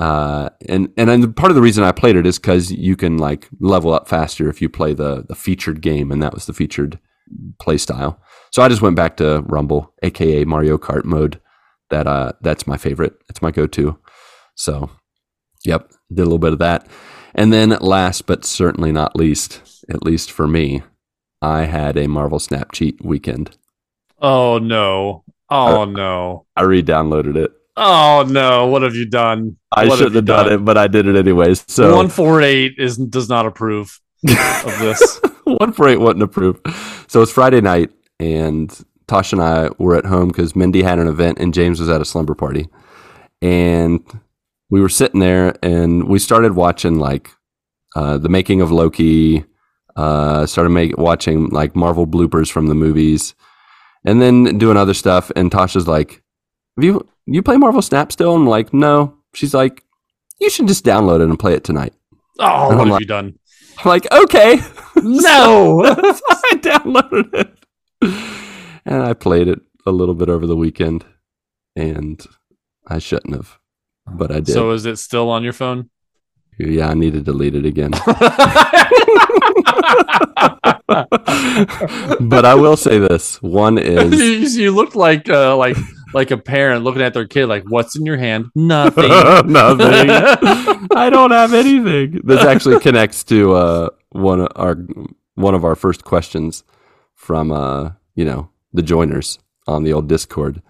Uh, 0.00 0.48
and 0.66 0.90
and 0.96 1.10
then 1.10 1.30
part 1.34 1.50
of 1.50 1.56
the 1.56 1.60
reason 1.60 1.84
I 1.84 1.92
played 1.92 2.16
it 2.16 2.24
is 2.24 2.38
because 2.38 2.72
you 2.72 2.96
can 2.96 3.18
like 3.18 3.50
level 3.60 3.92
up 3.92 4.08
faster 4.08 4.48
if 4.48 4.62
you 4.62 4.70
play 4.70 4.94
the 4.94 5.26
the 5.28 5.34
featured 5.34 5.82
game, 5.82 6.10
and 6.10 6.22
that 6.22 6.32
was 6.32 6.46
the 6.46 6.54
featured 6.54 6.98
play 7.58 7.76
style. 7.76 8.18
So 8.50 8.62
I 8.62 8.68
just 8.70 8.80
went 8.80 8.96
back 8.96 9.18
to 9.18 9.42
Rumble, 9.42 9.92
aka 10.02 10.46
Mario 10.46 10.78
Kart 10.78 11.04
mode. 11.04 11.38
That 11.90 12.06
uh, 12.06 12.32
that's 12.40 12.66
my 12.66 12.78
favorite. 12.78 13.12
It's 13.28 13.42
my 13.42 13.50
go-to. 13.50 13.98
So, 14.54 14.88
yep, 15.66 15.90
did 16.08 16.22
a 16.22 16.24
little 16.24 16.38
bit 16.38 16.54
of 16.54 16.60
that, 16.60 16.86
and 17.34 17.52
then 17.52 17.68
last 17.80 18.26
but 18.26 18.46
certainly 18.46 18.92
not 18.92 19.16
least, 19.16 19.84
at 19.90 20.02
least 20.02 20.32
for 20.32 20.48
me, 20.48 20.82
I 21.42 21.66
had 21.66 21.98
a 21.98 22.06
Marvel 22.06 22.38
Snap 22.38 22.72
cheat 22.72 23.04
weekend. 23.04 23.54
Oh 24.18 24.58
no. 24.58 25.24
Oh 25.50 25.84
no. 25.84 26.46
I 26.56 26.62
re-downloaded 26.62 27.36
it. 27.36 27.52
Oh 27.80 28.24
no. 28.28 28.66
What 28.66 28.82
have 28.82 28.94
you 28.94 29.06
done? 29.06 29.56
I 29.72 29.86
What 29.86 29.96
shouldn't 29.96 30.12
you 30.12 30.16
have 30.18 30.24
done, 30.26 30.52
it, 30.52 30.58
but 30.58 30.76
I 30.76 30.86
did 30.86 31.06
it 31.06 31.16
anyways. 31.16 31.64
So 31.66 31.96
One 31.96 32.08
four 32.08 32.42
eight 32.42 32.74
is 32.78 32.96
does 32.96 33.28
not 33.28 33.46
approve 33.46 33.98
of 34.28 34.78
this. 34.78 35.20
one 35.44 35.72
four 35.72 35.88
eight 35.88 35.98
wouldn't 36.00 36.22
approve. 36.22 36.60
So 37.08 37.22
it's 37.22 37.32
Friday 37.32 37.60
night, 37.60 37.90
and 38.20 38.70
Tasha 39.10 39.32
and 39.32 39.42
I 39.42 39.70
were 39.78 39.96
at 39.96 40.04
home 40.04 40.28
because 40.28 40.54
Mindy 40.54 40.82
had 40.82 41.00
an 41.00 41.08
event 41.08 41.38
and 41.40 41.52
James 41.52 41.80
was 41.80 41.88
at 41.88 42.00
a 42.00 42.04
slumber 42.04 42.34
party. 42.34 42.68
And 43.42 44.00
we 44.70 44.80
were 44.80 44.88
sitting 44.88 45.18
there 45.20 45.56
and 45.64 46.04
we 46.04 46.20
started 46.20 46.52
watching 46.54 46.98
like 47.00 47.30
uh, 47.96 48.18
the 48.18 48.28
making 48.28 48.60
of 48.60 48.70
Loki, 48.70 49.44
uh, 49.96 50.46
started 50.46 50.70
make, 50.70 50.96
watching 50.96 51.48
like 51.48 51.74
Marvel 51.74 52.06
bloopers 52.06 52.52
from 52.52 52.68
the 52.68 52.74
movies, 52.74 53.34
and 54.04 54.22
then 54.22 54.58
doing 54.58 54.76
other 54.76 54.94
stuff. 54.94 55.32
And 55.34 55.50
Tasha's 55.50 55.88
like, 55.88 56.10
Have 56.10 56.22
you, 56.84 57.06
you 57.26 57.42
play 57.42 57.56
Marvel 57.56 57.82
Snap 57.82 58.12
still? 58.12 58.34
I'm 58.34 58.46
like, 58.46 58.72
No. 58.74 59.14
She's 59.34 59.54
like, 59.54 59.84
You 60.38 60.50
should 60.50 60.66
just 60.68 60.84
download 60.84 61.20
it 61.20 61.28
and 61.28 61.38
play 61.38 61.54
it 61.54 61.64
tonight. 61.64 61.94
Oh, 62.38 62.68
And 62.70 62.78
what 62.78 62.82
I'm 62.82 62.86
have 62.86 62.88
like- 62.88 63.00
you 63.00 63.06
done? 63.06 63.38
I'm 63.78 63.88
like, 63.88 64.12
Okay. 64.12 64.60
No. 65.02 65.82
I 65.86 66.52
downloaded 66.56 67.34
it. 67.34 67.54
And 68.84 69.02
I 69.02 69.12
played 69.14 69.48
it 69.48 69.60
a 69.86 69.90
little 69.92 70.14
bit 70.14 70.28
over 70.28 70.46
the 70.46 70.56
weekend. 70.56 71.04
And 71.76 72.20
I 72.86 72.98
shouldn't 72.98 73.34
have. 73.34 73.58
But 74.06 74.30
I 74.32 74.40
did. 74.40 74.52
so 74.52 74.72
is 74.72 74.84
it 74.86 74.98
still 74.98 75.30
on 75.30 75.44
your 75.44 75.52
phone? 75.52 75.88
yeah, 76.58 76.88
I 76.88 76.94
need 76.94 77.12
to 77.14 77.20
delete 77.22 77.54
it 77.54 77.64
again. 77.64 77.90
but 82.20 82.44
I 82.44 82.54
will 82.54 82.76
say 82.76 82.98
this. 82.98 83.40
One 83.42 83.78
is 83.78 84.56
you, 84.56 84.64
you 84.64 84.70
look 84.72 84.94
like 84.94 85.28
uh, 85.28 85.56
like 85.56 85.76
like 86.14 86.30
a 86.30 86.36
parent 86.38 86.84
looking 86.84 87.02
at 87.02 87.14
their 87.14 87.26
kid 87.26 87.46
like 87.46 87.64
what's 87.68 87.96
in 87.96 88.04
your 88.06 88.16
hand 88.16 88.46
nothing 88.54 89.08
nothing. 89.46 90.10
I 90.96 91.08
don't 91.10 91.30
have 91.30 91.54
anything. 91.54 92.20
This 92.24 92.44
actually 92.44 92.80
connects 92.80 93.22
to 93.24 93.54
uh, 93.54 93.88
one 94.10 94.40
of 94.40 94.48
our 94.56 94.76
one 95.34 95.54
of 95.54 95.64
our 95.64 95.74
first 95.76 96.04
questions 96.04 96.64
from 97.14 97.52
uh, 97.52 97.90
you 98.14 98.24
know 98.24 98.48
the 98.72 98.82
joiners 98.82 99.38
on 99.66 99.84
the 99.84 99.92
old 99.92 100.08
Discord. 100.08 100.62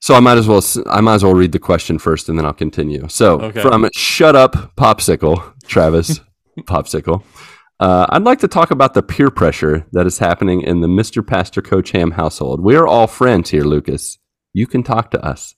So 0.00 0.14
I 0.14 0.20
might 0.20 0.36
as 0.36 0.46
well 0.46 0.62
I 0.90 1.00
might 1.00 1.14
as 1.14 1.24
well 1.24 1.34
read 1.34 1.52
the 1.52 1.58
question 1.58 1.98
first, 1.98 2.28
and 2.28 2.38
then 2.38 2.44
I'll 2.44 2.52
continue. 2.52 3.08
So 3.08 3.40
Okay. 3.40 3.62
from 3.62 3.88
Shut 3.94 4.36
Up 4.36 4.74
Popsicle, 4.76 5.54
Travis 5.66 6.20
Popsicle. 6.60 7.22
Uh, 7.80 8.06
I'd 8.10 8.22
like 8.22 8.38
to 8.40 8.48
talk 8.48 8.70
about 8.70 8.94
the 8.94 9.02
peer 9.02 9.30
pressure 9.30 9.84
that 9.92 10.06
is 10.06 10.18
happening 10.18 10.60
in 10.60 10.80
the 10.80 10.86
Mr. 10.86 11.26
Pastor 11.26 11.60
Coach 11.60 11.90
Ham 11.90 12.12
household. 12.12 12.60
We 12.60 12.76
are 12.76 12.86
all 12.86 13.06
friends 13.06 13.50
here, 13.50 13.64
Lucas. 13.64 14.18
You 14.54 14.68
can 14.68 14.84
talk 14.84 15.10
to 15.10 15.22
us. 15.22 15.56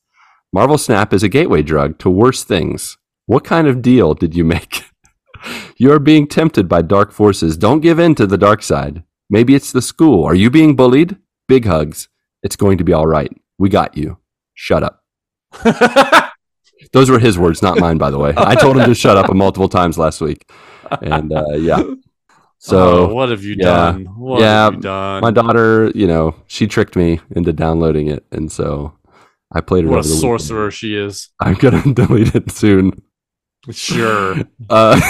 Marvel 0.52 0.78
Snap 0.78 1.12
is 1.12 1.22
a 1.22 1.28
gateway 1.28 1.62
drug 1.62 1.98
to 1.98 2.08
worse 2.08 2.42
things. 2.42 2.96
What 3.26 3.44
kind 3.44 3.68
of 3.68 3.82
deal 3.82 4.14
did 4.14 4.34
you 4.34 4.44
make? 4.44 4.84
you 5.76 5.92
are 5.92 5.98
being 5.98 6.26
tempted 6.26 6.66
by 6.66 6.80
dark 6.80 7.12
forces. 7.12 7.58
Don't 7.58 7.80
give 7.80 7.98
in 7.98 8.14
to 8.14 8.26
the 8.26 8.38
dark 8.38 8.62
side. 8.62 9.02
Maybe 9.28 9.54
it's 9.54 9.70
the 9.70 9.82
school. 9.82 10.24
Are 10.24 10.34
you 10.34 10.50
being 10.50 10.74
bullied? 10.74 11.16
Big 11.46 11.66
hugs. 11.66 12.08
It's 12.42 12.56
going 12.56 12.78
to 12.78 12.84
be 12.84 12.94
all 12.94 13.06
right. 13.06 13.30
We 13.58 13.68
got 13.68 13.98
you. 13.98 14.16
Shut 14.54 14.82
up. 14.82 15.04
Those 16.92 17.10
were 17.10 17.18
his 17.18 17.38
words, 17.38 17.60
not 17.60 17.78
mine, 17.78 17.98
by 17.98 18.10
the 18.10 18.18
way. 18.18 18.32
I 18.36 18.54
told 18.54 18.78
him 18.78 18.86
to 18.86 18.94
shut 18.94 19.18
up 19.18 19.32
multiple 19.34 19.68
times 19.68 19.98
last 19.98 20.22
week. 20.22 20.50
And 21.02 21.32
uh, 21.32 21.52
yeah. 21.52 21.82
So 22.58 22.78
Oh, 23.10 23.14
what 23.14 23.28
have 23.28 23.44
you 23.44 23.54
yeah. 23.58 23.92
done 23.92 24.04
what 24.16 24.40
Yeah, 24.40 24.64
have 24.64 24.74
you 24.74 24.80
done 24.80 25.20
my 25.22 25.30
daughter, 25.30 25.90
you 25.94 26.06
know, 26.06 26.34
she 26.46 26.66
tricked 26.66 26.96
me 26.96 27.20
into 27.34 27.52
downloading 27.52 28.08
it. 28.08 28.24
And 28.32 28.50
so 28.50 28.94
I 29.52 29.60
played 29.60 29.84
it 29.84 29.88
what 29.88 30.00
a 30.00 30.02
the 30.02 30.14
weekend. 30.14 30.20
sorcerer 30.20 30.70
she 30.70 30.96
is 30.96 31.28
I'm 31.40 31.56
to 31.56 31.70
delete 31.94 32.34
it 32.34 32.50
soon. 32.50 33.02
sure 33.70 34.36
Uh, 34.70 35.00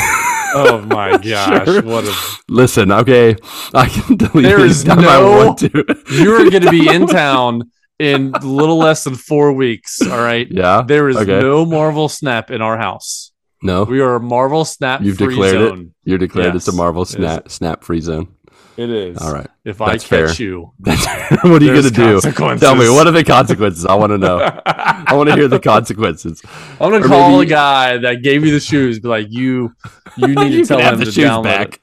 oh 0.55 0.82
my 0.86 1.16
gosh 1.22 1.66
Sure. 1.66 1.82
what 1.82 2.05
a 2.05 2.14
Listen, 2.49 2.92
okay, 2.92 3.36
I 3.74 3.86
can 3.88 4.16
delete 4.16 4.44
There 4.44 4.61
it 4.61 4.70
is 4.70 4.84
anytime 4.86 5.09
I 5.09 5.20
no- 5.20 5.47
want 5.47 5.59
to. 5.61 5.70
you're 6.12 6.49
going 6.51 6.62
to 6.62 6.70
be 6.70 6.88
in 6.88 7.07
town 7.07 7.70
in 7.99 8.32
a 8.34 8.44
little 8.47 8.76
less 8.78 9.05
than 9.05 9.14
four 9.14 9.53
weeks 9.53 10.03
all 10.03 10.18
right 10.18 10.47
yeah, 10.51 10.82
there 10.86 11.09
is 11.09 11.16
Okay. 11.16 11.40
no 11.40 11.64
marvel 11.64 12.09
snap 12.11 12.51
in 12.51 12.61
our 12.61 12.76
house 12.76 13.32
no, 13.66 13.84
we 13.84 14.00
are 14.00 14.14
a 14.16 14.20
marvel 14.20 14.64
snap 14.64 15.02
You've 15.02 15.18
free 15.18 15.28
declared 15.34 15.78
it? 15.78 15.86
you're 16.04 16.18
declared 16.18 16.54
it's 16.56 16.68
a 16.68 16.72
Marvel 16.72 17.04
snap 17.04 17.50
snap 17.50 17.82
free 17.84 18.00
zone. 18.00 18.28
it 18.76 18.90
is 18.90 19.18
All 19.18 19.32
right, 19.32 19.48
if 19.64 19.80
i 19.80 19.92
catch 19.98 20.04
fair. 20.06 20.30
you 20.34 20.72
what 20.78 21.44
are 21.44 21.64
you 21.64 21.74
gonna 21.74 21.90
do? 21.90 22.20
Tell 22.58 22.74
me 22.76 22.88
what 22.90 23.06
are 23.06 23.10
the 23.12 23.24
consequences? 23.24 23.84
I 23.86 23.94
want 23.94 24.10
to 24.12 24.18
know. 24.18 24.38
I 24.66 25.14
want 25.14 25.28
to 25.30 25.34
hear 25.36 25.48
the 25.48 25.58
consequences. 25.60 26.42
I'm 26.80 26.90
gonna 26.92 27.06
call 27.06 27.30
maybe- 27.38 27.46
a 27.52 27.54
guy 27.54 27.96
that 27.98 28.22
gave 28.22 28.44
you 28.44 28.52
the 28.52 28.60
shoes. 28.60 28.98
Be 29.00 29.08
like, 29.08 29.26
you, 29.30 29.72
you 30.16 30.26
need 30.34 30.52
You 30.52 30.62
to 30.62 30.66
tell 30.68 30.78
him 30.80 30.98
the 30.98 31.04
to 31.06 31.12
shoes 31.12 31.24
download 31.24 31.78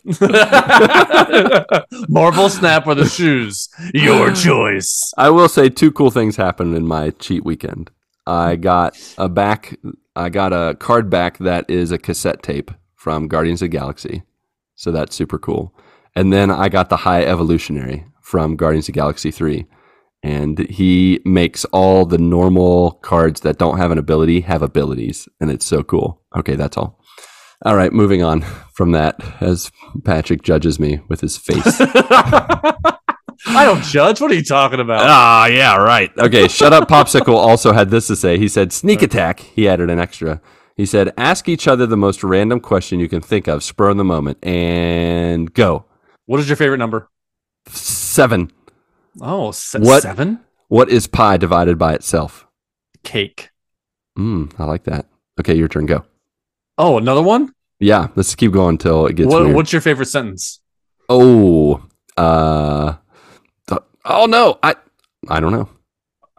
it. 1.92 2.10
Marvel 2.10 2.50
Snap 2.50 2.86
or 2.88 2.96
the 2.96 3.06
shoes, 3.10 3.70
your 3.94 4.32
choice. 4.34 5.14
I 5.18 5.30
will 5.32 5.50
say 5.50 5.70
two 5.70 5.92
cool 5.92 6.12
things 6.12 6.36
happened 6.38 6.76
in 6.76 6.86
my 6.88 7.10
cheat 7.12 7.44
weekend. 7.44 7.90
I 8.26 8.56
got 8.56 8.98
a 9.18 9.28
back. 9.30 9.78
I 10.16 10.30
got 10.30 10.54
a 10.54 10.76
card 10.76 11.10
back 11.10 11.38
that 11.40 11.70
is 11.70 11.92
a 11.92 11.98
cassette 11.98 12.44
tape 12.44 12.72
from 12.96 13.28
Guardians 13.28 13.62
of 13.62 13.70
the 13.72 13.78
Galaxy, 13.78 14.24
so 14.76 14.92
that's 14.92 15.16
super 15.16 15.40
cool. 15.40 15.76
And 16.16 16.32
then 16.32 16.52
I 16.52 16.70
got 16.70 16.90
the 16.90 16.98
High 16.98 17.24
Evolutionary 17.24 18.06
from 18.22 18.56
Guardians 18.56 18.88
of 18.88 18.96
Galaxy 18.96 19.32
Three, 19.32 19.66
and 20.22 20.60
he 20.70 21.20
makes 21.26 21.66
all 21.66 22.06
the 22.06 22.18
normal 22.18 22.92
cards 23.02 23.42
that 23.42 23.58
don't 23.58 23.78
have 23.78 23.92
an 23.92 23.98
ability 23.98 24.42
have 24.42 24.62
abilities, 24.62 25.28
and 25.42 25.52
it's 25.52 25.66
so 25.66 25.84
cool. 25.84 26.22
Okay, 26.36 26.56
that's 26.56 26.78
all. 26.78 27.00
All 27.66 27.76
right, 27.76 27.94
moving 27.94 28.24
on 28.24 28.42
from 28.74 28.92
that 28.92 29.20
as 29.42 29.72
Patrick 30.04 30.44
judges 30.44 30.80
me 30.80 31.00
with 31.08 31.22
his 31.22 31.38
face. 31.38 31.82
I 33.46 33.66
don't 33.66 33.84
judge. 33.84 34.22
What 34.22 34.32
are 34.32 34.36
you 34.36 34.44
talking 34.44 34.80
about? 34.80 35.02
Ah, 35.04 35.48
yeah, 35.48 35.76
right. 35.78 36.12
Okay, 36.18 36.48
shut 36.48 36.72
up. 36.74 36.88
Popsicle 36.88 37.36
also 37.36 37.74
had 37.74 37.90
this 37.90 38.08
to 38.08 38.16
say. 38.16 38.38
He 38.38 38.48
said, 38.48 38.72
"Sneak 38.72 39.02
attack." 39.02 39.40
He 39.42 39.68
added 39.68 39.90
an 39.90 40.00
extra. 40.00 40.40
He 40.78 40.86
said, 40.86 41.14
"Ask 41.18 41.50
each 41.50 41.68
other 41.68 41.86
the 41.86 41.98
most 41.98 42.24
random 42.24 42.60
question 42.60 43.00
you 43.00 43.10
can 43.10 43.22
think 43.22 43.48
of, 43.48 43.64
spur 43.64 43.90
on 43.90 43.98
the 43.98 44.04
moment, 44.04 44.38
and 44.46 45.54
go." 45.54 45.86
What 46.26 46.40
is 46.40 46.48
your 46.48 46.56
favorite 46.56 46.78
number? 46.78 47.10
Seven. 47.68 48.52
Oh, 49.22 49.52
se- 49.52 49.80
What? 49.80 50.02
seven. 50.04 50.40
What 50.70 50.90
is 50.90 51.06
pi 51.08 51.38
divided 51.38 51.78
by 51.78 51.94
itself? 51.94 52.48
Cake. 53.04 53.50
Mm, 54.18 54.54
I 54.58 54.64
like 54.66 54.86
that. 54.86 55.08
Okay, 55.40 55.54
your 55.56 55.68
turn. 55.68 55.86
Go. 55.86 56.04
Oh, 56.78 56.98
another 56.98 57.22
one. 57.22 57.52
Yeah, 57.80 58.08
let's 58.16 58.34
keep 58.36 58.52
going 58.54 58.76
until 58.76 59.06
it 59.08 59.16
gets 59.16 59.28
What, 59.30 59.54
what's 59.54 59.74
your 59.74 59.82
favorite 59.82 60.08
sentence? 60.08 60.62
oh, 61.10 61.84
uh, 62.18 62.94
oh 64.06 64.26
no, 64.26 64.60
I, 64.64 64.76
I 65.30 65.40
don't 65.40 65.52
know. 65.52 65.70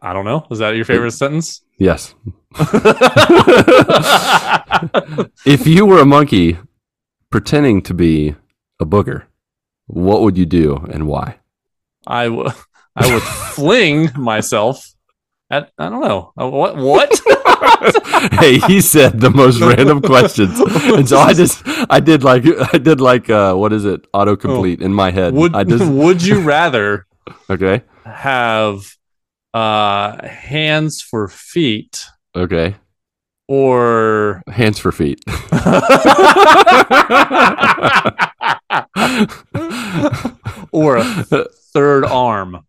I 0.00 0.12
don't 0.12 0.24
know. 0.26 0.46
Is 0.50 0.58
that 0.58 0.76
your 0.76 0.84
favorite 0.84 1.12
sentence? 1.12 1.62
Yes. 1.78 2.14
if 5.46 5.66
you 5.66 5.86
were 5.86 6.00
a 6.00 6.04
monkey 6.06 6.58
pretending 7.30 7.82
to 7.82 7.94
be 7.94 8.34
a 8.80 8.86
booger, 8.86 9.24
what 9.86 10.20
would 10.22 10.36
you 10.36 10.46
do 10.46 10.76
and 10.90 11.06
why? 11.06 11.38
I 12.06 12.28
would 12.28 12.52
I 12.96 13.12
would 13.12 13.22
fling 13.22 14.10
myself 14.14 14.94
at 15.50 15.72
I 15.78 15.88
don't 15.88 16.02
know 16.02 16.32
Uh, 16.38 16.48
what 16.48 16.76
what. 16.76 17.20
hey, 18.32 18.58
he 18.66 18.80
said 18.80 19.20
the 19.20 19.30
most 19.30 19.60
random 19.60 20.00
questions, 20.02 20.58
and 20.60 21.08
so 21.08 21.18
I 21.18 21.32
just 21.34 21.62
I 21.90 22.00
did 22.00 22.22
like 22.22 22.44
I 22.74 22.78
did 22.78 23.00
like 23.00 23.28
uh, 23.30 23.54
what 23.54 23.72
is 23.72 23.84
it 23.84 24.10
autocomplete 24.12 24.80
in 24.80 24.92
my 24.92 25.10
head. 25.10 25.34
would 25.34 25.54
I 25.54 25.64
just 25.64 25.84
would 25.90 26.22
you 26.22 26.40
rather 26.40 27.06
okay 27.50 27.82
have 28.04 28.80
uh 29.54 30.26
hands 30.26 31.00
for 31.00 31.28
feet 31.28 32.04
okay 32.34 32.76
or 33.46 34.42
hands 34.48 34.78
for 34.78 34.90
feet. 34.90 35.20
or 40.72 40.96
a 40.98 41.04
third 41.72 42.04
arm? 42.04 42.64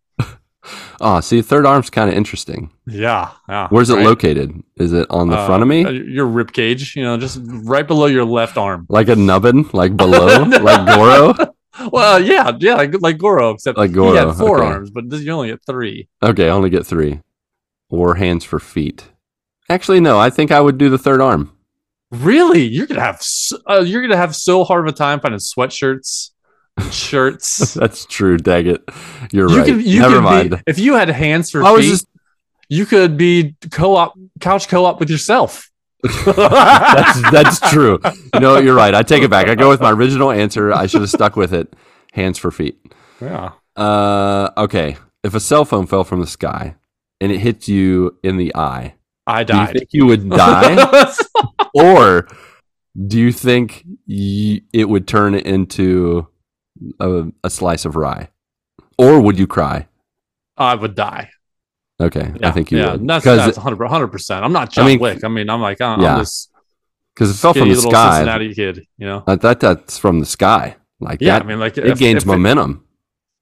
oh, 1.02 1.20
see, 1.22 1.42
third 1.42 1.66
arm's 1.66 1.90
kind 1.90 2.10
of 2.10 2.16
interesting. 2.16 2.72
Yeah, 2.88 3.32
yeah. 3.48 3.68
Where's 3.70 3.90
it 3.90 3.96
right? 3.96 4.06
located? 4.06 4.62
Is 4.78 4.94
it 4.94 5.08
on 5.10 5.30
the 5.30 5.38
Uh, 5.38 5.46
front 5.46 5.62
of 5.64 5.70
me? 5.70 5.86
uh, 5.86 5.90
Your 5.90 6.26
rib 6.28 6.52
cage, 6.54 6.96
you 6.96 7.04
know, 7.04 7.18
just 7.18 7.40
right 7.44 7.88
below 7.88 8.06
your 8.08 8.26
left 8.26 8.58
arm. 8.58 8.86
Like 8.90 9.10
a 9.10 9.16
nubbin, 9.16 9.70
like 9.74 9.96
below, 9.96 10.44
like 10.44 10.86
Goro. 10.96 11.34
Well, 11.92 12.22
yeah, 12.22 12.52
yeah, 12.60 12.76
like, 12.76 13.02
like 13.02 13.18
Goro, 13.18 13.52
except 13.52 13.78
Like 13.78 13.92
he 13.92 14.16
had 14.16 14.34
four 14.36 14.60
okay. 14.60 14.68
arms, 14.68 14.92
but 14.92 15.10
this, 15.10 15.22
you 15.22 15.32
only 15.32 15.50
get 15.50 15.66
three. 15.66 16.08
Okay, 16.24 16.48
I 16.48 16.52
only 16.52 16.70
get 16.70 16.86
three. 16.86 17.22
Or 17.90 18.16
hands 18.16 18.44
for 18.44 18.60
feet. 18.60 19.06
Actually, 19.70 20.00
no. 20.00 20.20
I 20.20 20.30
think 20.30 20.52
I 20.52 20.62
would 20.62 20.78
do 20.78 20.90
the 20.90 20.98
third 20.98 21.22
arm. 21.22 21.52
Really, 22.12 22.64
you're 22.64 22.88
gonna 22.88 23.02
have 23.02 23.16
s 23.16 23.52
uh, 23.70 23.84
you're 23.86 24.02
gonna 24.02 24.18
have 24.18 24.36
so 24.36 24.64
hard 24.64 24.88
of 24.88 24.94
a 24.94 24.98
time 24.98 25.20
finding 25.20 25.40
sweatshirts, 25.40 26.32
shirts. 26.92 27.74
That's 27.74 28.06
true. 28.06 28.38
Dag 28.38 28.68
it. 28.68 28.84
You're 29.32 29.50
you 29.50 29.58
right. 29.58 29.66
could, 29.66 29.86
you 29.86 30.00
Never 30.00 30.22
mind. 30.22 30.52
Be, 30.52 30.58
if 30.68 30.80
you 30.80 30.96
had 30.96 31.10
hands 31.10 31.50
for 31.52 31.64
I 31.64 31.72
was 31.72 31.86
feet, 31.86 31.92
just 31.92 32.08
you 32.70 32.86
could 32.86 33.18
be 33.18 33.56
co-op 33.72 34.14
couch 34.40 34.68
co-op 34.68 35.00
with 35.00 35.10
yourself. 35.10 35.70
That's 36.26 37.32
that's 37.32 37.60
true. 37.72 38.00
You 38.34 38.40
know, 38.40 38.58
you're 38.58 38.76
right. 38.76 38.94
I 38.94 39.04
take 39.04 39.24
it 39.24 39.30
back. 39.30 39.48
I 39.48 39.56
go 39.56 39.70
with 39.70 39.82
my 39.82 39.92
original 39.92 40.32
answer. 40.32 40.72
I 40.74 40.86
should 40.88 41.02
have 41.02 41.10
stuck 41.10 41.36
with 41.36 41.54
it. 41.54 41.76
Hands 42.14 42.38
for 42.38 42.52
feet. 42.52 42.80
yeah. 43.22 43.52
Uh, 43.76 44.52
okay. 44.58 44.98
If 45.24 45.34
a 45.36 45.40
cell 45.40 45.66
phone 45.66 45.86
fell 45.88 46.04
from 46.04 46.22
the 46.22 46.28
sky 46.28 46.76
and 47.20 47.32
it 47.32 47.40
hit 47.40 47.68
you 47.68 48.18
in 48.24 48.38
the 48.38 48.56
eye, 48.56 48.96
I 49.28 49.44
do 49.44 49.54
you 49.54 49.60
died. 49.60 49.74
think 49.78 49.90
you 49.92 50.06
would 50.06 50.30
die, 50.30 51.14
or 51.74 52.28
do 53.08 53.20
you 53.20 53.32
think 53.32 53.84
y- 54.08 54.62
it 54.72 54.88
would 54.88 55.08
turn 55.08 55.34
into 55.36 56.28
a, 57.00 57.26
a 57.44 57.50
slice 57.50 57.86
of 57.86 57.96
rye, 57.96 58.30
or 58.98 59.20
would 59.20 59.38
you 59.40 59.48
cry? 59.48 59.88
I 60.58 60.76
would 60.76 60.96
die. 60.96 61.32
Okay, 62.02 62.34
Yeah, 62.40 62.50
I 62.50 62.52
think 62.52 62.72
you 62.72 62.80
yeah, 62.80 62.92
would 62.94 63.08
That's, 63.08 63.24
because 63.24 63.46
that's 63.56 63.58
100 63.58 64.08
percent. 64.10 64.44
I'm 64.44 64.52
not 64.52 64.70
John 64.72 64.86
mean, 64.88 65.00
Wick. 65.00 65.24
I 65.24 65.30
mean, 65.30 65.50
I'm 65.50 65.62
like 65.62 65.80
I'm, 65.80 66.02
yeah. 66.02 66.18
Because 67.14 67.32
it 67.32 67.36
fell 67.36 67.54
from 67.54 67.70
the 67.70 67.76
sky. 67.76 68.18
Cincinnati 68.18 68.54
kid. 68.54 68.86
You 68.98 69.08
know. 69.08 69.24
I 69.26 69.38
thought 69.38 69.62
that's 69.62 69.98
from 69.98 70.20
the 70.20 70.26
sky. 70.26 70.76
Like 71.00 71.22
Yeah, 71.22 71.40
that, 71.40 71.44
I 71.46 71.48
mean, 71.48 71.60
like 71.60 71.78
it 71.78 71.86
if- 71.88 71.98
gains 72.00 72.24
if 72.24 72.28
momentum. 72.28 72.84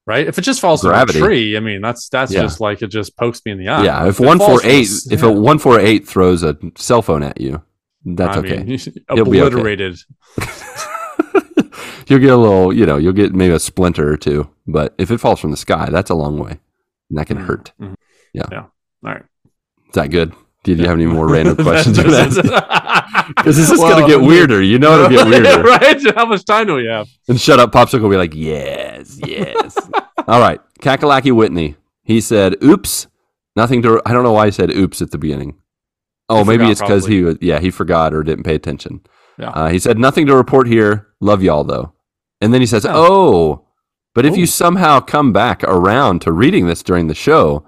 right? 0.06 0.28
If 0.28 0.38
it 0.38 0.42
just 0.44 0.62
falls 0.62 0.82
Gravity. 0.84 1.18
from 1.18 1.24
a 1.24 1.28
tree, 1.30 1.58
I 1.58 1.60
mean, 1.62 1.82
that's 1.82 2.10
that's 2.10 2.32
Yeah. 2.32 2.42
just 2.44 2.60
like 2.60 2.84
it 2.84 2.88
just 2.88 3.18
pokes 3.18 3.42
me 3.46 3.54
in 3.54 3.58
the 3.58 3.70
eye. 3.70 3.86
yeah, 3.86 4.08
if 4.08 4.20
it 4.20 4.26
one 4.26 4.38
four 4.38 4.60
eight, 4.64 4.88
if 5.10 5.22
yeah. 5.24 5.28
a 5.30 5.32
one 5.32 5.58
four 5.58 5.80
eight 5.80 6.08
throws 6.08 6.44
a 6.44 6.56
cell 6.78 7.02
phone 7.02 7.24
at 7.24 7.42
you, 7.42 7.64
that's 8.06 8.38
I 8.38 8.40
okay. 8.42 8.64
mean, 8.64 8.80
You'll 9.16 9.26
be 9.26 9.42
okay. 9.42 9.48
obliterated. 9.48 9.98
you'll 12.08 12.20
get 12.20 12.32
a 12.32 12.38
little, 12.38 12.72
you 12.74 12.86
know, 12.86 12.98
you'll 12.98 13.14
get 13.14 13.34
maybe 13.34 13.54
a 13.54 13.60
splinter 13.60 14.12
or 14.12 14.18
two. 14.18 14.50
But 14.68 14.94
if 14.98 15.10
it 15.10 15.20
falls 15.20 15.40
from 15.40 15.52
the 15.52 15.58
sky, 15.58 15.90
that's 15.90 16.10
a 16.10 16.16
long 16.16 16.38
way, 16.38 16.60
and 17.10 17.18
that 17.18 17.28
can 17.28 17.38
Mhm, 17.38 17.46
hurt. 17.46 17.72
mhm. 17.82 17.96
Yeah. 18.34 18.44
Yeah. 18.52 18.60
All 19.06 19.12
right. 19.14 19.24
Is 19.88 19.94
that 19.94 20.10
good? 20.12 20.34
Did 20.64 20.80
you 20.80 20.86
have 20.86 20.96
any 20.96 21.06
more 21.06 21.28
random 21.28 21.56
questions? 21.64 21.98
Because 21.98 22.36
Because 22.38 23.58
this 23.58 23.70
is 23.70 23.80
gonna 23.80 24.08
get 24.08 24.22
weirder. 24.22 24.62
You 24.62 24.80
know 24.80 24.94
it'll 25.04 25.10
get 25.10 25.28
weirder. 25.44 25.62
right? 25.64 26.16
How 26.16 26.26
much 26.26 26.46
time 26.46 26.68
do 26.68 26.76
we 26.76 26.86
have? 26.86 27.08
And 27.28 27.40
shut 27.40 27.60
up, 27.60 27.72
popsicle 27.72 28.02
will 28.04 28.10
be 28.10 28.18
like, 28.18 28.34
yes, 28.34 29.20
yes. 29.26 29.78
All 30.28 30.40
right, 30.40 30.62
Kakalaki 30.80 31.32
Whitney. 31.34 31.76
He 32.04 32.22
said, 32.22 32.56
"Oops, 32.64 33.08
nothing 33.56 33.82
to." 33.84 34.02
I 34.06 34.14
don't 34.14 34.24
know 34.24 34.32
why 34.34 34.46
he 34.46 34.52
said 34.52 34.72
"oops" 34.72 35.02
at 35.02 35.12
the 35.12 35.18
beginning. 35.18 35.56
Oh, 36.30 36.40
He 36.44 36.50
maybe 36.50 36.64
forgot, 36.64 36.72
it's 36.72 36.82
because 36.82 37.06
he 37.06 37.22
was, 37.24 37.38
yeah, 37.42 37.60
he 37.60 37.70
forgot 37.70 38.14
or 38.14 38.24
didn't 38.24 38.44
pay 38.46 38.56
attention. 38.56 39.02
Yeah. 39.38 39.50
Uh, 39.50 39.70
he 39.70 39.80
said, 39.80 39.98
"Nothing 40.00 40.26
to 40.28 40.36
report 40.36 40.68
here. 40.68 41.08
Love 41.20 41.44
y'all 41.44 41.64
though." 41.66 41.94
And 42.42 42.54
then 42.54 42.62
he 42.62 42.68
says, 42.68 42.84
Yeah. 42.86 42.94
"Oh, 42.96 43.66
but 44.16 44.26
if 44.26 44.34
Oh. 44.34 44.38
you 44.38 44.46
somehow 44.46 45.00
come 45.02 45.32
back 45.34 45.64
around 45.66 46.22
to 46.22 46.32
reading 46.32 46.68
this 46.68 46.84
during 46.84 47.08
the 47.08 47.16
show, 47.16 47.66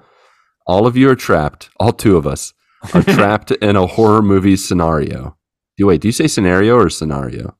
all 0.66 0.88
of 0.88 0.96
you 0.98 1.10
are 1.10 1.16
trapped. 1.16 1.70
All 1.80 1.92
two 1.94 2.18
of 2.18 2.26
us 2.28 2.54
are 2.94 3.04
trapped 3.18 3.52
in 3.52 3.76
a 3.76 3.88
horror 3.88 4.22
movie 4.22 4.56
scenario." 4.56 5.38
Do 5.78 5.88
wait? 5.88 6.02
Do 6.02 6.08
you 6.08 6.12
say 6.14 6.28
scenario 6.28 6.76
or 6.78 6.90
scenario? 6.90 7.56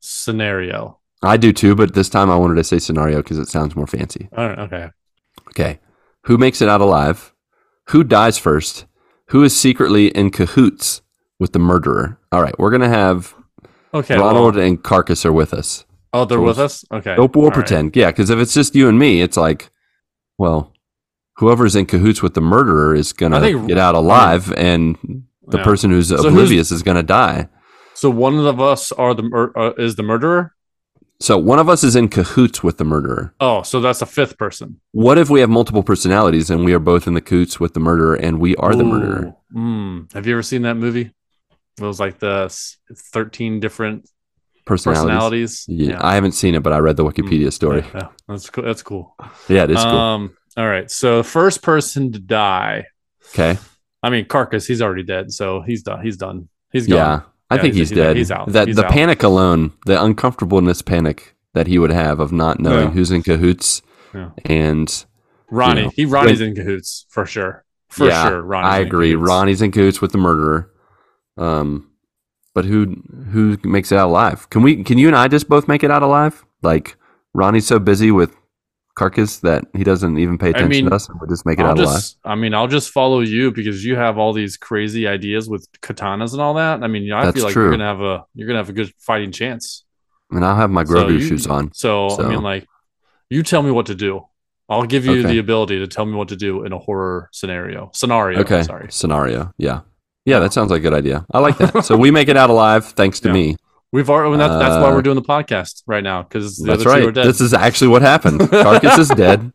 Scenario. 0.00 0.98
I 1.22 1.36
do 1.36 1.52
too, 1.52 1.74
but 1.74 1.94
this 1.94 2.08
time 2.08 2.30
I 2.30 2.36
wanted 2.36 2.54
to 2.54 2.64
say 2.64 2.78
scenario 2.78 3.18
because 3.18 3.38
it 3.38 3.48
sounds 3.48 3.76
more 3.76 3.86
fancy. 3.86 4.28
All 4.36 4.48
right. 4.48 4.58
Okay. 4.58 4.88
Okay. 5.48 5.78
Who 6.24 6.38
makes 6.38 6.62
it 6.62 6.68
out 6.68 6.80
alive? 6.80 7.34
Who 7.88 8.02
dies 8.04 8.38
first? 8.38 8.86
Who 9.28 9.42
is 9.44 9.54
secretly 9.56 10.08
in 10.08 10.30
cahoots 10.30 11.02
with 11.38 11.52
the 11.52 11.58
murderer? 11.58 12.18
All 12.32 12.42
right, 12.42 12.58
we're 12.58 12.70
going 12.70 12.80
to 12.82 12.88
have 12.88 13.34
Okay. 13.92 14.16
Ronald 14.16 14.56
well- 14.56 14.64
and 14.64 14.82
Carcass 14.82 15.24
are 15.26 15.32
with 15.32 15.52
us. 15.52 15.84
oh, 16.12 16.24
they're 16.24 16.38
we'll- 16.38 16.48
with 16.48 16.58
us. 16.58 16.84
Okay. 16.90 17.14
Nope, 17.16 17.36
we'll 17.36 17.44
all 17.44 17.50
right. 17.50 17.54
pretend. 17.54 17.94
Yeah, 17.96 18.06
because 18.10 18.30
if 18.30 18.38
it's 18.38 18.54
just 18.54 18.74
you 18.74 18.88
and 18.88 18.98
me, 18.98 19.20
it's 19.20 19.36
like, 19.36 19.70
well, 20.38 20.72
whoever's 21.40 21.74
in 21.74 21.86
cahoots 21.86 22.22
with 22.22 22.34
the 22.34 22.40
murderer 22.40 22.94
is 22.94 23.12
going 23.12 23.32
to 23.32 23.66
get 23.66 23.78
out 23.78 23.94
alive, 23.94 24.52
and 24.56 24.96
the 25.48 25.58
Yeah. 25.58 25.64
person 25.64 25.90
who's 25.90 26.10
who's- 26.10 26.24
oblivious 26.24 26.70
is 26.70 26.82
going 26.82 26.96
to 26.96 27.02
die. 27.02 27.48
So 27.94 28.08
one 28.08 28.38
of 28.46 28.60
us 28.60 28.92
are 28.92 29.14
the 29.14 29.22
mur- 29.24 29.52
uh, 29.56 29.72
is 29.76 29.96
the 29.96 30.02
murderer. 30.02 30.54
So 31.22 31.36
one 31.36 31.58
of 31.58 31.68
us 31.68 31.84
is 31.84 31.96
in 31.96 32.08
cahoots 32.08 32.62
with 32.62 32.78
the 32.78 32.84
murderer. 32.84 33.34
Oh, 33.40 33.60
so 33.62 33.80
that's 33.80 34.00
a 34.00 34.06
fifth 34.06 34.38
person. 34.38 34.80
What 34.92 35.18
if 35.18 35.28
we 35.28 35.40
have 35.40 35.50
multiple 35.50 35.82
personalities 35.82 36.48
and 36.48 36.64
we 36.64 36.72
are 36.72 36.78
both 36.78 37.06
in 37.06 37.12
the 37.12 37.20
cahoots 37.20 37.60
with 37.60 37.74
the 37.74 37.80
murderer 37.80 38.14
and 38.14 38.38
we 38.38 38.56
are 38.56 38.74
the 38.74 38.84
murderer? 38.84 39.34
Mm. 39.54 40.10
Have 40.14 40.26
you 40.26 40.32
ever 40.32 40.42
seen 40.42 40.62
that 40.62 40.76
movie? 40.78 41.10
It 41.78 41.84
was 41.84 42.00
like 42.00 42.20
the 42.20 42.48
thirteen 43.12 43.60
different 43.60 44.08
Personalities. 44.64 45.04
personalities. 45.04 45.64
Yeah, 45.68 45.98
I 46.00 46.14
haven't 46.14 46.32
seen 46.32 46.54
it, 46.54 46.62
but 46.62 46.72
I 46.72 46.78
read 46.78 46.96
the 46.96 47.04
Wikipedia 47.04 47.52
story. 47.52 47.80
Yeah, 47.80 47.90
yeah. 48.00 48.08
that's 48.28 48.48
cool. 48.48 48.64
That's 48.64 48.82
cool. 48.82 49.14
Yeah, 49.48 49.64
it 49.64 49.70
is 49.72 49.82
cool. 49.84 50.30
All 50.56 50.66
right. 50.68 50.90
So 50.90 51.18
the 51.18 51.24
first 51.24 51.62
person 51.62 52.12
to 52.12 52.18
die. 52.18 52.86
Okay. 53.32 53.58
I 54.02 54.10
mean, 54.10 54.24
Carcass. 54.26 54.66
He's 54.66 54.82
already 54.82 55.02
dead. 55.04 55.32
So 55.32 55.62
he's 55.62 55.82
done. 55.82 56.02
He's 56.02 56.16
done. 56.16 56.48
He's 56.72 56.86
gone. 56.86 56.96
Yeah, 56.96 57.20
I 57.50 57.56
Yeah, 57.56 57.60
think 57.62 57.74
he's- 57.74 57.88
he's, 57.90 57.96
dead. 57.96 58.16
he's 58.16 58.30
out. 58.30 58.48
That 58.52 58.66
He's 58.68 58.76
the 58.76 58.86
out. 58.86 58.92
panic 58.92 59.22
alone, 59.22 59.72
the 59.86 60.02
uncomfortableness 60.02 60.82
panic 60.82 61.34
that 61.54 61.66
he 61.66 61.78
would 61.78 61.90
have 61.92 62.20
of 62.20 62.32
not 62.32 62.60
knowing 62.60 62.88
Yeah. 62.88 62.90
who's 62.90 63.10
in 63.10 63.22
cahoots, 63.22 63.82
Yeah. 64.14 64.30
and 64.44 65.04
Ronnie. 65.50 65.80
you 65.80 65.86
know, 65.86 65.92
he 65.96 66.04
Ronnie's 66.06 66.40
when- 66.40 66.50
in 66.50 66.54
cahoots 66.56 67.06
for 67.08 67.26
sure. 67.26 67.64
For 67.88 68.06
yeah, 68.06 68.28
sure. 68.28 68.42
Ronnie's 68.42 68.72
I 68.72 68.78
agree. 68.78 69.12
cahoots. 69.12 69.28
Ronnie's 69.28 69.62
in 69.62 69.70
cahoots 69.72 70.00
with 70.00 70.12
the 70.12 70.18
murderer. 70.18 70.70
Um, 71.36 71.88
but 72.54 72.64
who 72.64 72.96
who 73.32 73.58
makes 73.64 73.90
it 73.92 73.96
out 73.98 74.08
alive? 74.08 74.48
Can 74.50 74.62
we? 74.62 74.82
Can 74.84 74.96
you 74.98 75.08
and 75.08 75.16
I 75.16 75.28
just 75.28 75.48
both 75.48 75.66
make 75.68 75.82
it 75.84 75.90
out 75.90 76.02
alive? 76.02 76.44
Like 76.62 76.96
Ronnie's 77.34 77.66
so 77.66 77.78
busy 77.78 78.10
with 78.10 78.34
Carcass 78.96 79.38
that 79.38 79.64
he 79.74 79.82
doesn't 79.84 80.18
even 80.18 80.36
pay 80.36 80.50
attention 80.50 80.68
mean, 80.68 80.86
to 80.90 80.94
us. 80.94 81.08
and 81.08 81.18
We'll 81.20 81.28
just 81.30 81.46
make 81.46 81.58
it 81.58 81.62
I'll 81.62 81.70
out 81.70 81.78
alive. 81.78 81.94
just, 81.94 82.18
I 82.24 82.34
mean, 82.34 82.52
I'll 82.54 82.66
just 82.66 82.90
follow 82.90 83.20
you 83.20 83.50
because 83.50 83.84
you 83.84 83.96
have 83.96 84.18
all 84.18 84.32
these 84.32 84.56
crazy 84.56 85.06
ideas 85.08 85.48
with 85.48 85.66
katanas 85.80 86.32
and 86.32 86.40
all 86.42 86.54
that. 86.54 86.82
I 86.82 86.86
mean, 86.86 87.10
I 87.12 87.24
That's 87.26 87.36
feel 87.36 87.44
like 87.44 87.52
true. 87.54 87.62
you're 87.64 87.70
gonna 87.72 87.84
have 87.86 88.00
a 88.00 88.24
you're 88.34 88.46
gonna 88.46 88.58
have 88.58 88.68
a 88.68 88.72
good 88.74 88.92
fighting 88.98 89.32
chance. 89.32 89.84
And 90.30 90.44
I'll 90.44 90.56
have 90.56 90.70
my 90.70 90.84
So 90.84 91.08
you- 91.08 91.20
shoes 91.20 91.46
on. 91.46 91.70
So, 91.72 92.08
So- 92.10 92.24
I 92.24 92.28
mean, 92.28 92.42
like, 92.42 92.66
you 93.30 93.42
tell 93.42 93.62
me 93.62 93.70
what 93.70 93.86
to 93.86 93.94
do. 93.94 94.22
I'll 94.68 94.84
give 94.86 95.04
you 95.04 95.20
Okay. 95.20 95.28
the 95.28 95.38
ability 95.38 95.78
to 95.80 95.88
tell 95.88 96.06
me 96.06 96.14
what 96.14 96.28
to 96.28 96.36
do 96.36 96.64
in 96.64 96.72
a 96.72 96.78
horror 96.78 97.28
scenario. 97.32 97.90
Scenario. 97.92 98.38
Okay. 98.40 98.62
Sorry. 98.62 98.86
Scenario. 98.90 99.52
Yeah. 99.58 99.80
Yeah, 100.26 100.38
that 100.40 100.52
sounds 100.52 100.70
like 100.70 100.78
a 100.80 100.82
good 100.82 100.94
idea. 100.94 101.26
I 101.32 101.38
like 101.40 101.58
that. 101.58 101.84
so 101.84 101.96
we 101.96 102.10
make 102.12 102.28
it 102.28 102.36
out 102.36 102.50
alive 102.50 102.84
thanks 102.86 103.18
to 103.20 103.28
Yeah. 103.28 103.34
me. 103.34 103.56
We've 103.92 104.08
already. 104.08 104.36
That's, 104.36 104.54
that's 104.54 104.82
why 104.82 104.90
Uh, 104.90 104.94
we're 104.94 105.02
doing 105.02 105.16
the 105.16 105.22
podcast 105.22 105.82
right 105.86 106.04
now 106.04 106.22
because 106.22 106.58
the 106.58 106.66
That's 106.66 106.82
other 106.82 106.84
two 106.84 106.90
right. 106.90 107.08
are 107.08 107.12
dead. 107.12 107.26
This 107.26 107.40
is 107.40 107.52
actually 107.52 107.88
what 107.88 108.02
happened. 108.02 108.38
Carcass 108.50 108.98
is 108.98 109.08
dead. 109.08 109.52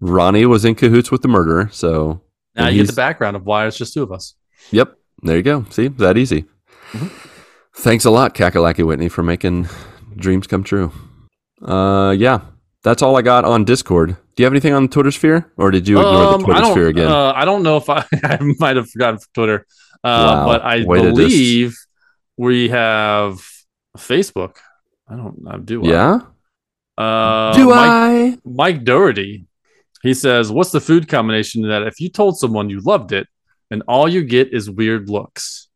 Ronnie 0.00 0.46
was 0.46 0.64
in 0.64 0.74
cahoots 0.74 1.10
with 1.10 1.22
the 1.22 1.28
murderer. 1.28 1.68
So, 1.72 2.20
now 2.54 2.68
you 2.68 2.82
get 2.82 2.88
the 2.88 2.92
background 2.96 3.36
of 3.36 3.44
why 3.46 3.66
it's 3.66 3.76
just 3.76 3.94
two 3.94 4.02
of 4.02 4.12
us. 4.12 4.34
yep. 4.70 4.96
There 5.22 5.36
you 5.36 5.42
go. 5.42 5.64
See, 5.70 5.88
that 5.88 6.18
easy. 6.18 6.44
Mm-hmm. 6.92 7.08
Thanks 7.76 8.04
a 8.04 8.10
lot, 8.10 8.34
Kakalaki 8.34 8.86
Whitney, 8.86 9.08
for 9.08 9.22
making 9.22 9.68
dreams 10.16 10.46
come 10.46 10.62
true. 10.62 10.92
Uh, 11.62 12.14
yeah. 12.16 12.40
that's 12.82 13.00
all 13.02 13.16
I 13.16 13.22
got 13.22 13.44
on 13.46 13.64
Discord. 13.64 14.16
Do 14.36 14.42
you 14.42 14.44
have 14.44 14.52
anything 14.52 14.74
on 14.74 14.82
the 14.82 14.88
Twitter 14.88 15.10
sphere, 15.10 15.50
or 15.56 15.70
did 15.70 15.88
you 15.88 15.96
ignore 15.98 16.34
Um, 16.34 16.40
the 16.40 16.46
Twitter 16.46 16.64
sphere 16.66 16.88
again? 16.88 17.10
Uh, 17.10 17.32
I 17.34 17.44
don't 17.46 17.62
know 17.62 17.78
if 17.78 17.88
I, 17.88 18.04
I 18.22 18.38
might 18.58 18.76
have 18.76 18.90
forgotten 18.90 19.18
for 19.20 19.28
Twitter, 19.32 19.66
uh, 20.02 20.08
Wow. 20.08 20.46
but 20.46 20.62
I 20.62 20.84
Way 20.84 21.00
believe 21.02 21.74
we 22.36 22.68
have 22.68 23.40
Facebook. 23.98 24.56
I 25.08 25.16
don't 25.16 25.42
I 25.48 25.58
do. 25.58 25.84
I? 25.84 25.88
yeah. 25.88 26.18
Uh, 26.96 27.54
Do 27.54 27.66
Mike, 27.68 27.76
I? 27.90 28.38
Mike 28.44 28.84
Doherty. 28.84 29.46
He 30.02 30.14
says, 30.14 30.52
"What's 30.52 30.70
the 30.70 30.80
food 30.80 31.08
combination 31.08 31.62
that 31.68 31.82
if 31.82 31.98
you 32.00 32.08
told 32.10 32.38
someone 32.38 32.70
you 32.70 32.80
loved 32.80 33.12
it 33.12 33.26
and 33.70 33.82
all 33.88 34.08
you 34.08 34.22
get 34.22 34.52
is 34.52 34.70
weird 34.70 35.08
looks? 35.08 35.68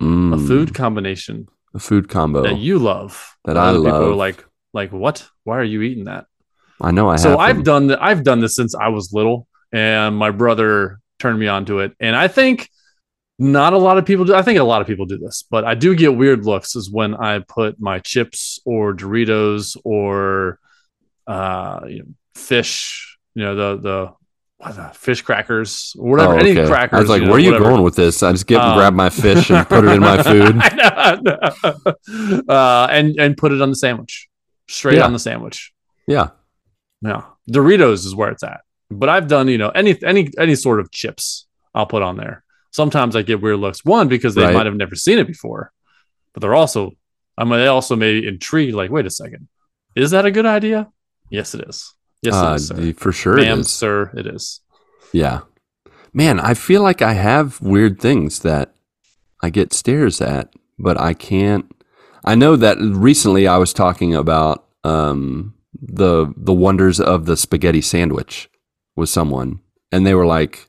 Mm, 0.00 0.34
A 0.34 0.38
food 0.38 0.74
combination 0.74 1.48
a 1.74 1.78
food 1.80 2.08
combo. 2.08 2.42
that 2.42 2.58
you 2.58 2.78
love 2.78 3.36
That 3.44 3.56
I 3.56 3.68
other 3.68 3.78
People 3.78 3.94
are 3.96 4.00
love. 4.08 4.16
like, 4.16 4.44
like 4.72 4.92
what? 4.92 5.26
Why 5.44 5.58
are 5.58 5.64
you 5.64 5.82
eating 5.82 6.04
that? 6.04 6.26
I 6.80 6.90
know 6.92 7.08
I 7.08 7.12
have. 7.12 7.20
so 7.20 7.38
I've 7.38 7.56
them. 7.56 7.64
done 7.64 7.86
that. 7.88 8.02
I've 8.02 8.22
done 8.22 8.40
this 8.40 8.54
since 8.54 8.74
I 8.74 8.88
was 8.88 9.12
little, 9.12 9.46
and 9.72 10.16
my 10.16 10.30
brother 10.30 11.00
turned 11.18 11.38
me 11.40 11.48
onto 11.48 11.80
it. 11.80 11.92
And 12.00 12.14
I 12.14 12.28
think 12.28 12.68
not 13.40 13.72
a 13.72 13.78
lot 13.78 13.96
of 13.98 14.04
people 14.04 14.24
do. 14.26 14.34
I 14.34 14.42
think 14.42 14.58
a 14.58 14.62
lot 14.64 14.80
of 14.82 14.86
people 14.86 15.06
do 15.06 15.16
this, 15.18 15.42
but 15.50 15.64
I 15.64 15.74
do 15.74 15.96
get 15.96 16.14
weird 16.14 16.44
looks. 16.44 16.76
Is 16.76 16.90
when 16.90 17.14
I 17.14 17.38
put 17.40 17.80
my 17.80 17.98
chips 17.98 18.60
or 18.64 18.94
Doritos 18.94 19.76
or 19.84 20.58
uh, 21.26 21.80
you 21.88 21.98
know, 22.00 22.04
fish. 22.34 23.18
You 23.34 23.44
know 23.44 23.54
the 23.56 23.76
the. 23.80 24.12
Fish 24.92 25.22
crackers 25.22 25.96
or 25.98 26.10
whatever, 26.10 26.34
Oh, 26.34 26.36
any 26.36 26.54
crackers. 26.54 26.98
I 26.98 27.00
was 27.00 27.08
like, 27.08 27.20
you 27.20 27.24
know, 27.28 27.30
"Where 27.32 27.38
are 27.38 27.40
you 27.40 27.52
whatever. 27.52 27.70
going 27.70 27.82
with 27.82 27.96
this?" 27.96 28.22
I 28.22 28.30
just 28.32 28.46
get 28.46 28.60
Um, 28.60 28.76
grab 28.76 28.92
my 28.92 29.08
fish 29.08 29.48
and 29.50 29.66
put 29.66 29.84
it 29.84 29.90
in 29.92 30.00
my 30.00 30.22
food. 30.22 30.54
I 30.60 30.74
know, 30.74 31.38
I 31.40 31.72
know. 32.44 32.44
uh, 32.54 32.86
and 32.90 33.14
and 33.18 33.38
put 33.38 33.52
it 33.52 33.62
on 33.62 33.70
the 33.70 33.74
sandwich, 33.76 34.28
straight 34.68 34.98
Yeah. 34.98 35.06
on 35.06 35.14
the 35.14 35.18
sandwich. 35.18 35.72
Yeah, 36.06 36.28
Yeah, 37.00 37.22
Doritos 37.50 38.04
is 38.04 38.14
where 38.14 38.30
it's 38.32 38.42
at. 38.42 38.60
But 38.90 39.08
I've 39.08 39.28
done, 39.28 39.48
you 39.48 39.56
know, 39.56 39.70
any 39.70 39.96
any 40.04 40.28
any 40.38 40.54
sort 40.56 40.78
of 40.80 40.90
chips 40.90 41.46
I'll 41.74 41.86
put 41.86 42.02
on 42.02 42.18
there. 42.18 42.44
Sometimes 42.70 43.16
I 43.16 43.22
get 43.22 43.40
weird 43.40 43.58
looks. 43.58 43.84
One 43.84 44.08
because 44.08 44.34
they 44.34 44.42
Right. 44.44 44.54
might 44.54 44.66
have 44.66 44.76
never 44.76 44.94
seen 44.94 45.18
it 45.18 45.26
before, 45.26 45.72
but 46.32 46.40
they're 46.40 46.54
also, 46.54 46.92
I 47.36 47.44
mean, 47.44 47.58
they 47.58 47.66
also 47.66 47.96
may 47.96 48.20
be 48.20 48.26
intrigued. 48.28 48.74
Like, 48.74 48.90
wait 48.90 49.06
a 49.06 49.10
second, 49.10 49.48
is 49.96 50.10
that 50.12 50.26
a 50.26 50.30
good 50.30 50.46
idea? 50.46 50.88
Yes, 51.30 51.54
it 51.54 51.68
is. 51.68 51.94
Yes, 52.22 52.34
uh, 52.34 52.50
it 52.52 52.54
is, 52.56 52.66
sir. 52.68 52.92
for 52.96 53.12
sure 53.12 53.38
it 53.38 53.42
Ma'am, 53.42 53.60
is. 53.60 53.70
sir, 53.70 54.10
it 54.16 54.26
is. 54.26 54.60
Yeah. 55.12 55.40
Man, 56.12 56.38
I 56.40 56.54
feel 56.54 56.82
like 56.82 57.02
I 57.02 57.14
have 57.14 57.60
weird 57.60 58.00
things 58.00 58.40
that 58.40 58.74
I 59.42 59.50
get 59.50 59.72
stares 59.72 60.20
at, 60.20 60.52
but 60.78 61.00
I 61.00 61.14
can't. 61.14 61.66
I 62.24 62.34
know 62.34 62.56
that 62.56 62.78
recently 62.78 63.46
I 63.46 63.56
was 63.56 63.72
talking 63.72 64.14
about 64.14 64.66
um, 64.84 65.54
the 65.80 66.32
the 66.36 66.52
wonders 66.52 67.00
of 67.00 67.26
the 67.26 67.36
spaghetti 67.36 67.80
sandwich 67.80 68.50
with 68.96 69.08
someone, 69.08 69.60
and 69.90 70.06
they 70.06 70.14
were 70.14 70.26
like, 70.26 70.68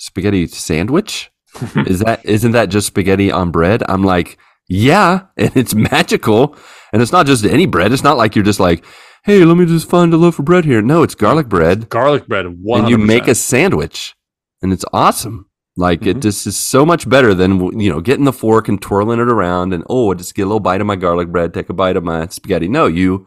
"Spaghetti 0.00 0.46
sandwich? 0.46 1.30
Is 1.86 2.00
that 2.00 2.24
isn't 2.24 2.52
that 2.52 2.70
just 2.70 2.86
spaghetti 2.88 3.30
on 3.30 3.50
bread?" 3.50 3.82
I'm 3.88 4.02
like, 4.02 4.38
"Yeah, 4.68 5.26
and 5.36 5.56
it's 5.56 5.74
magical, 5.74 6.56
and 6.92 7.02
it's 7.02 7.12
not 7.12 7.26
just 7.26 7.44
any 7.44 7.66
bread. 7.66 7.92
It's 7.92 8.02
not 8.04 8.16
like 8.16 8.34
you're 8.34 8.44
just 8.44 8.60
like." 8.60 8.84
Hey, 9.24 9.44
let 9.44 9.58
me 9.58 9.66
just 9.66 9.86
find 9.86 10.14
a 10.14 10.16
loaf 10.16 10.38
of 10.38 10.46
bread 10.46 10.64
here. 10.64 10.80
No, 10.80 11.02
it's 11.02 11.14
garlic 11.14 11.46
bread 11.46 11.90
Garlic 11.90 12.26
bread, 12.26 12.46
one 12.62 12.80
and 12.80 12.88
you 12.88 12.96
make 12.96 13.28
a 13.28 13.34
sandwich 13.34 14.14
and 14.62 14.72
it's 14.72 14.84
awesome 14.94 15.44
like 15.76 16.06
it 16.06 16.16
Mhm. 16.16 16.22
just 16.22 16.46
is 16.46 16.56
so 16.58 16.86
much 16.86 17.06
better 17.06 17.34
than 17.34 17.78
you 17.78 17.90
know 17.90 18.00
getting 18.00 18.24
the 18.24 18.32
fork 18.32 18.66
and 18.66 18.80
twirling 18.80 19.20
it 19.20 19.28
around 19.28 19.74
and 19.74 19.84
oh 19.90 20.14
just 20.14 20.34
get 20.34 20.44
a 20.44 20.46
little 20.46 20.58
bite 20.58 20.80
of 20.80 20.86
my 20.86 20.96
garlic 20.96 21.28
bread 21.28 21.52
take 21.52 21.68
a 21.68 21.74
bite 21.74 21.98
of 21.98 22.02
my 22.02 22.26
spaghetti 22.28 22.66
no 22.66 22.86
you 22.86 23.26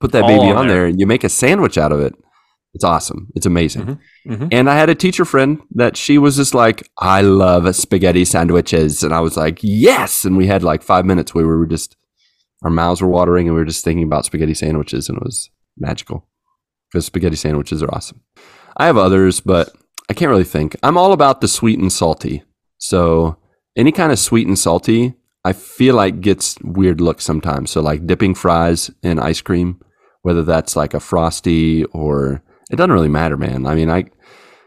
put 0.00 0.12
that 0.12 0.22
All 0.22 0.28
baby 0.28 0.50
on 0.50 0.56
on 0.56 0.66
there. 0.68 0.76
there. 0.78 0.86
and 0.86 0.98
you 0.98 1.06
make 1.06 1.22
a 1.22 1.28
sandwich 1.28 1.76
out 1.76 1.92
of 1.92 2.00
it 2.00 2.14
it's 2.74 2.84
awesome 2.84 3.28
it's 3.34 3.46
amazing 3.46 3.82
Mhm. 3.84 3.98
Mhm. 4.26 4.48
and 4.52 4.70
i 4.70 4.76
had 4.76 4.88
a 4.90 4.94
teacher 4.94 5.24
friend 5.24 5.60
that 5.74 5.96
she 5.96 6.18
was 6.18 6.36
just 6.36 6.54
like 6.54 6.88
i 6.98 7.20
love 7.20 7.74
spaghetti 7.74 8.24
sandwiches 8.24 9.02
and 9.02 9.12
i 9.12 9.20
was 9.20 9.36
like 9.36 9.58
yes 9.62 10.24
and 10.24 10.36
we 10.36 10.46
had 10.46 10.62
like 10.62 10.82
five 10.82 11.04
minutes 11.04 11.34
where 11.34 11.46
we 11.46 11.56
were 11.56 11.66
just 11.66 11.96
our 12.62 12.70
mouths 12.70 13.00
were 13.02 13.08
watering 13.08 13.46
and 13.48 13.54
we 13.56 13.60
were 13.60 13.66
just 13.66 13.84
thinking 13.84 14.04
about 14.04 14.24
spaghetti 14.24 14.54
sandwiches 14.54 15.08
and 15.08 15.18
it 15.18 15.24
was 15.24 15.50
magical 15.78 16.28
because 16.92 17.06
spaghetti 17.06 17.36
sandwiches 17.36 17.82
are 17.82 17.92
awesome 17.94 18.20
I 18.76 18.86
have 18.86 18.96
others, 18.96 19.40
but 19.40 19.74
I 20.08 20.14
can't 20.14 20.30
really 20.30 20.44
think. 20.44 20.76
I'm 20.82 20.96
all 20.96 21.12
about 21.12 21.40
the 21.40 21.48
sweet 21.48 21.78
and 21.80 21.92
salty. 21.92 22.44
So 22.78 23.36
any 23.76 23.90
kind 23.92 24.12
of 24.12 24.18
sweet 24.18 24.46
and 24.46 24.58
salty, 24.58 25.14
I 25.44 25.52
feel 25.52 25.96
like 25.96 26.20
gets 26.20 26.56
weird 26.62 27.00
looks 27.00 27.24
sometimes. 27.24 27.72
So 27.72 27.82
like 27.82 28.06
dipping 28.06 28.34
fries 28.34 28.88
in 29.02 29.18
ice 29.18 29.40
cream, 29.42 29.80
whether 30.22 30.44
that's 30.44 30.76
like 30.76 30.94
a 30.94 31.00
frosty 31.00 31.84
or 31.86 32.42
it 32.70 32.76
doesn't 32.76 32.92
really 32.92 33.08
matter, 33.08 33.36
man. 33.36 33.66
I 33.66 33.74
mean, 33.74 33.90
I 33.90 34.04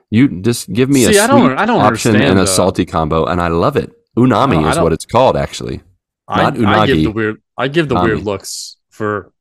you 0.09 0.41
just 0.41 0.71
give 0.71 0.89
me 0.89 1.05
See, 1.05 1.17
a 1.17 1.23
I 1.23 1.27
sweet 1.27 1.39
don't- 1.39 1.57
I 1.57 1.65
don't 1.65 1.81
option 1.81 2.15
and 2.15 2.39
a 2.39 2.45
salty 2.47 2.85
combo, 2.85 3.25
and 3.25 3.41
I 3.41 3.47
love 3.47 3.75
it. 3.77 3.91
Umami 4.17 4.31
I 4.33 4.53
don't- 4.53 4.65
I 4.65 4.69
is 4.71 4.79
what 4.79 4.93
it's 4.93 5.05
called, 5.05 5.35
actually. 5.35 5.81
I, 6.27 6.49
Not 6.51 6.65
I 6.65 6.85
give 6.87 6.97
the 6.97 7.07
weird 7.11 7.41
I 7.57 7.67
give 7.67 7.89
the 7.89 7.95
Nami. 7.95 8.07
weird 8.13 8.23
looks 8.23 8.77
for 8.89 9.31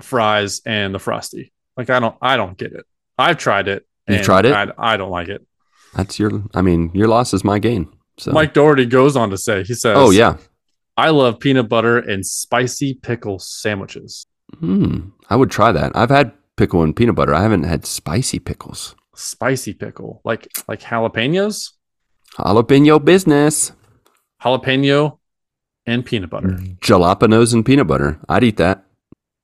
fries 0.00 0.62
and 0.64 0.94
the 0.94 0.98
frosty. 0.98 1.52
Like 1.76 1.90
I 1.90 2.00
don't 2.00 2.16
I 2.22 2.36
don't 2.36 2.56
get 2.56 2.72
it. 2.72 2.84
I've 3.18 3.38
tried 3.38 3.68
it. 3.68 3.86
And 4.06 4.24
tried 4.24 4.46
it? 4.46 4.52
I, 4.52 4.68
I 4.78 4.96
don't 4.96 5.10
like 5.10 5.28
it. 5.28 5.46
That's 5.94 6.18
your. 6.18 6.42
I 6.54 6.62
mean, 6.62 6.90
your 6.94 7.06
loss 7.06 7.32
is 7.34 7.44
my 7.44 7.58
gain. 7.58 7.88
So. 8.18 8.32
Mike 8.32 8.54
Doherty 8.54 8.86
goes 8.86 9.16
on 9.16 9.30
to 9.30 9.36
say 9.38 9.62
he 9.62 9.74
says, 9.74 9.96
Oh 9.96 10.10
yeah. 10.10 10.36
I 10.96 11.10
love 11.10 11.38
peanut 11.38 11.68
butter 11.68 11.98
and 11.98 12.24
spicy 12.26 12.94
pickle 12.94 13.38
sandwiches. 13.38 14.26
Hmm. 14.58 15.10
I 15.28 15.36
would 15.36 15.50
try 15.50 15.70
that. 15.72 15.92
I've 15.94 16.10
had 16.10 16.32
pickle 16.56 16.82
and 16.82 16.94
peanut 16.94 17.14
butter. 17.14 17.34
I 17.34 17.42
haven't 17.42 17.64
had 17.64 17.86
spicy 17.86 18.38
pickles. 18.38 18.94
Spicy 19.14 19.74
pickle, 19.74 20.20
like 20.24 20.48
like 20.68 20.80
jalapenos, 20.80 21.72
Jalapeno 22.38 23.04
business. 23.04 23.72
jalapeno, 24.42 25.18
and 25.86 26.04
peanut 26.04 26.30
butter. 26.30 26.48
Mm. 26.48 26.78
Jalapenos 26.78 27.52
and 27.52 27.64
peanut 27.66 27.86
butter. 27.86 28.18
I'd 28.28 28.44
eat 28.44 28.56
that. 28.58 28.84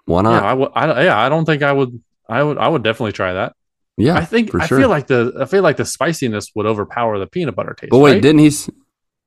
Why 0.06 0.18
Yeah, 0.18 0.22
not? 0.22 0.42
I 0.44 0.54
would. 0.54 0.70
I, 0.74 1.04
yeah, 1.04 1.18
I 1.18 1.28
don't 1.28 1.44
think 1.44 1.62
I 1.62 1.72
would. 1.72 2.00
I 2.28 2.42
would. 2.42 2.58
I 2.58 2.68
would 2.68 2.82
definitely 2.82 3.12
try 3.12 3.32
that. 3.34 3.54
Yeah, 3.98 4.14
I 4.16 4.24
think. 4.24 4.50
for 4.50 4.60
I 4.62 4.66
sure. 4.66 4.78
feel 4.78 4.88
like 4.88 5.06
the. 5.08 5.34
I 5.40 5.44
feel 5.46 5.62
like 5.62 5.76
the 5.76 5.84
spiciness 5.84 6.52
would 6.54 6.66
overpower 6.66 7.18
the 7.18 7.26
peanut 7.26 7.56
butter 7.56 7.74
taste. 7.74 7.90
but 7.90 7.98
wait, 7.98 8.12
right? 8.14 8.22
didn't 8.22 8.38
he? 8.40 8.46
s- 8.48 8.70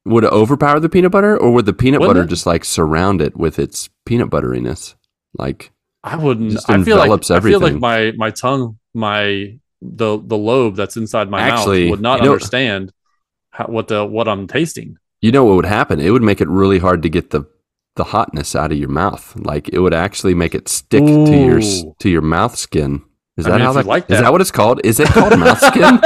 Would 0.05 0.23
it 0.23 0.31
overpower 0.31 0.79
the 0.79 0.89
peanut 0.89 1.11
butter, 1.11 1.37
or 1.37 1.51
would 1.53 1.65
the 1.65 1.73
peanut 1.73 1.99
Wouldn't 1.99 2.15
butter 2.15 2.25
it? 2.25 2.29
just 2.29 2.45
like 2.45 2.63
surround 2.63 3.21
it 3.21 3.35
with 3.35 3.59
its 3.59 3.89
peanut 4.05 4.29
butteriness? 4.29 4.95
Like, 5.37 5.71
I 6.03 6.15
wouldn't. 6.15 6.51
just 6.51 6.69
I 6.69 6.81
feel 6.83 6.95
like 6.97 7.05
envelops 7.05 7.31
I 7.31 7.39
feel 7.39 7.59
like 7.59 7.75
my 7.75 8.11
my 8.15 8.31
tongue, 8.31 8.77
my 8.93 9.57
the 9.81 10.17
the 10.23 10.37
lobe 10.37 10.75
that's 10.75 10.97
inside 10.97 11.29
my 11.29 11.41
Actually, 11.41 11.83
mouth 11.85 11.91
would 11.91 12.01
not 12.01 12.19
you 12.19 12.25
know- 12.25 12.31
understand 12.33 12.91
how, 13.51 13.65
what 13.65 13.87
the 13.89 14.05
what 14.05 14.27
I'm 14.27 14.47
tasting. 14.47 14.97
you 15.21 15.31
know 15.31 15.43
what 15.43 15.55
would 15.55 15.65
happen? 15.65 15.99
It 15.99 16.11
would 16.11 16.21
make 16.21 16.39
it 16.41 16.47
really 16.47 16.79
hard 16.79 17.01
to 17.03 17.09
get 17.09 17.31
the 17.31 17.43
the 17.95 18.05
hotness 18.05 18.55
out 18.55 18.71
of 18.71 18.77
your 18.77 18.87
mouth. 18.89 19.35
Like, 19.35 19.67
it 19.69 19.79
would 19.79 19.93
actually 19.93 20.33
make 20.33 20.55
it 20.55 20.69
stick 20.69 21.03
to 21.03 21.35
your 21.35 21.59
to 21.99 22.09
your 22.09 22.21
mouth 22.21 22.55
skin. 22.55 23.01
Is 23.35 23.45
I 23.45 23.49
that 23.51 23.55
mean, 23.57 23.65
how 23.65 23.73
that, 23.73 23.85
like 23.85 24.03
is 24.03 24.09
that. 24.17 24.21
that 24.23 24.31
what 24.31 24.39
it's 24.41 24.51
called? 24.51 24.79
Is 24.85 24.99
it 25.01 25.07
called 25.09 25.37
mouth 25.37 25.59
skin? 25.59 25.99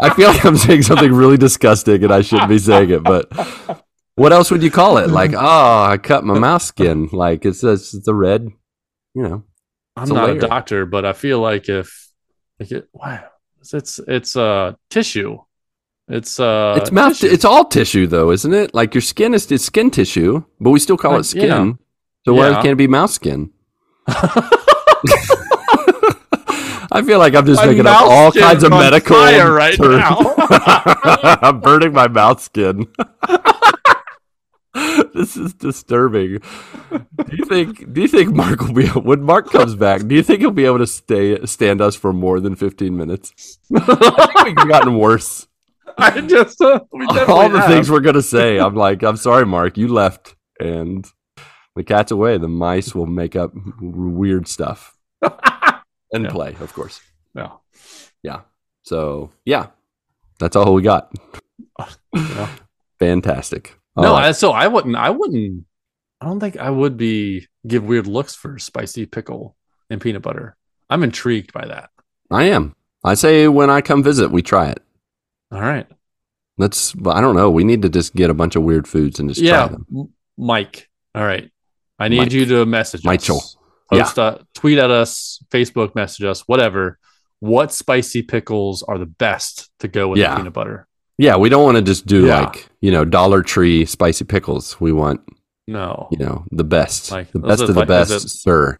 I 0.00 0.12
feel 0.16 0.28
like 0.30 0.44
I'm 0.44 0.56
saying 0.56 0.82
something 0.82 1.12
really 1.12 1.36
disgusting 1.36 2.02
and 2.02 2.12
I 2.12 2.22
shouldn't 2.22 2.48
be 2.48 2.58
saying 2.58 2.90
it, 2.90 3.04
but 3.04 3.30
what 4.16 4.32
else 4.32 4.50
would 4.50 4.62
you 4.62 4.70
call 4.70 4.98
it? 4.98 5.10
Like, 5.10 5.32
oh, 5.34 5.82
I 5.84 5.98
cut 5.98 6.24
my 6.24 6.38
mouth 6.38 6.62
skin. 6.62 7.08
Like 7.12 7.44
it's 7.44 7.62
it's 7.62 8.08
a 8.08 8.14
red, 8.14 8.48
you 9.14 9.22
know. 9.22 9.44
I'm 9.96 10.04
It's 10.04 10.10
a 10.10 10.14
not 10.14 10.30
a 10.30 10.38
doctor, 10.38 10.86
but 10.86 11.04
I 11.04 11.12
feel 11.12 11.38
like 11.40 11.68
if 11.68 12.08
like 12.58 12.70
it, 12.72 12.88
wow, 12.92 13.24
it's 13.60 13.98
it's, 14.06 14.36
uh 14.36 14.72
tissue. 14.90 15.38
It's 16.08 16.40
uh 16.40 16.78
it's 16.80 16.90
mouth. 16.90 17.18
tissue. 17.18 17.32
It's 17.32 17.44
all 17.44 17.64
tissue 17.66 18.06
though, 18.06 18.30
isn't 18.30 18.52
it? 18.54 18.74
Like 18.74 18.94
your 18.94 19.02
skin 19.02 19.34
is 19.34 19.50
it's 19.52 19.64
skin 19.64 19.90
tissue, 19.90 20.44
but 20.60 20.70
we 20.70 20.78
still 20.78 20.96
call 20.96 21.12
Like, 21.12 21.20
it 21.20 21.24
skin. 21.24 21.46
yeah. 21.48 21.72
So 22.24 22.34
why 22.34 22.48
Yeah. 22.50 22.54
can't 22.56 22.72
it 22.72 22.76
be 22.76 22.86
mouth 22.86 23.10
skin? 23.10 23.50
I 26.94 27.00
feel 27.02 27.18
like 27.18 27.34
I'm 27.34 27.46
just 27.46 27.60
My 27.62 27.66
making 27.68 27.86
up 27.86 28.02
all 28.02 28.30
kinds 28.32 28.62
of 28.64 28.70
medical 28.70 29.16
fire 29.16 29.50
right 29.52 29.74
terms. 29.76 29.96
now. 29.96 30.34
I'm 31.42 31.60
burning 31.66 31.92
my 31.94 32.08
mouth 32.08 32.40
skin. 32.42 32.86
this 35.14 35.36
is 35.36 35.54
disturbing. 35.54 36.38
Do 36.90 37.36
you 37.36 37.44
think? 37.44 37.92
Do 37.92 38.00
you 38.00 38.08
think 38.08 38.34
Marc 38.34 38.60
will 38.60 38.72
be 38.74 38.86
when 38.88 39.22
Marc 39.22 39.50
comes 39.50 39.74
back? 39.74 40.06
Do 40.06 40.14
you 40.14 40.22
think 40.22 40.40
he'll 40.40 40.50
be 40.50 40.64
able 40.66 40.78
to 40.78 40.86
stay 40.86 41.44
stand 41.46 41.80
us 41.80 41.94
for 41.96 42.12
more 42.12 42.40
than 42.40 42.54
15 42.56 42.96
minutes? 42.96 43.58
I 43.76 44.42
think 44.44 44.58
we've 44.58 44.68
gotten 44.68 44.96
worse. 44.98 45.46
I 45.98 46.20
just 46.22 46.60
uh, 46.60 46.80
we 46.92 47.06
All 47.06 47.48
the 47.50 47.60
have. 47.60 47.68
things 47.70 47.90
we're 47.90 48.00
gonna 48.00 48.22
say, 48.22 48.58
I'm 48.58 48.74
like, 48.74 49.02
I'm 49.02 49.16
sorry, 49.16 49.44
Marc, 49.44 49.76
you 49.76 49.88
left, 49.88 50.34
and 50.58 51.06
the 51.76 51.84
cat's 51.84 52.10
away. 52.12 52.38
The 52.38 52.48
mice 52.48 52.94
will 52.94 53.06
make 53.06 53.36
up 53.36 53.52
weird 53.80 54.48
stuff 54.48 54.96
and 55.22 56.24
Yeah. 56.24 56.30
play, 56.30 56.56
of 56.60 56.72
course. 56.72 57.00
No. 57.34 57.60
Yeah. 58.22 58.40
So 58.84 59.30
yeah, 59.44 59.66
that's 60.38 60.56
all 60.56 60.72
we 60.74 60.82
got. 60.82 61.12
Yeah. 62.14 62.48
Fantastic. 62.98 63.76
No. 63.96 64.14
Uh, 64.14 64.18
I, 64.18 64.32
so 64.32 64.52
I 64.52 64.68
wouldn't. 64.68 64.96
I 64.96 65.10
wouldn't. 65.10 65.64
I 66.20 66.26
don't 66.26 66.40
think 66.40 66.56
I 66.56 66.70
would 66.70 66.96
be 66.96 67.46
give 67.66 67.84
weird 67.84 68.06
looks 68.06 68.34
for 68.34 68.58
spicy 68.58 69.06
pickle 69.06 69.56
and 69.90 70.00
peanut 70.00 70.22
butter. 70.22 70.56
I'm 70.88 71.02
intrigued 71.02 71.52
by 71.52 71.66
that. 71.66 71.90
I 72.30 72.44
am. 72.44 72.74
I 73.04 73.14
say 73.14 73.48
when 73.48 73.68
I 73.70 73.80
come 73.80 74.02
visit, 74.02 74.30
we 74.30 74.42
try 74.42 74.68
it. 74.70 74.80
All 75.50 75.60
right. 75.60 75.86
Let's. 76.58 76.94
I 77.06 77.20
don't 77.20 77.34
know. 77.36 77.50
We 77.50 77.64
need 77.64 77.82
to 77.82 77.88
just 77.88 78.14
get 78.14 78.30
a 78.30 78.34
bunch 78.34 78.56
of 78.56 78.62
weird 78.62 78.86
foods 78.86 79.18
and 79.18 79.28
just 79.28 79.40
yeah, 79.40 79.66
try 79.66 79.76
them. 79.90 80.12
Mike. 80.38 80.88
All 81.14 81.24
right. 81.24 81.50
I 81.98 82.08
need 82.08 82.18
Mike. 82.18 82.32
you 82.32 82.46
to 82.46 82.64
message 82.66 83.04
Michael. 83.04 83.38
us. 83.38 83.56
Post 83.90 84.18
a, 84.18 84.46
tweet 84.54 84.78
at 84.78 84.90
us, 84.90 85.44
Facebook 85.50 85.94
message 85.94 86.24
us, 86.24 86.40
whatever. 86.48 86.98
What 87.40 87.72
spicy 87.72 88.22
pickles 88.22 88.82
are 88.82 88.96
the 88.98 89.06
best 89.06 89.70
to 89.80 89.88
go 89.88 90.08
with 90.08 90.18
Yeah. 90.18 90.30
the 90.30 90.36
peanut 90.38 90.52
butter? 90.54 90.86
Yeah, 91.22 91.36
we 91.36 91.48
don't 91.48 91.62
want 91.62 91.76
to 91.76 91.82
just 91.82 92.04
do 92.06 92.26
Yeah. 92.26 92.40
like 92.40 92.68
you 92.80 92.90
know 92.90 93.04
Dollar 93.04 93.42
Tree 93.42 93.84
spicy 93.84 94.24
pickles. 94.24 94.80
We 94.80 94.92
want 94.92 95.20
No. 95.68 96.08
you 96.10 96.18
know 96.18 96.44
the 96.50 96.64
best, 96.64 97.12
Like, 97.12 97.30
the 97.30 97.38
best 97.38 97.62
of 97.62 97.68
the 97.68 97.80
like- 97.80 97.88
best, 97.88 98.10
it- 98.10 98.28
sir. 98.28 98.76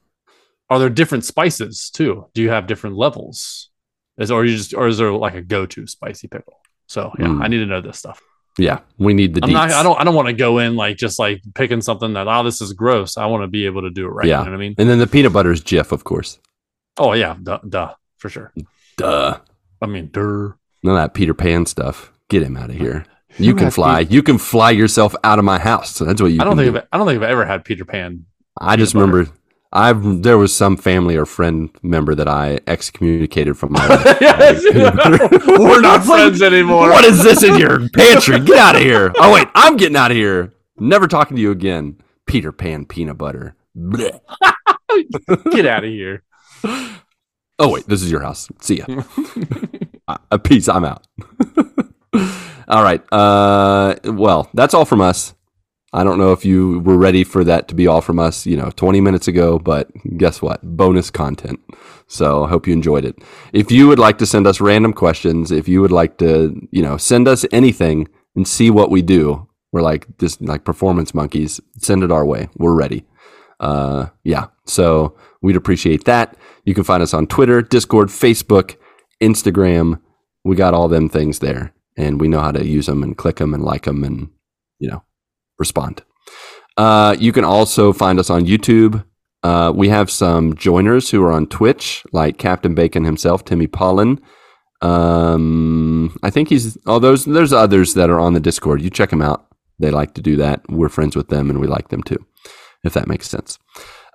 Are 0.68 0.78
there 0.80 0.90
different 0.90 1.24
spices 1.24 1.90
too? 1.90 2.26
Do 2.34 2.42
you 2.42 2.50
have 2.50 2.66
different 2.66 2.96
levels? 2.96 3.70
Is 4.18 4.30
or 4.30 4.44
you 4.44 4.56
just 4.56 4.74
or 4.74 4.88
is 4.88 4.98
there 4.98 5.12
like 5.12 5.34
a 5.36 5.40
go-to 5.42 5.86
spicy 5.86 6.26
pickle? 6.28 6.54
So 6.88 7.12
yeah, 7.18 7.26
Mm. 7.26 7.44
I 7.44 7.48
need 7.48 7.58
to 7.58 7.66
know 7.66 7.80
this 7.80 7.98
stuff. 7.98 8.20
Yeah, 8.58 8.80
we 8.98 9.14
need 9.14 9.34
the. 9.34 9.40
I'm 9.44 9.52
not. 9.52 9.70
I 9.70 9.82
don't. 9.82 9.98
I 10.00 10.04
don't 10.04 10.14
want 10.14 10.28
to 10.28 10.34
go 10.34 10.58
in 10.58 10.74
like 10.76 10.96
just 10.98 11.18
like 11.18 11.40
picking 11.54 11.80
something 11.80 12.12
that 12.14 12.26
oh 12.28 12.42
this 12.42 12.60
is 12.60 12.72
gross. 12.72 13.16
I 13.16 13.26
want 13.26 13.44
to 13.44 13.48
be 13.48 13.66
able 13.66 13.82
to 13.82 13.90
do 13.90 14.04
it 14.06 14.10
right. 14.10 14.26
Yeah. 14.26 14.40
You 14.40 14.44
know 14.46 14.50
what 14.50 14.56
I 14.56 14.60
mean? 14.60 14.74
And 14.78 14.88
then 14.90 14.98
the 14.98 15.06
peanut 15.06 15.32
butter 15.32 15.52
is 15.52 15.62
Jif, 15.62 15.92
of 15.92 16.02
course. 16.04 16.38
Oh 16.98 17.12
yeah, 17.14 17.36
duh, 17.42 17.60
duh 17.68 17.94
for 18.18 18.28
sure. 18.28 18.52
Duh. 18.98 19.38
I 19.80 19.86
mean, 19.86 20.10
duh. 20.12 20.52
None 20.84 20.96
of 20.96 21.00
that 21.02 21.14
Peter 21.14 21.32
Pan 21.34 21.64
stuff. 21.64 22.12
Get 22.32 22.42
him 22.44 22.56
out 22.56 22.70
of 22.70 22.76
here. 22.76 23.04
Who 23.32 23.44
You 23.44 23.54
can 23.54 23.70
fly. 23.70 24.00
You 24.00 24.22
can 24.22 24.38
fly 24.38 24.70
yourself 24.70 25.14
out 25.22 25.38
of 25.38 25.44
my 25.44 25.58
house. 25.58 25.94
So 25.94 26.06
that's 26.06 26.22
what 26.22 26.28
you. 26.32 26.40
I 26.40 26.44
don't 26.44 26.56
think 26.56 26.72
do. 26.72 26.78
I've, 26.78 26.88
I 26.90 26.96
don't 26.96 27.06
think 27.06 27.22
I've 27.22 27.28
ever 27.28 27.44
had 27.44 27.62
Peter 27.62 27.84
Pan. 27.84 28.24
I 28.58 28.76
just 28.76 28.94
butter. 28.94 29.04
remember. 29.06 29.32
I've 29.70 30.22
there 30.22 30.38
was 30.38 30.56
some 30.56 30.78
family 30.78 31.14
or 31.14 31.26
friend 31.26 31.68
member 31.82 32.14
that 32.14 32.28
I 32.28 32.60
excommunicated 32.66 33.58
from 33.58 33.72
my 33.74 33.86
life. 33.88 34.18
We're 35.46 35.82
not 35.82 36.04
friends 36.04 36.40
anymore. 36.40 36.88
What 36.88 37.04
is 37.04 37.22
this 37.22 37.42
in 37.42 37.58
your 37.58 37.86
pantry? 37.94 38.40
Get 38.40 38.56
out 38.56 38.76
of 38.76 38.80
here. 38.80 39.12
Oh, 39.16 39.34
wait, 39.34 39.48
I'm 39.54 39.76
getting 39.76 39.96
out 39.96 40.10
of 40.10 40.16
here. 40.16 40.54
Never 40.78 41.06
talking 41.06 41.36
to 41.36 41.42
you 41.42 41.50
again. 41.50 41.98
Peter 42.24 42.50
Pan 42.50 42.86
peanut 42.86 43.18
butter. 43.18 43.56
Get 45.50 45.66
out 45.66 45.84
of 45.84 45.90
here. 45.90 46.22
Oh, 47.58 47.68
wait, 47.68 47.86
this 47.86 48.02
is 48.02 48.10
your 48.10 48.22
house. 48.22 48.48
See 48.62 48.76
ya. 48.78 49.02
uh, 50.08 50.38
peace. 50.38 50.66
I'm 50.66 50.86
out. 50.86 51.06
all 52.68 52.82
right. 52.82 53.02
Uh, 53.12 53.96
well, 54.04 54.48
that's 54.54 54.74
all 54.74 54.84
from 54.84 55.00
us. 55.00 55.34
I 55.94 56.04
don't 56.04 56.18
know 56.18 56.32
if 56.32 56.44
you 56.44 56.80
were 56.80 56.96
ready 56.96 57.22
for 57.22 57.44
that 57.44 57.68
to 57.68 57.74
be 57.74 57.86
all 57.86 58.00
from 58.00 58.18
us, 58.18 58.46
you 58.46 58.56
know, 58.56 58.70
20 58.76 59.00
minutes 59.02 59.28
ago, 59.28 59.58
but 59.58 59.90
guess 60.16 60.40
what? 60.40 60.62
Bonus 60.62 61.10
content. 61.10 61.60
So 62.06 62.44
I 62.44 62.48
hope 62.48 62.66
you 62.66 62.72
enjoyed 62.72 63.04
it. 63.04 63.16
If 63.52 63.70
you 63.70 63.88
would 63.88 63.98
like 63.98 64.16
to 64.18 64.26
send 64.26 64.46
us 64.46 64.60
random 64.60 64.94
questions, 64.94 65.50
if 65.50 65.68
you 65.68 65.82
would 65.82 65.92
like 65.92 66.16
to, 66.18 66.66
you 66.70 66.82
know, 66.82 66.96
send 66.96 67.28
us 67.28 67.44
anything 67.52 68.08
and 68.34 68.48
see 68.48 68.70
what 68.70 68.90
we 68.90 69.02
do, 69.02 69.48
we're 69.70 69.82
like 69.82 70.06
just 70.18 70.40
like 70.40 70.64
performance 70.64 71.14
monkeys, 71.14 71.60
send 71.78 72.02
it 72.02 72.12
our 72.12 72.24
way. 72.24 72.48
We're 72.56 72.74
ready. 72.74 73.04
Uh, 73.60 74.06
yeah. 74.24 74.46
So 74.66 75.16
we'd 75.40 75.56
appreciate 75.56 76.04
that. 76.04 76.36
You 76.64 76.74
can 76.74 76.84
find 76.84 77.02
us 77.02 77.14
on 77.14 77.26
Twitter, 77.26 77.62
Discord, 77.62 78.08
Facebook, 78.08 78.76
Instagram. 79.22 80.00
We 80.44 80.56
got 80.56 80.74
all 80.74 80.88
them 80.88 81.08
things 81.08 81.38
there, 81.38 81.72
and 81.96 82.20
we 82.20 82.28
know 82.28 82.40
how 82.40 82.52
to 82.52 82.66
use 82.66 82.86
them 82.86 83.02
and 83.02 83.16
click 83.16 83.36
them 83.36 83.54
and 83.54 83.62
like 83.62 83.84
them 83.84 84.04
and 84.04 84.30
you 84.78 84.88
know 84.88 85.02
respond. 85.58 86.02
Uh, 86.76 87.16
you 87.18 87.32
can 87.32 87.44
also 87.44 87.92
find 87.92 88.18
us 88.18 88.30
on 88.30 88.46
YouTube. 88.46 89.04
Uh, 89.42 89.72
we 89.74 89.88
have 89.88 90.10
some 90.10 90.54
joiners 90.54 91.10
who 91.10 91.22
are 91.22 91.32
on 91.32 91.46
Twitch, 91.46 92.04
like 92.12 92.38
Captain 92.38 92.74
Bacon 92.74 93.04
himself, 93.04 93.44
Timmy 93.44 93.66
Pollen. 93.66 94.20
Um, 94.80 96.16
I 96.22 96.30
think 96.30 96.48
he's. 96.48 96.76
Oh, 96.86 96.98
those 96.98 97.24
there's 97.24 97.52
others 97.52 97.94
that 97.94 98.10
are 98.10 98.20
on 98.20 98.34
the 98.34 98.40
Discord. 98.40 98.82
You 98.82 98.90
check 98.90 99.10
them 99.10 99.22
out. 99.22 99.46
They 99.78 99.90
like 99.90 100.14
to 100.14 100.22
do 100.22 100.36
that. 100.36 100.62
We're 100.68 100.88
friends 100.88 101.16
with 101.16 101.28
them, 101.28 101.50
and 101.50 101.60
we 101.60 101.66
like 101.66 101.88
them 101.88 102.02
too. 102.02 102.24
If 102.84 102.94
that 102.94 103.08
makes 103.08 103.28
sense. 103.28 103.58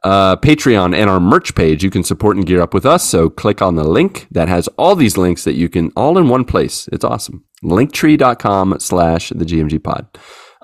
Uh, 0.03 0.35
Patreon 0.35 0.95
and 0.95 1.09
our 1.09 1.19
merch 1.19 1.55
page, 1.55 1.83
you 1.83 1.89
can 1.89 2.03
support 2.03 2.37
and 2.37 2.45
gear 2.45 2.61
up 2.61 2.73
with 2.73 2.85
us. 2.85 3.03
So 3.03 3.29
click 3.29 3.61
on 3.61 3.75
the 3.75 3.83
link 3.83 4.27
that 4.31 4.47
has 4.47 4.67
all 4.77 4.95
these 4.95 5.17
links 5.17 5.43
that 5.43 5.55
you 5.55 5.69
can 5.69 5.91
all 5.95 6.17
in 6.17 6.29
one 6.29 6.45
place. 6.45 6.87
It's 6.91 7.03
awesome. 7.03 7.43
Linktree.com 7.63 8.77
slash 8.79 9.29
the 9.29 9.45
GMG 9.45 9.83
pod. 9.83 10.07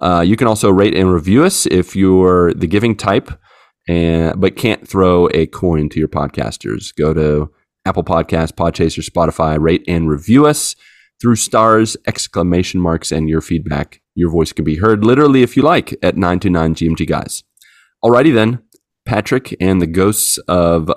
Uh, 0.02 0.22
you 0.22 0.36
can 0.36 0.48
also 0.48 0.70
rate 0.70 0.96
and 0.96 1.12
review 1.12 1.44
us 1.44 1.66
if 1.66 1.96
you're 1.96 2.54
the 2.54 2.68
giving 2.68 2.96
type, 2.96 3.32
and 3.88 4.40
but 4.40 4.56
can't 4.56 4.88
throw 4.88 5.30
a 5.34 5.48
coin 5.48 5.90
to 5.90 6.00
your 6.00 6.08
podcasters. 6.08 6.96
Go 6.96 7.14
to 7.14 7.52
Apple 7.86 8.04
Podcasts, 8.04 8.52
Podchaser, 8.52 9.08
Spotify, 9.08 9.60
rate 9.60 9.84
and 9.88 10.10
review 10.10 10.46
us 10.46 10.76
through 11.22 11.36
stars, 11.36 11.96
exclamation 12.08 12.80
marks, 12.80 13.12
and 13.12 13.30
your 13.30 13.42
feedback. 13.42 14.02
Your 14.16 14.30
voice 14.30 14.52
can 14.54 14.66
be 14.66 14.78
heard 14.78 15.06
literally 15.06 15.42
if 15.42 15.56
you 15.58 15.64
like 15.64 15.94
at 16.04 16.16
929 16.18 16.76
GMG 16.76 17.08
guys. 17.08 17.44
Alrighty 18.04 18.34
then, 18.34 18.62
Patrick 19.06 19.56
and 19.60 19.82
the 19.82 19.88
ghosts 19.88 20.38
of 20.48 20.92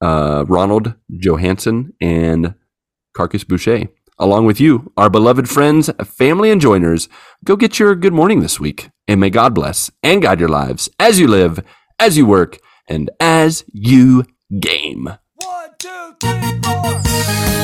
uh, 0.00 0.44
Ronald 0.48 0.94
Johansson 1.08 1.92
and 2.00 2.54
Carcass 3.14 3.44
Boucher, 3.44 3.88
along 4.18 4.46
with 4.46 4.60
you, 4.60 4.92
our 4.96 5.10
beloved 5.10 5.48
friends, 5.48 5.90
family, 6.04 6.50
and 6.50 6.60
joiners, 6.60 7.08
go 7.44 7.56
get 7.56 7.78
your 7.78 7.94
good 7.94 8.12
morning 8.12 8.40
this 8.40 8.58
week. 8.58 8.90
And 9.06 9.20
may 9.20 9.30
God 9.30 9.54
bless 9.54 9.90
and 10.02 10.22
guide 10.22 10.40
your 10.40 10.48
lives 10.48 10.88
as 10.98 11.18
you 11.18 11.26
live, 11.26 11.62
as 11.98 12.16
you 12.16 12.26
work, 12.26 12.58
and 12.88 13.10
as 13.20 13.64
you 13.72 14.24
game. 14.58 15.04
One, 15.36 15.70
two, 15.78 16.16
three, 16.20 16.60
four. 16.62 17.61